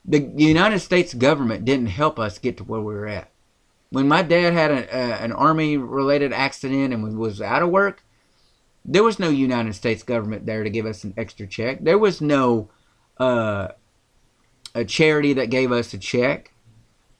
the 0.05 0.19
United 0.35 0.79
States 0.79 1.13
government 1.13 1.65
didn't 1.65 1.87
help 1.87 2.19
us 2.19 2.39
get 2.39 2.57
to 2.57 2.63
where 2.63 2.81
we 2.81 2.93
were 2.93 3.07
at. 3.07 3.29
When 3.89 4.07
my 4.07 4.21
dad 4.21 4.53
had 4.53 4.71
a, 4.71 4.95
a, 4.95 5.13
an 5.23 5.31
army 5.31 5.77
related 5.77 6.33
accident 6.33 6.93
and 6.93 7.17
was 7.17 7.41
out 7.41 7.61
of 7.61 7.69
work, 7.69 8.03
there 8.83 9.03
was 9.03 9.19
no 9.19 9.29
United 9.29 9.75
States 9.75 10.01
government 10.01 10.45
there 10.45 10.63
to 10.63 10.69
give 10.69 10.85
us 10.85 11.03
an 11.03 11.13
extra 11.17 11.45
check. 11.45 11.83
There 11.83 11.99
was 11.99 12.21
no 12.21 12.69
uh, 13.17 13.69
a 14.73 14.85
charity 14.85 15.33
that 15.33 15.49
gave 15.49 15.71
us 15.71 15.93
a 15.93 15.97
check. 15.97 16.51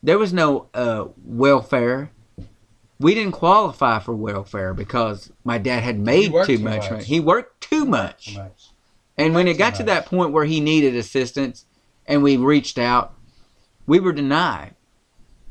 There 0.01 0.17
was 0.17 0.33
no 0.33 0.69
uh, 0.73 1.07
welfare. 1.23 2.11
We 2.99 3.13
didn't 3.13 3.33
qualify 3.33 3.99
for 3.99 4.15
welfare 4.15 4.73
because 4.73 5.31
my 5.43 5.57
dad 5.57 5.83
had 5.83 5.99
made 5.99 6.31
too, 6.31 6.45
too 6.45 6.59
much. 6.59 6.89
much. 6.89 7.05
He 7.05 7.19
worked 7.19 7.61
too 7.61 7.85
much. 7.85 8.35
much. 8.35 8.70
And 9.21 9.35
when 9.35 9.47
it 9.47 9.59
got 9.59 9.75
to 9.75 9.83
that 9.83 10.07
point 10.07 10.31
where 10.31 10.45
he 10.45 10.59
needed 10.59 10.95
assistance 10.95 11.67
and 12.07 12.23
we 12.23 12.37
reached 12.37 12.79
out, 12.79 13.13
we 13.85 13.99
were 13.99 14.13
denied. 14.13 14.73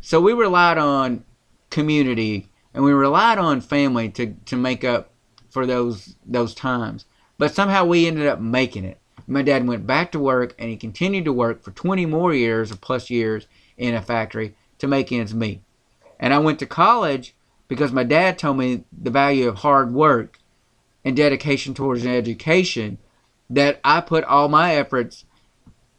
So 0.00 0.20
we 0.20 0.32
relied 0.32 0.76
on 0.76 1.24
community 1.70 2.50
and 2.74 2.82
we 2.82 2.92
relied 2.92 3.38
on 3.38 3.60
family 3.60 4.08
to, 4.08 4.34
to 4.46 4.56
make 4.56 4.82
up 4.82 5.12
for 5.50 5.66
those 5.66 6.16
those 6.26 6.52
times. 6.52 7.04
But 7.38 7.54
somehow 7.54 7.84
we 7.84 8.08
ended 8.08 8.26
up 8.26 8.40
making 8.40 8.84
it. 8.84 8.98
My 9.28 9.42
dad 9.42 9.64
went 9.68 9.86
back 9.86 10.10
to 10.12 10.18
work 10.18 10.52
and 10.58 10.68
he 10.68 10.76
continued 10.76 11.26
to 11.26 11.32
work 11.32 11.62
for 11.62 11.70
20 11.70 12.06
more 12.06 12.34
years 12.34 12.72
or 12.72 12.76
plus 12.76 13.08
years 13.08 13.46
in 13.76 13.94
a 13.94 14.02
factory 14.02 14.56
to 14.78 14.88
make 14.88 15.12
ends 15.12 15.32
meet. 15.32 15.62
And 16.18 16.34
I 16.34 16.40
went 16.40 16.58
to 16.58 16.66
college 16.66 17.36
because 17.68 17.92
my 17.92 18.02
dad 18.02 18.36
told 18.36 18.56
me 18.56 18.82
the 18.90 19.10
value 19.10 19.46
of 19.46 19.58
hard 19.58 19.94
work 19.94 20.40
and 21.04 21.16
dedication 21.16 21.72
towards 21.72 22.04
an 22.04 22.10
education 22.10 22.98
that 23.51 23.80
I 23.84 24.01
put 24.01 24.24
all 24.24 24.48
my 24.48 24.76
efforts 24.76 25.24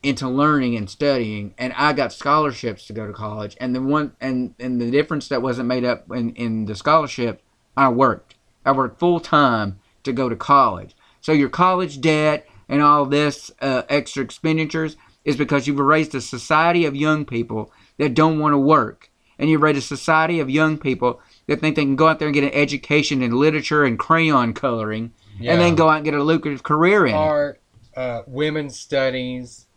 into 0.02 0.28
learning 0.28 0.76
and 0.76 0.90
studying 0.90 1.54
and 1.58 1.74
I 1.74 1.94
got 1.94 2.12
scholarships 2.12 2.88
to 2.88 2.94
go 2.94 3.06
to 3.06 3.14
college. 3.14 3.56
And 3.60 3.76
the 3.76 3.82
one 3.82 4.16
and 4.20 4.56
and 4.60 4.82
the 4.82 4.90
difference 4.90 5.28
that 5.28 5.42
wasn't 5.42 5.68
made 5.68 5.86
up 5.86 6.10
in 6.12 6.34
in 6.36 6.66
the 6.66 6.76
scholarship 6.76 7.44
I 7.78 7.90
worked. 7.90 8.36
I 8.66 8.72
worked 8.72 9.00
full 9.00 9.20
time 9.20 9.80
to 10.04 10.12
go 10.12 10.30
to 10.30 10.36
college. 10.36 10.96
So 11.20 11.32
your 11.32 11.50
college 11.50 12.02
debt 12.02 12.48
and 12.68 12.82
all 12.82 13.06
this 13.06 13.52
uh, 13.62 13.84
extra 13.90 14.24
expenditures 14.24 14.98
is 15.24 15.38
because 15.38 15.68
you've 15.68 15.80
raised 15.80 16.16
a 16.16 16.22
society 16.22 16.86
of 16.86 16.96
young 16.96 17.26
people 17.26 17.72
that 17.98 18.16
don't 18.16 18.40
want 18.40 18.54
to 18.54 18.58
work. 18.58 19.12
And 19.38 19.50
you've 19.50 19.62
raised 19.62 19.78
a 19.78 19.82
society 19.82 20.40
of 20.40 20.50
young 20.50 20.78
people 20.78 21.20
that 21.48 21.60
think 21.60 21.76
they 21.76 21.84
can 21.84 21.96
go 21.96 22.08
out 22.08 22.20
there 22.20 22.28
and 22.28 22.34
get 22.34 22.44
an 22.44 22.54
education 22.54 23.22
in 23.22 23.32
literature 23.32 23.84
and 23.84 23.98
crayon 23.98 24.54
coloring 24.54 25.14
and 25.50 25.62
then 25.62 25.76
go 25.76 25.90
out 25.90 25.98
and 25.98 26.06
get 26.06 26.14
a 26.14 26.24
lucrative 26.24 26.64
career 26.64 27.06
in 27.06 27.14
art, 27.14 27.62
uh, 27.96 28.22
women's 28.28 28.80
studies, 28.80 29.68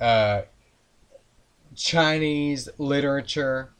uh, 0.00 0.42
Chinese 1.74 2.68
literature. 2.78 3.70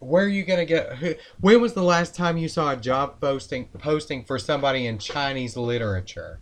Where 0.00 0.24
are 0.24 0.28
you 0.28 0.44
gonna 0.44 0.64
get? 0.64 0.96
Who, 0.96 1.14
when 1.40 1.60
was 1.60 1.74
the 1.74 1.82
last 1.82 2.14
time 2.14 2.36
you 2.36 2.48
saw 2.48 2.72
a 2.72 2.76
job 2.76 3.20
posting 3.20 3.66
posting 3.66 4.24
for 4.24 4.38
somebody 4.38 4.86
in 4.86 4.98
Chinese 4.98 5.56
literature? 5.56 6.40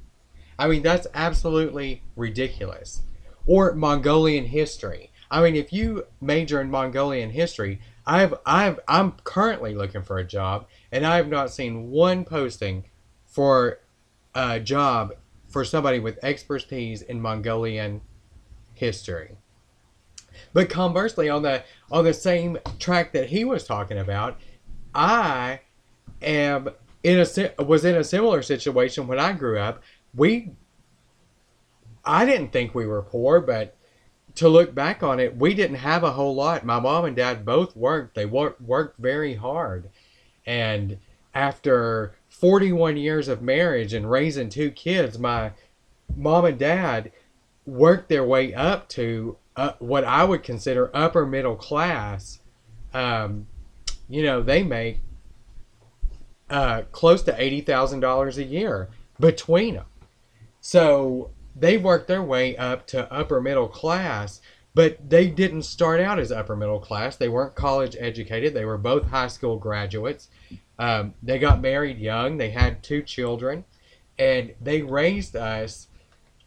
I 0.58 0.68
mean, 0.68 0.82
that's 0.82 1.06
absolutely 1.14 2.02
ridiculous. 2.16 3.02
Or 3.46 3.74
Mongolian 3.74 4.46
history. 4.46 5.10
I 5.30 5.42
mean, 5.42 5.56
if 5.56 5.72
you 5.72 6.06
major 6.20 6.60
in 6.60 6.70
Mongolian 6.70 7.30
history, 7.30 7.80
I've 8.06 8.34
I've 8.44 8.78
I'm 8.86 9.12
currently 9.24 9.74
looking 9.74 10.02
for 10.02 10.18
a 10.18 10.24
job, 10.24 10.66
and 10.92 11.06
I 11.06 11.16
have 11.16 11.28
not 11.28 11.50
seen 11.50 11.90
one 11.90 12.24
posting 12.24 12.84
for 13.24 13.80
a 14.36 14.60
job 14.60 15.14
for 15.48 15.64
somebody 15.64 15.98
with 15.98 16.22
expertise 16.22 17.00
in 17.00 17.20
Mongolian 17.20 18.02
history. 18.74 19.38
But 20.52 20.68
conversely, 20.68 21.30
on 21.30 21.42
the 21.42 21.64
on 21.90 22.04
the 22.04 22.12
same 22.12 22.58
track 22.78 23.12
that 23.12 23.30
he 23.30 23.44
was 23.44 23.64
talking 23.64 23.98
about, 23.98 24.38
I 24.94 25.60
am 26.20 26.68
in 27.02 27.20
a 27.20 27.62
was 27.62 27.84
in 27.84 27.94
a 27.94 28.04
similar 28.04 28.42
situation 28.42 29.06
when 29.06 29.18
I 29.18 29.32
grew 29.32 29.58
up. 29.58 29.82
We 30.14 30.52
I 32.04 32.26
didn't 32.26 32.52
think 32.52 32.74
we 32.74 32.86
were 32.86 33.02
poor, 33.02 33.40
but 33.40 33.76
to 34.36 34.48
look 34.48 34.74
back 34.74 35.02
on 35.02 35.18
it, 35.18 35.36
we 35.36 35.54
didn't 35.54 35.76
have 35.76 36.04
a 36.04 36.12
whole 36.12 36.34
lot. 36.34 36.64
My 36.64 36.78
mom 36.78 37.06
and 37.06 37.16
dad 37.16 37.46
both 37.46 37.74
worked. 37.74 38.14
They 38.14 38.26
worked 38.26 39.00
very 39.00 39.34
hard. 39.34 39.88
And 40.44 40.98
after 41.34 42.14
41 42.40 42.98
years 42.98 43.28
of 43.28 43.40
marriage 43.40 43.94
and 43.94 44.10
raising 44.10 44.50
two 44.50 44.70
kids, 44.70 45.18
my 45.18 45.52
mom 46.14 46.44
and 46.44 46.58
dad 46.58 47.10
worked 47.64 48.08
their 48.08 48.24
way 48.24 48.52
up 48.52 48.88
to 48.90 49.36
uh, 49.56 49.72
what 49.78 50.04
I 50.04 50.24
would 50.24 50.42
consider 50.42 50.90
upper 50.94 51.24
middle 51.24 51.56
class. 51.56 52.40
Um, 52.92 53.46
you 54.08 54.22
know, 54.22 54.42
they 54.42 54.62
make 54.62 55.00
uh, 56.50 56.82
close 56.92 57.22
to 57.22 57.42
eighty 57.42 57.62
thousand 57.62 58.00
dollars 58.00 58.36
a 58.36 58.44
year 58.44 58.90
between 59.18 59.74
them. 59.74 59.86
So 60.60 61.30
they 61.58 61.78
worked 61.78 62.06
their 62.06 62.22
way 62.22 62.54
up 62.56 62.86
to 62.88 63.10
upper 63.10 63.40
middle 63.40 63.68
class, 63.68 64.42
but 64.74 65.08
they 65.08 65.28
didn't 65.28 65.62
start 65.62 66.02
out 66.02 66.18
as 66.18 66.30
upper 66.30 66.54
middle 66.54 66.80
class. 66.80 67.16
They 67.16 67.30
weren't 67.30 67.54
college 67.54 67.96
educated. 67.98 68.52
They 68.52 68.66
were 68.66 68.76
both 68.76 69.08
high 69.08 69.28
school 69.28 69.56
graduates. 69.56 70.28
Um, 70.78 71.14
they 71.22 71.38
got 71.38 71.60
married 71.60 71.98
young. 71.98 72.36
They 72.36 72.50
had 72.50 72.82
two 72.82 73.02
children, 73.02 73.64
and 74.18 74.54
they 74.60 74.82
raised 74.82 75.36
us 75.36 75.88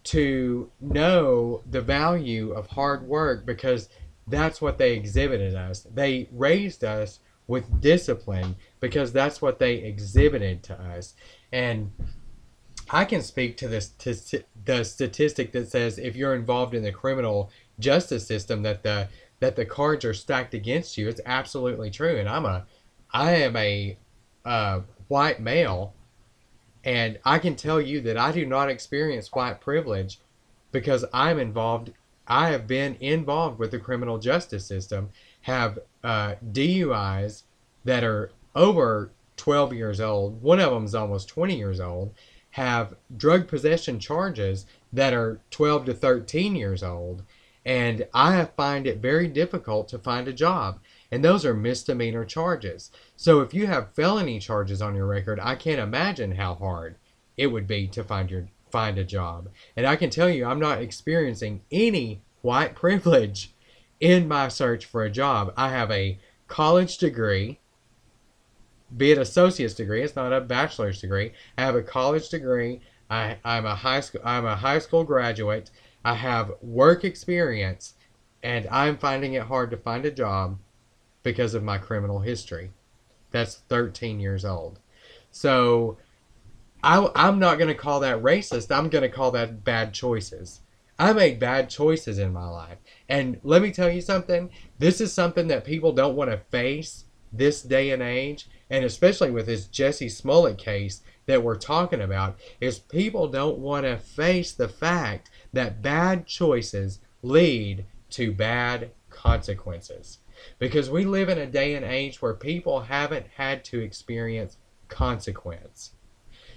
to 0.06 0.72
know 0.80 1.62
the 1.70 1.82
value 1.82 2.52
of 2.52 2.68
hard 2.68 3.04
work 3.04 3.46
because 3.46 3.90
that's 4.28 4.62
what 4.62 4.78
they 4.78 4.94
exhibited 4.94 5.56
us. 5.56 5.86
They 5.94 6.30
raised 6.32 6.84
us 6.84 7.20
with 7.48 7.82
discipline 7.82 8.56
because 8.80 9.12
that's 9.12 9.42
what 9.42 9.60
they 9.60 9.76
exhibited 9.76 10.64
to 10.64 10.80
us. 10.80 11.16
And 11.52 11.92
I 12.92 13.06
can 13.06 13.22
speak 13.22 13.58
to 13.58 13.68
this 13.68 13.90
to 14.00 14.44
the 14.66 14.84
statistic 14.84 15.52
that 15.52 15.70
says 15.70 15.98
if 15.98 16.16
you're 16.16 16.36
involved 16.36 16.74
in 16.74 16.84
the 16.84 16.92
criminal 16.92 17.52
justice 17.80 18.26
system 18.26 18.62
that 18.64 18.84
the 18.84 19.10
that 19.40 19.56
the 19.56 19.66
cards 19.66 20.06
are 20.06 20.14
stacked 20.14 20.54
against 20.54 20.98
you. 20.98 21.08
It's 21.08 21.22
absolutely 21.26 21.90
true, 21.90 22.18
and 22.18 22.28
I'm 22.28 22.46
a 22.46 22.66
I 23.12 23.36
am 23.36 23.56
a 23.56 23.98
uh, 24.50 24.82
white 25.08 25.40
male, 25.40 25.94
and 26.84 27.20
I 27.24 27.38
can 27.38 27.56
tell 27.56 27.80
you 27.80 28.02
that 28.02 28.18
I 28.18 28.32
do 28.32 28.46
not 28.46 28.70
experience 28.70 29.32
white 29.32 29.62
privilege 29.62 30.20
because 30.72 31.06
I'm 31.14 31.40
involved. 31.40 31.94
I 32.28 32.50
have 32.50 32.66
been 32.66 32.98
involved 33.00 33.60
with 33.60 33.70
the 33.70 33.80
criminal 33.80 34.18
justice 34.18 34.66
system, 34.66 35.10
have 35.42 35.78
uh, 36.04 36.36
DUIs 36.52 37.44
that 37.86 38.04
are 38.04 38.32
over 38.56 39.12
12 39.38 39.74
years 39.74 40.02
old. 40.02 40.42
One 40.42 40.60
of 40.60 40.72
them 40.72 40.86
is 40.86 40.96
almost 40.96 41.30
20 41.30 41.56
years 41.56 41.80
old. 41.80 42.14
Have 42.52 42.96
drug 43.16 43.48
possession 43.48 44.00
charges 44.00 44.66
that 44.92 45.14
are 45.14 45.40
12 45.52 45.86
to 45.86 45.94
13 45.94 46.56
years 46.56 46.82
old. 46.82 47.22
And 47.66 48.08
I 48.16 48.46
find 48.46 48.88
it 48.88 48.98
very 48.98 49.28
difficult 49.28 49.88
to 49.90 50.00
find 50.00 50.28
a 50.28 50.34
job. 50.34 50.80
And 51.12 51.24
those 51.24 51.44
are 51.46 51.54
misdemeanor 51.54 52.24
charges. 52.24 52.92
So 53.16 53.42
if 53.42 53.54
you 53.54 53.68
have 53.68 53.94
felony 53.94 54.40
charges 54.40 54.82
on 54.82 54.96
your 54.96 55.08
record, 55.08 55.40
I 55.42 55.56
can't 55.56 55.80
imagine 55.80 56.34
how 56.34 56.56
hard 56.56 56.98
it 57.38 57.48
would 57.48 57.68
be 57.68 57.88
to 57.88 58.04
find 58.04 58.30
your 58.30 58.48
find 58.70 58.98
a 59.00 59.04
job. 59.04 59.50
And 59.76 59.88
I 59.88 59.96
can 59.96 60.10
tell 60.10 60.30
you 60.30 60.46
I'm 60.46 60.60
not 60.60 60.82
experiencing 60.82 61.62
any 61.72 62.22
white 62.42 62.76
privilege 62.84 63.54
in 64.00 64.28
my 64.28 64.48
search 64.48 64.86
for 64.86 65.04
a 65.04 65.10
job. 65.10 65.54
I 65.58 65.70
have 65.70 65.92
a 65.92 66.20
college 66.48 66.98
degree, 66.98 67.60
be 68.96 69.12
it 69.12 69.18
associate's 69.18 69.74
degree, 69.74 70.04
it's 70.04 70.16
not 70.16 70.34
a 70.34 70.42
bachelor's 70.42 71.02
degree. 71.02 71.32
I 71.58 71.64
have 71.64 71.76
a 71.76 71.82
college 71.82 72.30
degree. 72.30 72.82
I, 73.10 73.38
I'm 73.44 73.66
a 73.66 73.76
high 73.76 74.02
school 74.02 74.22
I'm 74.24 74.46
a 74.46 74.56
high 74.56 74.80
school 74.80 75.04
graduate. 75.04 75.72
I 76.06 76.14
have 76.14 76.52
work 76.62 77.04
experience 77.04 77.96
and 78.44 78.68
I'm 78.72 78.98
finding 78.98 79.34
it 79.34 79.44
hard 79.44 79.72
to 79.72 79.78
find 79.78 80.06
a 80.06 80.12
job 80.12 80.60
because 81.30 81.54
of 81.54 81.62
my 81.62 81.78
criminal 81.78 82.22
history. 82.22 82.72
That's 83.30 83.58
13 83.70 84.20
years 84.20 84.44
old. 84.44 84.80
So 85.30 85.98
I, 86.84 87.08
I'm 87.14 87.38
not 87.38 87.60
going 87.60 87.68
to 87.68 87.76
call 87.76 88.00
that 88.00 88.24
racist. 88.24 88.76
I'm 88.76 88.90
going 88.90 89.04
to 89.04 89.16
call 89.16 89.30
that 89.32 89.64
bad 89.64 89.94
choices. 89.94 90.62
I 90.98 91.14
made 91.14 91.40
bad 91.40 91.70
choices 91.70 92.18
in 92.18 92.34
my 92.34 92.48
life. 92.48 92.80
And 93.08 93.40
let 93.44 93.62
me 93.62 93.72
tell 93.72 93.92
you 93.92 94.02
something 94.02 94.50
this 94.80 95.00
is 95.00 95.14
something 95.14 95.48
that 95.50 95.66
people 95.66 95.92
don't 95.92 96.16
want 96.16 96.32
to 96.32 96.38
face 96.50 97.06
this 97.32 97.62
day 97.62 97.92
and 97.92 98.02
age. 98.02 98.48
And 98.72 98.84
especially 98.84 99.30
with 99.30 99.46
this 99.46 99.68
Jesse 99.68 100.10
Smollett 100.10 100.58
case 100.58 101.04
that 101.28 101.44
we're 101.44 101.58
talking 101.58 102.02
about, 102.02 102.40
is 102.60 102.80
people 102.80 103.28
don't 103.28 103.60
want 103.60 103.86
to 103.86 103.98
face 103.98 104.52
the 104.52 104.68
fact 104.68 105.30
that 105.54 105.84
bad 105.84 106.26
choices 106.26 107.00
lead 107.22 107.86
to 108.10 108.32
bad 108.32 108.90
consequences. 109.12 110.18
Because 110.58 110.90
we 110.90 111.06
live 111.06 111.30
in 111.30 111.38
a 111.38 111.46
day 111.46 111.76
and 111.76 111.86
age 111.86 112.22
where 112.22 112.34
people 112.34 112.82
haven't 112.82 113.28
had 113.36 113.64
to 113.66 113.80
experience 113.80 114.58
consequence. 114.88 115.92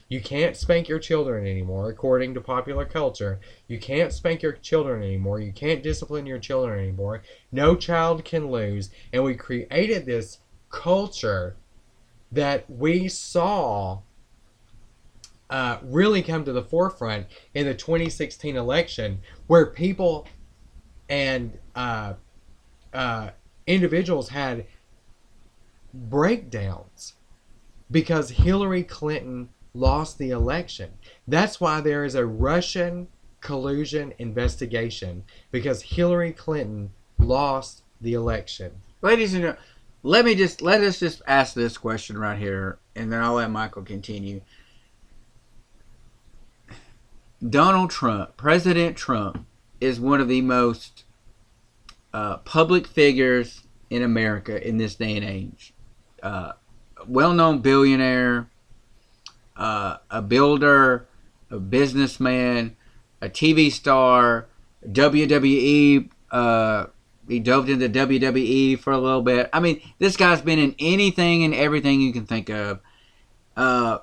You 0.09 0.21
can't 0.21 0.57
spank 0.57 0.89
your 0.89 0.99
children 0.99 1.47
anymore, 1.47 1.89
according 1.89 2.35
to 2.35 2.41
popular 2.43 2.85
culture. 2.85 3.41
You 3.67 3.79
can't 3.79 4.13
spank 4.13 4.43
your 4.43 4.53
children 4.53 5.03
anymore. 5.03 5.41
You 5.41 5.53
can't 5.53 5.83
discipline 5.83 6.27
your 6.27 6.39
children 6.39 6.79
anymore. 6.79 7.23
No 7.51 7.77
child 7.77 8.23
can 8.25 8.51
lose. 8.51 8.91
And 9.13 9.25
we 9.25 9.35
created 9.35 10.05
this 10.05 10.39
culture 10.69 11.57
that 12.31 12.69
we 12.69 13.09
saw 13.09 14.01
uh, 15.49 15.79
really 15.83 16.23
come 16.23 16.45
to 16.45 16.53
the 16.53 16.63
forefront 16.63 17.27
in 17.55 17.67
the 17.67 17.75
2016 17.75 18.57
election, 18.57 19.21
where 19.47 19.67
people 19.67 20.27
and 21.09 21.59
uh, 21.75 22.15
uh, 22.93 23.31
individuals 23.67 24.31
had 24.31 24.67
breakdowns 25.95 27.15
because 27.91 28.31
Hillary 28.31 28.83
Clinton 28.83 29.51
lost 29.75 30.19
the 30.19 30.31
election. 30.31 30.93
That's 31.27 31.61
why 31.61 31.81
there 31.81 32.05
is 32.05 32.15
a 32.15 32.27
Russian 32.27 33.09
collusion 33.41 34.15
investigation 34.19 35.25
because 35.51 35.83
Hillary 35.83 36.33
Clinton 36.33 36.93
lost 37.19 37.83
the 38.01 38.15
election. 38.15 38.73
Ladies 39.01 39.35
and 39.35 39.43
gentlemen, 39.43 39.63
let 40.03 40.25
me 40.25 40.35
just 40.35 40.63
let 40.63 40.81
us 40.83 40.99
just 40.99 41.23
ask 41.27 41.55
this 41.55 41.79
question 41.79 42.19
right 42.19 42.39
here, 42.39 42.79
and 42.97 43.13
then 43.13 43.21
I'll 43.21 43.35
let 43.35 43.51
Michael 43.51 43.83
continue. 43.83 44.41
Donald 47.49 47.91
Trump, 47.91 48.37
President 48.37 48.97
Trump, 48.97 49.47
is 49.81 50.01
one 50.01 50.21
of 50.21 50.29
the 50.29 50.41
most 50.41 51.05
uh, 52.13 52.39
public 52.39 52.87
figures 52.87 53.63
in 53.91 54.03
America 54.03 54.67
in 54.67 54.77
this 54.77 54.95
day 54.95 55.17
and 55.17 55.25
age. 55.25 55.73
Uh, 56.23 56.53
well 57.07 57.33
known 57.33 57.61
billionaire, 57.61 58.49
uh, 59.57 59.97
a 60.11 60.23
builder, 60.23 61.07
a 61.51 61.59
businessman, 61.59 62.77
a 63.21 63.29
TV 63.29 63.71
star, 63.71 64.47
WWE. 64.87 66.11
Uh, 66.31 66.87
he 67.29 67.39
dove 67.39 67.69
into 67.69 67.89
WWE 67.89 68.79
for 68.79 68.93
a 68.93 68.99
little 68.99 69.23
bit. 69.23 69.49
I 69.53 69.61
mean, 69.61 69.81
this 69.99 70.17
guy's 70.17 70.41
been 70.41 70.59
in 70.59 70.75
anything 70.79 71.45
and 71.45 71.55
everything 71.55 72.01
you 72.01 72.13
can 72.13 72.27
think 72.27 72.49
of. 72.51 72.81
Uh, 73.57 73.99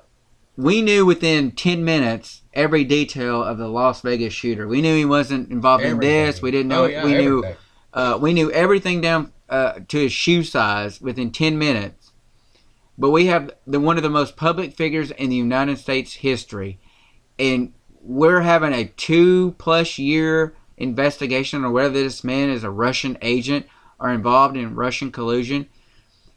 we 0.56 0.82
knew 0.82 1.04
within 1.04 1.52
10 1.52 1.84
minutes 1.84 2.42
every 2.54 2.84
detail 2.84 3.42
of 3.42 3.58
the 3.58 3.68
Las 3.68 4.00
Vegas 4.02 4.32
shooter. 4.32 4.66
We 4.66 4.82
knew 4.82 4.96
he 4.96 5.04
wasn't 5.04 5.50
involved 5.50 5.84
in 5.84 5.98
this. 5.98 6.42
We 6.42 6.50
didn't 6.50 6.68
know. 6.68 6.84
Oh, 6.84 6.86
yeah, 6.86 7.04
we 7.04 7.14
knew. 7.14 7.44
Uh, 7.92 8.18
we 8.20 8.32
knew 8.32 8.50
everything 8.52 9.00
down 9.00 9.32
uh, 9.48 9.80
to 9.88 9.98
his 9.98 10.12
shoe 10.12 10.42
size 10.42 11.00
within 11.00 11.30
10 11.30 11.58
minutes. 11.58 12.12
But 12.96 13.10
we 13.10 13.26
have 13.26 13.50
the 13.66 13.80
one 13.80 13.96
of 13.96 14.02
the 14.02 14.10
most 14.10 14.36
public 14.36 14.74
figures 14.74 15.10
in 15.10 15.30
the 15.30 15.36
United 15.36 15.78
States 15.78 16.14
history, 16.14 16.78
and 17.38 17.72
we're 18.02 18.42
having 18.42 18.74
a 18.74 18.84
two 18.84 19.52
plus 19.58 19.98
year 19.98 20.54
investigation 20.76 21.64
on 21.64 21.72
whether 21.72 21.94
this 21.94 22.22
man 22.22 22.50
is 22.50 22.62
a 22.62 22.70
Russian 22.70 23.16
agent 23.22 23.66
or 23.98 24.10
involved 24.10 24.56
in 24.56 24.74
Russian 24.74 25.10
collusion. 25.12 25.66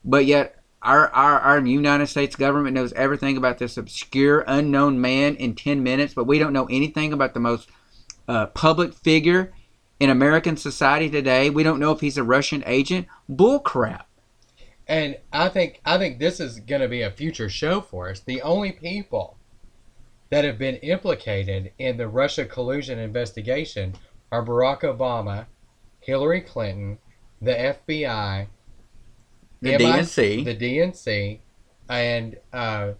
But 0.05 0.25
yet, 0.25 0.63
our, 0.81 1.09
our, 1.09 1.39
our 1.39 1.65
United 1.65 2.07
States 2.07 2.35
government 2.35 2.75
knows 2.75 2.93
everything 2.93 3.37
about 3.37 3.57
this 3.57 3.77
obscure, 3.77 4.43
unknown 4.47 4.99
man 4.99 5.35
in 5.35 5.55
10 5.55 5.81
minutes, 5.81 6.13
but 6.13 6.27
we 6.27 6.39
don't 6.39 6.53
know 6.53 6.67
anything 6.69 7.13
about 7.13 7.33
the 7.33 7.39
most 7.39 7.69
uh, 8.27 8.47
public 8.47 8.93
figure 8.93 9.53
in 10.03 10.09
American 10.09 10.57
society 10.57 11.09
today. 11.09 11.49
We 11.49 11.63
don't 11.63 11.79
know 11.79 11.91
if 11.91 12.01
he's 12.01 12.17
a 12.17 12.23
Russian 12.23 12.61
agent. 12.67 13.07
Bull 13.29 13.59
crap. 13.59 14.05
And 14.85 15.17
I 15.31 15.47
think 15.47 15.79
I 15.85 15.97
think 15.97 16.19
this 16.19 16.41
is 16.41 16.59
going 16.59 16.81
to 16.81 16.89
be 16.89 17.03
a 17.03 17.09
future 17.09 17.47
show 17.47 17.79
for 17.79 18.09
us. 18.09 18.19
The 18.19 18.41
only 18.41 18.73
people 18.73 19.37
that 20.29 20.43
have 20.43 20.57
been 20.57 20.75
implicated 20.77 21.71
in 21.79 21.95
the 21.95 22.09
Russia 22.09 22.43
collusion 22.43 22.99
investigation 22.99 23.93
are 24.29 24.43
Barack 24.45 24.81
Obama, 24.81 25.45
Hillary 26.01 26.41
Clinton, 26.41 26.97
the 27.41 27.53
FBI, 27.53 28.47
The 29.61 29.77
MI 29.77 29.85
DNC. 29.85 30.43
the 30.43 30.55
DNC, 30.55 31.39
and 31.87 32.37
uh, 32.51 32.91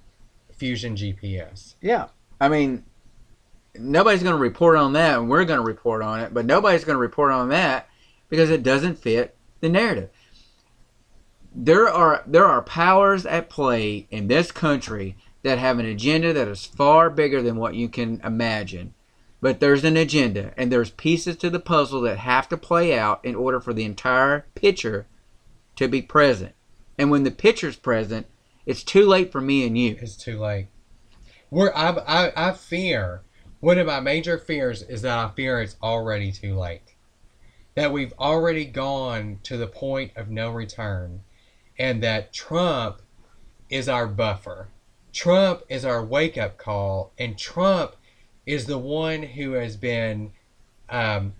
Fusion 0.54 0.96
GPS. 0.96 1.76
Yeah. 1.82 2.08
I 2.40 2.48
mean, 2.48 2.86
nobody's 3.76 4.24
going 4.24 4.36
to 4.36 4.42
report 4.42 4.78
on 4.78 4.94
that, 4.94 5.18
and 5.20 5.30
we're 5.30 5.46
going 5.46 5.60
to 5.60 5.66
report 5.66 6.02
on 6.02 6.20
it, 6.20 6.34
but 6.34 6.46
nobody's 6.46 6.84
going 6.84 6.96
to 6.96 7.02
report 7.02 7.32
on 7.32 7.50
that 7.50 7.90
because 8.30 8.50
it 8.50 8.64
doesn't 8.64 9.00
fit 9.00 9.36
the 9.60 9.70
narrative. 9.70 10.10
There 11.56 11.88
are 11.88 12.24
there 12.26 12.46
are 12.46 12.62
powers 12.64 13.26
at 13.26 13.50
play 13.50 14.08
in 14.10 14.28
this 14.28 14.52
country 14.52 15.16
that 15.44 15.60
have 15.60 15.78
an 15.78 15.86
agenda 15.86 16.34
that 16.34 16.48
is 16.48 16.66
far 16.66 17.10
bigger 17.10 17.42
than 17.42 17.58
what 17.58 17.76
you 17.76 17.90
can 17.90 18.20
imagine. 18.24 18.94
But 19.42 19.60
there's 19.60 19.84
an 19.84 19.98
agenda, 19.98 20.54
and 20.56 20.72
there's 20.72 20.92
pieces 20.92 21.36
to 21.38 21.50
the 21.50 21.60
puzzle 21.60 22.00
that 22.02 22.18
have 22.18 22.48
to 22.50 22.58
play 22.58 22.98
out 22.98 23.24
in 23.26 23.36
order 23.36 23.60
for 23.60 23.74
the 23.74 23.84
entire 23.84 24.46
picture 24.56 25.06
to 25.76 25.88
be 25.90 26.02
present. 26.02 26.54
And 26.98 27.12
when 27.12 27.24
the 27.24 27.32
picture's 27.32 27.76
present, 27.76 28.28
it's 28.66 28.84
too 28.84 29.06
late 29.06 29.34
for 29.34 29.42
me 29.42 29.68
and 29.68 29.78
you. 29.78 29.98
It's 30.02 30.16
too 30.16 30.40
late. 30.40 30.68
We're, 31.52 31.74
I, 31.76 31.90
I, 31.90 32.50
I 32.50 32.54
fear, 32.54 33.22
one 33.64 33.78
of 33.78 33.88
my 33.88 34.02
major 34.02 34.38
fears 34.38 34.82
is 34.82 35.04
that 35.04 35.18
I 35.18 35.30
fear 35.30 35.62
it's 35.62 35.78
already 35.82 36.34
too 36.34 36.54
late. 36.54 36.96
That 37.76 37.94
we've 37.94 38.12
already 38.20 38.66
gone 38.66 39.40
to 39.44 39.56
the 39.56 39.68
point 39.68 40.12
of 40.18 40.30
no 40.30 40.50
return. 40.52 41.22
And 41.80 42.04
that 42.04 42.34
Trump 42.34 43.02
is 43.70 43.88
our 43.88 44.06
buffer. 44.06 44.68
Trump 45.14 45.62
is 45.70 45.86
our 45.86 46.04
wake 46.04 46.38
up 46.38 46.58
call. 46.58 47.14
And 47.18 47.38
Trump 47.38 47.96
is 48.46 48.66
the 48.66 48.78
one 48.78 49.24
who 49.24 49.54
has 49.54 49.78
been 49.78 50.34
um, 50.90 51.32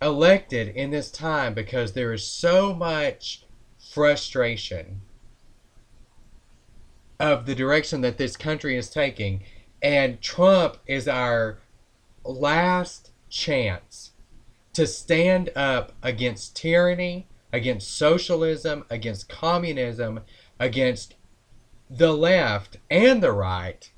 elected 0.00 0.68
in 0.68 0.90
this 0.90 1.10
time 1.10 1.52
because 1.52 1.94
there 1.94 2.12
is 2.12 2.24
so 2.24 2.72
much 2.72 3.44
frustration 3.92 5.00
of 7.18 7.44
the 7.44 7.56
direction 7.56 8.02
that 8.02 8.18
this 8.18 8.36
country 8.36 8.76
is 8.76 8.88
taking 8.88 9.42
And 9.82 10.20
Trump 10.20 10.78
is 10.86 11.08
our 11.08 11.58
last 12.24 13.10
chance 13.28 14.12
to 14.72 14.86
stand 14.86 15.50
up 15.54 15.92
against 16.02 16.56
tyranny, 16.56 17.26
against 17.52 17.96
socialism, 17.96 18.84
against 18.90 19.28
communism, 19.28 20.20
against 20.58 21.14
the 21.90 22.12
left 22.12 22.78
and 22.90 23.22
the 23.22 23.32
right, 23.32 23.90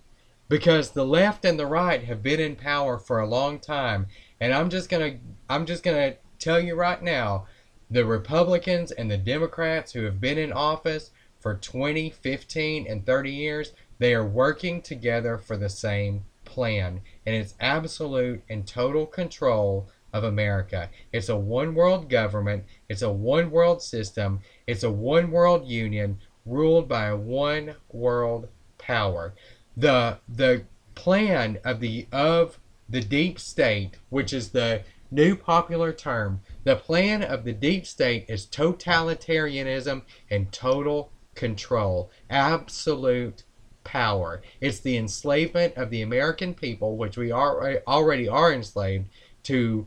because 0.49 0.91
the 0.91 1.07
left 1.07 1.45
and 1.45 1.59
the 1.59 1.67
right 1.67 2.05
have 2.05 2.23
been 2.23 2.41
in 2.41 2.57
power 2.57 2.99
for 2.99 3.21
a 3.21 3.27
long 3.27 3.61
time. 3.61 4.07
And 4.41 4.53
I'm 4.53 4.69
just 4.69 4.89
gonna 4.89 5.19
I'm 5.49 5.67
just 5.67 5.83
gonna 5.83 6.17
tell 6.39 6.59
you 6.59 6.75
right 6.75 7.03
now, 7.03 7.47
the 7.91 8.05
Republicans 8.05 8.91
and 8.91 9.11
the 9.11 9.17
Democrats 9.17 9.93
who 9.93 10.03
have 10.05 10.21
been 10.21 10.39
in 10.39 10.53
office 10.53 11.11
for 11.39 11.55
20, 11.55 12.11
15, 12.11 12.87
and 12.87 13.05
30 13.05 13.31
years, 13.31 13.73
they 13.99 14.15
are 14.15 14.27
working 14.27 14.83
together 14.83 15.39
for 15.39 15.57
the 15.57 15.69
same 15.69 16.25
plan. 16.45 17.03
And 17.27 17.35
it's 17.35 17.55
absolute 17.61 18.43
and 18.49 18.67
total 18.67 19.07
control 19.07 19.89
of 20.13 20.25
America. 20.25 20.89
It's 21.13 21.29
a 21.29 21.37
one 21.37 21.75
world 21.75 22.09
government, 22.09 22.65
it's 22.89 23.03
a 23.03 23.13
one 23.13 23.51
world 23.51 23.83
system, 23.83 24.41
it's 24.67 24.85
a 24.85 24.91
one 24.91 25.31
world 25.31 25.67
union 25.67 26.21
ruled 26.47 26.89
by 26.89 27.07
a 27.07 27.17
one 27.17 27.75
world 27.91 28.49
power. 28.79 29.35
The 29.77 30.19
the 30.29 30.65
plan 30.95 31.59
of 31.65 31.81
the 31.81 32.07
of 32.13 32.61
the 32.89 33.01
deep 33.01 33.41
state, 33.41 33.97
which 34.11 34.33
is 34.33 34.51
the 34.51 34.83
new 35.11 35.35
popular 35.35 35.93
term, 35.93 36.41
the 36.65 36.77
plan 36.77 37.23
of 37.23 37.45
the 37.45 37.53
deep 37.53 37.87
state 37.87 38.27
is 38.29 38.47
totalitarianism 38.47 40.03
and 40.31 40.53
total 40.53 41.11
control, 41.35 42.11
absolute 42.31 43.43
power. 43.85 44.43
It's 44.61 44.81
the 44.81 44.97
enslavement 44.97 45.75
of 45.77 45.91
the 45.91 46.03
American 46.03 46.55
people, 46.55 46.97
which 46.97 47.17
we 47.17 47.31
are 47.31 47.83
already 47.87 48.29
are 48.29 48.53
enslaved 48.53 49.09
to 49.45 49.87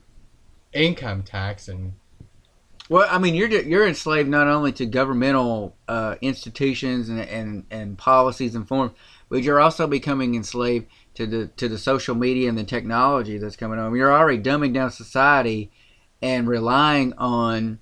income 0.73 1.23
tax 1.23 1.67
and 1.67 1.93
Well, 2.89 3.07
I 3.09 3.17
mean, 3.17 3.35
you're 3.35 3.49
you're 3.49 3.87
enslaved 3.87 4.29
not 4.29 4.47
only 4.47 4.71
to 4.73 4.85
governmental 4.85 5.75
uh, 5.87 6.15
institutions 6.21 7.09
and, 7.09 7.19
and 7.19 7.65
and 7.69 7.97
policies 7.97 8.55
and 8.55 8.67
forms, 8.67 8.93
but 9.29 9.43
you're 9.43 9.59
also 9.59 9.87
becoming 9.87 10.35
enslaved 10.35 10.87
to 11.15 11.25
the 11.25 11.47
to 11.57 11.67
the 11.67 11.77
social 11.77 12.15
media 12.15 12.47
and 12.47 12.57
the 12.57 12.63
technology 12.63 13.37
that's 13.37 13.55
coming 13.55 13.79
on. 13.79 13.95
You're 13.95 14.13
already 14.13 14.41
dumbing 14.41 14.73
down 14.73 14.91
society 14.91 15.71
and 16.21 16.47
relying 16.47 17.13
on 17.13 17.79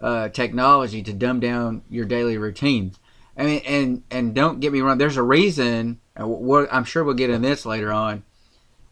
uh, 0.00 0.28
technology 0.28 1.02
to 1.02 1.12
dumb 1.12 1.40
down 1.40 1.82
your 1.88 2.04
daily 2.04 2.36
routines. 2.36 2.98
I 3.36 3.44
mean, 3.44 3.62
and 3.66 4.02
and 4.10 4.34
don't 4.34 4.60
get 4.60 4.72
me 4.72 4.80
wrong. 4.80 4.98
There's 4.98 5.16
a 5.16 5.22
reason. 5.22 6.00
I'm 6.16 6.84
sure 6.84 7.04
we'll 7.04 7.14
get 7.14 7.30
in 7.30 7.42
this 7.42 7.64
later 7.64 7.92
on. 7.92 8.24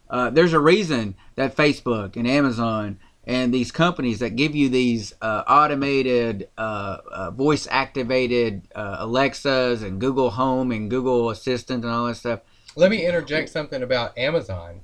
Uh, 0.09 0.29
there's 0.29 0.53
a 0.53 0.59
reason 0.59 1.15
that 1.35 1.55
Facebook 1.55 2.15
and 2.15 2.27
Amazon 2.27 2.99
and 3.23 3.53
these 3.53 3.71
companies 3.71 4.19
that 4.19 4.35
give 4.35 4.55
you 4.55 4.67
these 4.67 5.13
uh, 5.21 5.43
automated, 5.47 6.49
uh, 6.57 6.97
uh, 7.11 7.31
voice 7.31 7.67
activated 7.69 8.67
uh, 8.75 8.97
Alexas 8.99 9.83
and 9.83 10.01
Google 10.01 10.31
Home 10.31 10.71
and 10.71 10.89
Google 10.89 11.29
Assistant 11.29 11.83
and 11.83 11.93
all 11.93 12.07
that 12.07 12.15
stuff. 12.15 12.41
Let 12.75 12.89
me 12.89 13.05
interject 13.05 13.49
something 13.49 13.83
about 13.83 14.17
Amazon. 14.17 14.81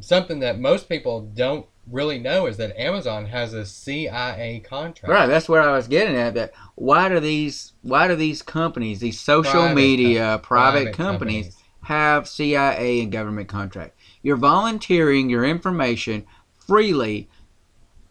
Something 0.00 0.40
that 0.40 0.58
most 0.58 0.88
people 0.88 1.20
don't 1.20 1.66
really 1.90 2.18
know 2.18 2.46
is 2.46 2.56
that 2.58 2.78
Amazon 2.80 3.26
has 3.26 3.54
a 3.54 3.64
CIA 3.66 4.60
contract. 4.60 5.10
Right, 5.12 5.26
that's 5.26 5.48
where 5.48 5.62
I 5.62 5.72
was 5.76 5.88
getting 5.88 6.16
at. 6.16 6.34
That 6.34 6.52
why 6.74 7.08
do 7.08 7.20
these 7.20 7.72
why 7.82 8.08
do 8.08 8.14
these 8.16 8.42
companies, 8.42 9.00
these 9.00 9.18
social 9.18 9.52
Private 9.52 9.74
media 9.74 10.40
private, 10.42 10.78
Private 10.84 10.94
companies, 10.96 11.56
have 11.82 12.28
CIA 12.28 13.00
and 13.00 13.10
government 13.10 13.48
contract? 13.48 13.96
You're 14.22 14.36
volunteering 14.36 15.28
your 15.28 15.44
information 15.44 16.24
freely 16.66 17.28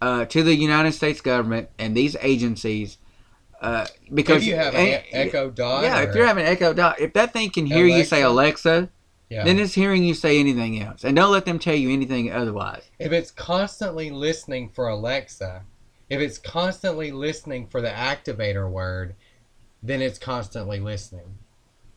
uh, 0.01 0.26
to 0.26 0.43
the 0.43 0.55
United 0.55 0.91
States 0.93 1.22
government 1.22 1.69
and 1.80 1.95
these 1.95 2.17
agencies 2.22 2.97
uh, 3.61 3.86
because 4.13 4.41
If 4.41 4.47
you 4.49 4.55
have 4.55 4.74
an 4.74 4.88
and- 4.88 5.03
Echo 5.11 5.49
Dot. 5.51 5.84
yeah, 5.84 5.99
or- 5.99 6.09
if 6.09 6.15
you're 6.15 6.26
having 6.26 6.45
Echo 6.45 6.74
Dot, 6.74 6.99
if 6.99 7.13
that 7.13 7.32
thing 7.32 7.49
can 7.51 7.65
hear 7.67 7.86
you 7.86 8.03
say 8.03 8.24
Alexa, 8.24 8.89
yeah. 9.32 9.43
then 9.43 9.57
it's 9.57 9.73
hearing 9.73 10.03
you 10.03 10.13
say 10.13 10.39
anything 10.39 10.79
else, 10.82 11.03
and 11.03 11.15
don't 11.15 11.32
let 11.32 11.45
them 11.45 11.57
tell 11.57 11.73
you 11.75 11.89
anything 11.91 12.32
otherwise. 12.32 12.84
if 12.99 13.11
it's 13.11 13.32
constantly 13.32 14.11
listening 14.11 14.69
for 14.69 14.88
Alexa, 14.88 15.63
if 16.09 16.19
it's 16.19 16.38
constantly 16.38 17.11
listening 17.11 17.67
for 17.67 17.82
the 17.82 17.89
activator 17.89 18.69
word, 18.69 19.15
then 19.82 20.01
it's 20.01 20.19
constantly 20.19 20.79
listening. 20.79 21.38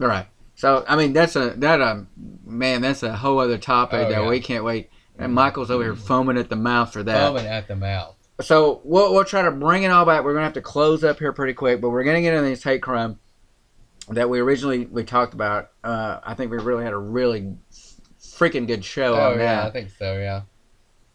All 0.01 0.09
right. 0.09 0.27
So 0.55 0.85
I 0.89 0.95
mean 0.97 1.13
that's 1.13 1.35
a 1.35 1.51
that 1.57 1.81
um 1.81 2.09
man 2.47 2.81
that's 2.81 3.03
a 3.03 3.17
whole 3.17 3.41
other 3.41 3.59
topic 3.59 4.07
Oh, 4.07 4.11
that 4.11 4.23
yeah. 4.23 4.29
we 4.29 4.39
can't 4.41 4.65
wait. 4.65 4.89
And 5.19 5.35
Michael's 5.35 5.71
over 5.71 5.83
here 5.83 5.97
foaming 5.97 6.39
at 6.39 6.49
the 6.49 6.57
mouth 6.57 6.93
for 6.93 7.03
that. 7.03 7.27
Foaming 7.27 7.47
at 7.47 7.67
the 7.69 7.77
mouth. 7.77 8.15
So 8.41 8.81
we'll 8.85 9.13
we'll 9.13 9.25
try 9.25 9.43
to 9.43 9.51
bring 9.51 9.83
it 9.83 9.89
all 9.91 10.05
back. 10.05 10.23
We're 10.25 10.33
gonna 10.35 10.45
have 10.45 10.55
to 10.55 10.61
close 10.63 11.03
up 11.05 11.19
here 11.19 11.33
pretty 11.33 11.55
quick, 11.55 11.81
but 11.81 11.91
we're 11.91 12.05
gonna 12.05 12.21
get 12.21 12.35
into 12.35 12.49
these 12.49 12.63
hate 12.63 12.83
crime 12.83 13.19
that 14.11 14.29
we 14.29 14.41
originally 14.41 14.87
we 14.87 15.05
talked 15.05 15.35
about. 15.35 15.71
Uh, 15.83 16.21
I 16.25 16.35
think 16.35 16.51
we 16.51 16.59
really 16.59 16.85
had 16.85 16.93
a 16.93 16.99
really 16.99 17.55
freaking 18.21 18.67
good 18.67 18.85
show 18.85 19.15
Oh, 19.15 19.33
on 19.33 19.39
yeah, 19.39 19.57
that. 19.57 19.67
I 19.67 19.71
think 19.71 19.91
so. 19.91 20.17
Yeah. 20.19 20.43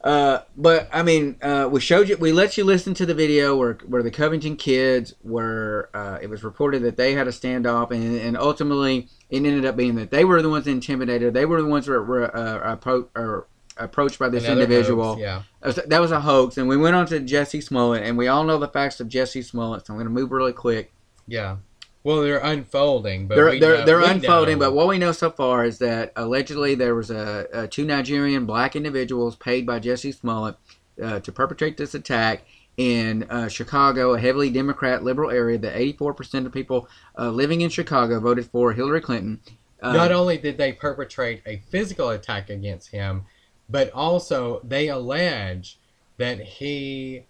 Uh, 0.01 0.39
but 0.55 0.87
I 0.93 1.03
mean, 1.03 1.35
uh, 1.41 1.67
we 1.69 1.81
showed 1.81 2.07
you, 2.07 2.15
we 2.15 2.31
let 2.31 2.57
you 2.57 2.63
listen 2.63 2.93
to 2.93 3.05
the 3.05 3.13
video 3.13 3.57
where 3.57 3.73
where 3.85 4.01
the 4.01 4.11
Covington 4.11 4.55
kids 4.55 5.13
were. 5.23 5.89
Uh, 5.93 6.19
it 6.21 6.29
was 6.29 6.41
reported 6.43 6.83
that 6.83 6.95
they 6.95 7.13
had 7.13 7.27
a 7.27 7.31
standoff, 7.31 7.91
and, 7.91 8.15
and 8.17 8.37
ultimately 8.37 9.09
it 9.29 9.37
ended 9.37 9.65
up 9.65 9.75
being 9.75 9.95
that 9.95 10.09
they 10.09 10.23
were 10.23 10.41
the 10.41 10.49
ones 10.49 10.67
intimidated. 10.67 11.33
They 11.33 11.45
were 11.45 11.61
the 11.61 11.67
ones 11.67 11.85
that 11.87 12.01
were 12.01 12.33
uh, 12.33 12.77
appro- 12.77 13.09
or 13.13 13.47
approached 13.75 14.19
by 14.19 14.29
this 14.29 14.45
Another 14.45 14.61
individual. 14.63 15.03
hoax, 15.15 15.21
yeah. 15.21 15.41
That 15.61 15.67
was- 15.75 15.85
That 15.87 15.99
was 16.01 16.11
a 16.11 16.21
hoax, 16.21 16.57
and 16.57 16.69
we 16.69 16.77
went 16.77 16.95
on 16.95 17.05
to 17.07 17.19
Jesse 17.19 17.59
Smollett, 17.59 18.03
and 18.03 18.17
we 18.17 18.29
all 18.29 18.45
know 18.45 18.57
the 18.57 18.67
facts 18.69 19.01
of 19.01 19.09
Jesse 19.09 19.41
Smollett. 19.41 19.85
So 19.85 19.93
I'm 19.93 19.97
going 19.97 20.07
to 20.07 20.13
move 20.13 20.31
really 20.31 20.53
quick. 20.53 20.93
Yeah. 21.27 21.57
Well, 22.03 22.21
they're 22.21 22.39
unfolding, 22.39 23.27
but 23.27 23.35
they're 23.35 23.59
they're, 23.59 23.77
know- 23.79 23.85
they're 23.85 24.01
unfolding, 24.01 24.57
know. 24.57 24.67
but 24.67 24.73
what 24.73 24.87
we 24.87 24.97
know 24.97 25.11
so 25.11 25.29
far 25.29 25.65
is 25.65 25.79
that 25.79 26.13
allegedly 26.15 26.75
there 26.75 26.95
was 26.95 27.11
a, 27.11 27.47
a 27.51 27.67
two 27.67 27.85
Nigerian 27.85 28.45
black 28.45 28.75
individuals 28.75 29.35
paid 29.35 29.65
by 29.65 29.79
Jesse 29.79 30.13
Smollett 30.13 30.55
uh, 31.03 31.19
to 31.19 31.31
perpetrate 31.31 31.75
this 31.77 31.95
attack 31.95 32.45
in 32.77 33.23
uh, 33.23 33.49
Chicago, 33.49 34.13
a 34.13 34.19
heavily 34.19 34.49
Democrat 34.49 35.03
liberal 35.03 35.29
area. 35.29 35.57
That 35.57 35.75
84% 35.75 36.45
of 36.45 36.53
people 36.53 36.87
uh, 37.17 37.29
living 37.29 37.61
in 37.61 37.69
Chicago 37.69 38.19
voted 38.21 38.45
for 38.45 38.71
Hillary 38.71 39.01
Clinton. 39.01 39.41
Uh, 39.81 39.91
Not 39.93 40.13
only 40.13 40.37
did 40.37 40.57
they 40.57 40.71
perpetrate 40.71 41.41
a 41.45 41.61
physical 41.69 42.09
attack 42.09 42.49
against 42.49 42.89
him, 42.89 43.25
but 43.69 43.91
also 43.91 44.61
they 44.63 44.87
allege 44.87 45.77
that 46.17 46.39
he 46.39 47.25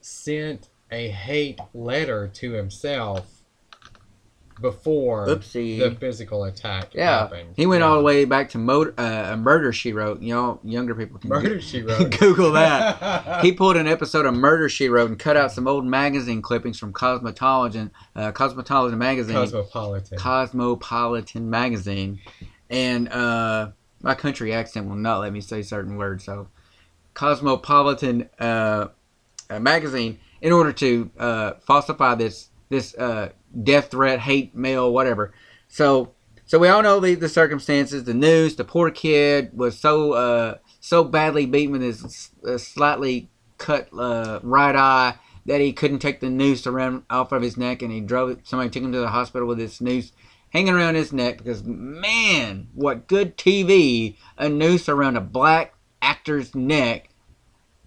sent 0.00 0.68
a 0.90 1.08
hate 1.08 1.60
letter 1.74 2.28
to 2.28 2.52
himself 2.52 3.41
before 4.62 5.26
Oopsie. 5.26 5.78
the 5.78 5.90
physical 5.96 6.44
attack 6.44 6.94
yeah, 6.94 7.18
happened. 7.20 7.50
he 7.56 7.66
went 7.66 7.80
Yeah. 7.82 7.88
all 7.88 7.96
the 7.98 8.02
way 8.02 8.24
back 8.24 8.48
to 8.50 8.58
motor, 8.58 8.94
uh, 8.96 9.32
a 9.32 9.36
murder 9.36 9.72
she 9.72 9.92
wrote. 9.92 10.22
You 10.22 10.34
know, 10.34 10.60
younger 10.64 10.94
people 10.94 11.18
can 11.18 11.28
Murder 11.28 11.60
She 11.60 11.82
Wrote. 11.88 12.16
Google 12.18 12.52
that. 12.52 13.40
he 13.44 13.52
pulled 13.52 13.76
an 13.76 13.86
episode 13.88 14.24
of 14.24 14.34
Murder 14.34 14.68
She 14.70 14.88
Wrote 14.88 15.10
and 15.10 15.18
cut 15.18 15.36
out 15.36 15.52
some 15.52 15.68
old 15.68 15.84
magazine 15.84 16.40
clippings 16.40 16.78
from 16.78 16.92
Cosmetology, 16.94 17.90
uh, 18.16 18.32
Cosmetology 18.32 18.96
magazine, 18.96 19.34
Cosmopolitan. 19.34 20.16
Cosmopolitan 20.18 21.50
magazine, 21.50 22.20
and 22.70 23.08
uh, 23.10 23.70
my 24.00 24.14
country 24.14 24.52
accent 24.54 24.88
will 24.88 24.96
not 24.96 25.18
let 25.20 25.32
me 25.32 25.40
say 25.40 25.62
certain 25.62 25.96
words. 25.96 26.24
So, 26.24 26.48
Cosmopolitan 27.14 28.28
uh, 28.38 28.88
uh, 29.50 29.60
magazine, 29.60 30.18
in 30.40 30.52
order 30.52 30.72
to 30.72 31.10
uh, 31.18 31.52
falsify 31.60 32.14
this 32.14 32.48
this 32.68 32.94
uh, 32.94 33.30
death 33.62 33.90
threat, 33.90 34.20
hate 34.20 34.54
mail, 34.54 34.92
whatever. 34.92 35.32
So, 35.68 36.12
so 36.44 36.58
we 36.58 36.68
all 36.68 36.82
know 36.82 37.00
the, 37.00 37.14
the 37.14 37.28
circumstances, 37.28 38.04
the 38.04 38.14
news. 38.14 38.56
The 38.56 38.64
poor 38.64 38.90
kid 38.90 39.56
was 39.56 39.78
so 39.78 40.12
uh, 40.12 40.58
so 40.80 41.04
badly 41.04 41.46
beaten 41.46 41.72
with 41.72 41.82
his 41.82 42.30
uh, 42.46 42.58
slightly 42.58 43.30
cut 43.58 43.88
uh, 43.96 44.40
right 44.42 44.76
eye 44.76 45.14
that 45.46 45.60
he 45.60 45.72
couldn't 45.72 45.98
take 45.98 46.20
the 46.20 46.30
noose 46.30 46.66
around 46.66 47.02
off 47.10 47.32
of 47.32 47.42
his 47.42 47.56
neck, 47.56 47.82
and 47.82 47.92
he 47.92 48.00
drove. 48.00 48.38
Somebody 48.44 48.70
took 48.70 48.82
him 48.82 48.92
to 48.92 49.00
the 49.00 49.08
hospital 49.08 49.48
with 49.48 49.58
this 49.58 49.80
noose 49.80 50.12
hanging 50.50 50.74
around 50.74 50.94
his 50.94 51.12
neck 51.12 51.38
because 51.38 51.64
man, 51.64 52.68
what 52.74 53.06
good 53.06 53.36
TV 53.36 54.16
a 54.36 54.48
noose 54.48 54.88
around 54.88 55.16
a 55.16 55.20
black 55.20 55.74
actor's 56.00 56.54
neck 56.54 57.08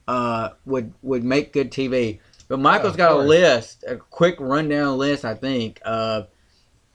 uh, 0.07 0.49
would 0.65 0.93
would 1.01 1.23
make 1.23 1.53
good 1.53 1.71
TV. 1.71 2.19
But 2.47 2.59
Michael's 2.59 2.93
of 2.93 2.97
got 2.97 3.11
a 3.11 3.15
list, 3.19 3.83
a 3.87 3.97
quick 3.97 4.35
rundown 4.39 4.97
list, 4.97 5.25
I 5.25 5.33
think, 5.33 5.79
of 5.83 6.27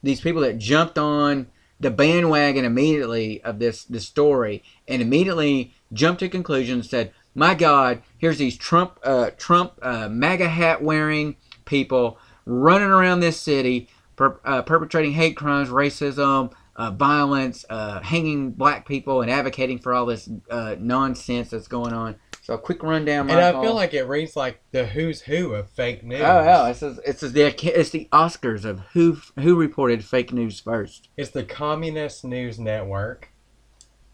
these 0.03 0.21
people 0.21 0.43
that 0.43 0.59
jumped 0.59 0.99
on 0.99 1.49
the 1.81 1.91
bandwagon 1.91 2.65
immediately 2.65 3.43
of 3.43 3.59
this 3.59 3.85
this 3.85 4.07
story 4.07 4.63
and 4.87 5.01
immediately 5.01 5.75
jumped 5.93 6.21
to 6.21 6.29
conclusions. 6.29 6.89
Said, 6.89 7.13
"My 7.35 7.55
God, 7.55 8.03
here's 8.19 8.39
these 8.39 8.57
Trump 8.57 8.99
uh, 9.03 9.31
Trump 9.37 9.73
uh, 9.83 10.09
MAGA 10.09 10.49
hat 10.49 10.83
wearing 10.83 11.37
people 11.65 12.19
running 12.45 12.89
around 12.89 13.21
this 13.21 13.41
city, 13.41 13.89
per, 14.17 14.39
uh, 14.45 14.63
perpetrating 14.63 15.13
hate 15.13 15.37
crimes, 15.37 15.69
racism, 15.69 16.53
uh, 16.77 16.91
violence, 16.91 17.65
uh, 17.71 18.01
hanging 18.01 18.53
black 18.53 18.87
people, 18.87 19.23
and 19.23 19.31
advocating 19.31 19.79
for 19.79 19.95
all 19.95 20.07
this 20.07 20.29
uh, 20.51 20.77
nonsense 20.79 21.51
that's 21.51 21.69
going 21.69 21.93
on. 21.93 22.17
So 22.43 22.55
a 22.55 22.59
quick 22.59 22.82
rundown, 22.82 23.30
And 23.30 23.38
I 23.38 23.53
feel 23.53 23.74
like 23.74 23.93
it 23.93 24.05
reads 24.05 24.34
like 24.34 24.61
the 24.72 24.86
who's 24.86 25.20
who 25.20 25.53
of 25.55 25.68
fake 25.68 26.03
news. 26.03 26.22
Oh, 26.22 26.43
yeah, 26.43 26.68
it's, 26.68 26.82
it's, 26.82 26.99
it's, 27.07 27.20
the, 27.20 27.78
it's 27.78 27.91
the 27.91 28.09
Oscars 28.12 28.64
of 28.64 28.80
who 28.93 29.18
who 29.38 29.57
reported 29.57 30.05
fake 30.05 30.32
news 30.32 30.59
first. 30.59 31.09
It's 31.16 31.30
the 31.30 31.45
Communist 31.45 32.24
News 32.24 32.59
Network, 32.59 33.28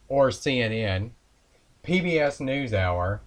or 0.08 0.30
CNN, 0.30 1.10
PBS 1.84 2.40
NewsHour. 2.40 3.20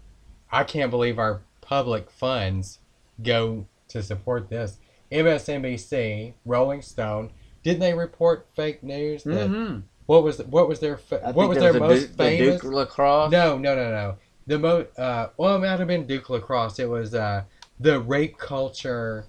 I 0.52 0.64
can't 0.64 0.92
believe 0.92 1.18
our 1.18 1.42
public 1.62 2.12
funds 2.12 2.80
go 3.24 3.68
to 3.90 4.04
support 4.04 4.50
this. 4.50 4.78
MSNBC, 5.12 6.34
Rolling 6.46 6.82
Stone. 6.82 7.32
Didn't 7.64 7.80
they 7.80 7.94
report 7.94 8.48
fake 8.56 8.84
news? 8.84 9.24
That, 9.24 9.50
Mm-hmm. 9.50 9.80
What 10.06 10.24
was 10.24 10.40
what 10.40 10.68
was 10.68 10.80
their 10.80 10.96
what 10.96 11.50
was 11.50 11.60
their 11.60 11.74
most 11.74 12.18
famous? 12.18 12.56
The 12.56 12.68
Duke 12.68 12.74
lacrosse. 12.74 13.32
No, 13.32 13.60
no, 13.60 13.76
no, 13.76 13.92
no. 13.92 14.18
The 14.50 14.58
mo 14.58 14.84
uh, 14.98 15.28
well, 15.38 15.58
it 15.58 15.60
might 15.60 15.78
have 15.78 15.88
been 15.88 16.08
Duke 16.08 16.28
lacrosse. 16.32 16.80
It 16.80 16.90
was 16.90 17.14
uh, 17.14 17.44
the 17.80 18.00
rape 18.00 18.40
culture, 18.40 19.26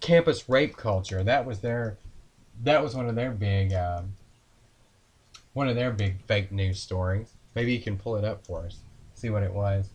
campus 0.00 0.48
rape 0.48 0.76
culture. 0.76 1.22
That 1.22 1.46
was 1.46 1.60
their, 1.60 1.98
that 2.64 2.82
was 2.82 2.96
one 2.96 3.08
of 3.08 3.14
their 3.14 3.30
big, 3.30 3.72
um, 3.74 4.14
one 5.52 5.68
of 5.68 5.76
their 5.76 5.92
big 5.92 6.20
fake 6.26 6.50
news 6.50 6.80
stories. 6.80 7.32
Maybe 7.54 7.72
you 7.74 7.80
can 7.80 7.96
pull 7.96 8.16
it 8.16 8.24
up 8.24 8.44
for 8.44 8.66
us. 8.66 8.80
See 9.14 9.30
what 9.30 9.44
it 9.44 9.52
was. 9.52 9.90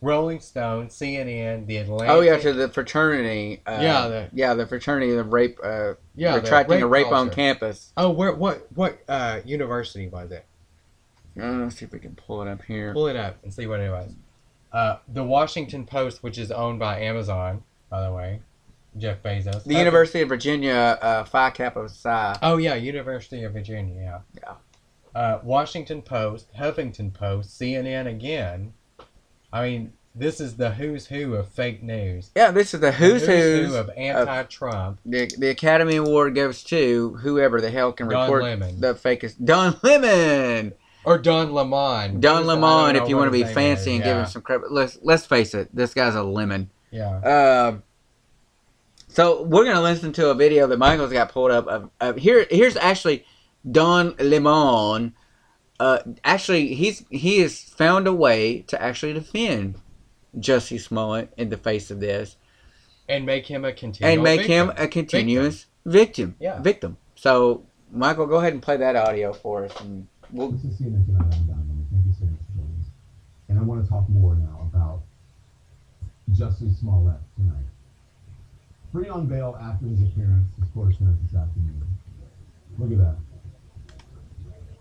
Rolling 0.00 0.40
Stone, 0.40 0.88
CNN, 0.88 1.66
the 1.68 1.76
Atlantic. 1.76 2.10
Oh 2.10 2.20
yeah, 2.20 2.36
to 2.36 2.52
the 2.52 2.68
fraternity. 2.68 3.62
Uh, 3.64 3.78
Yeah, 3.80 4.08
the- 4.08 4.28
yeah, 4.32 4.54
the 4.54 4.66
fraternity 4.66 5.14
the 5.14 5.22
rape. 5.22 5.60
Uh, 5.62 5.94
yeah, 6.16 6.32
the 6.34 6.40
retracting 6.40 6.82
a 6.82 6.86
rape 6.88 7.06
on 7.12 7.30
campus. 7.30 7.92
Oh, 7.96 8.10
where 8.10 8.34
what 8.34 8.66
what 8.74 8.98
uh, 9.08 9.38
university 9.44 10.08
was 10.08 10.32
it? 10.32 10.44
Uh, 11.40 11.50
let's 11.64 11.76
see 11.76 11.84
if 11.84 11.92
we 11.92 11.98
can 11.98 12.14
pull 12.14 12.42
it 12.42 12.48
up 12.48 12.62
here. 12.64 12.92
Pull 12.92 13.08
it 13.08 13.16
up 13.16 13.36
and 13.42 13.52
see 13.52 13.66
what 13.66 13.80
it 13.80 13.90
was. 13.90 14.12
Uh, 14.72 14.96
the 15.12 15.22
Washington 15.24 15.84
Post, 15.86 16.22
which 16.22 16.38
is 16.38 16.50
owned 16.50 16.78
by 16.78 17.00
Amazon, 17.00 17.62
by 17.90 18.02
the 18.06 18.12
way, 18.12 18.40
Jeff 18.98 19.22
Bezos. 19.22 19.64
The 19.64 19.76
Uh, 19.76 19.78
University 19.78 20.22
of 20.22 20.28
Virginia, 20.28 20.98
uh, 21.00 21.24
Phi 21.24 21.50
Kappa 21.50 21.88
Psi. 21.88 22.38
Oh 22.42 22.56
yeah, 22.56 22.74
University 22.74 23.42
of 23.44 23.52
Virginia. 23.52 23.94
Yeah. 24.34 24.40
Yeah. 25.14 25.20
Uh, 25.20 25.40
Washington 25.42 26.02
Post, 26.02 26.52
Huffington 26.54 27.12
Post, 27.12 27.58
CNN 27.58 28.06
again. 28.06 28.74
I 29.52 29.62
mean, 29.66 29.92
this 30.14 30.40
is 30.40 30.56
the 30.56 30.70
who's 30.72 31.06
who 31.06 31.34
of 31.34 31.48
fake 31.48 31.82
news. 31.82 32.30
Yeah, 32.36 32.50
this 32.50 32.74
is 32.74 32.80
the 32.80 32.92
who's 32.92 33.26
The 33.26 33.32
who's. 33.36 33.68
who 33.68 33.76
of 33.76 33.90
anti-Trump. 33.96 34.98
the, 35.06 35.30
the 35.38 35.48
Academy 35.48 35.96
Award 35.96 36.34
goes 36.34 36.62
to 36.64 37.14
whoever 37.22 37.60
the 37.62 37.70
hell 37.70 37.92
can 37.92 38.08
Don 38.08 38.22
report 38.24 38.42
Lemon. 38.42 38.80
the 38.80 38.94
fakest. 38.94 39.42
Don 39.44 39.78
Lemon. 39.82 40.72
Or 41.06 41.18
Don 41.18 41.52
Lemon. 41.52 42.20
Don 42.20 42.38
Who's 42.38 42.46
Lemon. 42.48 42.96
If 42.96 43.08
you 43.08 43.16
want 43.16 43.28
to 43.28 43.32
be 43.32 43.44
fancy 43.44 43.90
is. 43.90 43.94
and 43.94 44.04
give 44.04 44.16
him 44.16 44.26
some 44.26 44.42
credit, 44.42 44.72
let's 44.72 44.98
let's 45.02 45.24
face 45.24 45.54
it. 45.54 45.68
This 45.72 45.94
guy's 45.94 46.16
a 46.16 46.22
lemon. 46.22 46.68
Yeah. 46.90 47.68
Um, 47.68 47.84
so 49.06 49.44
we're 49.44 49.64
gonna 49.64 49.82
listen 49.82 50.12
to 50.14 50.30
a 50.30 50.34
video 50.34 50.66
that 50.66 50.78
Michael's 50.78 51.12
got 51.12 51.30
pulled 51.30 51.52
up. 51.52 51.68
Of, 51.68 51.90
of 52.00 52.16
here, 52.16 52.44
here's 52.50 52.76
actually 52.76 53.24
Don 53.70 54.16
Lemon. 54.18 55.14
Uh, 55.78 56.00
actually, 56.24 56.74
he's 56.74 57.04
he 57.08 57.38
has 57.38 57.60
found 57.60 58.08
a 58.08 58.12
way 58.12 58.62
to 58.62 58.82
actually 58.82 59.12
defend 59.12 59.76
Jussie 60.36 60.80
Smollett 60.80 61.32
in 61.36 61.50
the 61.50 61.56
face 61.56 61.90
of 61.92 62.00
this, 62.00 62.36
And 63.08 63.24
make 63.24 63.46
him 63.46 63.64
a 63.64 63.72
continual 63.72 64.12
and 64.12 64.22
make 64.24 64.40
him 64.40 64.72
a 64.76 64.88
continuous 64.88 65.66
victim. 65.84 66.34
Yeah. 66.40 66.60
Victim. 66.60 66.96
So, 67.14 67.64
Michael, 67.92 68.26
go 68.26 68.36
ahead 68.36 68.54
and 68.54 68.62
play 68.62 68.76
that 68.76 68.96
audio 68.96 69.32
for 69.32 69.66
us, 69.66 69.80
and 69.80 70.08
we'll. 70.32 70.50
This 70.50 70.64
is 70.64 70.80
CNN 70.80 71.06
tonight. 71.06 71.32
I'm 71.32 71.46
Don. 71.46 71.86
Thank 71.92 72.06
you 72.06 72.12
so 72.18 72.24
much 72.24 72.40
for 72.46 72.58
joining 72.58 72.80
us. 72.80 72.90
And 73.48 73.58
I 73.58 73.62
want 73.62 73.84
to 73.84 73.88
talk 73.88 74.08
more 74.08 74.34
now 74.34 74.68
about 74.72 75.02
Jussie 76.32 76.74
Smollett 76.78 77.20
tonight. 77.36 77.66
Free 78.92 79.08
on 79.08 79.26
bail 79.26 79.58
after 79.60 79.86
his 79.86 80.02
appearance, 80.02 80.48
his 80.60 80.68
court 80.70 80.94
appearance 80.94 81.20
this 81.22 81.38
afternoon. 81.38 81.82
Look 82.78 82.92
at 82.92 82.98
that. 82.98 83.16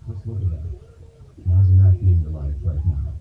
Just 0.07 0.27
look 0.27 0.41
at 0.41 0.49
that. 0.49 0.63
Imagine 1.45 1.77
that 1.83 1.99
being 1.99 2.21
your 2.21 2.31
life 2.31 2.53
right 2.61 2.85
now. 2.85 3.13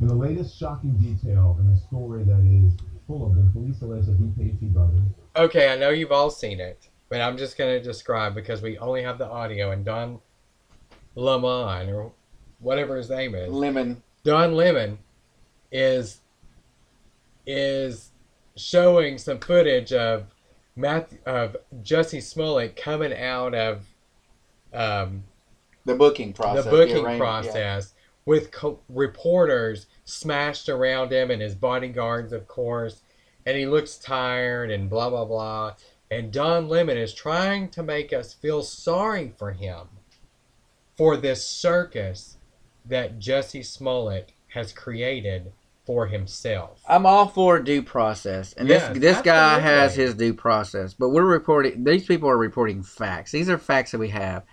In 0.00 0.08
the 0.08 0.14
latest 0.14 0.58
shocking 0.58 0.96
detail 0.98 1.56
in 1.60 1.68
a 1.68 1.76
story 1.76 2.24
that 2.24 2.40
is 2.40 2.72
full 3.06 3.26
of 3.26 3.34
them, 3.34 3.52
police 3.52 3.80
allege 3.82 4.06
that 4.06 4.16
he 4.16 4.30
paid 4.36 4.58
two 4.58 4.66
brothers 4.66 5.00
Okay, 5.34 5.72
I 5.72 5.76
know 5.76 5.90
you've 5.90 6.12
all 6.12 6.30
seen 6.30 6.60
it, 6.60 6.88
but 7.08 7.20
I'm 7.20 7.38
just 7.38 7.56
going 7.56 7.78
to 7.78 7.82
describe 7.82 8.34
because 8.34 8.60
we 8.60 8.76
only 8.78 9.02
have 9.02 9.16
the 9.16 9.26
audio 9.26 9.70
and 9.70 9.82
Don 9.82 10.20
Lemon 11.14 11.90
or 11.90 12.12
whatever 12.60 12.96
his 12.96 13.10
name 13.10 13.34
is. 13.34 13.50
Lemon. 13.50 14.02
Don 14.24 14.54
Lemon 14.54 14.98
is 15.70 16.20
is 17.46 18.10
showing 18.56 19.18
some 19.18 19.38
footage 19.38 19.92
of 19.92 20.26
Matthew, 20.76 21.18
of 21.26 21.56
Jussie 21.82 22.22
Smollett 22.22 22.76
coming 22.76 23.12
out 23.12 23.54
of 23.54 23.84
um, 24.72 25.24
The 25.84 25.94
booking 25.94 26.32
process. 26.32 26.64
the 26.64 26.70
booking 26.70 27.04
yeah. 27.04 27.18
process 27.18 27.94
with 28.24 28.52
co- 28.52 28.78
reporters 28.88 29.86
smashed 30.04 30.68
around 30.68 31.12
him 31.12 31.30
and 31.30 31.42
his 31.42 31.56
bodyguards, 31.56 32.32
of 32.32 32.46
course, 32.46 33.02
and 33.44 33.56
he 33.56 33.66
looks 33.66 33.96
tired 33.96 34.70
and 34.70 34.88
blah 34.88 35.10
blah 35.10 35.24
blah. 35.24 35.74
And 36.10 36.30
Don 36.32 36.68
Lemon 36.68 36.98
is 36.98 37.12
trying 37.12 37.70
to 37.70 37.82
make 37.82 38.12
us 38.12 38.32
feel 38.34 38.62
sorry 38.62 39.32
for 39.36 39.50
him 39.50 39.88
for 40.96 41.16
this 41.16 41.46
circus 41.46 42.36
that 42.86 43.18
Jesse 43.18 43.62
Smollett 43.62 44.32
has 44.48 44.72
created 44.72 45.52
for 45.84 46.06
himself. 46.06 46.80
I'm 46.88 47.06
all 47.06 47.26
for 47.26 47.60
due 47.60 47.82
process, 47.82 48.52
and 48.52 48.68
Yes, 48.68 48.88
this 48.88 48.98
this 49.00 49.22
guy 49.22 49.58
has 49.58 49.94
his 49.94 50.14
due 50.14 50.34
process. 50.34 50.94
But 50.94 51.10
we're 51.10 51.24
reporting; 51.24 51.84
these 51.84 52.06
people 52.06 52.28
are 52.28 52.38
reporting 52.38 52.82
facts. 52.82 53.32
These 53.32 53.48
are 53.48 53.58
facts 53.58 53.90
that 53.92 53.98
we 53.98 54.10
have, 54.10 54.44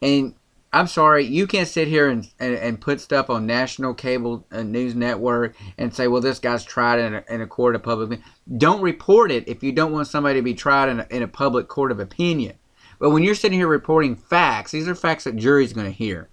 and 0.00 0.34
I'm 0.72 0.86
sorry, 0.86 1.24
you 1.26 1.46
can't 1.46 1.68
sit 1.68 1.86
here 1.86 2.08
and 2.08 2.28
and, 2.40 2.54
and 2.54 2.80
put 2.80 3.00
stuff 3.00 3.28
on 3.28 3.46
national 3.46 3.94
cable 3.94 4.46
uh, 4.50 4.62
news 4.62 4.94
network 4.94 5.54
and 5.76 5.94
say, 5.94 6.08
"Well, 6.08 6.22
this 6.22 6.38
guy's 6.38 6.64
tried 6.64 6.98
in 6.98 7.14
a, 7.14 7.24
in 7.28 7.40
a 7.42 7.46
court 7.46 7.76
of 7.76 7.82
public." 7.82 8.20
Don't 8.56 8.80
report 8.80 9.30
it 9.30 9.46
if 9.46 9.62
you 9.62 9.72
don't 9.72 9.92
want 9.92 10.08
somebody 10.08 10.38
to 10.38 10.42
be 10.42 10.54
tried 10.54 10.88
in 10.88 11.00
a, 11.00 11.06
in 11.10 11.22
a 11.22 11.28
public 11.28 11.68
court 11.68 11.92
of 11.92 12.00
opinion. 12.00 12.56
But 13.02 13.10
when 13.10 13.24
you're 13.24 13.34
sitting 13.34 13.58
here 13.58 13.66
reporting 13.66 14.14
facts, 14.14 14.70
these 14.70 14.86
are 14.86 14.94
facts 14.94 15.24
that 15.24 15.34
jury's 15.34 15.72
going 15.72 15.88
to 15.88 15.92
hear. 15.92 16.28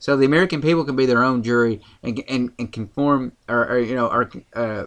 So 0.00 0.16
the 0.16 0.26
American 0.26 0.60
people 0.60 0.84
can 0.84 0.96
be 0.96 1.06
their 1.06 1.22
own 1.22 1.44
jury 1.44 1.80
and 2.02 2.20
and, 2.28 2.50
and 2.58 2.72
conform 2.72 3.34
or, 3.48 3.68
or 3.68 3.78
you 3.78 3.94
know 3.94 4.08
or 4.08 4.28
uh, 4.52 4.86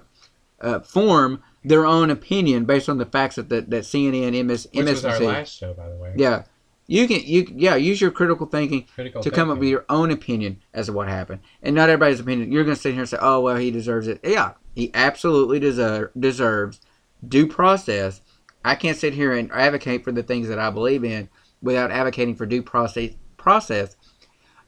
uh, 0.60 0.82
form 0.82 1.42
their 1.64 1.86
own 1.86 2.10
opinion 2.10 2.66
based 2.66 2.90
on 2.90 2.98
the 2.98 3.06
facts 3.06 3.38
that 3.38 3.48
that, 3.48 3.70
that 3.70 3.84
CNN, 3.84 4.46
MS, 4.46 4.68
Which 4.74 4.86
was 4.86 5.06
our 5.06 5.14
MSNBC. 5.14 5.26
last 5.26 5.58
show, 5.58 5.74
by 5.74 5.88
the 5.88 5.96
way. 5.96 6.16
Yeah, 6.18 6.44
you 6.86 7.08
can 7.08 7.22
you 7.24 7.48
yeah 7.56 7.76
use 7.76 8.02
your 8.02 8.12
critical 8.12 8.46
thinking 8.46 8.86
Critical 8.94 9.24
to 9.24 9.32
come 9.32 9.50
up 9.50 9.60
with 9.60 9.70
your 9.70 9.86
own 9.88 10.12
opinion 10.12 10.62
as 10.74 10.88
to 10.88 10.92
what 10.92 11.08
happened, 11.08 11.40
and 11.64 11.74
not 11.74 11.88
everybody's 11.88 12.20
opinion. 12.20 12.52
You're 12.52 12.66
going 12.66 12.76
to 12.76 12.82
sit 12.82 12.92
here 12.92 13.00
and 13.00 13.10
say, 13.10 13.20
"Oh 13.22 13.40
well, 13.40 13.56
he 13.56 13.72
deserves 13.72 14.10
it." 14.10 14.20
Yeah, 14.22 14.56
he 14.76 14.92
absolutely 14.94 15.62
deserve, 15.62 16.12
deserves 16.20 16.82
due 17.26 17.48
process. 17.48 18.20
I 18.66 18.74
can't 18.76 18.98
sit 18.98 19.14
here 19.14 19.32
and 19.34 19.52
advocate 19.52 20.04
for 20.04 20.12
the 20.12 20.24
things 20.24 20.48
that 20.48 20.58
I 20.58 20.72
believe 20.72 21.04
in 21.04 21.30
without 21.62 21.92
advocating 21.92 22.36
for 22.36 22.46
due 22.48 22.64
process 22.64 23.12
process, 23.38 23.96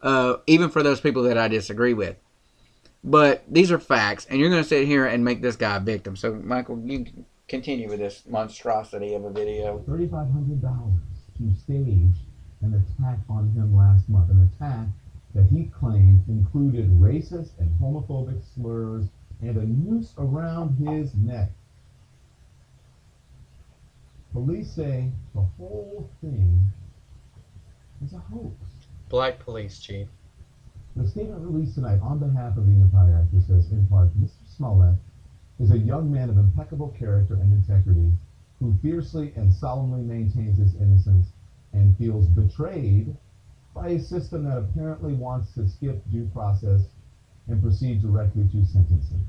uh, 0.03 0.35
even 0.45 0.69
for 0.69 0.83
those 0.83 1.01
people 1.01 1.23
that 1.23 1.37
I 1.37 1.47
disagree 1.47 1.95
with. 1.95 2.15
But 3.03 3.43
these 3.47 3.71
are 3.71 3.79
facts, 3.79 4.27
and 4.29 4.39
you're 4.39 4.51
going 4.51 4.61
to 4.61 4.67
sit 4.67 4.85
here 4.85 5.07
and 5.07 5.25
make 5.25 5.41
this 5.41 5.55
guy 5.55 5.77
a 5.77 5.79
victim. 5.79 6.15
So, 6.15 6.35
Michael, 6.35 6.79
you 6.85 7.07
continue 7.47 7.89
with 7.89 7.99
this 7.99 8.23
monstrosity 8.27 9.15
of 9.15 9.23
a 9.25 9.31
video. 9.31 9.79
$3,500 9.87 10.99
to 11.37 11.59
stage 11.59 12.17
an 12.61 12.73
attack 12.73 13.17
on 13.29 13.51
him 13.51 13.75
last 13.75 14.07
month. 14.09 14.29
An 14.29 14.51
attack 14.53 14.87
that 15.33 15.45
he 15.45 15.65
claimed 15.65 16.23
included 16.27 16.89
racist 16.99 17.57
and 17.59 17.71
homophobic 17.79 18.41
slurs 18.53 19.05
and 19.41 19.57
a 19.57 19.65
noose 19.65 20.13
around 20.17 20.77
his 20.87 21.15
neck. 21.15 21.49
Police 24.33 24.71
say 24.71 25.11
the 25.33 25.41
whole 25.41 26.09
thing 26.21 26.71
is 28.03 28.13
a 28.13 28.17
hoax. 28.17 28.53
Black 29.09 29.39
police 29.39 29.79
chief. 29.79 30.09
The 30.95 31.07
statement 31.07 31.41
released 31.41 31.75
tonight 31.75 32.01
on 32.01 32.19
behalf 32.19 32.57
of 32.57 32.65
the 32.65 32.73
Empire 32.73 33.17
Actor 33.23 33.41
says, 33.41 33.71
in 33.71 33.85
part, 33.87 34.09
Mr. 34.19 34.45
Smollett 34.45 34.95
is 35.59 35.71
a 35.71 35.77
young 35.77 36.11
man 36.11 36.29
of 36.29 36.37
impeccable 36.37 36.89
character 36.89 37.35
and 37.35 37.51
integrity 37.53 38.11
who 38.59 38.73
fiercely 38.81 39.33
and 39.35 39.53
solemnly 39.53 40.01
maintains 40.01 40.57
his 40.57 40.75
innocence 40.75 41.31
and 41.73 41.95
feels 41.97 42.25
betrayed 42.27 43.15
by 43.73 43.89
a 43.89 43.99
system 43.99 44.43
that 44.43 44.57
apparently 44.57 45.13
wants 45.13 45.53
to 45.53 45.67
skip 45.67 46.01
due 46.09 46.25
process 46.33 46.87
and 47.47 47.61
proceed 47.61 48.01
directly 48.01 48.47
to 48.47 48.63
sentencing. 48.65 49.23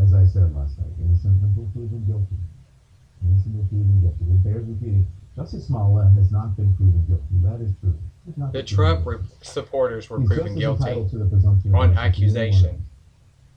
As 0.00 0.14
I 0.14 0.24
said 0.24 0.54
last 0.54 0.78
night, 0.78 0.88
innocent 1.00 1.42
until 1.42 1.68
proven 1.74 2.04
guilty. 2.06 2.36
Innocent 3.24 3.54
until 3.54 3.68
proven 3.68 4.00
guilty. 4.00 4.24
It 4.30 4.44
bears 4.44 4.66
repeating. 4.66 5.06
Jussie 5.36 5.60
Smollett 5.60 6.12
has 6.14 6.30
not 6.30 6.56
been 6.56 6.74
proven 6.74 7.04
guilty. 7.06 7.34
That 7.42 7.60
is 7.60 7.72
true. 7.80 7.98
The 8.52 8.62
Trump 8.62 9.06
re- 9.06 9.18
supporters 9.42 10.10
were 10.10 10.20
He's 10.20 10.28
proven 10.28 10.54
guilty 10.56 11.08
to 11.08 11.18
the 11.18 11.24
presumption 11.26 11.74
on 11.74 11.90
innocence 11.90 12.16
as 12.22 12.36
anyone 12.36 12.46
accusation. 12.46 12.86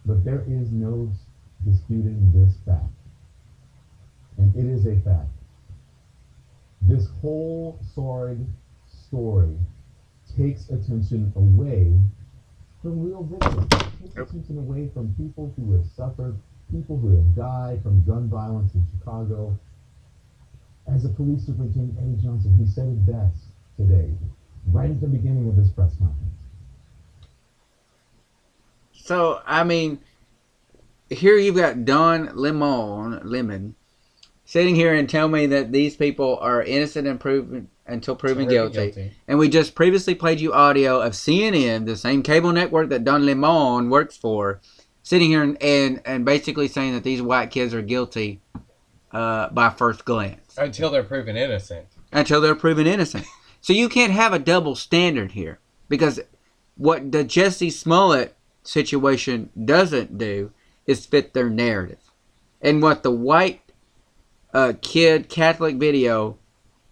But 0.05 0.23
there 0.23 0.43
is 0.47 0.71
no 0.71 1.11
disputing 1.65 2.31
this 2.33 2.55
fact. 2.65 2.85
And 4.37 4.55
it 4.55 4.65
is 4.65 4.87
a 4.87 4.99
fact. 5.01 5.29
This 6.81 7.07
whole 7.21 7.79
sordid 7.93 8.47
story 8.87 9.55
takes 10.37 10.69
attention 10.69 11.31
away 11.35 11.99
from 12.81 13.03
real 13.03 13.23
victims. 13.23 13.67
It 14.03 14.15
takes 14.15 14.31
attention 14.31 14.57
away 14.57 14.89
from 14.93 15.13
people 15.15 15.53
who 15.55 15.73
have 15.73 15.85
suffered, 15.85 16.37
people 16.71 16.97
who 16.97 17.15
have 17.15 17.35
died 17.35 17.83
from 17.83 18.03
gun 18.03 18.29
violence 18.29 18.73
in 18.73 18.85
Chicago. 18.97 19.57
As 20.87 21.05
a 21.05 21.09
police 21.09 21.45
superintendent, 21.45 21.97
Eddie 21.99 22.21
Johnson, 22.21 22.57
he 22.57 22.65
said 22.65 22.87
it 22.87 23.05
best 23.05 23.37
today, 23.77 24.11
right 24.71 24.89
at 24.89 24.99
the 24.99 25.07
beginning 25.07 25.47
of 25.47 25.55
this 25.55 25.69
press 25.69 25.95
conference. 25.97 26.17
So 28.93 29.41
I 29.45 29.63
mean, 29.63 29.99
here 31.09 31.37
you've 31.37 31.55
got 31.55 31.85
Don 31.85 32.35
Lemon 32.35 33.19
Lemon 33.23 33.75
sitting 34.51 34.75
here 34.75 34.93
and 34.93 35.09
tell 35.09 35.29
me 35.29 35.45
that 35.45 35.71
these 35.71 35.95
people 35.95 36.37
are 36.41 36.61
innocent 36.61 37.07
and 37.07 37.21
proven 37.21 37.69
until 37.87 38.17
proven 38.17 38.49
guilty. 38.49 39.13
And 39.25 39.39
we 39.39 39.47
just 39.47 39.75
previously 39.75 40.13
played 40.13 40.41
you 40.41 40.51
audio 40.51 40.99
of 40.99 41.13
CNN, 41.13 41.85
the 41.85 41.95
same 41.95 42.21
cable 42.21 42.51
network 42.51 42.89
that 42.89 43.05
Don 43.05 43.25
Lemon 43.25 43.89
works 43.89 44.17
for, 44.17 44.59
sitting 45.03 45.29
here 45.29 45.41
and 45.41 45.63
and, 45.63 46.01
and 46.03 46.25
basically 46.25 46.67
saying 46.67 46.91
that 46.95 47.05
these 47.05 47.21
white 47.21 47.49
kids 47.49 47.73
are 47.73 47.81
guilty 47.81 48.41
uh, 49.13 49.47
by 49.51 49.69
first 49.69 50.03
glance 50.03 50.57
Until 50.57 50.89
they're 50.89 51.03
proven 51.03 51.37
innocent. 51.37 51.87
until 52.11 52.41
they're 52.41 52.53
proven 52.53 52.87
innocent. 52.87 53.25
So 53.61 53.71
you 53.71 53.87
can't 53.87 54.11
have 54.11 54.33
a 54.33 54.39
double 54.39 54.75
standard 54.75 55.31
here 55.31 55.59
because 55.87 56.19
what 56.75 57.11
the 57.11 57.23
Jussie 57.23 57.71
Smollett 57.71 58.35
situation 58.63 59.49
doesn't 59.63 60.17
do 60.17 60.51
is 60.85 61.05
fit 61.05 61.33
their 61.33 61.49
narrative. 61.49 61.99
And 62.61 62.81
what 62.81 63.03
the 63.03 63.11
white 63.11 63.70
uh, 64.53 64.73
kid 64.81 65.29
Catholic 65.29 65.75
video 65.77 66.37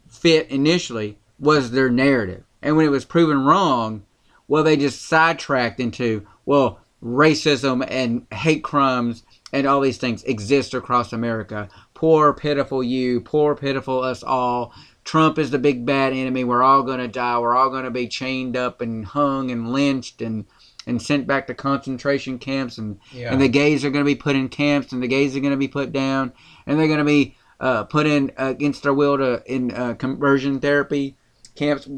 fit 0.07 0.49
initially 0.49 1.17
was 1.39 1.71
their 1.71 1.89
narrative. 1.89 2.43
And 2.61 2.75
when 2.75 2.85
it 2.85 2.89
was 2.89 3.05
proven 3.05 3.45
wrong, 3.45 4.03
well, 4.47 4.63
they 4.63 4.75
just 4.75 5.03
sidetracked 5.03 5.79
into, 5.79 6.25
well, 6.45 6.79
racism 7.03 7.85
and 7.87 8.25
hate 8.33 8.63
crimes 8.63 9.23
and 9.53 9.65
all 9.65 9.81
these 9.81 9.97
things 9.97 10.23
exist 10.23 10.73
across 10.73 11.13
America. 11.13 11.69
Poor, 11.93 12.33
pitiful 12.33 12.83
you, 12.83 13.21
poor, 13.21 13.55
pitiful 13.55 14.01
us 14.01 14.23
all. 14.23 14.73
Trump 15.05 15.39
is 15.39 15.49
the 15.51 15.57
big 15.59 15.85
bad 15.85 16.13
enemy. 16.13 16.43
We're 16.43 16.61
all 16.61 16.83
going 16.83 16.99
to 16.99 17.07
die. 17.07 17.39
We're 17.39 17.55
all 17.55 17.69
going 17.69 17.85
to 17.85 17.91
be 17.91 18.07
chained 18.07 18.55
up 18.57 18.81
and 18.81 19.05
hung 19.05 19.49
and 19.49 19.71
lynched 19.71 20.21
and, 20.21 20.45
and 20.85 21.01
sent 21.01 21.25
back 21.25 21.47
to 21.47 21.53
concentration 21.53 22.37
camps. 22.37 22.77
And, 22.77 22.99
Yeah. 23.11 23.31
and 23.31 23.41
the 23.41 23.47
gays 23.47 23.83
are 23.83 23.89
going 23.89 24.03
to 24.03 24.09
be 24.09 24.15
put 24.15 24.35
in 24.35 24.49
camps 24.49 24.91
and 24.91 25.01
the 25.01 25.07
gays 25.07 25.35
are 25.35 25.39
going 25.39 25.51
to 25.51 25.57
be 25.57 25.67
put 25.67 25.91
down. 25.91 26.33
And 26.67 26.77
they're 26.77 26.87
going 26.87 26.99
to 26.99 27.05
be 27.05 27.35
uh, 27.59 27.83
put 27.83 28.05
in 28.05 28.31
uh, 28.39 28.47
against 28.47 28.83
their 28.83 28.93
will 28.93 29.17
to 29.17 29.43
in 29.45 29.71
uh, 29.71 29.93
conversion 29.95 30.59
therapy 30.59 31.15
camps. 31.55 31.89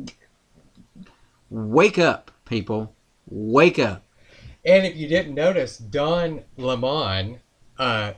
Wake 1.50 2.00
up, 2.00 2.32
people. 2.46 2.94
Wake 3.28 3.80
up. 3.80 4.04
And 4.66 4.86
if 4.86 4.96
you 4.96 5.08
didn't 5.08 5.34
notice, 5.34 5.78
Don 5.78 6.44
Lemon 6.58 7.40
uh, 7.78 8.14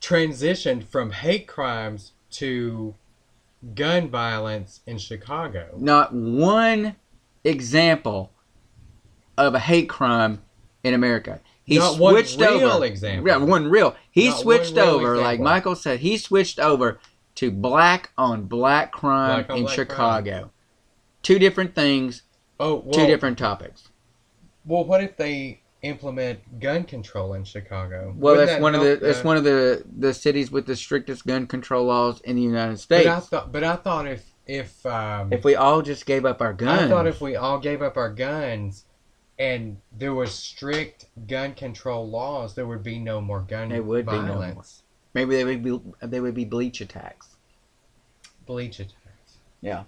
transitioned 0.00 0.84
from 0.84 1.10
hate 1.10 1.46
crimes 1.46 2.12
to 2.32 2.94
gun 3.74 4.08
violence 4.08 4.80
in 4.86 4.98
Chicago. 4.98 5.70
Not 5.76 6.12
one 6.12 6.96
example 7.44 8.32
of 9.36 9.54
a 9.54 9.58
hate 9.58 9.88
crime 9.88 10.42
in 10.84 10.94
America. 10.94 11.40
He 11.64 11.78
Not 11.78 11.98
one 11.98 12.14
switched 12.14 12.40
real 12.40 12.70
over. 12.70 12.84
example. 12.84 13.28
Yeah, 13.28 13.36
one 13.36 13.68
real. 13.68 13.94
He 14.10 14.28
Not 14.28 14.40
switched 14.40 14.74
real 14.76 14.84
over, 14.84 15.16
like. 15.16 15.38
Michael 15.40 15.76
said, 15.76 16.00
he 16.00 16.16
switched 16.18 16.58
over 16.58 16.98
to 17.36 17.50
black 17.50 18.10
on 18.18 18.44
black 18.44 18.92
crime 18.92 19.38
Black 19.44 19.50
on 19.50 19.56
in 19.58 19.62
black 19.64 19.74
Chicago. 19.74 20.50
Two 21.22 21.38
different 21.38 21.74
things, 21.74 22.22
Oh, 22.58 22.76
well, 22.84 22.92
two 22.92 23.06
different 23.06 23.38
topics. 23.38 23.88
Well, 24.64 24.84
what 24.84 25.02
if 25.02 25.16
they 25.16 25.62
implement 25.82 26.60
gun 26.60 26.84
control 26.84 27.34
in 27.34 27.44
Chicago? 27.44 28.12
Well, 28.16 28.34
Wouldn't 28.34 28.46
that's 28.48 28.56
that 28.58 28.62
one 28.62 28.74
of 28.74 28.80
the 28.82 28.88
help 28.88 29.00
that's 29.00 29.24
one 29.24 29.36
of 29.36 29.44
the 29.44 29.84
the 29.98 30.14
cities 30.14 30.50
with 30.50 30.66
the 30.66 30.76
strictest 30.76 31.26
gun 31.26 31.46
control 31.46 31.86
laws 31.86 32.20
in 32.22 32.36
the 32.36 32.42
United 32.42 32.72
But 32.72 32.80
States. 32.80 33.08
I 33.08 33.20
thought, 33.20 33.52
but 33.52 33.64
I 33.64 33.76
thought 33.76 34.06
if 34.08 34.24
if 34.46 34.84
um, 34.84 35.32
if 35.32 35.44
we 35.44 35.54
all 35.54 35.82
just 35.82 36.06
gave 36.06 36.24
up 36.24 36.40
our 36.40 36.52
guns, 36.52 36.82
I 36.82 36.88
thought 36.88 37.06
if 37.06 37.20
we 37.20 37.36
all 37.36 37.58
gave 37.58 37.82
up 37.82 37.96
our 37.96 38.10
guns 38.12 38.84
and 39.42 39.78
there 39.98 40.14
was 40.14 40.32
strict 40.32 41.06
gun 41.26 41.52
control 41.54 42.08
laws, 42.08 42.54
there 42.54 42.66
would 42.66 42.82
be 42.84 42.98
no 43.00 43.20
more 43.20 43.40
gun 43.40 43.70
There 43.70 43.82
would 43.82 44.06
be 44.06 44.12
no 44.12 44.22
more. 44.22 44.36
violence. 44.36 44.82
maybe 45.14 45.34
they 45.34 45.44
would 45.44 45.64
be 45.64 45.80
they 46.00 46.20
would 46.20 46.34
be 46.34 46.44
bleach 46.44 46.80
attacks. 46.80 47.26
Bleach 48.46 48.78
attacks. 48.78 49.38
Yeah. 49.60 49.84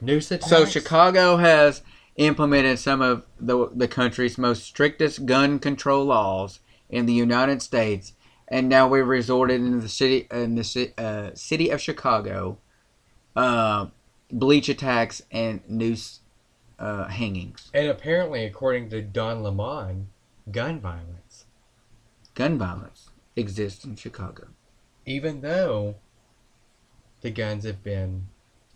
Noose 0.00 0.30
attacks. 0.30 0.48
So 0.50 0.64
Chicago 0.64 1.36
has 1.36 1.82
implemented 2.16 2.78
some 2.78 3.02
of 3.02 3.24
the 3.38 3.68
the 3.74 3.88
country's 3.88 4.38
most 4.38 4.62
strictest 4.64 5.26
gun 5.26 5.58
control 5.58 6.04
laws 6.06 6.60
in 6.88 7.04
the 7.04 7.12
United 7.12 7.60
States, 7.60 8.14
and 8.48 8.66
now 8.68 8.88
we've 8.88 9.06
resorted 9.06 9.60
in 9.60 9.80
the 9.80 9.88
city 9.90 10.26
in 10.30 10.54
the 10.54 10.64
ci- 10.64 10.94
uh, 10.96 11.32
city 11.34 11.68
of 11.68 11.82
Chicago, 11.82 12.56
uh, 13.36 13.86
bleach 14.30 14.70
attacks 14.70 15.20
and 15.30 15.60
noose 15.68 16.20
uh, 16.78 17.08
hangings, 17.08 17.70
And 17.74 17.88
apparently, 17.88 18.44
according 18.44 18.90
to 18.90 19.02
Don 19.02 19.42
Lemon, 19.42 20.08
gun 20.50 20.80
violence, 20.80 21.46
gun 22.34 22.58
violence 22.58 23.10
exists 23.36 23.84
in 23.84 23.96
Chicago. 23.96 24.48
even 25.06 25.40
though 25.40 25.96
the 27.20 27.30
guns 27.30 27.64
have 27.64 27.82
been 27.82 28.28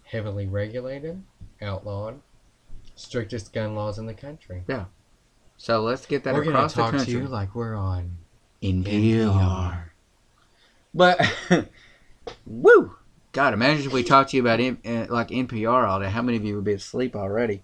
heavily 0.04 0.46
regulated, 0.46 1.22
outlawed, 1.60 2.20
strictest 2.94 3.52
gun 3.52 3.74
laws 3.74 3.98
in 3.98 4.06
the 4.06 4.14
country. 4.14 4.64
Yeah. 4.66 4.86
So 5.56 5.80
let's 5.80 6.06
get 6.06 6.24
that 6.24 6.34
We're 6.34 6.44
gonna 6.44 6.56
across 6.56 6.74
the 6.74 6.82
talk 6.82 7.04
to 7.04 7.10
you 7.10 7.28
like 7.28 7.54
we're 7.54 7.76
on 7.76 8.18
NPR. 8.62 9.90
But 10.94 11.20
woo, 12.46 12.96
God, 13.32 13.54
imagine 13.54 13.86
if 13.86 13.92
we 13.92 14.02
talked 14.02 14.30
to 14.30 14.36
you 14.36 14.42
about 14.42 14.60
uh, 14.60 15.06
like 15.08 15.28
NPR 15.28 15.88
all 15.88 16.00
day. 16.00 16.10
How 16.10 16.22
many 16.22 16.36
of 16.36 16.44
you 16.44 16.56
would 16.56 16.64
be 16.64 16.72
asleep 16.74 17.14
already? 17.16 17.62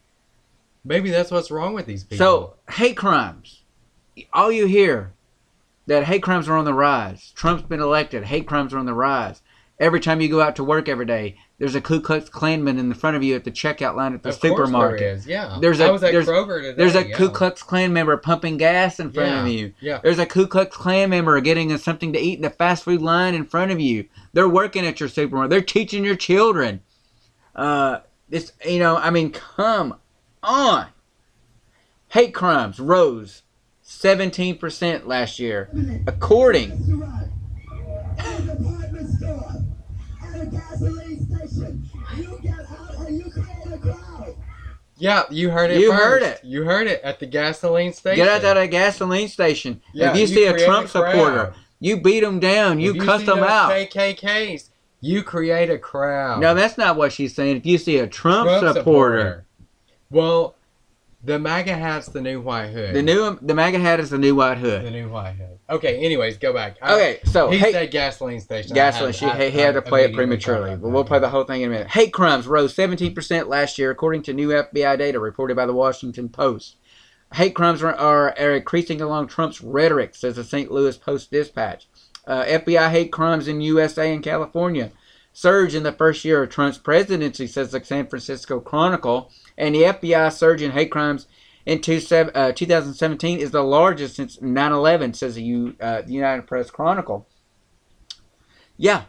Maybe 0.85 1.11
that's 1.11 1.31
what's 1.31 1.51
wrong 1.51 1.75
with 1.75 1.87
these 1.87 2.05
people. 2.05 2.25
So 2.25 2.55
hate 2.71 2.97
crimes, 2.97 3.63
all 4.33 4.51
you 4.53 4.67
hear 4.67 5.13
that 5.87 6.05
hate 6.05 6.23
crimes 6.23 6.49
are 6.49 6.57
on 6.57 6.65
the 6.65 6.75
rise. 6.75 7.33
Trump's 7.35 7.63
been 7.65 7.81
elected. 7.81 8.25
Hate 8.25 8.47
crimes 8.47 8.73
are 8.75 8.79
on 8.79 8.87
the 8.87 8.95
rise. 8.95 9.43
Every 9.81 10.01
time 10.01 10.21
you 10.21 10.29
go 10.29 10.41
out 10.41 10.57
to 10.57 10.65
work 10.65 10.89
every 10.89 11.07
day, 11.07 11.37
there's 11.59 11.77
a 11.77 11.81
Ku 11.81 12.01
Klux 12.01 12.29
Klanman 12.29 12.79
in 12.79 12.89
the 12.89 12.95
front 12.97 13.17
of 13.17 13.23
you 13.23 13.37
at 13.37 13.45
the 13.45 13.51
checkout 13.53 13.95
line 13.95 14.13
at 14.13 14.23
the 14.25 14.31
of 14.31 14.35
supermarket. 14.35 14.99
there 14.99 15.13
is. 15.15 15.27
Yeah, 15.27 15.59
There's 15.61 15.81
I 15.81 15.87
a- 15.87 15.93
was 15.93 16.03
at 16.03 16.11
there's- 16.13 16.27
today. 16.27 16.73
There's 16.77 16.97
a 16.97 17.07
yeah. 17.09 17.17
Ku 17.17 17.29
Klux 17.31 17.63
Klan 17.63 17.93
member 17.93 18.17
pumping 18.17 18.57
gas 18.57 18.99
in 18.99 19.13
front 19.13 19.31
yeah. 19.31 19.43
of 19.43 19.49
you. 19.49 19.73
Yeah, 19.81 20.01
There's 20.03 20.19
a 20.19 20.27
Ku 20.27 20.49
Klux 20.49 20.77
Klan 20.77 21.11
member 21.11 21.41
getting 21.41 21.77
something 21.79 22.13
to 22.13 22.19
eat 22.19 22.35
in 22.39 22.43
the 22.43 22.51
fast 22.51 22.83
food 22.85 23.03
line 23.03 23.35
in 23.35 23.45
front 23.45 23.71
of 23.71 23.79
you. 23.81 24.07
They're 24.33 24.49
working 24.49 24.85
at 24.85 24.99
your 24.99 25.09
supermarket. 25.09 25.51
They're 25.51 25.63
teaching 25.63 26.05
your 26.05 26.17
children. 26.17 26.81
Uh, 27.55 28.01
this, 28.29 28.53
you 28.67 28.79
know, 28.81 28.97
I 28.97 29.11
mean, 29.11 29.31
come 29.31 29.95
on. 30.43 30.87
Hate 32.09 32.33
crimes 32.35 32.81
rose 32.81 33.43
17% 33.85 35.07
last 35.07 35.39
year, 35.39 35.71
according. 36.07 36.71
At 38.19 38.41
a 38.41 38.43
department 38.43 39.09
store, 39.19 39.53
at 40.25 40.41
a 40.41 40.47
gasoline 40.47 41.27
station, 41.27 41.89
you 42.17 42.39
get 42.43 42.61
out 42.61 43.07
and 43.07 43.19
you 43.19 43.31
create 43.31 43.75
a 43.75 43.79
crowd. 43.79 44.35
yeah. 44.97 45.23
You 45.31 45.51
heard 45.51 45.71
it. 45.71 45.81
You 45.81 45.91
first. 45.91 46.03
heard 46.03 46.23
it. 46.23 46.41
You 46.45 46.65
heard 46.65 46.87
it 46.87 47.01
at 47.03 47.21
the 47.21 47.27
gasoline 47.27 47.93
station. 47.93 48.25
Get 48.25 48.29
out 48.29 48.45
at 48.45 48.57
a 48.63 48.67
gasoline 48.67 49.29
station. 49.29 49.81
Yeah, 49.93 50.11
if 50.11 50.17
you, 50.17 50.21
you 50.23 50.27
see 50.27 50.47
a 50.47 50.59
Trump 50.59 50.87
a 50.87 50.89
supporter, 50.89 51.55
you 51.81 52.01
beat 52.01 52.21
them 52.21 52.41
down. 52.41 52.81
You, 52.81 52.95
If 52.95 53.05
cuss 53.05 53.25
them 53.25 53.39
out. 53.43 53.71
KKKs. 53.71 54.71
You 55.01 55.23
create 55.23 55.71
a 55.71 55.79
crowd. 55.79 56.41
No, 56.41 56.55
that's 56.55 56.77
not 56.77 56.97
what 56.97 57.13
she's 57.13 57.35
saying. 57.35 57.59
If 57.59 57.67
you 57.67 57.79
see 57.79 57.99
a 57.99 58.07
Trump, 58.09 58.51
supporter, 58.75 59.45
Well, 60.11 60.55
the 61.23 61.39
MAGA 61.39 61.75
hat's 61.75 62.07
the 62.09 62.21
new 62.21 62.41
white 62.41 62.69
hood. 62.69 62.95
the 62.95 63.03
new 63.03 63.39
the 63.43 63.55
MAGA 63.55 63.79
hat 63.79 63.99
is 64.01 64.11
the 64.11 64.19
new 64.19 64.35
white 64.37 64.59
hood. 64.59 64.85
the 64.85 64.91
new 64.91 65.09
white 65.09 65.33
hood. 65.35 65.59
Okay. 65.69 65.99
Anyways, 65.99 66.39
go 66.39 66.53
back. 66.53 66.77
I- 66.81 66.95
Okay, 66.95 67.21
so 67.25 67.51
he 67.51 67.59
hate, 67.59 67.73
said 67.73 67.91
gasoline 67.91 68.41
station. 68.41 68.75
Gasoline. 68.75 69.13
She, 69.13 69.27
I- 69.27 69.51
he, 69.51 69.59
had 69.59 69.75
to 69.75 69.83
play 69.83 70.05
it 70.05 70.15
prematurely, 70.15 70.77
but 70.77 70.89
we'll 70.89 71.05
play 71.05 71.19
the 71.19 71.29
whole 71.29 71.45
thing 71.45 71.63
in 71.63 71.69
a 71.69 71.73
minute. 71.73 71.89
Hate 71.89 72.13
crimes 72.13 72.47
rose 72.47 72.75
17% 72.75 73.49
last 73.49 73.79
year, 73.79 73.91
according 73.91 74.23
to 74.23 74.33
new 74.33 74.51
FBI 74.51 74.97
data 74.97 75.19
reported 75.19 75.57
by 75.57 75.67
the 75.67 75.75
Washington 75.75 76.29
Post. 76.29 76.77
Hate 77.35 77.55
crimes 77.55 77.83
are, 77.83 77.95
are, 77.95 78.35
are 78.39 78.55
increasing 78.55 79.01
along 79.03 79.27
Trump's 79.29 79.61
rhetoric, 79.61 80.15
says 80.15 80.37
the 80.37 80.45
St. 80.45 80.71
Louis 80.71 80.97
Post 80.97 81.31
Dispatch. 81.31 81.87
Uh, 82.27 82.45
FBI 82.45 82.91
hate 82.91 83.13
crimes 83.13 83.49
in 83.49 83.61
USA 83.61 84.13
and 84.13 84.23
California 84.23 84.93
surge 85.33 85.75
in 85.75 85.83
the 85.83 85.93
first 85.93 86.25
year 86.25 86.43
of 86.43 86.51
Trump's 86.51 86.79
presidency, 86.79 87.47
says 87.47 87.71
the 87.71 87.85
San 87.85 88.07
Francisco 88.09 88.61
Chronicle. 88.61 89.31
And 89.59 89.75
the 89.75 89.83
FBI 89.83 90.33
surge 90.33 90.63
in 90.63 90.71
hate 90.71 90.91
crimes 90.91 91.27
in 91.67 91.83
two, 91.83 92.01
uh, 92.11 92.53
2017 92.53 93.41
is 93.41 93.51
the 93.51 93.63
largest 93.63 94.17
since 94.17 94.41
9 94.41 94.73
11, 94.73 95.13
says 95.13 95.35
the, 95.35 95.75
uh, 95.79 96.01
the 96.01 96.13
United 96.13 96.47
Press 96.47 96.71
Chronicle. 96.71 97.29
Yeah. 98.79 99.03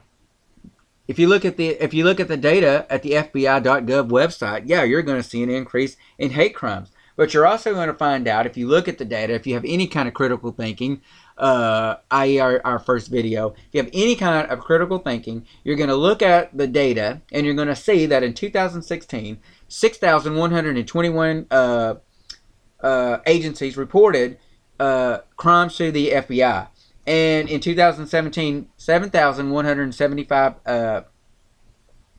If 1.07 1.17
you 1.17 1.27
look 1.27 1.45
at 1.45 1.57
the 1.57 1.69
if 1.69 1.93
you 1.93 2.03
look 2.03 2.19
at 2.19 2.27
the 2.27 2.37
data 2.37 2.85
at 2.89 3.01
the 3.01 3.11
FBI.gov 3.11 4.09
website, 4.09 4.63
yeah, 4.65 4.83
you're 4.83 5.01
going 5.01 5.21
to 5.21 5.27
see 5.27 5.41
an 5.41 5.49
increase 5.49 5.97
in 6.19 6.31
hate 6.31 6.53
crimes. 6.53 6.91
But 7.15 7.33
you're 7.33 7.47
also 7.47 7.73
going 7.73 7.87
to 7.87 7.93
find 7.93 8.27
out 8.27 8.45
if 8.45 8.55
you 8.55 8.67
look 8.67 8.87
at 8.87 8.97
the 8.97 9.05
data, 9.05 9.33
if 9.33 9.45
you 9.45 9.53
have 9.55 9.65
any 9.65 9.87
kind 9.87 10.07
of 10.07 10.13
critical 10.13 10.51
thinking, 10.51 11.01
uh, 11.37 11.95
i.e., 12.11 12.39
our, 12.39 12.61
our 12.63 12.79
first 12.79 13.09
video, 13.09 13.49
if 13.49 13.73
you 13.73 13.81
have 13.83 13.91
any 13.91 14.15
kind 14.15 14.49
of 14.49 14.59
critical 14.59 14.99
thinking, 14.99 15.45
you're 15.63 15.75
going 15.75 15.89
to 15.89 15.95
look 15.95 16.21
at 16.21 16.55
the 16.57 16.65
data 16.67 17.21
and 17.31 17.45
you're 17.45 17.55
going 17.55 17.67
to 17.67 17.75
see 17.75 18.05
that 18.05 18.23
in 18.23 18.33
2016, 18.33 19.37
6,121 19.69 21.47
uh, 21.49 21.95
uh, 22.81 23.17
agencies 23.25 23.77
reported 23.77 24.37
uh, 24.79 25.19
crimes 25.37 25.75
to 25.77 25.91
the 25.91 26.09
FBI. 26.11 26.67
And 27.05 27.49
in 27.49 27.59
2017, 27.59 28.69
7,175 28.77 30.53
uh, 30.65 31.01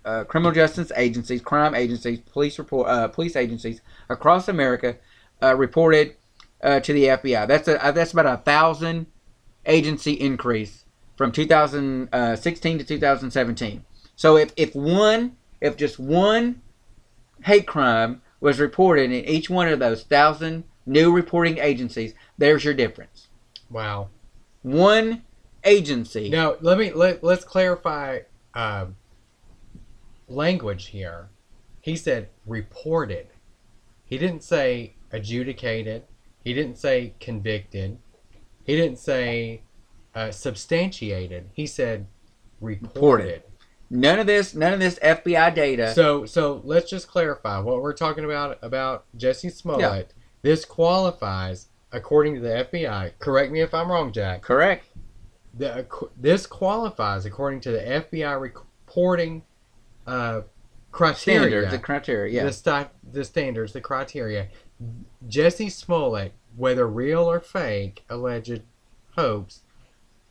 uh, 0.04 0.24
criminal 0.24 0.52
justice 0.52 0.90
agencies, 0.96 1.42
crime 1.42 1.74
agencies, 1.74 2.20
police 2.20 2.58
report, 2.58 2.88
uh, 2.88 3.08
police 3.08 3.36
agencies 3.36 3.82
across 4.08 4.48
America 4.48 4.96
reported 5.42 6.16
to 6.62 6.92
the 6.92 7.04
FBI. 7.04 7.46
That's 7.46 7.68
a 7.68 7.92
that's 7.94 8.12
about 8.12 8.26
a 8.26 8.36
thousand 8.38 9.06
agency 9.66 10.12
increase 10.12 10.84
from 11.16 11.32
2016 11.32 12.78
to 12.78 12.84
2017. 12.84 13.84
So 14.16 14.36
if 14.36 14.52
if 14.56 14.74
one 14.74 15.36
if 15.60 15.76
just 15.76 15.98
one 15.98 16.62
hate 17.44 17.66
crime 17.66 18.22
was 18.40 18.58
reported 18.58 19.10
in 19.12 19.24
each 19.24 19.50
one 19.50 19.68
of 19.68 19.78
those 19.78 20.02
thousand 20.02 20.64
new 20.86 21.12
reporting 21.12 21.58
agencies, 21.58 22.14
there's 22.38 22.64
your 22.64 22.74
difference. 22.74 23.28
Wow. 23.70 24.08
One 24.62 25.22
agency. 25.64 26.30
Now 26.30 26.56
let 26.60 26.78
me 26.78 26.92
let 26.92 27.22
let's 27.22 27.44
clarify 27.44 28.20
um, 28.54 28.96
language 30.28 30.88
here. 30.88 31.28
He 31.80 31.96
said 31.96 32.28
reported. 32.46 33.28
He 34.04 34.18
didn't 34.18 34.42
say 34.42 34.94
adjudicated. 35.12 36.04
He 36.44 36.52
didn't 36.52 36.78
say 36.78 37.14
convicted. 37.20 37.98
He 38.64 38.76
didn't 38.76 38.98
say 38.98 39.62
uh, 40.14 40.30
substantiated. 40.30 41.50
He 41.52 41.66
said 41.66 42.06
reported. 42.60 42.94
Reported. 42.94 43.42
None 43.90 44.20
of 44.20 44.26
this, 44.26 44.54
none 44.54 44.72
of 44.72 44.78
this 44.78 44.98
FBI 45.00 45.52
data. 45.54 45.92
So 45.94 46.24
so 46.24 46.60
let's 46.64 46.88
just 46.88 47.08
clarify 47.08 47.58
what 47.58 47.82
we're 47.82 47.92
talking 47.92 48.24
about 48.24 48.58
about 48.62 49.04
Jussie 49.18 49.52
Smollett. 49.52 50.14
This 50.42 50.64
qualifies 50.64 51.66
according 51.92 52.36
to 52.36 52.40
the 52.40 52.66
FBI. 52.70 53.12
Correct 53.18 53.50
me 53.52 53.60
if 53.60 53.74
I'm 53.74 53.90
wrong, 53.90 54.12
Jack. 54.12 54.42
correct. 54.42 54.86
The, 55.52 55.84
this 56.16 56.46
qualifies 56.46 57.26
according 57.26 57.60
to 57.62 57.72
the 57.72 57.78
FBI 57.80 58.40
reporting 58.40 59.42
uh, 60.06 60.42
criteria. 60.92 61.40
Standards, 61.40 61.70
the 61.72 61.78
criteria. 61.80 62.32
Yeah. 62.32 62.44
the, 62.44 62.52
sti- 62.52 62.90
the 63.12 63.24
standards, 63.24 63.72
the 63.72 63.80
criteria. 63.80 64.46
Jussie 65.28 65.70
Smollett, 65.70 66.34
whether 66.56 66.86
real 66.86 67.28
or 67.28 67.40
fake, 67.40 68.04
alleged 68.08 68.62
hoax, 69.16 69.62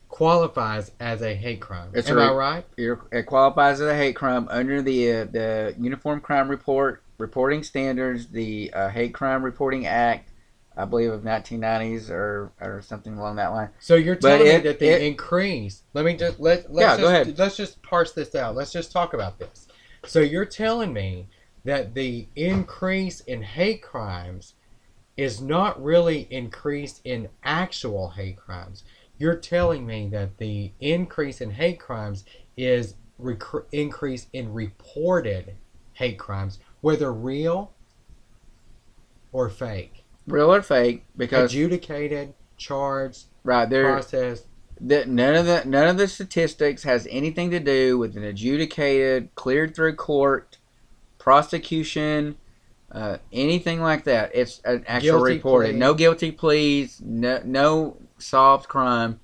qualifies 0.10 0.92
as 1.00 1.22
a 1.22 1.34
hate 1.34 1.62
crime. 1.62 1.92
It's 1.94 2.10
Am 2.10 2.18
right. 2.18 2.30
I 2.30 2.34
right? 2.34 2.66
You're- 2.78 3.00
it 3.12 3.24
qualifies 3.26 3.80
as 3.80 3.88
a 3.88 3.96
hate 3.96 4.16
crime 4.16 4.48
under 4.50 4.82
the 4.82 5.12
uh, 5.12 5.26
the 5.26 5.76
Uniform 5.80 6.20
Crime 6.20 6.50
Report 6.50 7.04
reporting 7.18 7.64
standards, 7.64 8.28
the 8.28 8.72
uh, 8.74 8.90
Hate 8.90 9.14
Crime 9.14 9.44
Reporting 9.44 9.86
Act, 9.86 10.32
I 10.76 10.86
believe 10.86 11.12
of 11.12 11.22
1990s 11.24 12.10
or 12.10 12.52
or 12.60 12.82
something 12.82 13.18
along 13.18 13.38
that 13.38 13.50
line. 13.50 13.70
So 13.80 13.96
you're 13.96 14.16
telling 14.16 14.48
it- 14.48 14.64
me 14.64 14.70
that 14.70 14.80
the 14.80 14.88
it- 14.96 15.02
increase. 15.04 15.84
Let 15.94 16.06
me 16.06 16.16
just 16.18 16.40
let 16.40 16.72
let's 16.74 16.80
Yeah, 16.82 16.90
just, 16.98 17.02
go 17.02 17.08
ahead. 17.08 17.38
Let's 17.40 17.56
just 17.58 17.82
parse 17.82 18.12
this 18.12 18.36
out. 18.36 18.56
Let's 18.56 18.72
just 18.74 18.92
talk 18.92 19.14
about 19.14 19.40
this. 19.40 19.68
So 20.06 20.20
you're 20.20 20.46
telling 20.46 20.92
me 20.94 21.28
that 21.66 21.94
the 21.94 22.28
increase 22.36 23.20
in 23.22 23.44
hate 23.44 23.84
crimes 23.84 24.54
is 25.18 25.42
not 25.42 25.82
really 25.84 26.26
increase 26.30 27.02
in 27.04 27.28
actual 27.44 28.10
hate 28.12 28.38
crimes. 28.38 28.86
You're 29.20 29.36
telling 29.36 29.86
me 29.86 30.08
that 30.14 30.38
the 30.38 30.72
increase 30.80 31.42
in 31.42 31.52
hate 31.52 31.80
crimes 31.80 32.24
is 32.58 32.96
rec- 33.18 33.44
increase 33.72 34.28
in 34.34 34.54
reported 34.54 35.56
hate 35.94 36.18
crimes, 36.18 36.58
whether 36.82 37.12
real 37.14 37.74
or 39.32 39.50
fake, 39.50 40.06
Real 40.26 40.54
or 40.54 40.62
fake? 40.62 41.06
Because 41.18 41.52
adjudicated, 41.52 42.34
charged, 42.58 43.26
right 43.44 43.70
there, 43.70 43.92
processed. 43.92 44.46
that 44.80 45.08
none 45.10 45.36
of 45.36 45.46
the 45.46 45.64
none 45.66 45.88
of 45.88 45.98
the 45.98 46.08
statistics 46.08 46.84
has 46.84 47.08
anything 47.12 47.52
to 47.52 47.60
do 47.60 47.98
with 47.98 48.16
an 48.16 48.24
adjudicated, 48.24 49.36
cleared 49.36 49.76
through 49.76 49.96
court, 49.96 50.58
prosecution, 51.18 52.38
uh, 52.92 53.18
anything 53.34 53.82
like 53.82 54.06
that. 54.06 54.32
It's 54.34 54.62
an 54.66 54.84
actual 54.88 55.18
Guilty 55.20 55.34
reported. 55.34 55.70
plea. 55.72 55.80
No 55.80 55.94
guilty 55.94 56.32
pleas. 56.32 57.02
No, 57.04 57.42
no 57.44 57.98
solved 58.20 58.68
crime. 58.68 59.20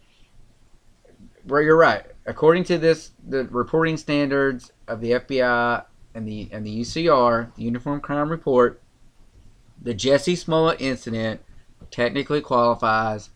Where 1.45 1.61
you're 1.61 1.77
right. 1.77 2.03
According 2.25 2.63
to 2.65 2.77
this, 2.77 3.11
the 3.27 3.43
reporting 3.45 3.97
standards 3.97 4.71
of 4.87 4.99
the 5.01 5.11
FBI 5.11 5.85
and 6.15 6.27
the 6.27 6.49
and 6.51 6.65
the 6.65 6.81
UCR, 6.81 7.53
the 7.55 7.63
Uniform 7.63 8.01
Crime 8.01 8.29
Report, 8.29 8.81
the 9.81 9.93
Jussie 9.93 10.37
Smollett 10.37 10.81
incident 10.81 11.41
technically 11.91 12.41
qualifies 12.41 13.29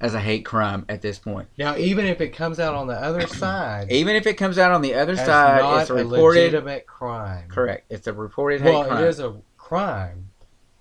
as 0.00 0.12
a 0.12 0.20
hate 0.20 0.44
crime 0.44 0.84
at 0.90 1.00
this 1.00 1.18
point. 1.18 1.48
Now, 1.56 1.76
even 1.78 2.04
if 2.04 2.20
it 2.20 2.30
comes 2.30 2.60
out 2.60 2.74
on 2.74 2.86
the 2.86 2.94
other 3.00 3.26
side, 3.28 3.90
Even 3.90 4.14
if 4.16 4.26
it 4.26 4.34
comes 4.34 4.58
out 4.58 4.72
on 4.72 4.82
the 4.82 4.92
other 4.94 5.16
side, 5.16 5.80
it's 5.80 5.88
a 5.88 5.94
a 5.94 6.04
reported. 6.04 6.40
legitimate 6.52 6.86
crime. 6.86 7.48
Correct. 7.48 7.90
It's 7.90 8.06
a 8.06 8.12
reported 8.12 8.60
hate 8.60 8.72
Well, 8.74 8.84
crime. 8.84 9.02
it 9.04 9.08
is 9.08 9.20
a 9.20 9.36
crime, 9.56 10.28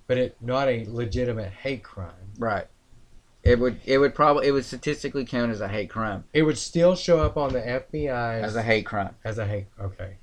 but 0.07 0.17
it 0.17 0.35
not 0.41 0.67
a 0.67 0.85
legitimate 0.89 1.51
hate 1.53 1.83
crime. 1.83 2.11
Right. 2.37 2.67
It 3.43 3.59
would. 3.59 3.79
It 3.85 3.97
would 3.97 4.15
probably. 4.15 4.47
It 4.47 4.51
would 4.51 4.65
statistically 4.65 5.25
count 5.25 5.51
as 5.51 5.61
a 5.61 5.67
hate 5.67 5.89
crime. 5.89 6.23
It 6.33 6.43
would 6.43 6.57
still 6.57 6.95
show 6.95 7.19
up 7.19 7.35
on 7.35 7.51
the 7.51 7.59
FBI 7.59 8.41
As 8.41 8.55
a 8.55 8.63
hate 8.63 8.85
crime. 8.85 9.15
as 9.23 9.37
a 9.37 9.45
hate. 9.45 9.65
Okay. 9.79 10.15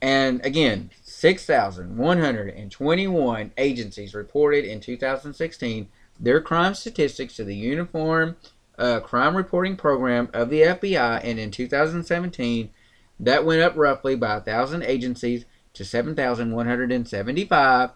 And 0.00 0.44
again, 0.44 0.90
six 1.02 1.44
thousand 1.44 1.96
one 1.96 2.18
hundred 2.18 2.54
and 2.54 2.70
twenty-one 2.70 3.52
agencies 3.58 4.14
reported 4.14 4.64
in 4.64 4.80
2016 4.80 5.88
their 6.18 6.40
crime 6.40 6.74
statistics 6.74 7.36
to 7.36 7.44
the 7.44 7.54
Uniform 7.54 8.36
uh, 8.78 9.00
Crime 9.00 9.36
Reporting 9.36 9.76
Program 9.76 10.30
of 10.32 10.48
the 10.48 10.62
FBI, 10.62 11.20
and 11.22 11.38
in 11.38 11.50
2017, 11.50 12.70
that 13.20 13.44
went 13.44 13.60
up 13.60 13.74
roughly 13.76 14.16
by 14.16 14.36
a 14.36 14.40
thousand 14.40 14.82
agencies 14.82 15.44
to 15.74 15.84
7,175. 15.84 17.90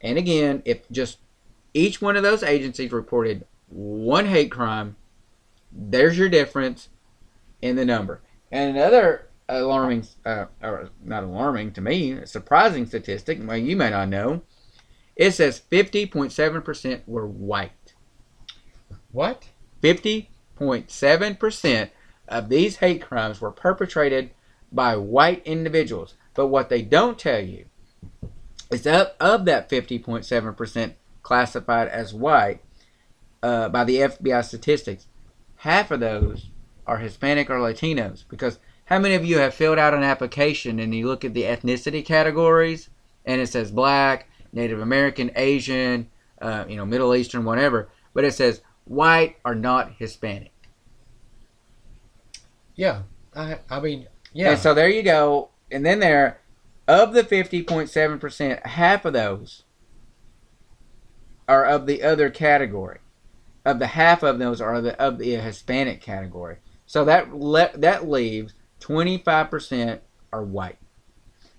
And 0.00 0.18
again, 0.18 0.62
if 0.64 0.88
just 0.90 1.18
each 1.74 2.00
one 2.00 2.16
of 2.16 2.22
those 2.22 2.42
agencies 2.42 2.92
reported 2.92 3.44
one 3.68 4.26
hate 4.26 4.50
crime, 4.50 4.96
there's 5.72 6.18
your 6.18 6.28
difference 6.28 6.88
in 7.60 7.76
the 7.76 7.84
number. 7.84 8.20
And 8.50 8.76
another 8.76 9.28
alarming, 9.48 10.06
uh, 10.24 10.46
or 10.62 10.90
not 11.04 11.24
alarming 11.24 11.72
to 11.72 11.80
me, 11.80 12.12
a 12.12 12.26
surprising 12.26 12.86
statistic, 12.86 13.38
well, 13.42 13.56
you 13.56 13.76
may 13.76 13.90
not 13.90 14.08
know, 14.08 14.42
it 15.14 15.32
says 15.32 15.62
50.7% 15.70 17.02
were 17.06 17.26
white. 17.26 17.94
What? 19.12 19.48
50.7% 19.82 21.90
of 22.28 22.48
these 22.48 22.76
hate 22.76 23.02
crimes 23.02 23.40
were 23.40 23.50
perpetrated 23.50 24.30
by 24.72 24.96
white 24.96 25.46
individuals. 25.46 26.14
But 26.34 26.48
what 26.48 26.68
they 26.68 26.82
don't 26.82 27.18
tell 27.18 27.40
you 27.40 27.66
is 28.70 28.82
that 28.82 29.16
of 29.20 29.44
that 29.46 29.70
50.7% 29.70 30.92
classified 31.22 31.88
as 31.88 32.12
white 32.12 32.60
uh, 33.46 33.68
by 33.68 33.84
the 33.84 33.98
FBI 33.98 34.44
statistics, 34.44 35.06
half 35.56 35.92
of 35.92 36.00
those 36.00 36.50
are 36.84 36.98
Hispanic 36.98 37.48
or 37.48 37.58
Latinos. 37.58 38.24
Because 38.28 38.58
how 38.86 38.98
many 38.98 39.14
of 39.14 39.24
you 39.24 39.38
have 39.38 39.54
filled 39.54 39.78
out 39.78 39.94
an 39.94 40.02
application 40.02 40.80
and 40.80 40.92
you 40.92 41.06
look 41.06 41.24
at 41.24 41.32
the 41.32 41.44
ethnicity 41.44 42.04
categories 42.04 42.90
and 43.24 43.40
it 43.40 43.46
says 43.46 43.70
black, 43.70 44.28
Native 44.52 44.80
American, 44.80 45.30
Asian, 45.36 46.08
uh, 46.42 46.64
you 46.68 46.76
know, 46.76 46.84
Middle 46.84 47.14
Eastern, 47.14 47.44
whatever, 47.44 47.88
but 48.14 48.24
it 48.24 48.34
says 48.34 48.62
white 48.84 49.36
or 49.44 49.54
not 49.54 49.92
Hispanic. 49.96 50.52
Yeah. 52.74 53.02
I. 53.34 53.60
I 53.70 53.78
mean. 53.78 54.08
Yeah. 54.32 54.50
And 54.50 54.60
so 54.60 54.74
there 54.74 54.88
you 54.88 55.04
go. 55.04 55.50
And 55.70 55.86
then 55.86 56.00
there, 56.00 56.40
of 56.88 57.12
the 57.12 57.22
50.7%, 57.22 58.66
half 58.66 59.04
of 59.04 59.12
those 59.12 59.62
are 61.48 61.64
of 61.64 61.86
the 61.86 62.02
other 62.02 62.28
category. 62.28 62.98
Of 63.66 63.78
the 63.80 63.88
half 63.88 64.22
of 64.22 64.38
those 64.38 64.62
are 64.62 64.80
the 64.80 64.98
of 65.00 65.18
the 65.18 65.32
Hispanic 65.32 66.00
category. 66.00 66.58
So 66.86 67.04
that 67.04 67.34
le- 67.34 67.72
that 67.74 68.08
leaves 68.08 68.54
25% 68.80 69.98
are 70.32 70.44
white. 70.44 70.78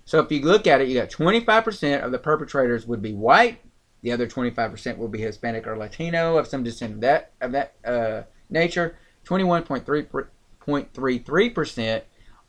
So 0.06 0.22
if 0.22 0.32
you 0.32 0.42
look 0.42 0.66
at 0.68 0.80
it, 0.80 0.88
you 0.88 0.96
got 0.96 1.10
25% 1.10 2.02
of 2.02 2.14
the 2.14 2.18
perpetrators 2.18 2.88
would 2.88 3.02
be 3.02 3.14
white. 3.14 3.60
The 4.04 4.14
other 4.14 4.26
25% 4.26 4.98
will 4.98 5.10
be 5.10 5.20
Hispanic 5.20 5.68
or 5.68 5.78
Latino 5.78 6.38
of 6.38 6.48
some 6.48 6.64
descent 6.64 6.94
of 6.94 7.02
that 7.02 7.34
of 7.42 7.52
that 7.52 7.74
uh, 7.84 8.22
nature. 8.50 8.98
21.33% 9.26 12.02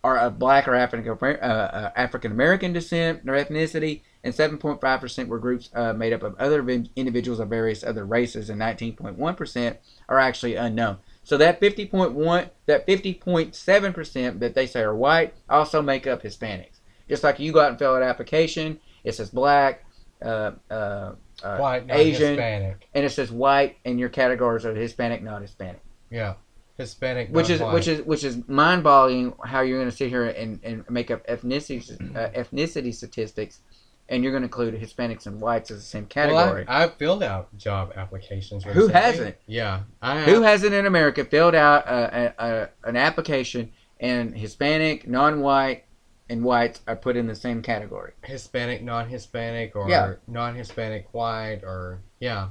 are 0.04 0.18
of 0.18 0.38
black 0.38 0.68
or 0.68 0.76
African 0.76 1.10
uh, 1.10 1.14
uh, 1.44 1.90
African 1.96 2.30
American 2.30 2.72
descent 2.72 3.28
or 3.28 3.32
ethnicity, 3.32 4.02
and 4.24 4.34
7.5% 4.34 5.28
were 5.28 5.38
groups 5.38 5.70
uh, 5.74 5.92
made 5.92 6.12
up 6.12 6.22
of 6.22 6.34
other 6.38 6.68
individuals 6.68 7.40
of 7.40 7.48
various 7.48 7.84
other 7.84 8.04
races, 8.04 8.50
and 8.50 8.60
19.1% 8.60 9.76
are 10.08 10.18
actually 10.18 10.56
unknown. 10.56 10.98
So 11.22 11.36
that 11.36 11.60
50.1, 11.60 12.50
that 12.66 12.86
50.7% 12.86 14.38
that 14.40 14.54
they 14.54 14.66
say 14.66 14.80
are 14.80 14.94
white 14.94 15.34
also 15.48 15.82
make 15.82 16.06
up 16.06 16.22
Hispanics. 16.22 16.80
Just 17.08 17.22
like 17.22 17.38
you 17.38 17.52
go 17.52 17.60
out 17.60 17.70
and 17.70 17.78
fill 17.78 17.94
out 17.94 18.02
an 18.02 18.08
application, 18.08 18.80
it 19.04 19.14
says 19.14 19.30
black, 19.30 19.84
uh, 20.22 20.52
uh, 20.70 21.12
uh, 21.42 21.58
White, 21.58 21.86
Asian, 21.90 22.30
Hispanic. 22.30 22.88
and 22.94 23.04
it 23.04 23.10
says 23.10 23.30
white, 23.30 23.76
and 23.84 24.00
your 24.00 24.08
categories 24.08 24.66
are 24.66 24.74
Hispanic, 24.74 25.22
not 25.22 25.40
Hispanic. 25.42 25.80
Yeah, 26.10 26.34
Hispanic. 26.76 27.30
Which 27.30 27.50
is 27.50 27.60
which 27.60 27.86
is 27.86 28.02
which 28.02 28.24
is 28.24 28.46
mind-boggling 28.48 29.34
how 29.44 29.60
you're 29.60 29.78
going 29.78 29.90
to 29.90 29.96
sit 29.96 30.08
here 30.08 30.24
and, 30.24 30.58
and 30.64 30.88
make 30.90 31.10
up 31.10 31.26
ethnicity 31.26 32.16
uh, 32.16 32.30
ethnicity 32.30 32.92
statistics, 32.92 33.60
and 34.08 34.22
you're 34.22 34.32
going 34.32 34.42
to 34.42 34.46
include 34.46 34.74
Hispanics 34.74 35.26
and 35.26 35.40
whites 35.40 35.70
as 35.70 35.78
the 35.78 35.84
same 35.84 36.06
category. 36.06 36.64
Well, 36.66 36.76
I, 36.76 36.84
I've 36.84 36.94
filled 36.94 37.22
out 37.22 37.54
job 37.56 37.92
applications. 37.96 38.64
Who 38.64 38.88
hasn't? 38.88 39.36
Yeah, 39.46 39.82
I. 40.00 40.22
Who 40.22 40.42
hasn't 40.42 40.72
in 40.74 40.86
America 40.86 41.24
filled 41.24 41.54
out 41.54 41.86
a, 41.86 42.34
a, 42.38 42.46
a, 42.46 42.68
an 42.88 42.96
application 42.96 43.72
and 44.00 44.36
Hispanic, 44.36 45.06
non-white, 45.08 45.84
and 46.30 46.42
whites 46.44 46.80
are 46.86 46.96
put 46.96 47.16
in 47.16 47.26
the 47.26 47.34
same 47.34 47.62
category? 47.62 48.12
Hispanic, 48.24 48.82
non-Hispanic, 48.82 49.76
or 49.76 49.88
Yeah. 49.88 50.14
non-Hispanic 50.26 51.08
white, 51.12 51.60
or 51.62 52.00
yeah. 52.20 52.48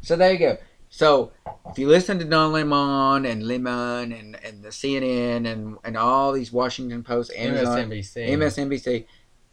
So 0.00 0.16
there 0.16 0.32
you 0.32 0.38
go. 0.38 0.58
So 0.88 1.32
if 1.68 1.76
you 1.76 1.88
listen 1.88 2.20
to 2.20 2.24
Don 2.24 2.52
Lemon 2.52 3.26
and 3.26 3.42
Lemon 3.42 4.12
and, 4.12 4.38
and 4.44 4.62
the 4.62 4.68
CNN 4.68 5.44
and, 5.50 5.76
and 5.82 5.96
all 5.96 6.30
these 6.32 6.52
Washington 6.52 7.02
Post, 7.02 7.32
Amazon, 7.36 7.90
MSNBC. 7.90 8.28
MSNBC, 8.28 9.04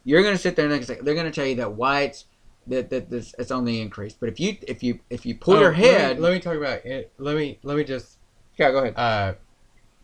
you're 0.03 0.21
going 0.23 0.35
to 0.35 0.41
sit 0.41 0.55
there 0.55 0.69
and 0.69 0.83
they're 0.83 1.13
going 1.15 1.25
to 1.25 1.31
tell 1.31 1.45
you 1.45 1.55
that 1.55 1.73
whites 1.73 2.25
that 2.67 2.89
that 2.89 3.09
this 3.09 3.33
it's 3.39 3.51
on 3.51 3.65
the 3.65 3.81
increase. 3.81 4.13
But 4.13 4.29
if 4.29 4.39
you 4.39 4.57
if 4.67 4.83
you 4.83 4.99
if 5.09 5.25
you 5.25 5.35
pull 5.35 5.55
Oh, 5.55 5.59
your 5.61 5.71
let 5.71 5.77
me- 5.79 5.83
head, 5.87 6.19
Let 6.19 6.33
me, 6.33 6.39
talk 6.39 6.55
about 6.57 6.85
it. 6.85 7.11
Let 7.17 7.35
me 7.35 7.59
let 7.63 7.77
me 7.77 7.83
just 7.83 8.17
yeah, 8.57 8.71
go 8.71 8.79
ahead. 8.79 8.93
uh, 8.97 9.33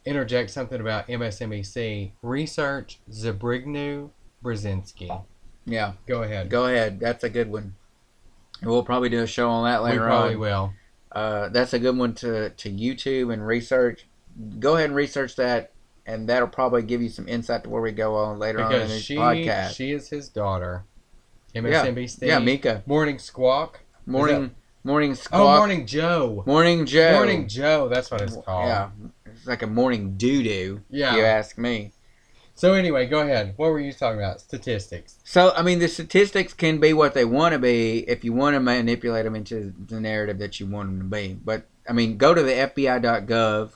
interject 0.05 0.49
something 0.51 0.79
about 0.81 1.07
MSNBC 1.07 2.11
research. 2.21 2.99
Zbigniew 3.11 4.09
Brzezinski. 4.43 5.23
Yeah, 5.65 5.93
Go 6.07 6.23
ahead. 6.23 6.49
go 6.49 6.65
ahead. 6.67 6.99
That's 6.99 7.23
a 7.25 7.29
good 7.29 7.51
one. 7.51 7.75
And 8.61 8.69
We'll 8.71 8.83
probably 8.83 9.09
do 9.09 9.21
a 9.21 9.27
show 9.27 9.49
on 9.49 9.65
that 9.65 9.83
we 9.83 9.89
later 9.89 10.05
probably 10.05 10.33
on. 10.35 10.39
will. 10.39 10.73
Uh, 11.11 11.49
that's 11.49 11.73
a 11.73 11.79
good 11.79 11.97
one 11.97 12.13
to 12.15 12.49
to 12.51 12.69
YouTube 12.71 13.31
and 13.33 13.45
research. 13.45 14.07
Go 14.59 14.75
ahead 14.75 14.85
and 14.87 14.95
research 14.95 15.35
that, 15.35 15.71
and 16.07 16.27
that'll 16.29 16.47
probably 16.47 16.81
give 16.81 17.01
you 17.01 17.09
some 17.09 17.27
insight 17.27 17.63
to 17.65 17.69
where 17.69 17.81
we 17.81 17.91
go 17.91 18.15
on 18.15 18.39
later 18.39 18.61
on 18.61 18.71
in 18.71 18.77
Because 18.79 18.89
this 18.91 19.03
she 19.03 19.15
podcast. 19.17 19.75
she 19.75 19.91
is 19.91 20.09
his 20.09 20.29
daughter. 20.29 20.85
MSNBC. 21.53 22.19
yeah, 22.21 22.39
Mika. 22.39 22.81
Morning 22.85 23.19
Squawk. 23.19 23.81
Morning, 24.05 24.51
morning 24.83 25.11
oh, 25.11 25.15
Squawk. 25.15 25.41
Oh. 25.41 25.57
Morning 25.57 25.85
Joe. 25.85 26.43
morning 26.45 26.85
Joe. 26.85 27.13
Morning 27.13 27.47
Joe. 27.47 27.89
That's 27.89 28.09
what 28.09 28.21
it's 28.21 28.37
called. 28.37 28.67
Yeah, 28.67 28.89
it's 29.25 29.45
like 29.45 29.61
a 29.61 29.67
morning 29.67 30.15
doo 30.17 30.43
doo. 30.43 30.81
Yeah. 30.89 31.15
You 31.15 31.23
ask 31.23 31.57
me. 31.57 31.91
So 32.55 32.73
anyway, 32.73 33.05
go 33.05 33.19
ahead. 33.19 33.53
What 33.57 33.69
were 33.69 33.79
you 33.79 33.93
talking 33.93 34.19
about? 34.19 34.39
Statistics. 34.39 35.17
So 35.25 35.51
I 35.55 35.61
mean, 35.61 35.79
the 35.79 35.87
statistics 35.87 36.53
can 36.53 36.79
be 36.79 36.93
what 36.93 37.13
they 37.13 37.25
want 37.25 37.53
to 37.53 37.59
be 37.59 37.99
if 38.09 38.23
you 38.23 38.33
want 38.33 38.55
to 38.55 38.59
manipulate 38.59 39.25
them 39.25 39.35
into 39.35 39.73
the 39.87 39.99
narrative 39.99 40.39
that 40.39 40.59
you 40.59 40.67
want 40.67 40.89
them 40.89 40.99
to 40.99 41.15
be. 41.15 41.33
But 41.33 41.67
I 41.87 41.93
mean, 41.93 42.17
go 42.17 42.33
to 42.33 42.41
the 42.41 42.51
FBI.gov 42.51 43.71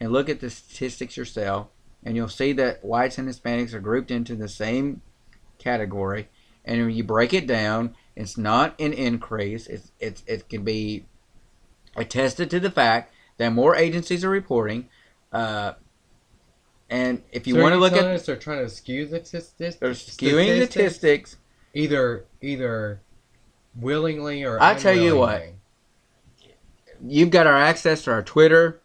and 0.00 0.12
look 0.12 0.28
at 0.28 0.40
the 0.40 0.50
statistics 0.50 1.16
yourself, 1.16 1.68
and 2.02 2.16
you'll 2.16 2.28
see 2.28 2.52
that 2.54 2.84
whites 2.84 3.18
and 3.18 3.28
Hispanics 3.28 3.74
are 3.74 3.80
grouped 3.80 4.10
into 4.10 4.34
the 4.34 4.48
same 4.48 5.02
category. 5.58 6.28
And 6.64 6.80
when 6.80 6.90
you 6.94 7.04
break 7.04 7.32
it 7.34 7.46
down, 7.46 7.94
it's 8.16 8.36
not 8.36 8.78
an 8.80 8.92
increase. 8.92 9.66
It's 9.66 9.92
it's 10.00 10.22
it 10.26 10.48
can 10.48 10.64
be 10.64 11.06
attested 11.96 12.50
to 12.50 12.60
the 12.60 12.70
fact 12.70 13.12
that 13.38 13.50
more 13.52 13.74
agencies 13.76 14.24
are 14.24 14.30
reporting. 14.30 14.88
Uh, 15.32 15.72
and 16.88 17.22
if 17.32 17.46
you 17.46 17.54
So 17.54 17.62
want 17.62 17.72
to 17.74 17.78
look 17.78 17.92
at, 17.92 18.04
us 18.04 18.26
they're 18.26 18.36
trying 18.36 18.64
to 18.64 18.68
skew 18.68 19.06
the 19.06 19.24
statistics. 19.24 19.76
they're 19.76 19.90
skewing 19.90 20.66
statistics. 20.66 21.36
Either 21.72 22.24
either 22.40 23.00
willingly 23.76 24.42
or 24.44 24.60
I 24.60 24.74
tell 24.74 24.96
you 24.96 25.16
what. 25.16 25.44
you've 27.06 27.30
got 27.30 27.46
our 27.46 27.56
access 27.56 28.04
to 28.04 28.10
our 28.12 28.22
Twitter. 28.22 28.79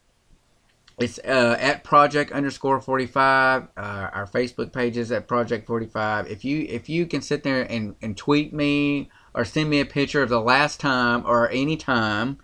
It's 0.97 1.19
uh, 1.19 1.57
at 1.59 1.83
project 1.83 2.31
underscore 2.31 2.79
forty 2.79 3.05
five. 3.05 3.67
Uh, 3.75 4.09
our 4.13 4.27
Facebook 4.27 4.71
page 4.71 4.95
is 4.95 5.11
at 5.11 5.27
project 5.27 5.67
forty 5.67 5.87
five. 5.87 6.27
If 6.27 6.45
you 6.45 6.65
if 6.69 6.87
you 6.87 7.05
can 7.05 7.21
sit 7.21 7.43
there 7.43 7.63
and, 7.69 7.95
and 8.01 8.15
tweet 8.15 8.53
me 8.53 9.09
or 9.33 9.43
send 9.43 9.69
me 9.69 9.81
a 9.81 9.85
picture 9.85 10.23
of 10.23 10.29
the 10.29 10.39
last 10.39 10.79
time 10.79 11.23
or 11.25 11.49
any 11.49 11.75
time 11.75 12.37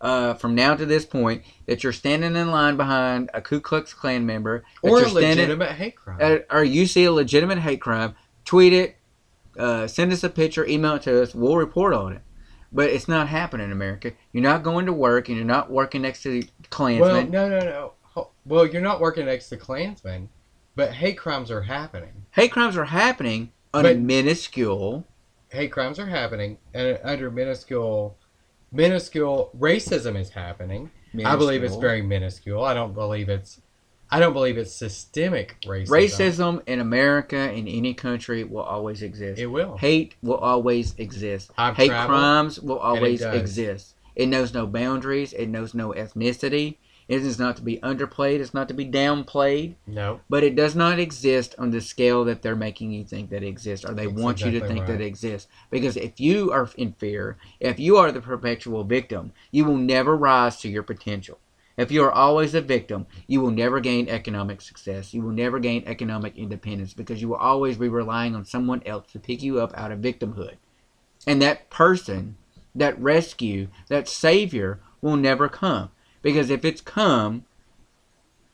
uh, 0.00 0.34
from 0.34 0.54
now 0.54 0.76
to 0.76 0.86
this 0.86 1.04
point 1.04 1.42
that 1.66 1.82
you're 1.82 1.92
standing 1.92 2.36
in 2.36 2.50
line 2.50 2.76
behind 2.76 3.30
a 3.34 3.40
Ku 3.40 3.60
Klux 3.60 3.92
Klan 3.92 4.24
member, 4.24 4.64
Or 4.82 5.02
a 5.02 5.08
legitimate 5.08 5.72
hate 5.72 5.96
crime. 5.96 6.18
uh, 6.20 6.38
or 6.54 6.62
you 6.62 6.86
see 6.86 7.04
a 7.04 7.12
legitimate 7.12 7.58
hate 7.58 7.80
crime, 7.80 8.14
tweet 8.44 8.72
it, 8.72 8.96
uh, 9.58 9.86
send 9.88 10.12
us 10.12 10.22
a 10.22 10.28
picture, 10.28 10.64
email 10.66 10.94
it 10.94 11.02
to 11.02 11.22
us. 11.22 11.34
We'll 11.34 11.56
report 11.56 11.94
on 11.94 12.12
it. 12.12 12.22
But 12.72 12.90
it's 12.90 13.08
not 13.08 13.28
happening 13.28 13.66
in 13.66 13.72
America. 13.72 14.12
You're 14.32 14.42
not 14.42 14.62
going 14.62 14.86
to 14.86 14.92
work, 14.92 15.28
and 15.28 15.36
you're 15.36 15.46
not 15.46 15.70
working 15.70 16.02
next 16.02 16.22
to 16.24 16.30
the 16.30 16.48
Klansmen. 16.68 17.00
well, 17.00 17.26
no, 17.26 17.48
no, 17.48 17.58
no. 17.60 17.92
Ho- 18.16 18.30
Well, 18.46 18.66
you're 18.66 18.82
not 18.82 19.00
working 19.00 19.26
next 19.26 19.48
to 19.50 19.56
Klansmen, 19.56 20.28
but 20.74 20.92
hate 20.92 21.18
crimes 21.18 21.50
are 21.50 21.62
happening. 21.62 22.24
hate 22.32 22.50
crimes 22.50 22.76
are 22.76 22.84
happening 22.86 23.52
a 23.74 23.82
But- 23.82 23.98
minuscule. 23.98 25.04
Hate 25.50 25.70
crimes 25.70 25.98
are 25.98 26.06
happening, 26.06 26.58
and 26.74 26.98
under 27.04 27.30
minuscule, 27.30 28.16
minuscule 28.72 29.50
racism 29.58 30.18
is 30.18 30.30
happening. 30.30 30.90
Minuscule. 31.12 31.32
I 31.34 31.36
believe 31.36 31.62
it's 31.62 31.76
very 31.76 32.02
minuscule. 32.02 32.64
I 32.64 32.74
don't 32.74 32.94
believe 32.94 33.28
it's. 33.28 33.60
I 34.10 34.20
don't 34.20 34.32
believe 34.32 34.56
it's 34.56 34.72
systemic 34.72 35.56
racism. 35.66 35.88
Racism 35.88 36.62
in 36.68 36.78
America, 36.80 37.52
in 37.52 37.66
any 37.66 37.92
country, 37.92 38.44
will 38.44 38.62
always 38.62 39.02
exist. 39.02 39.40
It 39.40 39.46
will. 39.46 39.76
Hate 39.78 40.14
will 40.22 40.36
always 40.36 40.94
exist. 40.96 41.50
I've 41.58 41.76
Hate 41.76 41.88
traveled, 41.88 42.08
crimes 42.08 42.60
will 42.60 42.78
always 42.78 43.22
exist. 43.22 43.94
It 44.14 44.26
knows 44.28 44.54
no 44.54 44.66
boundaries. 44.66 45.32
It 45.32 45.48
knows 45.48 45.74
no 45.74 45.90
ethnicity. 45.92 46.76
It 47.08 47.22
is 47.22 47.38
not 47.38 47.56
to 47.56 47.62
be 47.62 47.78
underplayed. 47.78 48.40
It's 48.40 48.54
not 48.54 48.66
to 48.68 48.74
be 48.74 48.84
downplayed. 48.84 49.76
No. 49.86 50.20
But 50.28 50.42
it 50.42 50.56
does 50.56 50.74
not 50.74 50.98
exist 50.98 51.54
on 51.56 51.70
the 51.70 51.80
scale 51.80 52.24
that 52.24 52.42
they're 52.42 52.56
making 52.56 52.90
you 52.90 53.04
think 53.04 53.30
that 53.30 53.44
it 53.44 53.48
exists, 53.48 53.86
or 53.86 53.94
they 53.94 54.06
That's 54.06 54.20
want 54.20 54.40
you 54.40 54.50
to 54.50 54.60
think 54.66 54.80
right. 54.80 54.88
that 54.88 55.00
it 55.00 55.06
exists. 55.06 55.48
Because 55.70 55.96
if 55.96 56.18
you 56.18 56.50
are 56.50 56.68
in 56.76 56.94
fear, 56.94 57.36
if 57.60 57.78
you 57.78 57.96
are 57.96 58.10
the 58.10 58.20
perpetual 58.20 58.82
victim, 58.82 59.32
you 59.52 59.64
will 59.64 59.76
never 59.76 60.16
rise 60.16 60.56
to 60.62 60.68
your 60.68 60.82
potential. 60.82 61.38
If 61.76 61.92
you 61.92 62.02
are 62.04 62.12
always 62.12 62.54
a 62.54 62.60
victim, 62.60 63.06
you 63.26 63.40
will 63.40 63.50
never 63.50 63.80
gain 63.80 64.08
economic 64.08 64.60
success. 64.60 65.12
You 65.12 65.22
will 65.22 65.32
never 65.32 65.58
gain 65.58 65.84
economic 65.86 66.36
independence 66.36 66.94
because 66.94 67.20
you 67.20 67.28
will 67.28 67.36
always 67.36 67.76
be 67.76 67.88
relying 67.88 68.34
on 68.34 68.46
someone 68.46 68.82
else 68.86 69.12
to 69.12 69.18
pick 69.20 69.42
you 69.42 69.60
up 69.60 69.76
out 69.76 69.92
of 69.92 70.00
victimhood. 70.00 70.56
And 71.26 71.40
that 71.42 71.68
person, 71.70 72.36
that 72.74 72.98
rescue, 72.98 73.68
that 73.88 74.08
savior 74.08 74.80
will 75.02 75.16
never 75.16 75.48
come. 75.48 75.90
Because 76.26 76.50
if 76.50 76.64
it's 76.64 76.80
come, 76.80 77.44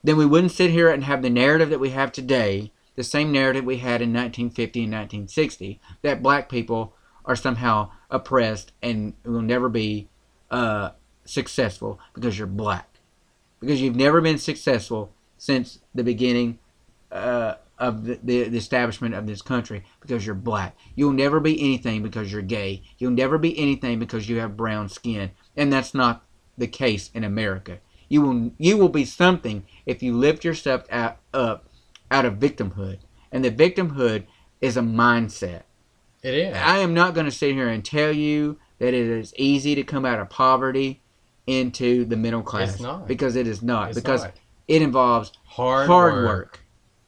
then 0.04 0.18
we 0.18 0.26
wouldn't 0.26 0.52
sit 0.52 0.72
here 0.72 0.90
and 0.90 1.04
have 1.04 1.22
the 1.22 1.30
narrative 1.30 1.70
that 1.70 1.80
we 1.80 1.88
have 1.88 2.12
today, 2.12 2.70
the 2.96 3.02
same 3.02 3.32
narrative 3.32 3.64
we 3.64 3.78
had 3.78 4.02
in 4.02 4.12
1950 4.12 4.80
and 4.80 4.92
1960, 4.92 5.80
that 6.02 6.22
black 6.22 6.50
people 6.50 6.94
are 7.24 7.34
somehow 7.34 7.90
oppressed 8.10 8.72
and 8.82 9.14
will 9.24 9.40
never 9.40 9.70
be 9.70 10.10
uh, 10.50 10.90
successful 11.24 11.98
because 12.12 12.36
you're 12.36 12.46
black. 12.46 12.98
Because 13.58 13.80
you've 13.80 13.96
never 13.96 14.20
been 14.20 14.36
successful 14.36 15.14
since 15.38 15.78
the 15.94 16.04
beginning 16.04 16.58
uh, 17.10 17.54
of 17.78 18.04
the, 18.04 18.20
the, 18.22 18.48
the 18.50 18.58
establishment 18.58 19.14
of 19.14 19.26
this 19.26 19.40
country 19.40 19.82
because 20.02 20.26
you're 20.26 20.34
black. 20.34 20.76
You'll 20.94 21.12
never 21.12 21.40
be 21.40 21.58
anything 21.58 22.02
because 22.02 22.30
you're 22.30 22.42
gay. 22.42 22.82
You'll 22.98 23.12
never 23.12 23.38
be 23.38 23.58
anything 23.58 23.98
because 23.98 24.28
you 24.28 24.40
have 24.40 24.58
brown 24.58 24.90
skin. 24.90 25.30
And 25.56 25.72
that's 25.72 25.94
not 25.94 26.22
the 26.58 26.66
case 26.66 27.10
in 27.14 27.24
America. 27.24 27.78
You 28.08 28.20
will 28.22 28.50
you 28.58 28.76
will 28.76 28.88
be 28.90 29.04
something 29.04 29.64
if 29.86 30.02
you 30.02 30.14
lift 30.16 30.44
yourself 30.44 30.84
out, 30.90 31.16
up 31.32 31.66
out 32.10 32.24
of 32.24 32.34
victimhood. 32.34 32.98
And 33.30 33.44
the 33.44 33.50
victimhood 33.50 34.24
is 34.60 34.76
a 34.76 34.80
mindset. 34.82 35.62
It 36.22 36.34
is. 36.34 36.56
I 36.56 36.78
am 36.78 36.94
not 36.94 37.14
going 37.14 37.26
to 37.26 37.32
sit 37.32 37.52
here 37.54 37.68
and 37.68 37.84
tell 37.84 38.12
you 38.12 38.58
that 38.78 38.88
it 38.94 39.06
is 39.06 39.32
easy 39.36 39.74
to 39.74 39.82
come 39.82 40.04
out 40.04 40.20
of 40.20 40.28
poverty 40.28 41.00
into 41.46 42.04
the 42.04 42.16
middle 42.16 42.42
class 42.42 42.74
It's 42.74 42.80
not. 42.82 43.08
because 43.08 43.34
it 43.34 43.46
is 43.48 43.62
not 43.62 43.90
It's 43.90 43.98
because 44.00 44.22
not. 44.24 44.34
it 44.68 44.82
involves 44.82 45.32
hard, 45.44 45.86
hard 45.88 46.14
work. 46.14 46.26
work. 46.26 46.60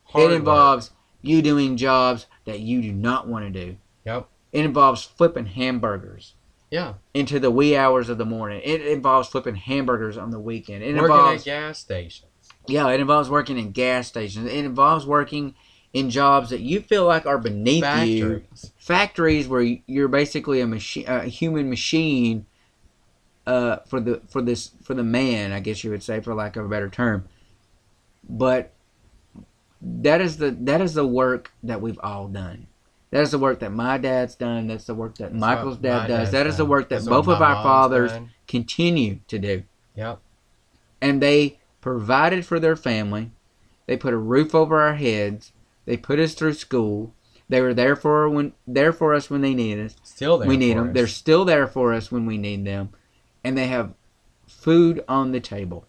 Hard 0.05 0.33
it 0.33 0.35
involves 0.35 0.91
you 1.23 1.43
doing 1.43 1.77
jobs 1.77 2.27
that 2.45 2.61
you 2.61 2.81
do 2.83 2.93
not 2.93 3.29
want 3.29 3.45
to 3.45 3.67
do. 3.67 3.77
Yep. 4.05 4.29
It 4.53 4.65
involves 4.65 5.05
flipping 5.05 5.47
hamburgers 5.47 6.35
Yeah. 6.75 6.95
into 7.15 7.39
the 7.39 7.53
wee 7.53 7.77
hours 7.77 8.09
of 8.09 8.19
the 8.19 8.25
morning. 8.25 8.61
It 8.65 8.85
involves 8.85 9.29
flipping 9.29 9.55
hamburgers 9.55 10.17
on 10.17 10.33
the 10.33 10.41
weekend. 10.41 10.83
It 10.83 10.97
Working 10.97 11.05
involves 11.05 11.43
at 11.43 11.45
gas 11.45 11.79
stations. 11.79 12.27
yeah, 12.67 12.91
it 12.91 12.99
involves 12.99 13.31
working 13.31 13.59
in 13.59 13.71
gas 13.71 14.09
stations. 14.09 14.47
It 14.47 14.65
involves 14.65 15.07
working 15.07 15.55
in 15.93 16.11
jobs 16.11 16.51
that 16.51 16.63
you 16.63 16.81
feel 16.81 17.05
like 17.07 17.27
are 17.27 17.39
beneath 17.39 17.85
you. 18.05 18.41
Factories. 18.41 18.73
Factories 18.77 19.47
where 19.47 19.63
you're 19.87 20.09
basically 20.09 20.61
a 20.61 20.67
machine, 20.67 21.05
a 21.07 21.27
human 21.27 21.71
machine, 21.71 22.45
uh, 23.47 23.77
for 23.87 24.01
the 24.01 24.21
for 24.27 24.43
this 24.43 24.73
for 24.83 24.95
the 24.95 25.05
man, 25.05 25.53
I 25.53 25.61
guess 25.61 25.85
you 25.85 25.93
would 25.93 26.03
say, 26.03 26.19
for 26.19 26.35
lack 26.35 26.57
of 26.57 26.65
a 26.65 26.69
better 26.69 26.89
term. 26.89 27.29
But 28.29 28.73
that 29.81 30.21
is 30.21 30.39
the 30.39 30.51
that 30.63 30.81
is 30.81 30.95
the 30.95 31.07
work 31.07 31.53
that 31.63 31.81
we've 31.81 32.01
all 32.03 32.27
done. 32.27 32.67
That 33.15 33.23
is 33.23 33.31
the 33.31 33.39
work 33.39 33.61
that 33.61 33.71
my 33.71 33.97
dad's 33.97 34.35
done. 34.35 34.67
That's 34.67 34.87
the 34.87 34.95
work 34.95 35.19
that 35.19 35.31
That's 35.31 35.41
Michael's 35.41 35.77
dad 35.77 36.09
does. 36.09 36.33
That 36.33 36.49
is 36.49 36.57
the 36.57 36.65
work 36.65 36.89
that 36.89 36.97
That's 36.97 37.07
both 37.07 37.29
of 37.29 37.41
our 37.41 37.63
fathers 37.63 38.11
done. 38.11 38.31
continue 38.49 39.21
to 39.29 39.39
do. 39.39 39.63
Yep. 39.95 40.19
and 41.01 41.23
they 41.23 41.61
provided 41.81 42.45
for 42.45 42.59
their 42.59 42.75
family. 42.75 43.31
They 43.87 43.97
put 43.97 44.13
a 44.15 44.17
roof 44.17 44.53
over 44.53 44.81
our 44.81 44.97
heads. 44.97 45.53
They 45.85 45.97
put 45.97 46.19
us 46.19 46.35
through 46.35 46.55
school. 46.55 47.15
They 47.49 47.61
were 47.61 47.73
there 47.73 47.95
for 47.95 48.29
when 48.29 48.53
there 48.67 48.93
for 48.93 49.15
us 49.15 49.31
when 49.31 49.43
they 49.43 49.55
needed 49.55 49.87
us. 49.87 49.97
Still 50.03 50.37
there. 50.37 50.49
we 50.49 50.57
need 50.57 50.77
them. 50.77 50.89
us. 50.89 50.95
They're 50.95 51.07
still 51.07 51.45
there 51.45 51.69
for 51.69 51.93
us 51.93 52.11
when 52.11 52.27
we 52.27 52.37
need 52.37 52.65
them, 52.65 52.89
and 53.45 53.57
they 53.57 53.69
have 53.69 53.95
food 54.49 55.05
on 55.07 55.31
the 55.31 55.39
table. 55.39 55.87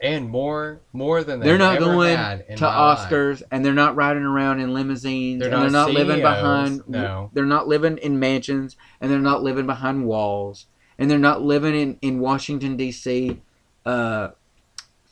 And 0.00 0.28
more 0.28 0.80
more 0.92 1.24
than 1.24 1.40
They're 1.40 1.56
not 1.58 1.78
going 1.78 1.92
to 1.92 2.62
my 2.64 2.92
life. 2.92 2.98
Oscars, 2.98 3.42
and 3.50 3.64
they're 3.64 3.72
not 3.72 3.96
riding 3.96 4.24
around 4.24 4.60
in 4.60 4.74
limousines, 4.74 5.40
They're 5.40 5.52
and 5.52 5.62
they're 5.62 5.70
not 5.70 5.88
not 5.88 5.94
living 5.94 6.20
behind. 6.20 6.82
no. 6.88 7.30
They're 7.32 7.44
not 7.46 7.66
living 7.68 7.96
in 7.98 8.18
mansions, 8.18 8.76
and 9.00 9.10
they're 9.10 9.18
not 9.18 9.42
living 9.42 9.66
behind 9.66 10.06
walls, 10.06 10.66
and 10.98 11.10
they're 11.10 11.18
not 11.18 11.42
living 11.42 11.74
in 11.74 11.98
in 12.02 12.20
Washington 12.20 12.76
D.C. 12.76 13.40
Uh, 13.84 14.28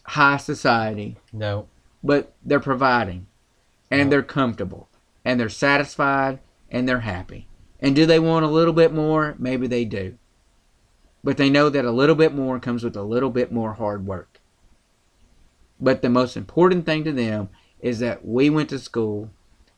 high 0.04 0.36
society. 0.36 1.16
No. 1.32 1.66
but 2.02 2.34
they're 2.44 2.60
providing 2.60 3.26
and 3.90 4.00
Yeah. 4.00 4.08
they're 4.10 4.22
comfortable 4.22 4.88
and 5.24 5.40
they're 5.40 5.48
satisfied 5.48 6.40
and 6.70 6.86
they're 6.86 7.00
happy. 7.00 7.46
And 7.80 7.96
do 7.96 8.04
they 8.04 8.18
want 8.18 8.44
a 8.44 8.48
little 8.48 8.74
bit 8.74 8.92
more? 8.92 9.34
Maybe 9.38 9.66
they 9.66 9.86
do. 9.86 10.18
But 11.22 11.38
they 11.38 11.48
know 11.48 11.70
that 11.70 11.86
a 11.86 11.90
little 11.90 12.14
bit 12.14 12.34
more 12.34 12.58
comes 12.60 12.84
with 12.84 12.96
a 12.96 13.02
little 13.02 13.30
bit 13.30 13.50
more 13.52 13.72
hard 13.74 14.04
work. 14.06 14.33
But 15.80 16.02
the 16.02 16.10
most 16.10 16.36
important 16.36 16.86
thing 16.86 17.04
to 17.04 17.12
them 17.12 17.48
is 17.80 17.98
that 17.98 18.24
we 18.24 18.48
went 18.50 18.70
to 18.70 18.78
school, 18.78 19.30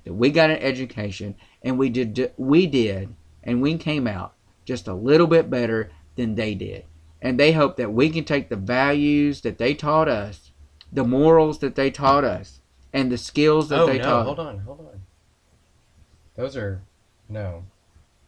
that 0.05 0.15
we 0.15 0.31
got 0.31 0.51
an 0.51 0.59
education, 0.59 1.35
and 1.63 1.79
we 1.79 1.89
did 1.89 2.33
we 2.37 2.67
did 2.67 3.15
and 3.43 3.63
we 3.63 3.77
came 3.79 4.07
out 4.07 4.35
just 4.65 4.89
a 4.89 4.95
little 4.95 5.27
bit 5.27 5.49
better 5.49 5.91
than 6.17 6.35
they 6.35 6.55
did. 6.55 6.85
And 7.23 7.41
they 7.41 7.53
hope 7.53 7.77
that 7.77 7.93
we 7.93 8.11
can 8.11 8.25
take 8.25 8.49
the 8.49 8.57
values 8.57 9.41
that 9.41 9.59
they 9.59 9.75
taught 9.75 10.09
us 10.09 10.51
the 10.93 11.05
morals 11.05 11.59
that 11.59 11.75
they 11.75 11.91
taught 11.91 12.25
us 12.25 12.61
and 12.93 13.11
the 13.11 13.19
skills 13.19 13.69
that 13.69 13.81
oh 13.81 13.87
they 13.87 13.99
no! 13.99 14.05
taught. 14.05 14.27
Hold 14.27 14.41
on, 14.41 14.59
hold 14.61 14.81
on. 14.81 15.01
Those 16.37 16.57
are 16.57 16.83
no 17.29 17.65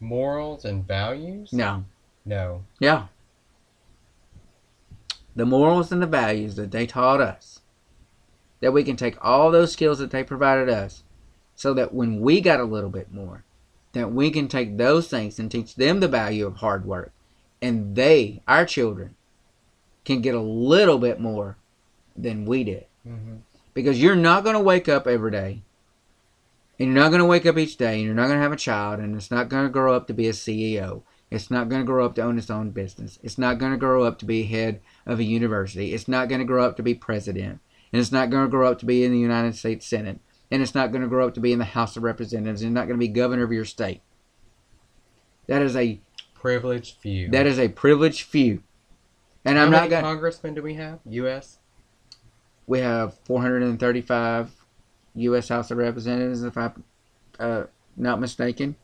morals 0.01 0.65
and 0.65 0.87
values. 0.87 1.53
No, 1.53 1.85
No. 2.25 2.65
yeah. 2.79 3.07
The 5.35 5.47
morals 5.47 5.93
and 5.93 6.03
the 6.03 6.07
values 6.07 6.57
that 6.57 6.73
they 6.73 6.87
taught 6.87 7.21
us. 7.21 7.58
That 8.61 8.73
we 8.73 8.83
can 8.83 8.97
take 8.97 9.17
all 9.25 9.51
those 9.51 9.73
skills 9.73 9.99
that 9.99 10.11
they 10.11 10.25
provided 10.25 10.69
us 10.69 11.05
so 11.55 11.75
that 11.75 11.95
when 11.95 12.21
we 12.21 12.41
got 12.41 12.61
a 12.61 12.65
little 12.65 12.91
bit 12.91 13.13
more, 13.13 13.45
that 13.93 14.13
we 14.13 14.31
can 14.31 14.49
take 14.49 14.77
those 14.77 15.09
things 15.09 15.39
and 15.39 15.51
teach 15.51 15.75
them 15.75 16.01
the 16.01 16.09
value 16.09 16.47
of 16.47 16.57
hard 16.57 16.85
work. 16.85 17.13
And 17.63 17.95
they, 17.97 18.43
our 18.47 18.65
children, 18.65 19.15
can 20.05 20.21
get 20.21 20.35
a 20.35 20.41
little 20.41 20.99
bit 20.99 21.21
more 21.21 21.57
than 22.17 22.47
we 22.47 22.65
did. 22.65 22.87
Mm-hmm. 23.09 23.37
because 23.73 24.03
you're 24.03 24.17
not 24.17 24.45
going 24.45 24.57
to 24.57 24.61
wake 24.61 24.89
up 24.89 25.07
every 25.07 25.31
day 25.31 25.63
and 26.79 26.89
you're 26.89 27.03
not 27.03 27.09
going 27.09 27.21
to 27.21 27.25
wake 27.25 27.47
up 27.47 27.57
each 27.57 27.77
day 27.79 27.95
and 27.95 28.05
you're 28.05 28.15
not 28.15 28.27
going 28.27 28.37
to 28.37 28.43
have 28.43 28.53
a 28.53 28.57
child 28.57 29.01
and 29.01 29.17
it's 29.17 29.31
not 29.31 29.49
going 29.49 29.65
to 29.65 29.71
grow 29.71 29.95
up 29.95 30.07
to 30.09 30.13
be 30.13 30.27
a 30.27 30.33
ceo 30.33 31.03
it's 31.31 31.51
not 31.51 31.71
going 31.71 31.81
to 31.81 31.87
grow 31.87 32.05
up 32.05 32.15
to 32.15 32.23
own 32.23 32.37
its 32.37 32.51
own 32.51 32.71
business 32.71 33.19
it's 33.23 33.39
not 33.39 33.59
going 33.59 33.73
to 33.73 33.79
grow 33.79 34.03
up 34.03 34.19
to 34.19 34.27
be 34.27 34.43
head 34.43 34.81
of 35.07 35.21
a 35.21 35.25
university 35.25 35.95
it's 35.95 36.09
not 36.09 36.29
going 36.29 36.41
to 36.41 36.45
grow 36.45 36.67
up 36.67 36.77
to 36.77 36.83
be 36.83 36.93
president 36.95 37.61
and 37.93 38.01
it's 38.01 38.13
not 38.13 38.31
going 38.31 38.45
to 38.45 38.51
grow 38.51 38.71
up 38.71 38.79
to 38.79 38.87
be 38.87 39.05
in 39.05 39.13
the 39.13 39.19
united 39.19 39.55
states 39.55 39.87
senate 39.87 40.21
and 40.51 40.63
it's 40.63 40.75
not 40.75 40.91
going 40.91 41.03
to 41.03 41.09
grow 41.09 41.27
up 41.27 41.35
to 41.35 41.41
be 41.41 41.53
in 41.53 41.59
the 41.59 41.65
house 41.65 41.97
of 41.97 42.03
representatives 42.03 42.63
and 42.63 42.71
it's 42.71 42.75
not 42.75 42.87
going 42.87 42.99
to 42.99 43.07
be 43.07 43.09
governor 43.09 43.45
of 43.45 43.53
your 43.53 43.65
state 43.65 44.01
that 45.47 45.63
is 45.63 45.77
a 45.77 46.01
Privileged 46.35 46.97
few. 47.01 47.29
that 47.31 47.47
is 47.47 47.59
a 47.59 47.69
privileged 47.69 48.23
few 48.23 48.63
and 49.45 49.59
How 49.59 49.65
i'm 49.65 49.71
not 49.71 49.91
going 49.91 50.05
congressmen 50.05 50.55
do 50.55 50.63
we 50.63 50.75
have? 50.75 51.01
U.S. 51.05 51.59
we 52.67 52.79
have 52.79 53.15
435 53.25 54.53
U.S. 55.19 55.49
House 55.49 55.71
of 55.71 55.79
Representatives, 55.79 56.43
if 56.43 56.57
I'm 56.57 56.85
uh, 57.39 57.65
not 57.97 58.21
mistaken. 58.21 58.77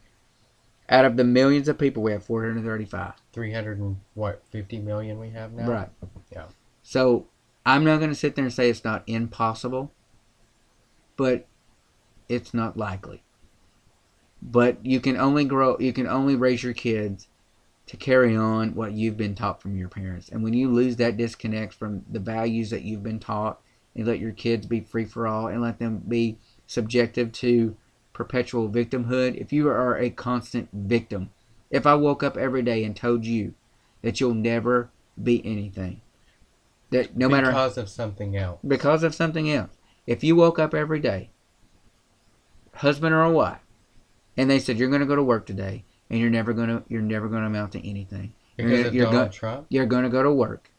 Out 0.89 1.05
of 1.05 1.17
the 1.17 1.25
millions 1.25 1.69
of 1.69 1.79
people, 1.79 2.03
we 2.03 2.13
have 2.13 2.25
435. 2.25 3.13
Three 3.33 3.53
hundred 3.53 3.79
and 3.79 3.97
what? 4.15 4.43
Fifty 4.51 4.79
million 4.79 5.19
we 5.19 5.31
have 5.31 5.53
now. 5.53 5.71
Right. 5.71 5.89
Yeah. 6.31 6.45
So 6.83 7.27
I'm 7.67 7.85
not 7.85 7.99
going 7.99 8.11
to 8.11 8.17
sit 8.17 8.35
there 8.35 8.45
and 8.45 8.53
say 8.53 8.69
it's 8.69 8.85
not 8.85 9.05
impossible, 9.07 9.93
but 11.17 11.47
it's 12.29 12.53
not 12.53 12.77
likely. 12.77 13.23
But 14.43 14.85
you 14.85 15.01
can 15.01 15.17
only 15.17 15.45
grow, 15.45 15.79
you 15.79 15.93
can 15.93 16.07
only 16.07 16.37
raise 16.37 16.63
your 16.63 16.75
kids 16.75 17.29
to 17.87 17.97
carry 17.97 18.37
on 18.37 18.75
what 18.75 18.93
you've 18.93 19.17
been 19.17 19.35
taught 19.35 19.61
from 19.61 19.77
your 19.77 19.89
parents. 19.89 20.29
And 20.29 20.43
when 20.43 20.55
you 20.55 20.71
lose 20.71 20.97
that 20.97 21.17
disconnect 21.17 21.75
from 21.75 22.05
the 22.11 22.21
values 22.21 22.71
that 22.71 22.83
you've 22.83 23.03
been 23.03 23.21
taught, 23.21 23.61
and 23.95 24.07
let 24.07 24.19
your 24.19 24.33
kids 24.33 24.67
be 24.67 24.81
free 24.81 25.05
for 25.05 25.27
all, 25.27 25.47
and 25.47 25.63
let 25.63 25.79
them 25.79 26.03
be 26.09 26.37
subjective 26.67 27.31
to 27.33 27.77
perpetual 28.13 28.69
victimhood, 28.69 29.37
if 29.37 29.53
you 29.53 29.69
are 29.69 29.97
a 29.97 30.11
constant 30.11 30.69
victim, 30.73 31.31
if 31.71 31.87
I 31.87 31.95
woke 31.95 32.23
up 32.23 32.37
every 32.37 32.63
day 32.63 32.85
and 32.85 32.95
told 32.97 33.25
you 33.25 33.55
that 34.03 34.21
you'll 34.21 34.35
never 34.35 34.91
be 35.23 35.45
anything, 35.45 36.01
that 36.91 37.17
no 37.17 37.29
matter 37.29 37.49
because 37.49 37.79
of 37.79 37.89
something 37.89 38.37
else. 38.37 38.61
because 38.67 39.03
of 39.03 39.15
something 39.15 39.51
else. 39.51 39.71
If 40.07 40.23
you 40.23 40.37
woke 40.37 40.59
up 40.59 40.75
every 40.75 41.01
day, 41.01 41.31
husband 42.75 43.15
or 43.15 43.23
a 43.23 43.31
wife, 43.31 43.59
and 44.37 44.51
they 44.51 44.59
said 44.59 44.79
you're 44.79 44.89
going 44.89 45.01
to 45.01 45.07
go 45.07 45.17
to 45.17 45.23
work 45.23 45.47
today 45.47 45.85
and 46.11 46.21
you're 46.21 46.31
never 46.31 46.53
going 46.53 46.69
to 46.69 46.83
you're 46.89 47.01
never 47.03 47.29
going 47.29 47.41
to 47.43 47.47
amount 47.47 47.73
to 47.73 47.89
anything. 47.89 48.35
Because 48.57 48.71
You're- 48.73 48.89
of 48.89 48.95
you're 48.95 49.07
Donald 49.07 49.29
go- 49.31 49.33
Trump. 49.33 49.67
You're 49.69 49.87
going 49.87 50.05
to 50.05 50.11
go 50.11 50.23
to 50.23 50.33
work 50.33 50.71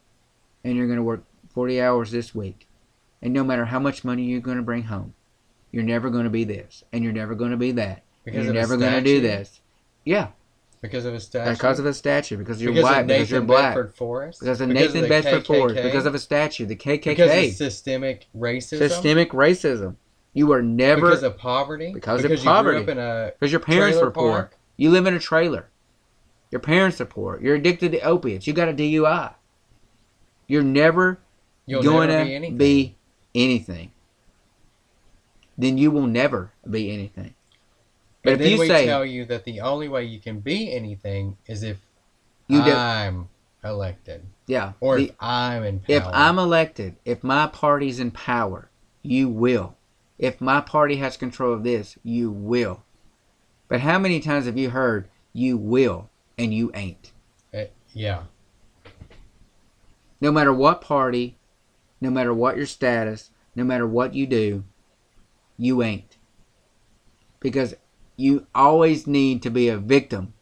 and 0.64 0.76
you're 0.76 0.86
going 0.86 0.96
to 0.98 1.02
work 1.02 1.24
40 1.52 1.80
hours 1.80 2.10
this 2.10 2.34
week. 2.34 2.66
And 3.22 3.32
no 3.34 3.44
matter 3.44 3.64
how 3.66 3.78
much 3.78 4.04
money 4.04 4.22
you're 4.24 4.40
going 4.40 4.56
to 4.58 4.62
bring 4.62 4.84
home, 4.84 5.14
you're 5.72 5.82
never 5.82 6.08
going 6.10 6.24
to 6.24 6.30
be 6.30 6.44
this 6.44 6.84
and 6.92 7.02
you're 7.04 7.12
never 7.12 7.34
going 7.34 7.50
to 7.50 7.56
be 7.56 7.72
that. 7.72 8.02
And 8.24 8.34
Because 8.34 8.44
you're 8.44 8.54
never 8.54 8.76
going 8.76 8.92
to 8.92 9.00
do 9.02 9.20
this. 9.20 9.60
Yeah, 10.04 10.28
Because 10.86 11.04
of 11.04 11.14
a 11.14 11.20
statue. 11.20 11.50
because 11.52 11.78
of 11.78 11.86
a 11.86 11.94
statue, 11.94 12.36
because 12.36 12.62
you're 12.62 12.72
because 12.72 12.84
white, 12.84 13.00
of 13.00 13.06
because 13.06 13.30
you're 13.30 13.40
black, 13.42 13.74
Bedford 13.74 13.94
Forrest. 13.94 14.40
because 14.40 14.60
of 14.60 14.68
Because 14.68 14.82
Nathan 14.94 15.02
the 15.02 15.08
Bedford 15.08 15.46
Forrest, 15.46 15.76
KKK? 15.76 15.82
because 15.82 16.06
of 16.06 16.14
a 16.14 16.18
statue, 16.18 16.66
the 16.66 16.76
KKK, 16.76 17.04
because 17.04 17.48
of 17.48 17.54
systemic 17.54 18.26
racism. 18.36 18.78
systemic 18.78 19.30
racism. 19.32 19.96
You 20.32 20.46
were 20.48 20.62
never 20.62 21.02
because 21.10 21.22
of 21.22 21.38
poverty. 21.38 21.92
Because 21.94 22.24
of 22.24 22.30
you 22.30 22.38
poverty. 22.38 22.76
grew 22.76 22.82
up 22.84 22.88
in 22.90 22.98
a 22.98 23.32
Because 23.38 23.52
your 23.52 23.60
parents 23.60 23.98
were 24.00 24.10
poor. 24.10 24.30
park. 24.32 24.56
You 24.76 24.90
live 24.90 25.06
in 25.06 25.14
a 25.14 25.18
trailer. 25.18 25.68
Your 26.50 26.60
parents 26.60 27.00
are 27.00 27.06
poor. 27.06 27.40
You're 27.42 27.54
addicted 27.56 27.92
to 27.92 28.00
opiates. 28.00 28.46
You 28.46 28.52
got 28.52 28.68
a 28.68 28.72
DUI. 28.74 29.34
You're 30.46 30.62
never 30.62 31.18
You'll 31.64 31.82
going 31.82 32.08
never 32.08 32.22
to 32.24 32.28
be 32.28 32.34
anything. 32.34 32.56
be 32.58 32.96
anything. 33.34 33.90
Then 35.58 35.78
you 35.78 35.90
will 35.90 36.06
never 36.06 36.52
be 36.68 36.90
anything. 36.92 37.34
But 38.26 38.32
and 38.32 38.40
if 38.40 38.44
then 38.44 38.52
you 38.54 38.58
we 38.58 38.66
say 38.66 38.86
tell 38.86 39.06
you 39.06 39.24
that 39.26 39.44
the 39.44 39.60
only 39.60 39.86
way 39.86 40.04
you 40.04 40.18
can 40.18 40.40
be 40.40 40.72
anything 40.72 41.36
is 41.46 41.62
if 41.62 41.76
you 42.48 42.60
do, 42.60 42.72
I'm 42.72 43.28
elected 43.62 44.26
yeah, 44.48 44.72
or 44.80 44.96
the- 44.96 45.04
if 45.10 45.16
I'm 45.20 45.62
in 45.62 45.78
power. 45.78 45.96
if 45.96 46.02
I'm 46.12 46.36
elected, 46.36 46.96
if 47.04 47.22
my 47.22 47.46
party's 47.46 48.00
in 48.00 48.10
power, 48.10 48.68
you 49.00 49.28
will. 49.28 49.76
If 50.18 50.40
my 50.40 50.60
party 50.60 50.96
has 50.96 51.16
control 51.16 51.52
of 51.52 51.62
this, 51.62 51.98
you 52.02 52.32
will. 52.32 52.82
But 53.68 53.82
how 53.82 53.96
many 53.96 54.18
times 54.18 54.46
have 54.46 54.58
you 54.58 54.70
heard 54.70 55.08
you 55.32 55.56
will 55.56 56.10
and 56.36 56.52
you 56.52 56.72
ain't? 56.74 57.12
Eh, 57.52 57.68
yeah, 57.92 58.24
no 60.20 60.32
matter 60.32 60.52
what 60.52 60.80
party, 60.80 61.38
no 62.00 62.10
matter 62.10 62.34
what 62.34 62.56
your 62.56 62.66
status, 62.66 63.30
no 63.54 63.62
matter 63.62 63.86
what 63.86 64.14
you 64.14 64.26
do, 64.26 64.64
you 65.56 65.80
ain't. 65.80 66.16
Because 67.38 67.76
you 68.16 68.46
always 68.54 69.06
need 69.06 69.42
to 69.42 69.50
be 69.50 69.68
a 69.68 69.78
victim. 69.78 70.32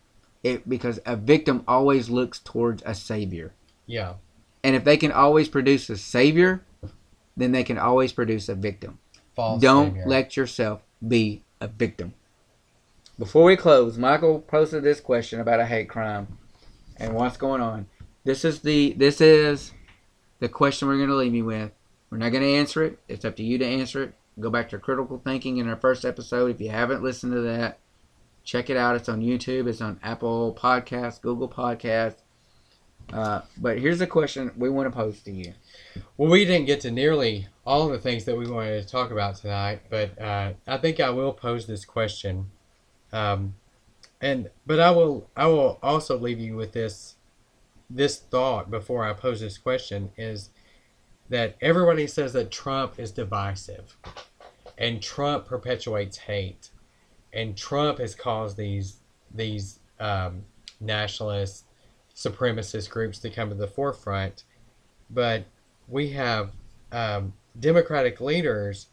It, 0.43 0.69
because 0.69 1.01
a 1.07 1.17
victim 1.17 1.65
always 1.67 2.11
looks 2.11 2.39
towards 2.39 2.83
a 2.85 2.95
savior. 2.95 3.55
yeah, 3.87 4.15
And 4.63 4.77
if 4.77 4.85
they 4.85 4.99
can 4.99 5.11
always 5.11 5.49
produce 5.49 5.89
a 5.89 5.97
savior, 5.97 6.63
then 7.37 7.53
they 7.53 7.65
can 7.65 7.79
always 7.79 8.13
produce 8.13 8.49
a 8.51 8.55
victim. 8.55 8.99
false. 9.35 9.63
Don't 9.63 9.93
savior. 9.93 10.05
let 10.07 10.37
yourself 10.37 10.83
be 11.07 11.43
a 11.63 11.69
victim. 11.69 12.13
Before 13.19 13.45
we 13.45 13.57
close, 13.57 13.97
Michael 13.97 14.41
posted 14.41 14.83
this 14.83 15.01
question 15.01 15.41
about 15.41 15.61
a 15.61 15.67
hate 15.67 15.89
crime 15.89 16.39
and 16.99 17.15
what's 17.15 17.37
going 17.39 17.63
on. 17.63 17.87
This 18.25 18.45
is 18.45 18.61
the 18.61 18.93
this 18.95 19.21
is 19.21 19.73
the 20.41 20.49
question 20.49 20.89
we're 20.89 20.97
going 20.97 21.09
to 21.09 21.15
leave 21.15 21.35
you 21.35 21.45
with. 21.47 21.71
We're 22.11 22.19
not 22.19 22.33
going 22.33 22.43
to 22.43 22.55
answer 22.55 22.83
it. 22.85 22.99
It's 23.09 23.25
up 23.25 23.37
to 23.37 23.43
you 23.43 23.57
to 23.59 23.65
answer 23.67 24.03
it. 24.03 24.15
Go 24.39 24.51
back 24.51 24.69
to 24.71 24.79
critical 24.79 25.19
thinking 25.19 25.59
in 25.59 25.69
our 25.69 25.77
first 25.77 26.05
episode. 26.05 26.51
If 26.51 26.61
you 26.61 26.71
haven't 26.71 27.03
listened 27.03 27.33
to 27.33 27.41
that, 27.43 27.79
check 28.43 28.69
it 28.69 28.77
out. 28.77 28.97
It's 28.97 29.09
on 29.09 29.23
YouTube. 29.23 29.69
It's 29.69 29.81
on 29.81 30.01
Apple 30.03 30.57
Podcasts, 30.61 31.21
Google 31.21 31.49
Podcasts. 31.49 32.17
Uh, 33.13 33.43
but 33.59 33.79
here's 33.79 34.01
a 34.01 34.07
question 34.07 34.51
we 34.57 34.69
want 34.69 34.87
to 34.87 34.97
pose 34.97 35.21
to 35.23 35.31
you. 35.31 35.53
Well, 36.17 36.31
we 36.31 36.45
didn't 36.45 36.67
get 36.67 36.81
to 36.81 36.91
nearly 36.91 37.49
all 37.67 37.89
the 37.89 37.99
things 37.99 38.25
that 38.25 38.37
we 38.37 38.49
wanted 38.49 38.83
to 38.83 38.89
talk 38.89 39.11
about 39.11 39.37
tonight, 39.37 39.83
but 39.91 40.21
uh, 40.21 40.55
I 40.67 40.79
think 40.79 41.01
I 41.01 41.11
will 41.11 41.33
pose 41.33 41.67
this 41.67 41.85
question, 41.85 42.51
um, 43.13 43.55
and 44.21 44.51
but 44.67 44.81
I 44.81 44.91
will 44.91 45.29
I 45.37 45.47
will 45.47 45.79
also 45.83 46.19
leave 46.19 46.41
you 46.41 46.57
with 46.57 46.73
this 46.73 47.17
this 47.91 48.19
thought 48.19 48.71
before 48.71 49.05
I 49.05 49.13
pose 49.13 49.41
this 49.41 49.59
question 49.59 50.11
is 50.17 50.51
that 51.29 51.57
everybody 51.61 52.07
says 52.07 52.33
that 52.35 52.51
Trump 52.51 52.99
is 52.99 53.11
divisive, 53.11 53.97
and 54.79 55.03
Trump 55.03 55.47
perpetuates 55.47 56.17
hate, 56.17 56.71
and 57.33 57.57
Trump 57.57 57.99
has 57.99 58.15
caused 58.15 58.57
these 58.57 58.97
these 59.35 59.81
um, 60.01 60.45
nationalist 60.81 61.65
supremacist 62.15 62.91
groups 62.91 63.19
to 63.19 63.31
come 63.31 63.49
to 63.49 63.55
the 63.55 63.67
forefront, 63.67 64.45
but 65.11 65.45
we 65.89 66.11
have 66.11 66.53
um, 66.93 67.33
Democratic 67.59 68.21
leaders 68.21 68.87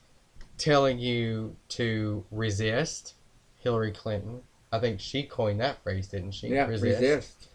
telling 0.58 1.00
you 1.00 1.56
to 1.70 2.24
resist 2.32 3.16
Hillary 3.60 3.92
Clinton. 3.92 4.42
I 4.72 4.80
think 4.80 5.00
she 5.00 5.24
coined 5.24 5.60
that 5.60 5.82
phrase, 5.84 6.08
didn't 6.08 6.32
she? 6.32 6.50
Yeah, 6.50 6.68
resist. 6.68 7.48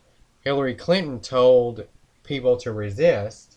Hillary 0.43 0.75
Clinton 0.75 1.21
told 1.21 1.87
people 2.23 2.57
to 2.59 2.73
resist. 2.73 3.56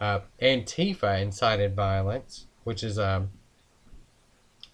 Uh, 0.00 0.20
Antifa 0.40 1.20
incited 1.20 1.76
violence, 1.76 2.46
which 2.64 2.82
is 2.82 2.98
a 2.98 3.28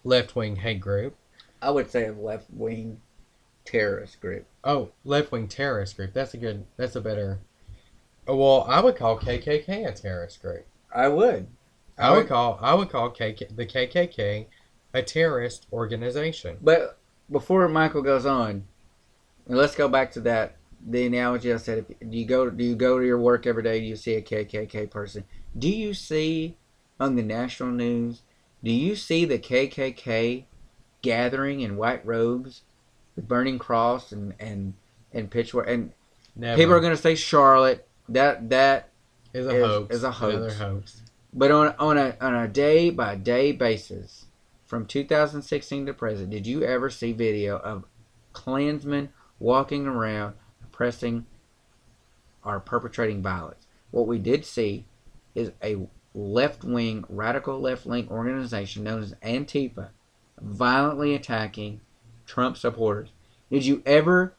left 0.03 0.35
wing 0.35 0.57
hate 0.57 0.79
group. 0.81 1.15
I 1.61 1.71
would 1.71 1.91
say 1.91 2.07
a 2.07 2.13
left 2.13 2.47
wing 2.49 3.01
terrorist 3.65 4.19
group. 4.21 4.45
Oh, 4.63 4.89
left 5.03 5.31
wing 5.31 5.47
terrorist 5.47 5.97
group. 5.97 6.13
That's 6.13 6.33
a 6.33 6.37
good. 6.37 6.65
That's 6.77 6.95
a 6.95 7.01
better. 7.01 7.39
oh, 8.27 8.35
Well, 8.37 8.65
I 8.67 8.81
would 8.81 8.95
call 8.95 9.19
KKK 9.19 9.87
a 9.87 9.91
terrorist 9.91 10.41
group. 10.41 10.65
I 10.93 11.07
would. 11.07 11.47
I 11.97 12.11
would 12.15 12.27
call 12.27 12.57
I 12.61 12.73
would 12.73 12.89
call 12.89 13.09
KK, 13.09 13.55
the 13.55 13.65
KKK 13.65 14.45
a 14.93 15.03
terrorist 15.03 15.67
organization. 15.71 16.57
But 16.61 16.97
before 17.29 17.67
Michael 17.67 18.01
goes 18.01 18.25
on, 18.25 18.65
let's 19.47 19.75
go 19.75 19.87
back 19.87 20.11
to 20.13 20.21
that 20.21 20.55
the 20.85 21.05
analogy 21.05 21.53
I 21.53 21.57
said. 21.57 21.79
If, 21.79 22.09
do 22.09 22.17
you 22.17 22.25
go 22.25 22.49
do 22.49 22.63
you 22.63 22.75
go 22.75 22.99
to 22.99 23.05
your 23.05 23.19
work 23.19 23.45
every 23.47 23.63
day? 23.63 23.79
Do 23.79 23.85
you 23.85 23.95
see 23.95 24.15
a 24.15 24.21
KKK 24.21 24.89
person? 24.89 25.23
Do 25.57 25.69
you 25.69 25.93
see 25.93 26.57
on 26.99 27.15
the 27.15 27.23
national 27.23 27.69
news? 27.71 28.21
Do 28.63 28.71
you 28.71 28.95
see 28.95 29.25
the 29.25 29.39
KKK 29.39 30.45
gathering 31.01 31.61
in 31.61 31.77
white 31.77 32.05
robes 32.05 32.61
with 33.15 33.27
burning 33.27 33.59
cross 33.59 34.11
and 34.11 34.33
and 34.39 34.73
and 35.13 35.29
pitchfork? 35.29 35.67
And 35.69 35.91
Never. 36.35 36.57
people 36.57 36.73
are 36.73 36.81
going 36.81 36.95
to 36.95 37.01
say 37.01 37.15
Charlotte. 37.15 37.87
That 38.07 38.49
that 38.49 38.89
is 39.33 39.45
a 39.45 39.55
is- 39.55 39.65
hoax. 39.65 39.95
is 39.95 40.03
a 40.03 40.11
hoax. 40.11 40.33
Another 40.35 40.53
hoax. 40.53 41.01
But 41.33 41.51
on 41.51 41.75
on 41.77 41.97
a 41.97 42.15
on 42.19 42.33
a 42.35 42.47
day 42.47 42.89
by 42.89 43.15
day 43.15 43.51
basis, 43.51 44.25
from 44.65 44.85
2016 44.85 45.85
to 45.85 45.93
present, 45.93 46.29
did 46.31 46.47
you 46.47 46.63
ever 46.63 46.89
see 46.89 47.11
video 47.11 47.57
of 47.57 47.85
Klansmen 48.33 49.09
walking 49.39 49.85
around 49.87 50.35
oppressing 50.79 51.25
or 52.45 52.59
perpetrating 52.61 53.21
violence? 53.21 53.67
What 53.91 54.07
we 54.07 54.17
did 54.17 54.45
see 54.45 54.85
is 55.35 55.51
a 55.61 55.87
left 56.13 56.63
wing, 56.63 57.03
radical 57.09 57.59
left 57.59 57.85
wing 57.85 58.07
organization 58.09 58.85
known 58.85 59.03
as 59.03 59.13
Antifa 59.15 59.89
violently 60.39 61.13
attacking 61.13 61.81
Trump 62.25 62.55
supporters. 62.55 63.09
Did 63.51 63.65
you 63.65 63.83
ever 63.85 64.35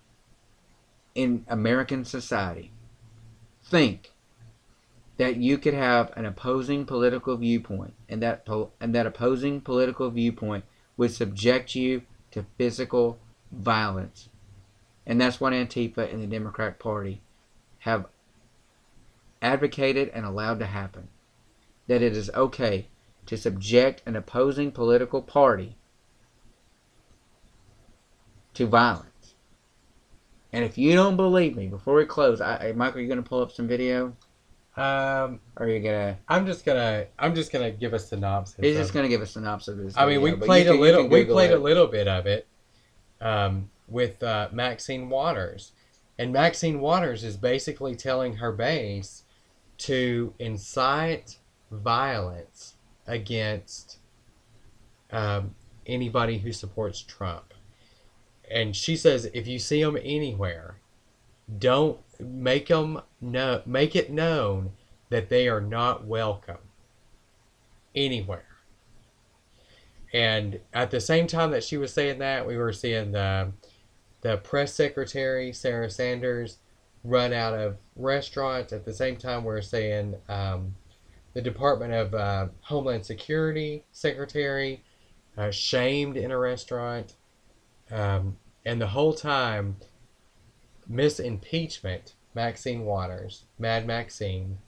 in 1.15 1.45
American 1.47 2.07
society 2.07 2.73
think 3.63 4.13
that 5.19 5.37
you 5.37 5.59
could 5.59 5.75
have 5.75 6.11
an 6.17 6.25
opposing 6.25 6.87
political 6.87 7.37
viewpoint 7.37 7.93
and 8.09 8.23
that 8.23 8.47
po- 8.47 8.71
and 8.81 8.95
that 8.95 9.07
opposing 9.07 9.61
political 9.61 10.09
viewpoint 10.09 10.65
would 10.97 11.11
subject 11.11 11.75
you 11.75 12.03
to 12.31 12.47
physical 12.57 13.19
violence 13.53 14.30
and 15.11 15.21
that's 15.21 15.41
what 15.41 15.53
Antifa 15.53 16.11
and 16.13 16.23
the 16.23 16.27
Democratic 16.29 16.79
Party 16.79 17.21
have 17.81 18.07
advocated 19.43 20.09
and 20.15 20.25
allowed 20.25 20.61
to 20.61 20.67
happen 20.67 21.09
that 21.89 22.01
it 22.01 22.17
is 22.17 22.31
okay 22.31 22.87
to 23.27 23.37
subject 23.37 24.03
an 24.07 24.15
opposing 24.15 24.71
political 24.71 25.21
party 25.21 25.77
to 28.55 28.67
violence 28.67 29.35
and 30.53 30.65
if 30.65 30.79
you 30.79 30.95
don't 30.95 31.17
believe 31.17 31.57
me 31.57 31.67
before 31.67 31.95
we 31.95 32.05
close 32.05 32.41
I, 32.41 32.69
I- 32.69 32.73
Michael 32.73 33.01
you're 33.01 33.09
going 33.09 33.23
to 33.23 33.29
pull 33.29 33.43
up 33.43 33.51
some 33.51 33.67
video 33.67 34.15
Um, 34.77 35.41
or 35.57 35.67
are 35.67 35.69
you 35.69 35.81
going 35.81 36.15
to 36.15 36.19
I'm 36.29 36.47
just 36.47 36.65
gonna 36.65 37.07
I'm 37.19 37.35
just 37.35 37.51
gonna 37.51 37.73
give 37.73 37.95
a 37.95 37.99
synopsis. 37.99 38.59
He's 38.61 38.77
just 38.77 38.93
going 38.93 39.05
to 39.05 39.09
give 39.09 39.23
a 39.23 39.27
synopsis 39.27 39.69
of 39.73 39.79
this. 39.79 39.97
I 39.97 40.07
mean, 40.07 40.23
we 40.23 40.31
video, 40.31 40.47
played 40.47 40.67
you 40.67 40.75
a 40.75 40.81
little. 40.81 41.09
We 41.09 41.25
played 41.25 41.51
it. 41.51 41.59
a 41.59 41.61
little 41.61 41.89
bit 41.89 42.07
of 42.07 42.27
it 42.27 42.47
um, 43.21 43.71
with 43.91 44.23
uh, 44.23 44.49
Maxine 44.53 45.09
Waters, 45.09 45.73
and 46.19 46.33
Maxine 46.33 46.81
Waters 46.81 47.25
is 47.25 47.37
basically 47.37 47.95
telling 47.95 48.37
her 48.37 48.53
base 48.53 49.25
to 49.79 50.35
incite 50.39 51.39
violence 51.71 52.75
against 53.07 53.99
um, 55.11 55.55
anybody 55.87 56.39
who 56.39 56.53
supports 56.53 57.01
Trump. 57.01 57.55
And 58.51 58.75
she 58.75 58.97
says, 58.97 59.31
if 59.33 59.47
you 59.47 59.59
see 59.59 59.83
them 59.83 59.97
anywhere, 59.97 60.77
don't 61.59 61.99
make 62.19 62.69
them 62.69 63.01
know, 63.21 63.63
make 63.65 63.97
it 63.97 64.11
known 64.11 64.73
that 65.09 65.29
they 65.29 65.49
are 65.49 65.61
not 65.61 66.05
welcome 66.05 66.59
anywhere. 67.95 68.45
And 70.13 70.61
at 70.73 70.91
the 70.91 71.01
same 71.01 71.27
time 71.27 71.53
that 71.53 71.65
she 71.65 71.77
was 71.77 71.93
saying 71.93 72.19
that, 72.19 72.47
we 72.47 72.57
were 72.57 72.73
seeing 72.73 73.13
the 73.13 73.53
the 74.21 74.37
press 74.39 74.75
secretary 74.75 75.53
Sarah 75.53 75.91
Sanders 75.91 76.59
run 77.05 77.33
out 77.33 77.55
of 77.55 77.79
restaurants. 77.97 78.73
At 78.73 78.85
the 78.85 78.93
same 78.93 79.17
time, 79.17 79.45
we're 79.45 79.63
seeing 79.63 80.17
um, 80.29 80.75
the 81.33 81.43
Department 81.43 81.93
of 81.93 82.15
uh, 82.15 82.49
Homeland 82.63 83.07
Security 83.07 83.85
secretary 83.93 84.83
uh, 85.37 85.51
shamed 85.51 86.17
in 86.17 86.31
a 86.31 86.39
restaurant, 86.39 87.15
um, 87.91 88.37
and 88.65 88.81
the 88.81 88.89
whole 88.89 89.15
time, 89.15 89.77
Miss 90.87 91.19
Impeachment 91.21 92.15
Maxine 92.35 92.85
Waters, 92.85 93.45
Mad 93.59 93.87
Maxine, 93.87 94.59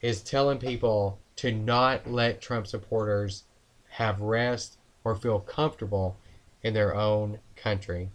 is 0.00 0.22
telling 0.22 0.58
people 0.58 1.18
to 1.36 1.52
not 1.52 2.10
let 2.10 2.40
Trump 2.40 2.66
supporters 2.66 3.44
have 3.90 4.20
rest 4.20 4.78
or 5.04 5.14
feel 5.14 5.40
comfortable 5.40 6.16
in 6.62 6.74
their 6.74 6.94
own 6.94 7.38
country. 7.56 8.10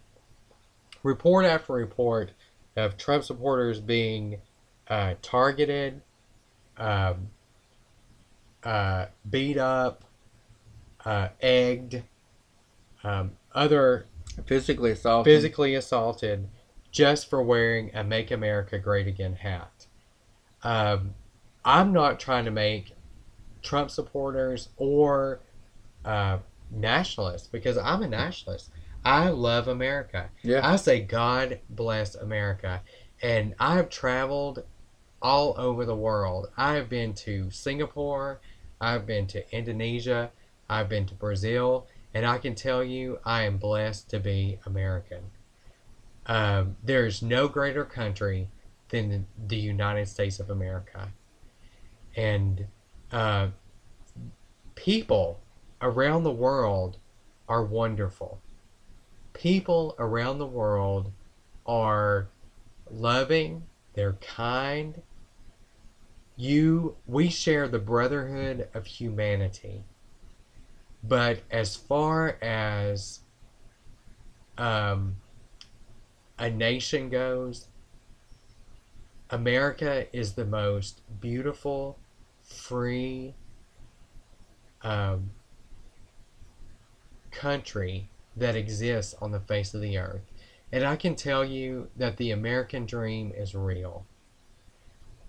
Report 1.02 1.44
after 1.44 1.72
report 1.72 2.32
of 2.76 2.96
Trump 2.96 3.24
supporters 3.24 3.80
being 3.80 4.40
uh, 4.88 5.14
targeted, 5.22 6.02
um, 6.76 7.30
uh, 8.64 9.06
beat 9.28 9.56
up, 9.56 10.04
uh, 11.04 11.28
egged, 11.40 12.02
um, 13.04 13.32
other 13.54 14.06
physically 14.46 14.92
assaulted. 14.92 15.32
physically 15.32 15.74
assaulted 15.74 16.48
just 16.90 17.28
for 17.28 17.42
wearing 17.42 17.94
a 17.94 18.02
Make 18.02 18.30
America 18.30 18.78
Great 18.78 19.06
Again 19.06 19.34
hat. 19.34 19.86
Um, 20.62 21.14
I'm 21.64 21.92
not 21.92 22.18
trying 22.18 22.44
to 22.46 22.50
make 22.50 22.96
Trump 23.62 23.90
supporters 23.90 24.70
or 24.76 25.40
uh, 26.04 26.38
nationalists 26.70 27.46
because 27.46 27.76
I'm 27.76 28.02
a 28.02 28.08
nationalist. 28.08 28.70
I 29.08 29.30
love 29.30 29.68
America. 29.68 30.28
Yeah. 30.42 30.60
I 30.62 30.76
say 30.76 31.00
God 31.00 31.60
bless 31.70 32.14
America. 32.14 32.82
And 33.22 33.54
I've 33.58 33.88
traveled 33.88 34.64
all 35.22 35.54
over 35.56 35.86
the 35.86 35.96
world. 35.96 36.50
I've 36.58 36.90
been 36.90 37.14
to 37.14 37.50
Singapore, 37.50 38.38
I've 38.78 39.06
been 39.06 39.26
to 39.28 39.50
Indonesia, 39.50 40.30
I've 40.68 40.90
been 40.90 41.06
to 41.06 41.14
Brazil, 41.14 41.86
and 42.12 42.26
I 42.26 42.36
can 42.36 42.54
tell 42.54 42.84
you 42.84 43.18
I 43.24 43.44
am 43.44 43.56
blessed 43.56 44.10
to 44.10 44.20
be 44.20 44.58
American. 44.66 45.30
Um, 46.26 46.76
there 46.84 47.06
is 47.06 47.22
no 47.22 47.48
greater 47.48 47.86
country 47.86 48.48
than 48.90 49.08
the, 49.08 49.22
the 49.46 49.56
United 49.56 50.08
States 50.08 50.38
of 50.38 50.50
America. 50.50 51.08
And 52.14 52.66
uh, 53.10 53.48
people 54.74 55.40
around 55.80 56.24
the 56.24 56.30
world 56.30 56.98
are 57.48 57.64
wonderful. 57.64 58.42
People 59.38 59.94
around 60.00 60.38
the 60.38 60.46
world 60.46 61.12
are 61.64 62.26
loving, 62.90 63.62
they're 63.94 64.14
kind. 64.14 65.00
You 66.34 66.96
we 67.06 67.28
share 67.28 67.68
the 67.68 67.78
brotherhood 67.78 68.68
of 68.74 68.86
humanity. 68.86 69.84
But 71.04 71.42
as 71.52 71.76
far 71.76 72.36
as 72.42 73.20
um, 74.56 75.14
a 76.36 76.50
nation 76.50 77.08
goes, 77.08 77.68
America 79.30 80.06
is 80.12 80.32
the 80.32 80.46
most 80.46 81.00
beautiful, 81.20 81.96
free 82.42 83.34
um, 84.82 85.30
country 87.30 88.08
that 88.38 88.56
exists 88.56 89.14
on 89.20 89.30
the 89.30 89.40
face 89.40 89.74
of 89.74 89.80
the 89.80 89.98
earth. 89.98 90.22
And 90.70 90.84
I 90.84 90.96
can 90.96 91.14
tell 91.14 91.44
you 91.44 91.88
that 91.96 92.16
the 92.16 92.30
American 92.30 92.86
dream 92.86 93.32
is 93.34 93.54
real. 93.54 94.06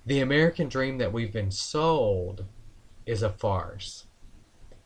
The 0.05 0.19
American 0.19 0.69
dream 0.69 0.97
that 0.97 1.13
we've 1.13 1.31
been 1.31 1.51
sold 1.51 2.45
is 3.05 3.23
a 3.23 3.29
farce. 3.29 4.05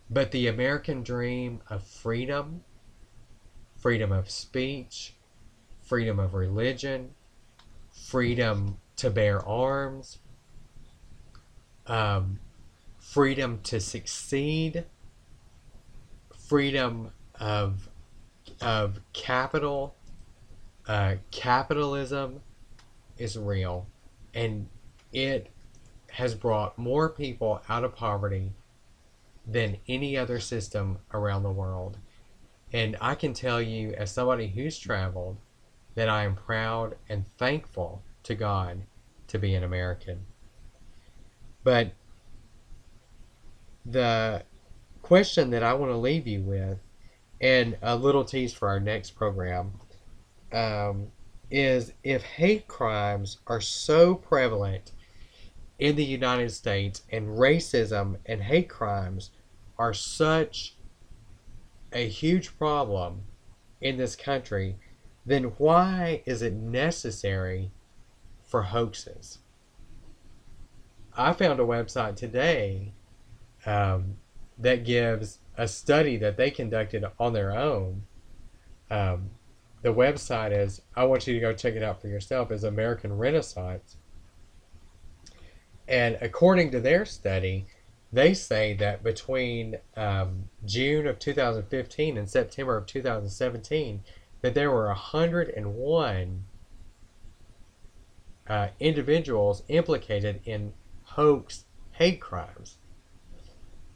But 0.09 0.31
the 0.31 0.47
American 0.47 1.01
dream 1.01 1.61
of 1.69 1.83
freedom, 1.83 2.63
freedom 3.75 4.11
of 4.11 4.29
speech, 4.29 5.13
freedom 5.81 6.19
of 6.19 6.33
religion, 6.33 7.11
freedom 7.91 8.77
to 8.97 9.09
bear 9.09 9.43
arms, 9.45 10.19
um, 11.87 12.39
freedom 12.99 13.59
to 13.63 13.79
succeed, 13.79 14.85
freedom 16.47 17.11
of 17.39 17.89
of 18.63 18.99
capital, 19.11 19.95
uh, 20.87 21.15
capitalism 21.31 22.41
is 23.17 23.37
real, 23.37 23.87
and 24.33 24.67
it 25.11 25.51
has 26.11 26.35
brought 26.35 26.77
more 26.77 27.09
people 27.09 27.61
out 27.67 27.83
of 27.83 27.95
poverty 27.95 28.53
than 29.45 29.77
any 29.87 30.17
other 30.17 30.39
system 30.39 30.99
around 31.13 31.43
the 31.43 31.51
world. 31.51 31.97
And 32.71 32.95
I 33.01 33.15
can 33.15 33.33
tell 33.33 33.61
you, 33.61 33.93
as 33.93 34.11
somebody 34.11 34.47
who's 34.47 34.77
traveled, 34.79 35.37
that 35.95 36.09
I 36.09 36.23
am 36.23 36.35
proud 36.35 36.95
and 37.09 37.25
thankful 37.37 38.01
to 38.23 38.35
God 38.35 38.83
to 39.27 39.37
be 39.37 39.53
an 39.53 39.63
American. 39.63 40.25
But 41.63 41.93
the 43.85 44.43
question 45.01 45.49
that 45.51 45.63
I 45.63 45.73
want 45.73 45.91
to 45.91 45.97
leave 45.97 46.25
you 46.25 46.41
with, 46.41 46.79
and 47.43 47.77
a 47.81 47.93
little 47.93 48.23
tease 48.23 48.53
for 48.53 48.69
our 48.69 48.79
next 48.79 49.11
program, 49.11 49.73
um, 50.53 51.07
is 51.51 51.91
if 52.01 52.23
hate 52.23 52.69
crimes 52.69 53.39
are 53.47 53.59
so 53.59 54.15
prevalent 54.15 54.93
in 55.77 55.97
the 55.97 56.05
United 56.05 56.51
States 56.51 57.01
and 57.11 57.27
racism 57.27 58.15
and 58.25 58.41
hate 58.41 58.69
crimes 58.69 59.31
are 59.77 59.93
such 59.93 60.77
a 61.91 62.07
huge 62.07 62.57
problem 62.57 63.23
in 63.81 63.97
this 63.97 64.15
country, 64.15 64.77
then 65.25 65.43
why 65.57 66.23
is 66.25 66.41
it 66.41 66.53
necessary 66.53 67.71
for 68.45 68.63
hoaxes? 68.63 69.39
I 71.17 71.33
found 71.33 71.59
a 71.59 71.63
website 71.63 72.15
today 72.15 72.93
um, 73.65 74.15
that 74.57 74.85
gives 74.85 75.39
a 75.57 75.67
study 75.67 76.17
that 76.17 76.37
they 76.37 76.51
conducted 76.51 77.05
on 77.19 77.33
their 77.33 77.51
own. 77.51 78.03
Um, 78.89 79.31
the 79.81 79.93
website 79.93 80.57
is, 80.57 80.81
I 80.95 81.03
want 81.05 81.27
you 81.27 81.33
to 81.33 81.39
go 81.39 81.53
check 81.53 81.75
it 81.75 81.83
out 81.83 82.01
for 82.01 82.07
yourself, 82.07 82.51
is 82.51 82.63
American 82.63 83.17
Renaissance. 83.17 83.97
And 85.87 86.17
according 86.21 86.71
to 86.71 86.79
their 86.79 87.05
study, 87.05 87.65
they 88.11 88.33
say 88.33 88.73
that 88.75 89.03
between 89.03 89.77
um, 89.97 90.49
June 90.65 91.07
of 91.07 91.19
2015 91.19 92.17
and 92.17 92.29
September 92.29 92.77
of 92.77 92.85
2017, 92.85 94.03
that 94.41 94.53
there 94.53 94.71
were 94.71 94.87
101 94.87 96.43
uh, 98.47 98.67
individuals 98.79 99.63
implicated 99.67 100.41
in 100.45 100.73
hoax 101.03 101.65
hate 101.91 102.21
crimes. 102.21 102.77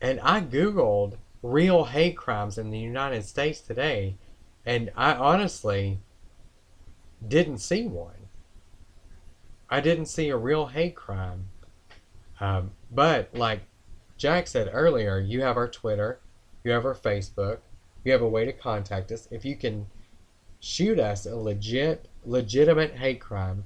And 0.01 0.19
I 0.21 0.41
Googled 0.41 1.17
real 1.41 1.85
hate 1.85 2.17
crimes 2.17 2.57
in 2.57 2.71
the 2.71 2.79
United 2.79 3.23
States 3.23 3.61
today, 3.61 4.17
and 4.65 4.91
I 4.95 5.13
honestly 5.13 5.99
didn't 7.25 7.59
see 7.59 7.87
one. 7.87 8.27
I 9.69 9.81
didn't 9.81 10.05
see 10.05 10.29
a 10.29 10.37
real 10.37 10.67
hate 10.67 10.95
crime. 10.95 11.49
Um, 12.39 12.71
but, 12.91 13.29
like 13.33 13.61
Jack 14.17 14.47
said 14.47 14.69
earlier, 14.71 15.19
you 15.19 15.41
have 15.41 15.57
our 15.57 15.67
Twitter, 15.67 16.19
you 16.63 16.71
have 16.71 16.85
our 16.85 16.95
Facebook, 16.95 17.59
you 18.03 18.11
have 18.11 18.21
a 18.21 18.29
way 18.29 18.45
to 18.45 18.53
contact 18.53 19.11
us. 19.11 19.27
If 19.31 19.43
you 19.43 19.55
can 19.55 19.87
shoot 20.59 20.99
us 20.99 21.25
a 21.25 21.35
legit, 21.35 22.07
legitimate 22.25 22.93
hate 22.95 23.19
crime, 23.19 23.65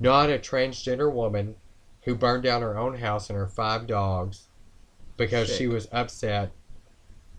not 0.00 0.30
a 0.30 0.38
transgender 0.38 1.12
woman 1.12 1.56
who 2.02 2.14
burned 2.14 2.42
down 2.42 2.62
her 2.62 2.78
own 2.78 2.98
house 2.98 3.28
and 3.30 3.36
her 3.36 3.46
five 3.46 3.86
dogs 3.86 4.48
because 5.16 5.48
Sick. 5.48 5.58
she 5.58 5.66
was 5.66 5.88
upset 5.92 6.52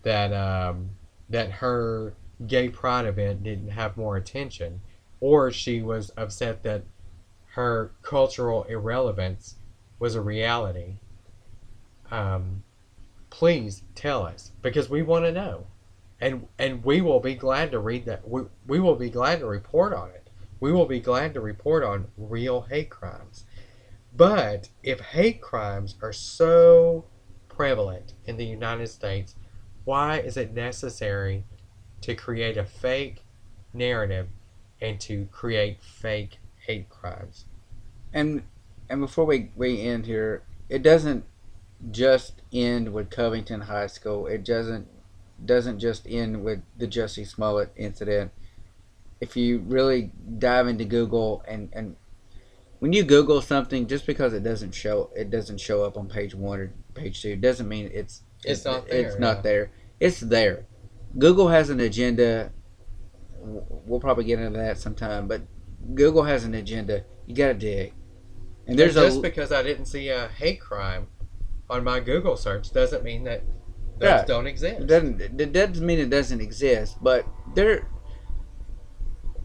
that 0.04 0.32
um, 0.32 0.90
that 1.28 1.50
her 1.50 2.14
gay 2.46 2.68
pride 2.68 3.06
event 3.06 3.42
didn't 3.42 3.70
have 3.70 3.96
more 3.96 4.16
attention, 4.16 4.80
or 5.20 5.50
she 5.50 5.82
was 5.82 6.10
upset 6.16 6.62
that 6.62 6.84
her 7.54 7.92
cultural 8.02 8.64
irrelevance 8.64 9.56
was 9.98 10.14
a 10.14 10.20
reality. 10.20 10.96
Um, 12.10 12.62
please 13.30 13.82
tell 13.94 14.24
us 14.24 14.52
because 14.62 14.88
we 14.88 15.02
want 15.02 15.24
to 15.24 15.32
know, 15.32 15.66
and 16.20 16.46
and 16.58 16.84
we 16.84 17.00
will 17.00 17.20
be 17.20 17.34
glad 17.34 17.70
to 17.72 17.78
read 17.78 18.04
that. 18.06 18.28
We 18.28 18.42
we 18.66 18.80
will 18.80 18.96
be 18.96 19.10
glad 19.10 19.40
to 19.40 19.46
report 19.46 19.92
on 19.92 20.10
it. 20.10 20.30
We 20.60 20.72
will 20.72 20.86
be 20.86 21.00
glad 21.00 21.34
to 21.34 21.40
report 21.40 21.82
on 21.82 22.08
real 22.16 22.62
hate 22.62 22.90
crimes. 22.90 23.44
But 24.16 24.68
if 24.82 25.00
hate 25.00 25.40
crimes 25.40 25.96
are 26.00 26.12
so 26.12 27.06
prevalent 27.48 28.14
in 28.26 28.36
the 28.36 28.44
United 28.44 28.88
States, 28.88 29.34
why 29.84 30.18
is 30.18 30.36
it 30.36 30.54
necessary 30.54 31.44
to 32.00 32.14
create 32.14 32.56
a 32.56 32.64
fake 32.64 33.24
narrative 33.72 34.28
and 34.80 35.00
to 35.00 35.26
create 35.30 35.82
fake 35.82 36.38
hate 36.66 36.88
crimes? 36.88 37.44
And 38.12 38.42
and 38.88 39.00
before 39.00 39.24
we, 39.24 39.50
we 39.56 39.80
end 39.80 40.06
here, 40.06 40.42
it 40.68 40.82
doesn't 40.82 41.24
just 41.90 42.42
end 42.52 42.92
with 42.92 43.10
Covington 43.10 43.62
High 43.62 43.86
School. 43.86 44.26
It 44.26 44.44
doesn't 44.44 44.88
doesn't 45.44 45.78
just 45.78 46.06
end 46.06 46.44
with 46.44 46.62
the 46.78 46.86
Jussie 46.86 47.26
Smollett 47.26 47.72
incident. 47.76 48.30
If 49.20 49.36
you 49.36 49.58
really 49.60 50.10
dive 50.38 50.68
into 50.68 50.84
Google 50.84 51.42
and, 51.46 51.68
and 51.72 51.96
when 52.78 52.92
you 52.92 53.02
Google 53.02 53.40
something, 53.40 53.86
just 53.86 54.06
because 54.06 54.32
it 54.32 54.42
doesn't 54.42 54.72
show 54.72 55.10
it 55.16 55.30
doesn't 55.30 55.58
show 55.58 55.84
up 55.84 55.96
on 55.96 56.08
page 56.08 56.34
one 56.34 56.60
or 56.60 56.72
page 56.94 57.22
two 57.22 57.36
doesn't 57.36 57.68
mean 57.68 57.90
it's 57.92 58.22
It's 58.44 58.64
not 58.64 58.86
there, 58.88 59.06
It's 59.06 59.18
not 59.18 59.42
there. 59.42 59.70
It's 60.00 60.20
there. 60.20 60.66
Google 61.18 61.48
has 61.48 61.70
an 61.70 61.80
agenda. 61.80 62.52
We'll 63.38 64.00
probably 64.00 64.24
get 64.24 64.38
into 64.38 64.58
that 64.58 64.78
sometime, 64.78 65.28
but 65.28 65.42
Google 65.94 66.24
has 66.24 66.44
an 66.44 66.54
agenda. 66.54 67.04
You 67.26 67.34
got 67.34 67.48
to 67.48 67.54
dig. 67.54 67.92
And 68.66 68.78
there's 68.78 68.94
just 68.94 69.18
a 69.18 69.20
because 69.20 69.52
I 69.52 69.62
didn't 69.62 69.84
see 69.86 70.08
a 70.08 70.28
hate 70.28 70.60
crime 70.60 71.08
on 71.68 71.84
my 71.84 72.00
Google 72.00 72.36
search 72.36 72.72
doesn't 72.72 73.02
mean 73.04 73.24
that 73.24 73.42
those 73.98 74.08
Yeah. 74.08 74.24
don't 74.24 74.46
exist. 74.46 74.80
It 74.80 74.86
doesn't 74.86 75.20
it 75.20 75.52
doesn't 75.52 75.84
mean 75.84 75.98
it 75.98 76.10
doesn't 76.10 76.40
exist, 76.40 76.96
but 77.02 77.26
there 77.54 77.86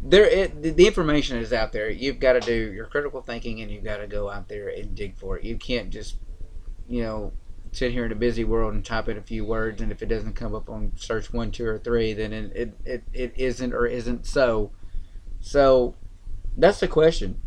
there 0.02 0.26
it, 0.26 0.78
the 0.78 0.88
information 0.88 1.38
is 1.38 1.52
out 1.52 1.72
there. 1.74 1.90
You've 1.90 2.20
got 2.20 2.34
to 2.34 2.40
do 2.40 2.72
your 2.72 2.86
critical 2.86 3.22
thinking 3.22 3.62
and 3.62 3.70
you've 3.70 3.84
got 3.84 3.98
to 3.98 4.08
go 4.08 4.30
out 4.30 4.48
there 4.48 4.70
and 4.70 4.96
dig 4.96 5.18
for 5.18 5.38
it. 5.38 5.44
You 5.44 5.58
can't 5.58 5.90
just 5.90 6.18
you 6.88 7.04
know 7.04 7.34
sit 7.72 7.92
here 7.92 8.06
in 8.06 8.12
a 8.12 8.16
busy 8.16 8.44
world 8.44 8.74
and 8.74 8.84
type 8.84 9.08
in 9.08 9.18
a 9.18 9.22
few 9.22 9.46
words 9.46 9.82
and 9.82 9.92
if 9.92 10.02
it 10.02 10.08
doesn't 10.08 10.34
come 10.34 10.56
up 10.56 10.70
on 10.70 10.92
search 10.96 11.32
1 11.32 11.52
2 11.52 11.66
or 11.66 11.78
3 11.78 12.14
then 12.14 12.34
it 12.34 12.52
it, 12.56 12.74
it, 12.86 13.04
it 13.14 13.34
isn't 13.36 13.74
or 13.74 13.86
isn't 13.86 14.26
so. 14.26 14.72
So 15.40 15.96
that's 16.58 16.80
the 16.80 16.88
question. 16.88 17.42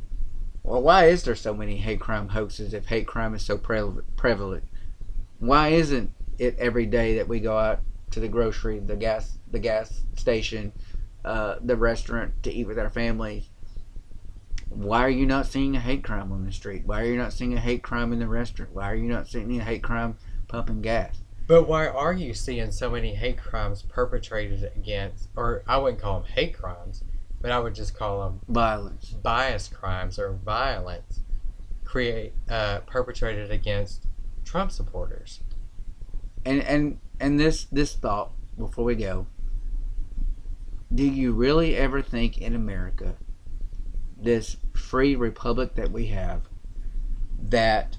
Well, 0.63 0.83
why 0.83 1.07
is 1.07 1.25
there 1.25 1.35
so 1.35 1.55
many 1.55 1.77
hate 1.77 2.01
crime 2.01 2.29
hoaxes 2.29 2.73
if 2.73 2.87
hate 2.87 3.07
crime 3.07 3.35
is 3.35 3.43
so 3.43 3.59
pre- 3.59 4.03
prevalent? 4.17 4.65
Why 5.41 5.69
isn't 5.69 6.13
it 6.39 6.57
every 6.59 6.87
day 6.87 7.17
that 7.17 7.29
we 7.29 7.41
go 7.41 7.59
out 7.59 7.81
to 8.13 8.21
the 8.21 8.29
grocery, 8.29 8.79
the 8.79 8.97
gas, 8.97 9.39
the 9.51 9.59
gas 9.59 10.03
station, 10.15 10.73
uh, 11.25 11.57
the 11.61 11.77
restaurant 11.77 12.43
to 12.45 12.53
eat 12.53 12.67
with 12.67 12.79
our 12.79 12.91
families? 12.91 13.51
Why 14.75 15.05
are 15.05 15.11
you 15.11 15.27
not 15.27 15.47
seeing 15.47 15.77
a 15.77 15.81
hate 15.81 16.03
crime 16.03 16.33
on 16.33 16.45
the 16.45 16.53
street? 16.53 16.83
Why 16.87 17.03
are 17.03 17.07
you 17.07 17.17
not 17.17 17.33
seeing 17.33 17.55
a 17.55 17.61
hate 17.61 17.83
crime 17.83 18.13
in 18.13 18.19
the 18.19 18.29
restaurant? 18.29 18.73
Why 18.73 18.91
are 18.91 18.95
you 18.95 19.09
not 19.09 19.29
seeing 19.29 19.61
a 19.61 19.65
hate 19.65 19.83
crime 19.83 20.17
pumping 20.49 20.83
gas? 20.83 21.21
But 21.47 21.69
why 21.69 21.87
are 21.89 22.13
you 22.13 22.35
seeing 22.35 22.71
so 22.71 22.91
many 22.91 23.15
hate 23.15 23.39
crimes 23.39 23.83
perpetrated 23.83 24.73
against, 24.75 25.29
or 25.37 25.63
I 25.67 25.77
wouldn't 25.77 26.01
call 26.01 26.21
them 26.21 26.31
hate 26.31 26.57
crimes, 26.57 27.05
but 27.41 27.51
I 27.51 27.59
would 27.59 27.75
just 27.75 27.95
call 27.95 28.23
them 28.23 28.41
Violence. 28.49 29.11
bias 29.11 29.69
crimes 29.69 30.19
or 30.19 30.33
violence 30.33 31.21
create 31.85 32.33
uh, 32.49 32.79
perpetrated 32.87 33.51
against 33.51 34.07
Trump 34.45 34.71
supporters. 34.71 35.41
And 36.45 36.63
and 36.63 36.99
and 37.21 37.39
this 37.39 37.65
this 37.65 37.95
thought 37.95 38.31
before 38.57 38.85
we 38.85 38.95
go. 38.95 39.27
Do 40.95 41.05
you 41.05 41.33
really 41.33 41.77
ever 41.77 42.03
think 42.03 42.39
in 42.39 42.55
America, 42.55 43.17
this 44.23 44.57
free 44.75 45.17
republic 45.17 45.75
that 45.75 45.91
we 45.91 46.07
have, 46.07 46.43
that 47.41 47.97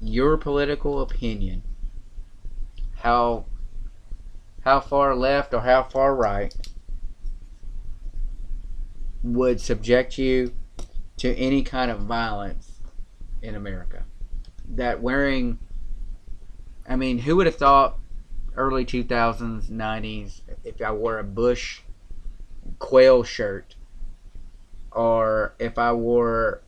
your 0.00 0.36
political 0.36 1.00
opinion, 1.00 1.62
how 2.96 3.44
how 4.62 4.80
far 4.80 5.14
left 5.14 5.52
or 5.52 5.60
how 5.60 5.82
far 5.82 6.14
right, 6.14 6.54
would 9.22 9.60
subject 9.60 10.18
you 10.18 10.52
to 11.16 11.34
any 11.34 11.62
kind 11.62 11.90
of 11.90 12.00
violence 12.00 12.80
in 13.42 13.54
America? 13.54 14.04
That 14.68 15.02
wearing 15.02 15.58
I 16.88 16.96
mean, 16.96 17.18
who 17.18 17.36
would 17.36 17.46
have 17.46 17.56
thought 17.56 17.98
early 18.56 18.84
2000s, 18.84 19.70
90s, 19.70 20.40
if 20.64 20.80
I 20.82 20.90
wore 20.92 21.18
a 21.18 21.24
Bush 21.24 21.80
Quayle 22.78 23.22
shirt 23.22 23.76
or 24.94 25.54
if 25.58 25.78
I 25.78 25.92
wore, 25.92 26.62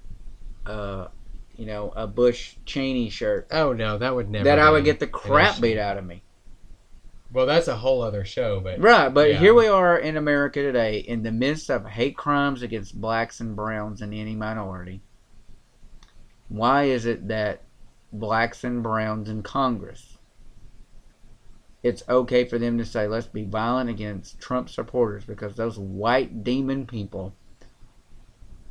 uh, 0.66 1.09
you 1.56 1.66
know, 1.66 1.92
a 1.94 2.06
Bush 2.06 2.56
Cheney 2.64 3.10
shirt, 3.10 3.46
Oh 3.51 3.72
no, 3.72 3.98
that 3.98 4.14
would 4.14 4.30
never. 4.30 4.44
that 4.44 4.59
I 4.59 4.70
would 4.70 4.84
get 4.84 5.01
the 5.01 5.06
crap 5.06 5.60
beat 5.60 5.78
out 5.78 5.98
of 5.98 6.05
me. 6.05 6.22
Well, 7.32 7.46
that's 7.46 7.68
a 7.68 7.76
whole 7.76 8.02
other 8.02 8.24
show, 8.24 8.60
but 8.60 8.78
Right, 8.80 9.09
but 9.09 9.30
Yeah. 9.30 9.38
here 9.40 9.55
we 9.55 9.66
are 9.66 9.98
in 9.98 10.16
America 10.16 10.62
today 10.62 10.98
in 10.98 11.22
the 11.22 11.32
midst 11.32 11.70
of 11.70 11.84
hate 11.86 12.16
crimes 12.16 12.62
against 12.62 13.01
blacks 13.01 13.40
and 13.40 13.56
browns 13.56 14.01
and 14.02 14.14
any 14.14 14.36
minority. 14.36 15.01
Why 16.48 16.84
is 16.84 17.06
it 17.06 17.28
that 17.28 17.62
blacks 18.12 18.62
and 18.64 18.82
browns 18.82 19.28
in 19.28 19.42
Congress, 19.42 20.18
it's 21.82 22.02
okay 22.09 22.44
for 22.44 22.59
them 22.59 22.78
to 22.78 22.84
say, 22.84 23.06
let's 23.06 23.26
be 23.26 23.44
violent 23.44 23.90
against 23.90 24.40
Trump 24.40 24.68
supporters 24.70 25.24
because 25.24 25.56
those 25.56 25.78
white 25.78 26.42
demon 26.44 26.86
people 26.86 27.34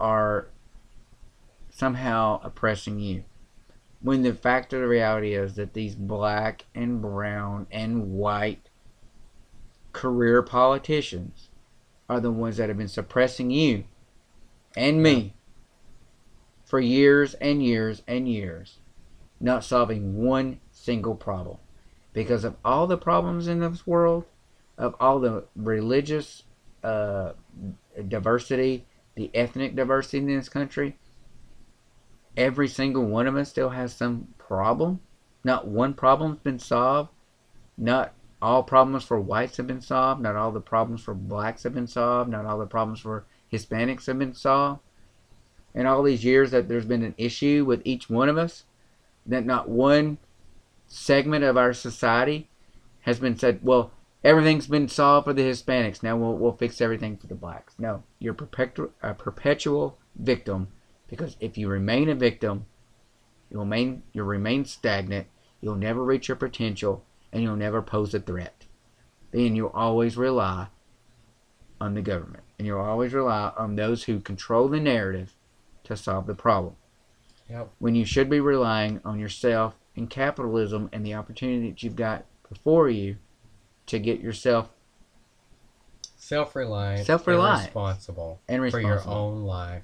are 0.03 0.49
somehow 1.69 2.41
oppressing 2.43 2.99
you? 2.99 3.23
When 4.01 4.21
the 4.21 4.33
fact 4.33 4.73
of 4.73 4.81
the 4.81 4.87
reality 4.87 5.33
is 5.33 5.55
that 5.55 5.73
these 5.73 5.95
black 5.95 6.65
and 6.75 7.01
brown 7.01 7.67
and 7.71 8.11
white 8.11 8.69
career 9.93 10.43
politicians 10.43 11.47
are 12.09 12.19
the 12.19 12.31
ones 12.31 12.57
that 12.57 12.67
have 12.67 12.77
been 12.77 12.89
suppressing 12.89 13.49
you 13.49 13.85
and 14.75 15.01
me 15.01 15.35
for 16.65 16.81
years 16.81 17.33
and 17.35 17.63
years 17.63 18.03
and 18.05 18.27
years, 18.27 18.79
not 19.39 19.63
solving 19.63 20.17
one 20.17 20.59
single 20.69 21.15
problem. 21.15 21.57
Because 22.11 22.43
of 22.43 22.57
all 22.65 22.87
the 22.87 22.97
problems 22.97 23.47
in 23.47 23.61
this 23.61 23.87
world, 23.87 24.25
of 24.77 24.95
all 24.99 25.19
the 25.19 25.45
religious 25.55 26.43
uh, 26.83 27.31
diversity, 28.07 28.85
the 29.15 29.29
ethnic 29.33 29.75
diversity 29.75 30.17
in 30.19 30.27
this 30.27 30.49
country, 30.49 30.97
every 32.35 32.67
single 32.67 33.05
one 33.05 33.27
of 33.27 33.35
us 33.35 33.49
still 33.49 33.69
has 33.69 33.93
some 33.93 34.27
problem. 34.37 34.99
Not 35.43 35.67
one 35.67 35.93
problem's 35.93 36.39
been 36.39 36.59
solved. 36.59 37.09
Not 37.77 38.13
all 38.41 38.63
problems 38.63 39.03
for 39.03 39.19
whites 39.19 39.57
have 39.57 39.67
been 39.67 39.81
solved. 39.81 40.21
Not 40.21 40.35
all 40.35 40.51
the 40.51 40.61
problems 40.61 41.01
for 41.01 41.13
blacks 41.13 41.63
have 41.63 41.73
been 41.73 41.87
solved. 41.87 42.29
Not 42.29 42.45
all 42.45 42.59
the 42.59 42.65
problems 42.65 42.99
for 42.99 43.25
Hispanics 43.51 44.07
have 44.07 44.19
been 44.19 44.33
solved. 44.33 44.81
In 45.73 45.85
all 45.85 46.03
these 46.03 46.23
years 46.23 46.51
that 46.51 46.67
there's 46.67 46.85
been 46.85 47.03
an 47.03 47.15
issue 47.17 47.65
with 47.65 47.81
each 47.83 48.09
one 48.09 48.29
of 48.29 48.37
us, 48.37 48.65
that 49.25 49.45
not 49.45 49.69
one 49.69 50.17
segment 50.87 51.43
of 51.43 51.57
our 51.57 51.73
society 51.73 52.47
has 53.01 53.19
been 53.19 53.37
said, 53.37 53.59
well, 53.63 53.91
everything's 54.23 54.67
been 54.67 54.87
solved 54.87 55.25
for 55.25 55.33
the 55.33 55.43
Hispanics. 55.43 56.01
Now 56.03 56.17
we'll, 56.17 56.37
we'll 56.37 56.57
fix 56.57 56.81
everything 56.81 57.17
for 57.17 57.27
the 57.27 57.35
blacks. 57.35 57.75
No, 57.77 58.03
you're 58.19 58.33
perpetual, 58.33 58.91
a 59.01 59.13
perpetual 59.13 59.97
victim 60.15 60.69
because 61.07 61.37
if 61.39 61.57
you 61.57 61.67
remain 61.67 62.09
a 62.09 62.15
victim, 62.15 62.65
you'll 63.49 63.63
remain, 63.63 64.03
you'll 64.13 64.25
remain 64.25 64.65
stagnant. 64.65 65.27
You'll 65.61 65.75
never 65.75 66.03
reach 66.03 66.27
your 66.27 66.37
potential 66.37 67.03
and 67.31 67.43
you'll 67.43 67.55
never 67.55 67.81
pose 67.81 68.13
a 68.13 68.19
threat. 68.19 68.65
Then 69.31 69.55
you'll 69.55 69.69
always 69.69 70.17
rely 70.17 70.67
on 71.79 71.93
the 71.93 72.01
government. 72.01 72.43
And 72.57 72.67
you'll 72.67 72.79
always 72.79 73.13
rely 73.13 73.51
on 73.57 73.75
those 73.75 74.03
who 74.03 74.19
control 74.19 74.67
the 74.67 74.79
narrative 74.79 75.33
to 75.83 75.97
solve 75.97 76.27
the 76.27 76.35
problem. 76.35 76.75
Yep. 77.49 77.71
When 77.79 77.95
you 77.95 78.05
should 78.05 78.29
be 78.29 78.39
relying 78.39 79.01
on 79.03 79.19
yourself 79.19 79.75
and 79.95 80.09
capitalism 80.09 80.89
and 80.93 81.05
the 81.05 81.13
opportunity 81.13 81.69
that 81.69 81.83
you've 81.83 81.95
got 81.95 82.25
before 82.47 82.89
you 82.89 83.17
to 83.87 83.99
get 83.99 84.19
yourself 84.19 84.69
self-reliant, 86.17 87.05
Self-reliant. 87.05 87.59
and 87.59 87.67
responsible 87.67 88.39
and 88.47 88.71
for 88.71 88.79
your 88.79 89.05
own 89.07 89.43
life. 89.43 89.83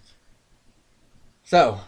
So, 1.43 1.79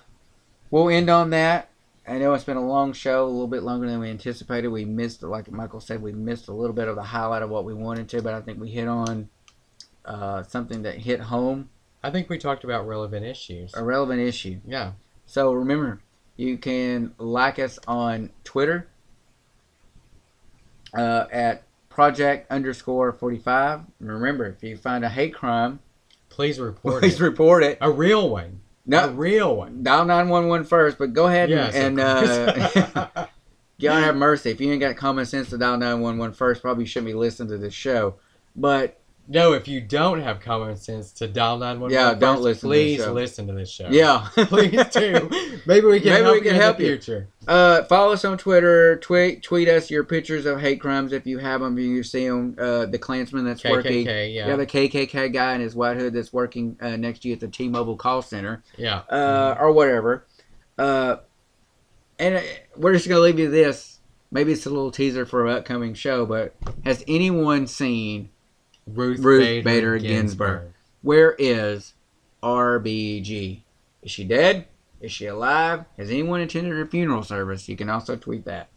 we'll 0.70 0.90
end 0.90 1.10
on 1.10 1.30
that. 1.30 1.70
I 2.08 2.18
know 2.18 2.34
it's 2.34 2.44
been 2.44 2.58
a 2.58 2.66
long 2.68 2.94
show, 2.94 3.24
a 3.24 3.28
little 3.30 3.48
bit 3.48 3.64
longer 3.64 3.88
than 3.88 4.00
we 4.00 4.10
anticipated. 4.10 4.68
We 4.70 4.86
missed, 4.86 5.24
like 5.24 5.50
Michael 5.52 5.80
said, 5.80 6.02
we 6.02 6.12
missed 6.12 6.48
a 6.48 6.54
little 6.54 6.76
bit 6.76 6.88
of 6.88 6.96
the 6.96 7.04
highlight 7.04 7.44
of 7.44 7.50
what 7.50 7.64
we 7.64 7.74
wanted 7.74 8.10
to, 8.10 8.22
but 8.22 8.34
I 8.34 8.42
think 8.42 8.60
we 8.60 8.70
hit 8.72 8.88
on 8.88 9.30
uh, 10.04 10.44
something 10.44 10.82
that 10.82 10.96
hit 10.96 11.20
home, 11.22 11.70
I 12.04 12.10
think 12.10 12.30
we 12.30 12.38
talked 12.38 12.64
about 12.64 12.88
relevant 12.88 13.26
issues. 13.26 13.72
a 13.76 13.84
relevant 13.84 14.20
issue. 14.20 14.60
Yeah. 14.66 14.94
So 15.28 15.54
remember, 15.54 16.02
you 16.36 16.58
can 16.58 17.14
like 17.20 17.60
us 17.60 17.78
on 17.88 18.32
Twitter 18.44 18.88
uh, 20.98 21.28
at 21.32 21.64
project 21.92 22.50
underscore 22.52 23.12
45. 23.12 23.82
Remember, 24.00 24.46
if 24.48 24.64
you 24.64 24.78
find 24.78 25.06
a 25.06 25.10
hate 25.10 25.34
crime, 25.36 25.80
Please 26.30 26.60
report 26.60 27.02
please 27.02 27.20
it. 27.20 27.24
report 27.24 27.62
it. 27.64 27.78
A 27.82 27.92
real 27.92 28.30
one. 28.30 28.62
A 28.92 29.10
real 29.10 29.56
one. 29.58 29.84
dial 29.84 30.06
911 30.06 30.66
first, 30.66 30.98
but 30.98 31.12
go 31.14 31.28
ahead 31.28 31.50
Yes, 31.50 31.76
and, 31.76 32.00
and 32.00 32.98
uh, 32.98 33.26
God 33.82 34.04
have 34.04 34.16
mercy. 34.16 34.50
If 34.50 34.62
you 34.62 34.72
ain't 34.72 34.80
got 34.80 34.96
common 34.96 35.26
sense 35.26 35.50
to 35.50 35.58
dial 35.58 35.78
911 35.78 36.34
first, 36.34 36.62
probably 36.62 36.86
shouldn't 36.86 37.08
be 37.08 37.14
listening 37.14 37.50
to 37.50 37.58
this 37.58 37.74
show. 37.74 38.16
But 38.56 39.01
no, 39.28 39.54
if 39.54 39.68
you 39.68 39.80
don't 39.82 40.22
have 40.22 40.40
common 40.40 40.76
sense 40.76 41.12
to 41.14 41.28
dial 41.28 41.58
911, 41.58 41.94
Yeah, 41.94 42.14
don't 42.14 42.36
first, 42.38 42.64
listen 42.64 42.70
to 42.70 42.76
this 42.76 42.84
please 42.98 43.04
show. 43.06 43.14
listen 43.14 43.48
to 43.48 43.54
this 43.54 43.70
show. 43.72 43.88
yeah, 43.90 44.28
Please 44.36 44.86
do. 44.88 45.30
Maybe 45.66 45.86
we 45.88 46.00
can 46.02 46.12
Maybe 46.14 46.24
help 46.24 46.34
we 46.36 46.42
can 46.42 46.56
you 46.56 46.62
in 46.62 46.76
the 46.78 46.84
you. 46.84 46.88
future. 46.98 47.28
Uh, 47.48 47.84
follow 47.86 48.14
us 48.14 48.26
on 48.26 48.38
Twitter. 48.38 48.98
Tweet 48.98 49.42
tweet 49.42 49.68
us 49.70 49.90
your 49.90 50.04
pictures 50.04 50.46
of 50.46 50.60
hate 50.60 50.82
crimes 50.82 51.14
if 51.14 51.26
you 51.26 51.38
have 51.40 51.62
them. 51.62 51.78
You 51.78 52.04
see 52.04 52.28
them. 52.28 52.56
Uh, 52.60 52.86
the 52.88 53.00
Klansman 53.00 53.46
that's 53.46 53.64
working. 53.64 54.06
KKK, 54.06 54.34
yeah. 54.34 54.48
Yeah, 54.50 54.56
the 54.58 54.68
KKK 54.68 55.32
guy 55.34 55.56
in 55.56 55.62
his 55.62 55.76
white 55.76 55.98
hood 55.98 56.14
that's 56.14 56.34
working 56.34 56.78
uh, 56.82 56.98
next 56.98 57.20
to 57.20 57.30
you 57.30 57.34
at 57.36 57.40
the 57.40 57.48
T-Mobile 57.48 57.96
call 57.98 58.22
center, 58.22 58.64
Yeah. 58.78 59.00
uh, 59.10 59.56
or 59.60 59.72
whatever. 59.72 60.26
Uh, 60.78 61.18
and 62.20 62.36
uh, 62.36 62.42
we're 62.76 62.94
just 62.94 63.08
gonna 63.08 63.22
leave 63.22 63.40
you 63.40 63.50
this. 63.50 64.00
Maybe 64.32 64.52
it's 64.54 64.66
a 64.66 64.70
little 64.70 64.92
teaser 64.92 65.26
for 65.26 65.46
an 65.48 65.58
upcoming 65.58 65.94
show. 65.94 66.26
But 66.26 66.54
has 66.86 67.04
anyone 67.08 67.66
seen 67.68 68.30
Ruth, 68.88 69.20
Ruth 69.20 69.42
Bader, 69.42 69.64
Bader 69.64 69.98
Ginsburg. 70.00 70.62
Ginsburg. 70.62 70.74
where 71.02 71.36
is 71.40 71.94
RBG? 72.44 73.62
Is 74.02 74.12
she 74.12 74.24
dead? 74.24 74.66
Is 75.00 75.12
she 75.12 75.26
alive? 75.28 75.86
Has 75.98 76.10
anyone 76.10 76.42
attended 76.42 76.74
her 76.74 76.86
funeral 76.86 77.24
service? 77.24 77.68
You 77.70 77.76
can 77.76 77.90
also 77.90 78.16
tweet 78.16 78.46
that. 78.46 78.70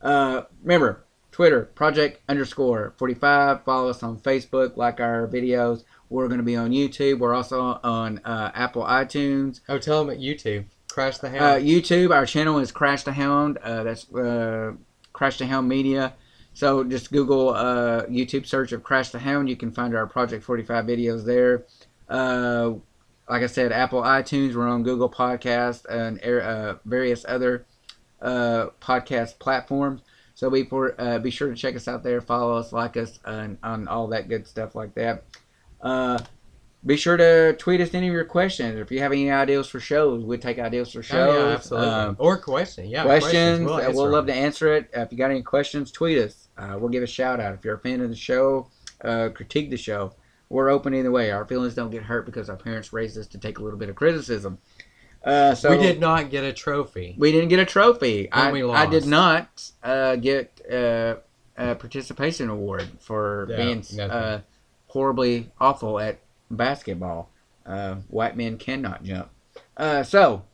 Uh, 0.00 0.42
remember, 0.62 1.02
Twitter, 1.32 1.62
project 1.62 2.20
underscore 2.28 2.92
45. 2.98 3.64
Follow 3.64 3.88
us 3.90 4.02
on 4.02 4.18
Facebook, 4.18 4.76
like 4.76 5.00
our 5.00 5.26
videos. 5.26 5.84
We're 6.08 6.28
going 6.28 6.38
to 6.38 6.44
be 6.44 6.56
on 6.56 6.70
YouTube. 6.70 7.18
We're 7.18 7.34
also 7.34 7.80
on 7.82 8.18
uh, 8.24 8.52
Apple 8.54 8.82
iTunes. 8.84 9.60
Oh, 9.68 9.78
tell 9.78 10.04
them 10.04 10.14
at 10.14 10.20
YouTube. 10.20 10.64
Crash 10.88 11.18
the 11.18 11.26
Uh, 11.28 11.30
Hound. 11.54 11.64
YouTube, 11.64 12.14
our 12.14 12.26
channel 12.26 12.58
is 12.58 12.70
Crash 12.70 13.02
the 13.02 13.12
Hound. 13.12 13.58
Uh, 13.58 13.82
that's 13.82 14.12
uh, 14.14 14.72
Crash 15.12 15.38
the 15.38 15.46
Hound 15.46 15.68
Media. 15.68 16.14
So 16.56 16.82
just 16.84 17.12
Google 17.12 17.50
uh, 17.50 18.06
YouTube 18.06 18.46
search 18.46 18.72
of 18.72 18.82
Crash 18.82 19.10
the 19.10 19.18
Hound. 19.18 19.50
You 19.50 19.56
can 19.56 19.70
find 19.70 19.94
our 19.94 20.06
Project 20.06 20.42
45 20.42 20.86
videos 20.86 21.22
there. 21.22 21.66
Uh, 22.08 22.76
like 23.28 23.42
I 23.42 23.46
said, 23.46 23.72
Apple 23.72 24.00
iTunes. 24.00 24.54
We're 24.54 24.66
on 24.66 24.82
Google 24.82 25.10
Podcast 25.10 25.84
and 25.84 26.18
uh, 26.24 26.76
various 26.86 27.26
other 27.28 27.66
uh, 28.22 28.68
podcast 28.80 29.38
platforms. 29.38 30.00
So 30.32 30.48
be 30.48 30.64
for, 30.64 30.98
uh, 30.98 31.18
be 31.18 31.30
sure 31.30 31.50
to 31.50 31.54
check 31.54 31.76
us 31.76 31.88
out 31.88 32.02
there. 32.02 32.22
Follow 32.22 32.56
us, 32.56 32.72
like 32.72 32.96
us, 32.96 33.18
and 33.26 33.58
on 33.62 33.86
all 33.86 34.06
that 34.06 34.30
good 34.30 34.46
stuff 34.46 34.74
like 34.74 34.94
that. 34.94 35.24
Uh, 35.82 36.20
be 36.86 36.96
sure 36.96 37.18
to 37.18 37.54
tweet 37.58 37.82
us 37.82 37.92
any 37.92 38.08
of 38.08 38.14
your 38.14 38.24
questions. 38.24 38.78
If 38.78 38.90
you 38.90 39.00
have 39.00 39.12
any 39.12 39.30
ideas 39.30 39.68
for 39.68 39.78
shows, 39.78 40.24
we'd 40.24 40.40
take 40.40 40.58
ideas 40.58 40.90
for 40.90 41.02
shows. 41.02 41.34
Oh, 41.34 41.48
yeah, 41.48 41.54
absolutely. 41.54 41.88
Um, 41.90 42.16
or 42.18 42.38
question. 42.38 42.88
Yeah. 42.88 43.02
questions. 43.02 43.60
We'll, 43.60 43.74
uh, 43.74 43.90
we'll 43.92 44.08
love 44.08 44.26
to 44.28 44.34
answer 44.34 44.74
it. 44.74 44.88
Uh, 44.96 45.00
if 45.00 45.12
you 45.12 45.18
got 45.18 45.30
any 45.30 45.42
questions, 45.42 45.92
tweet 45.92 46.16
us. 46.16 46.45
Uh, 46.56 46.76
we'll 46.78 46.88
give 46.88 47.02
a 47.02 47.06
shout 47.06 47.40
out. 47.40 47.54
If 47.54 47.64
you're 47.64 47.74
a 47.74 47.78
fan 47.78 48.00
of 48.00 48.08
the 48.10 48.16
show, 48.16 48.68
uh, 49.02 49.28
critique 49.34 49.70
the 49.70 49.76
show. 49.76 50.12
We're 50.48 50.68
open 50.70 50.94
either 50.94 51.10
way. 51.10 51.30
Our 51.30 51.44
feelings 51.44 51.74
don't 51.74 51.90
get 51.90 52.04
hurt 52.04 52.24
because 52.24 52.48
our 52.48 52.56
parents 52.56 52.92
raised 52.92 53.18
us 53.18 53.26
to 53.28 53.38
take 53.38 53.58
a 53.58 53.62
little 53.62 53.78
bit 53.78 53.88
of 53.88 53.96
criticism. 53.96 54.58
Uh, 55.24 55.54
so 55.56 55.70
we 55.70 55.78
did 55.78 55.98
not 55.98 56.30
get 56.30 56.44
a 56.44 56.52
trophy. 56.52 57.16
we 57.18 57.32
didn't 57.32 57.48
get 57.48 57.58
a 57.58 57.64
trophy. 57.64 58.30
I, 58.30 58.52
we 58.52 58.62
I 58.62 58.86
did 58.86 59.06
not 59.06 59.70
uh, 59.82 60.14
get 60.16 60.60
uh, 60.70 61.16
a 61.56 61.74
participation 61.74 62.48
award 62.48 62.88
for 63.00 63.48
Yeah, 63.50 63.56
being 63.56 64.00
uh, 64.00 64.40
horribly 64.86 65.50
awful 65.60 65.98
at 65.98 66.20
basketball. 66.48 67.30
Uh, 67.64 67.96
white 68.08 68.36
men 68.36 68.56
cannot 68.56 69.02
jump. 69.02 69.30
Uh, 69.76 70.04
so 70.04 70.44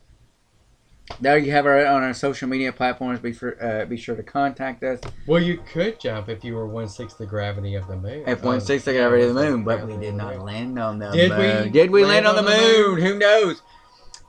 there 1.21 1.37
you 1.37 1.51
have 1.51 1.65
it 1.65 1.85
on 1.87 2.03
our 2.03 2.13
social 2.13 2.47
media 2.49 2.71
platforms. 2.73 3.19
Be 3.19 3.33
sure, 3.33 3.55
uh, 3.63 3.85
be 3.85 3.97
sure 3.97 4.15
to 4.15 4.23
contact 4.23 4.83
us. 4.83 4.99
Well, 5.27 5.41
you 5.41 5.57
could 5.71 5.99
jump 5.99 6.29
if 6.29 6.43
you 6.43 6.55
were 6.55 6.67
one 6.67 6.87
sixth 6.89 7.17
the 7.17 7.25
gravity 7.25 7.75
of 7.75 7.87
the 7.87 7.95
moon. 7.95 8.23
F 8.25 8.43
one 8.43 8.59
six 8.61 8.87
Oh, 8.87 8.91
the 8.91 8.97
gravity 8.99 9.23
of 9.23 9.35
the 9.35 9.41
moon, 9.43 9.63
but 9.63 9.85
we 9.87 9.97
did 9.97 10.15
not 10.15 10.39
land 10.39 10.77
on 10.79 10.99
the 10.99 11.11
Did 11.11 11.31
moon. 11.31 11.63
we 11.63 11.69
Did 11.69 11.91
we 11.91 12.03
land, 12.05 12.25
land 12.25 12.37
on 12.37 12.43
the 12.45 12.51
on 12.51 12.57
the 12.57 12.67
moon? 12.67 12.91
moon? 12.95 13.01
Who 13.01 13.17
knows? 13.19 13.61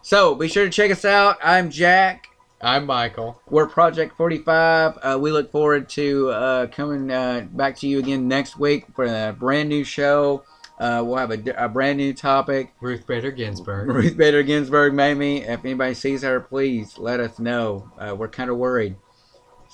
So 0.02 0.34
be 0.34 0.48
sure 0.48 0.64
to 0.64 0.70
check 0.70 0.90
us 0.90 1.04
out. 1.04 1.38
I'm 1.42 1.70
Jack. 1.70 2.28
I'm 2.60 2.86
Michael. 2.86 3.40
We're 3.48 3.66
Project 3.66 4.16
45. 4.16 4.98
Uh, 5.02 5.18
we 5.20 5.32
look 5.32 5.50
forward 5.50 5.88
to 5.90 6.30
uh, 6.30 6.66
coming 6.68 7.10
uh, 7.10 7.46
back 7.52 7.76
to 7.78 7.88
you 7.88 7.98
again 7.98 8.26
next 8.28 8.58
week 8.58 8.86
for 8.94 9.04
a 9.04 9.32
brand 9.38 9.68
new 9.68 9.84
show. 9.84 10.44
Uh, 10.84 11.02
we'll 11.02 11.16
have 11.16 11.30
a, 11.30 11.64
a 11.64 11.68
brand 11.68 11.96
new 11.96 12.12
topic. 12.12 12.74
Ruth 12.80 13.06
Bader 13.06 13.30
Ginsburg. 13.30 13.88
Ruth 13.88 14.16
Bader 14.18 14.42
Ginsburg 14.42 14.92
made 14.92 15.16
me. 15.16 15.42
If 15.42 15.64
anybody 15.64 15.94
sees 15.94 16.20
her, 16.22 16.40
please 16.40 16.98
let 16.98 17.20
us 17.20 17.38
know. 17.38 17.90
Uh, 17.98 18.14
we're 18.14 18.28
kind 18.28 18.50
of 18.50 18.58
worried. 18.58 18.96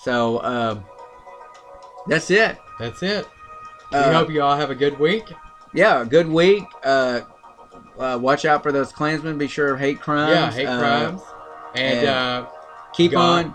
So 0.04 0.40
um, 0.44 0.84
that's 2.06 2.30
it. 2.30 2.58
That's 2.78 3.02
it. 3.02 3.26
Uh, 3.92 4.04
we 4.08 4.14
hope 4.14 4.30
you 4.30 4.40
all 4.42 4.56
have 4.56 4.70
a 4.70 4.74
good 4.74 4.98
week. 5.00 5.24
yeah, 5.74 6.04
good 6.04 6.28
week. 6.28 6.62
Uh, 6.84 7.22
uh, 7.98 8.18
watch 8.22 8.44
out 8.44 8.62
for 8.62 8.70
those 8.70 8.92
Klansmen. 8.92 9.36
Be 9.36 9.48
sure 9.48 9.74
of 9.74 9.80
hate 9.80 10.00
crimes. 10.00 10.30
yeah, 10.30 10.52
hate 10.52 10.66
Uh, 10.66 10.78
crimes. 10.78 11.22
And, 11.74 11.98
and- 11.98 12.08
uh, 12.08 12.46
Keep 12.94 13.12
God- 13.12 13.46
on. 13.46 13.54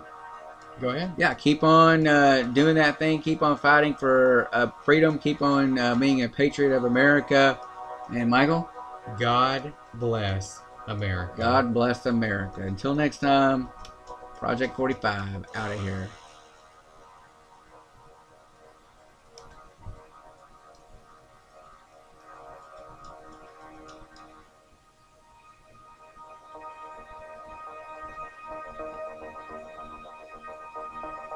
Go 0.80 0.90
ahead. 0.90 1.14
yeah, 1.18 1.34
keep 1.34 1.64
on 1.64 2.08
uh, 2.08 2.44
doing 2.54 2.76
that 2.76 3.00
thing. 3.00 3.22
Keep 3.22 3.42
on 3.42 3.58
fighting 3.58 3.94
for 3.96 4.50
uh, 4.54 4.72
freedom. 4.84 5.18
Keep 5.18 5.42
on 5.42 5.78
uh, 5.80 5.96
being 5.96 6.24
a 6.24 6.30
patriot 6.30 6.76
of 6.76 6.84
America. 6.84 7.60
And 8.14 8.30
Michael, 8.30 8.70
God 9.20 9.74
bless 9.96 10.62
America. 10.88 11.34
God 11.38 11.74
bless 11.74 12.06
America. 12.06 12.62
Until 12.62 12.94
next 12.96 13.20
time, 13.20 13.70
Project 14.36 14.76
45 14.76 15.46
out 15.56 15.72
of 15.72 15.82
here. 15.82 16.10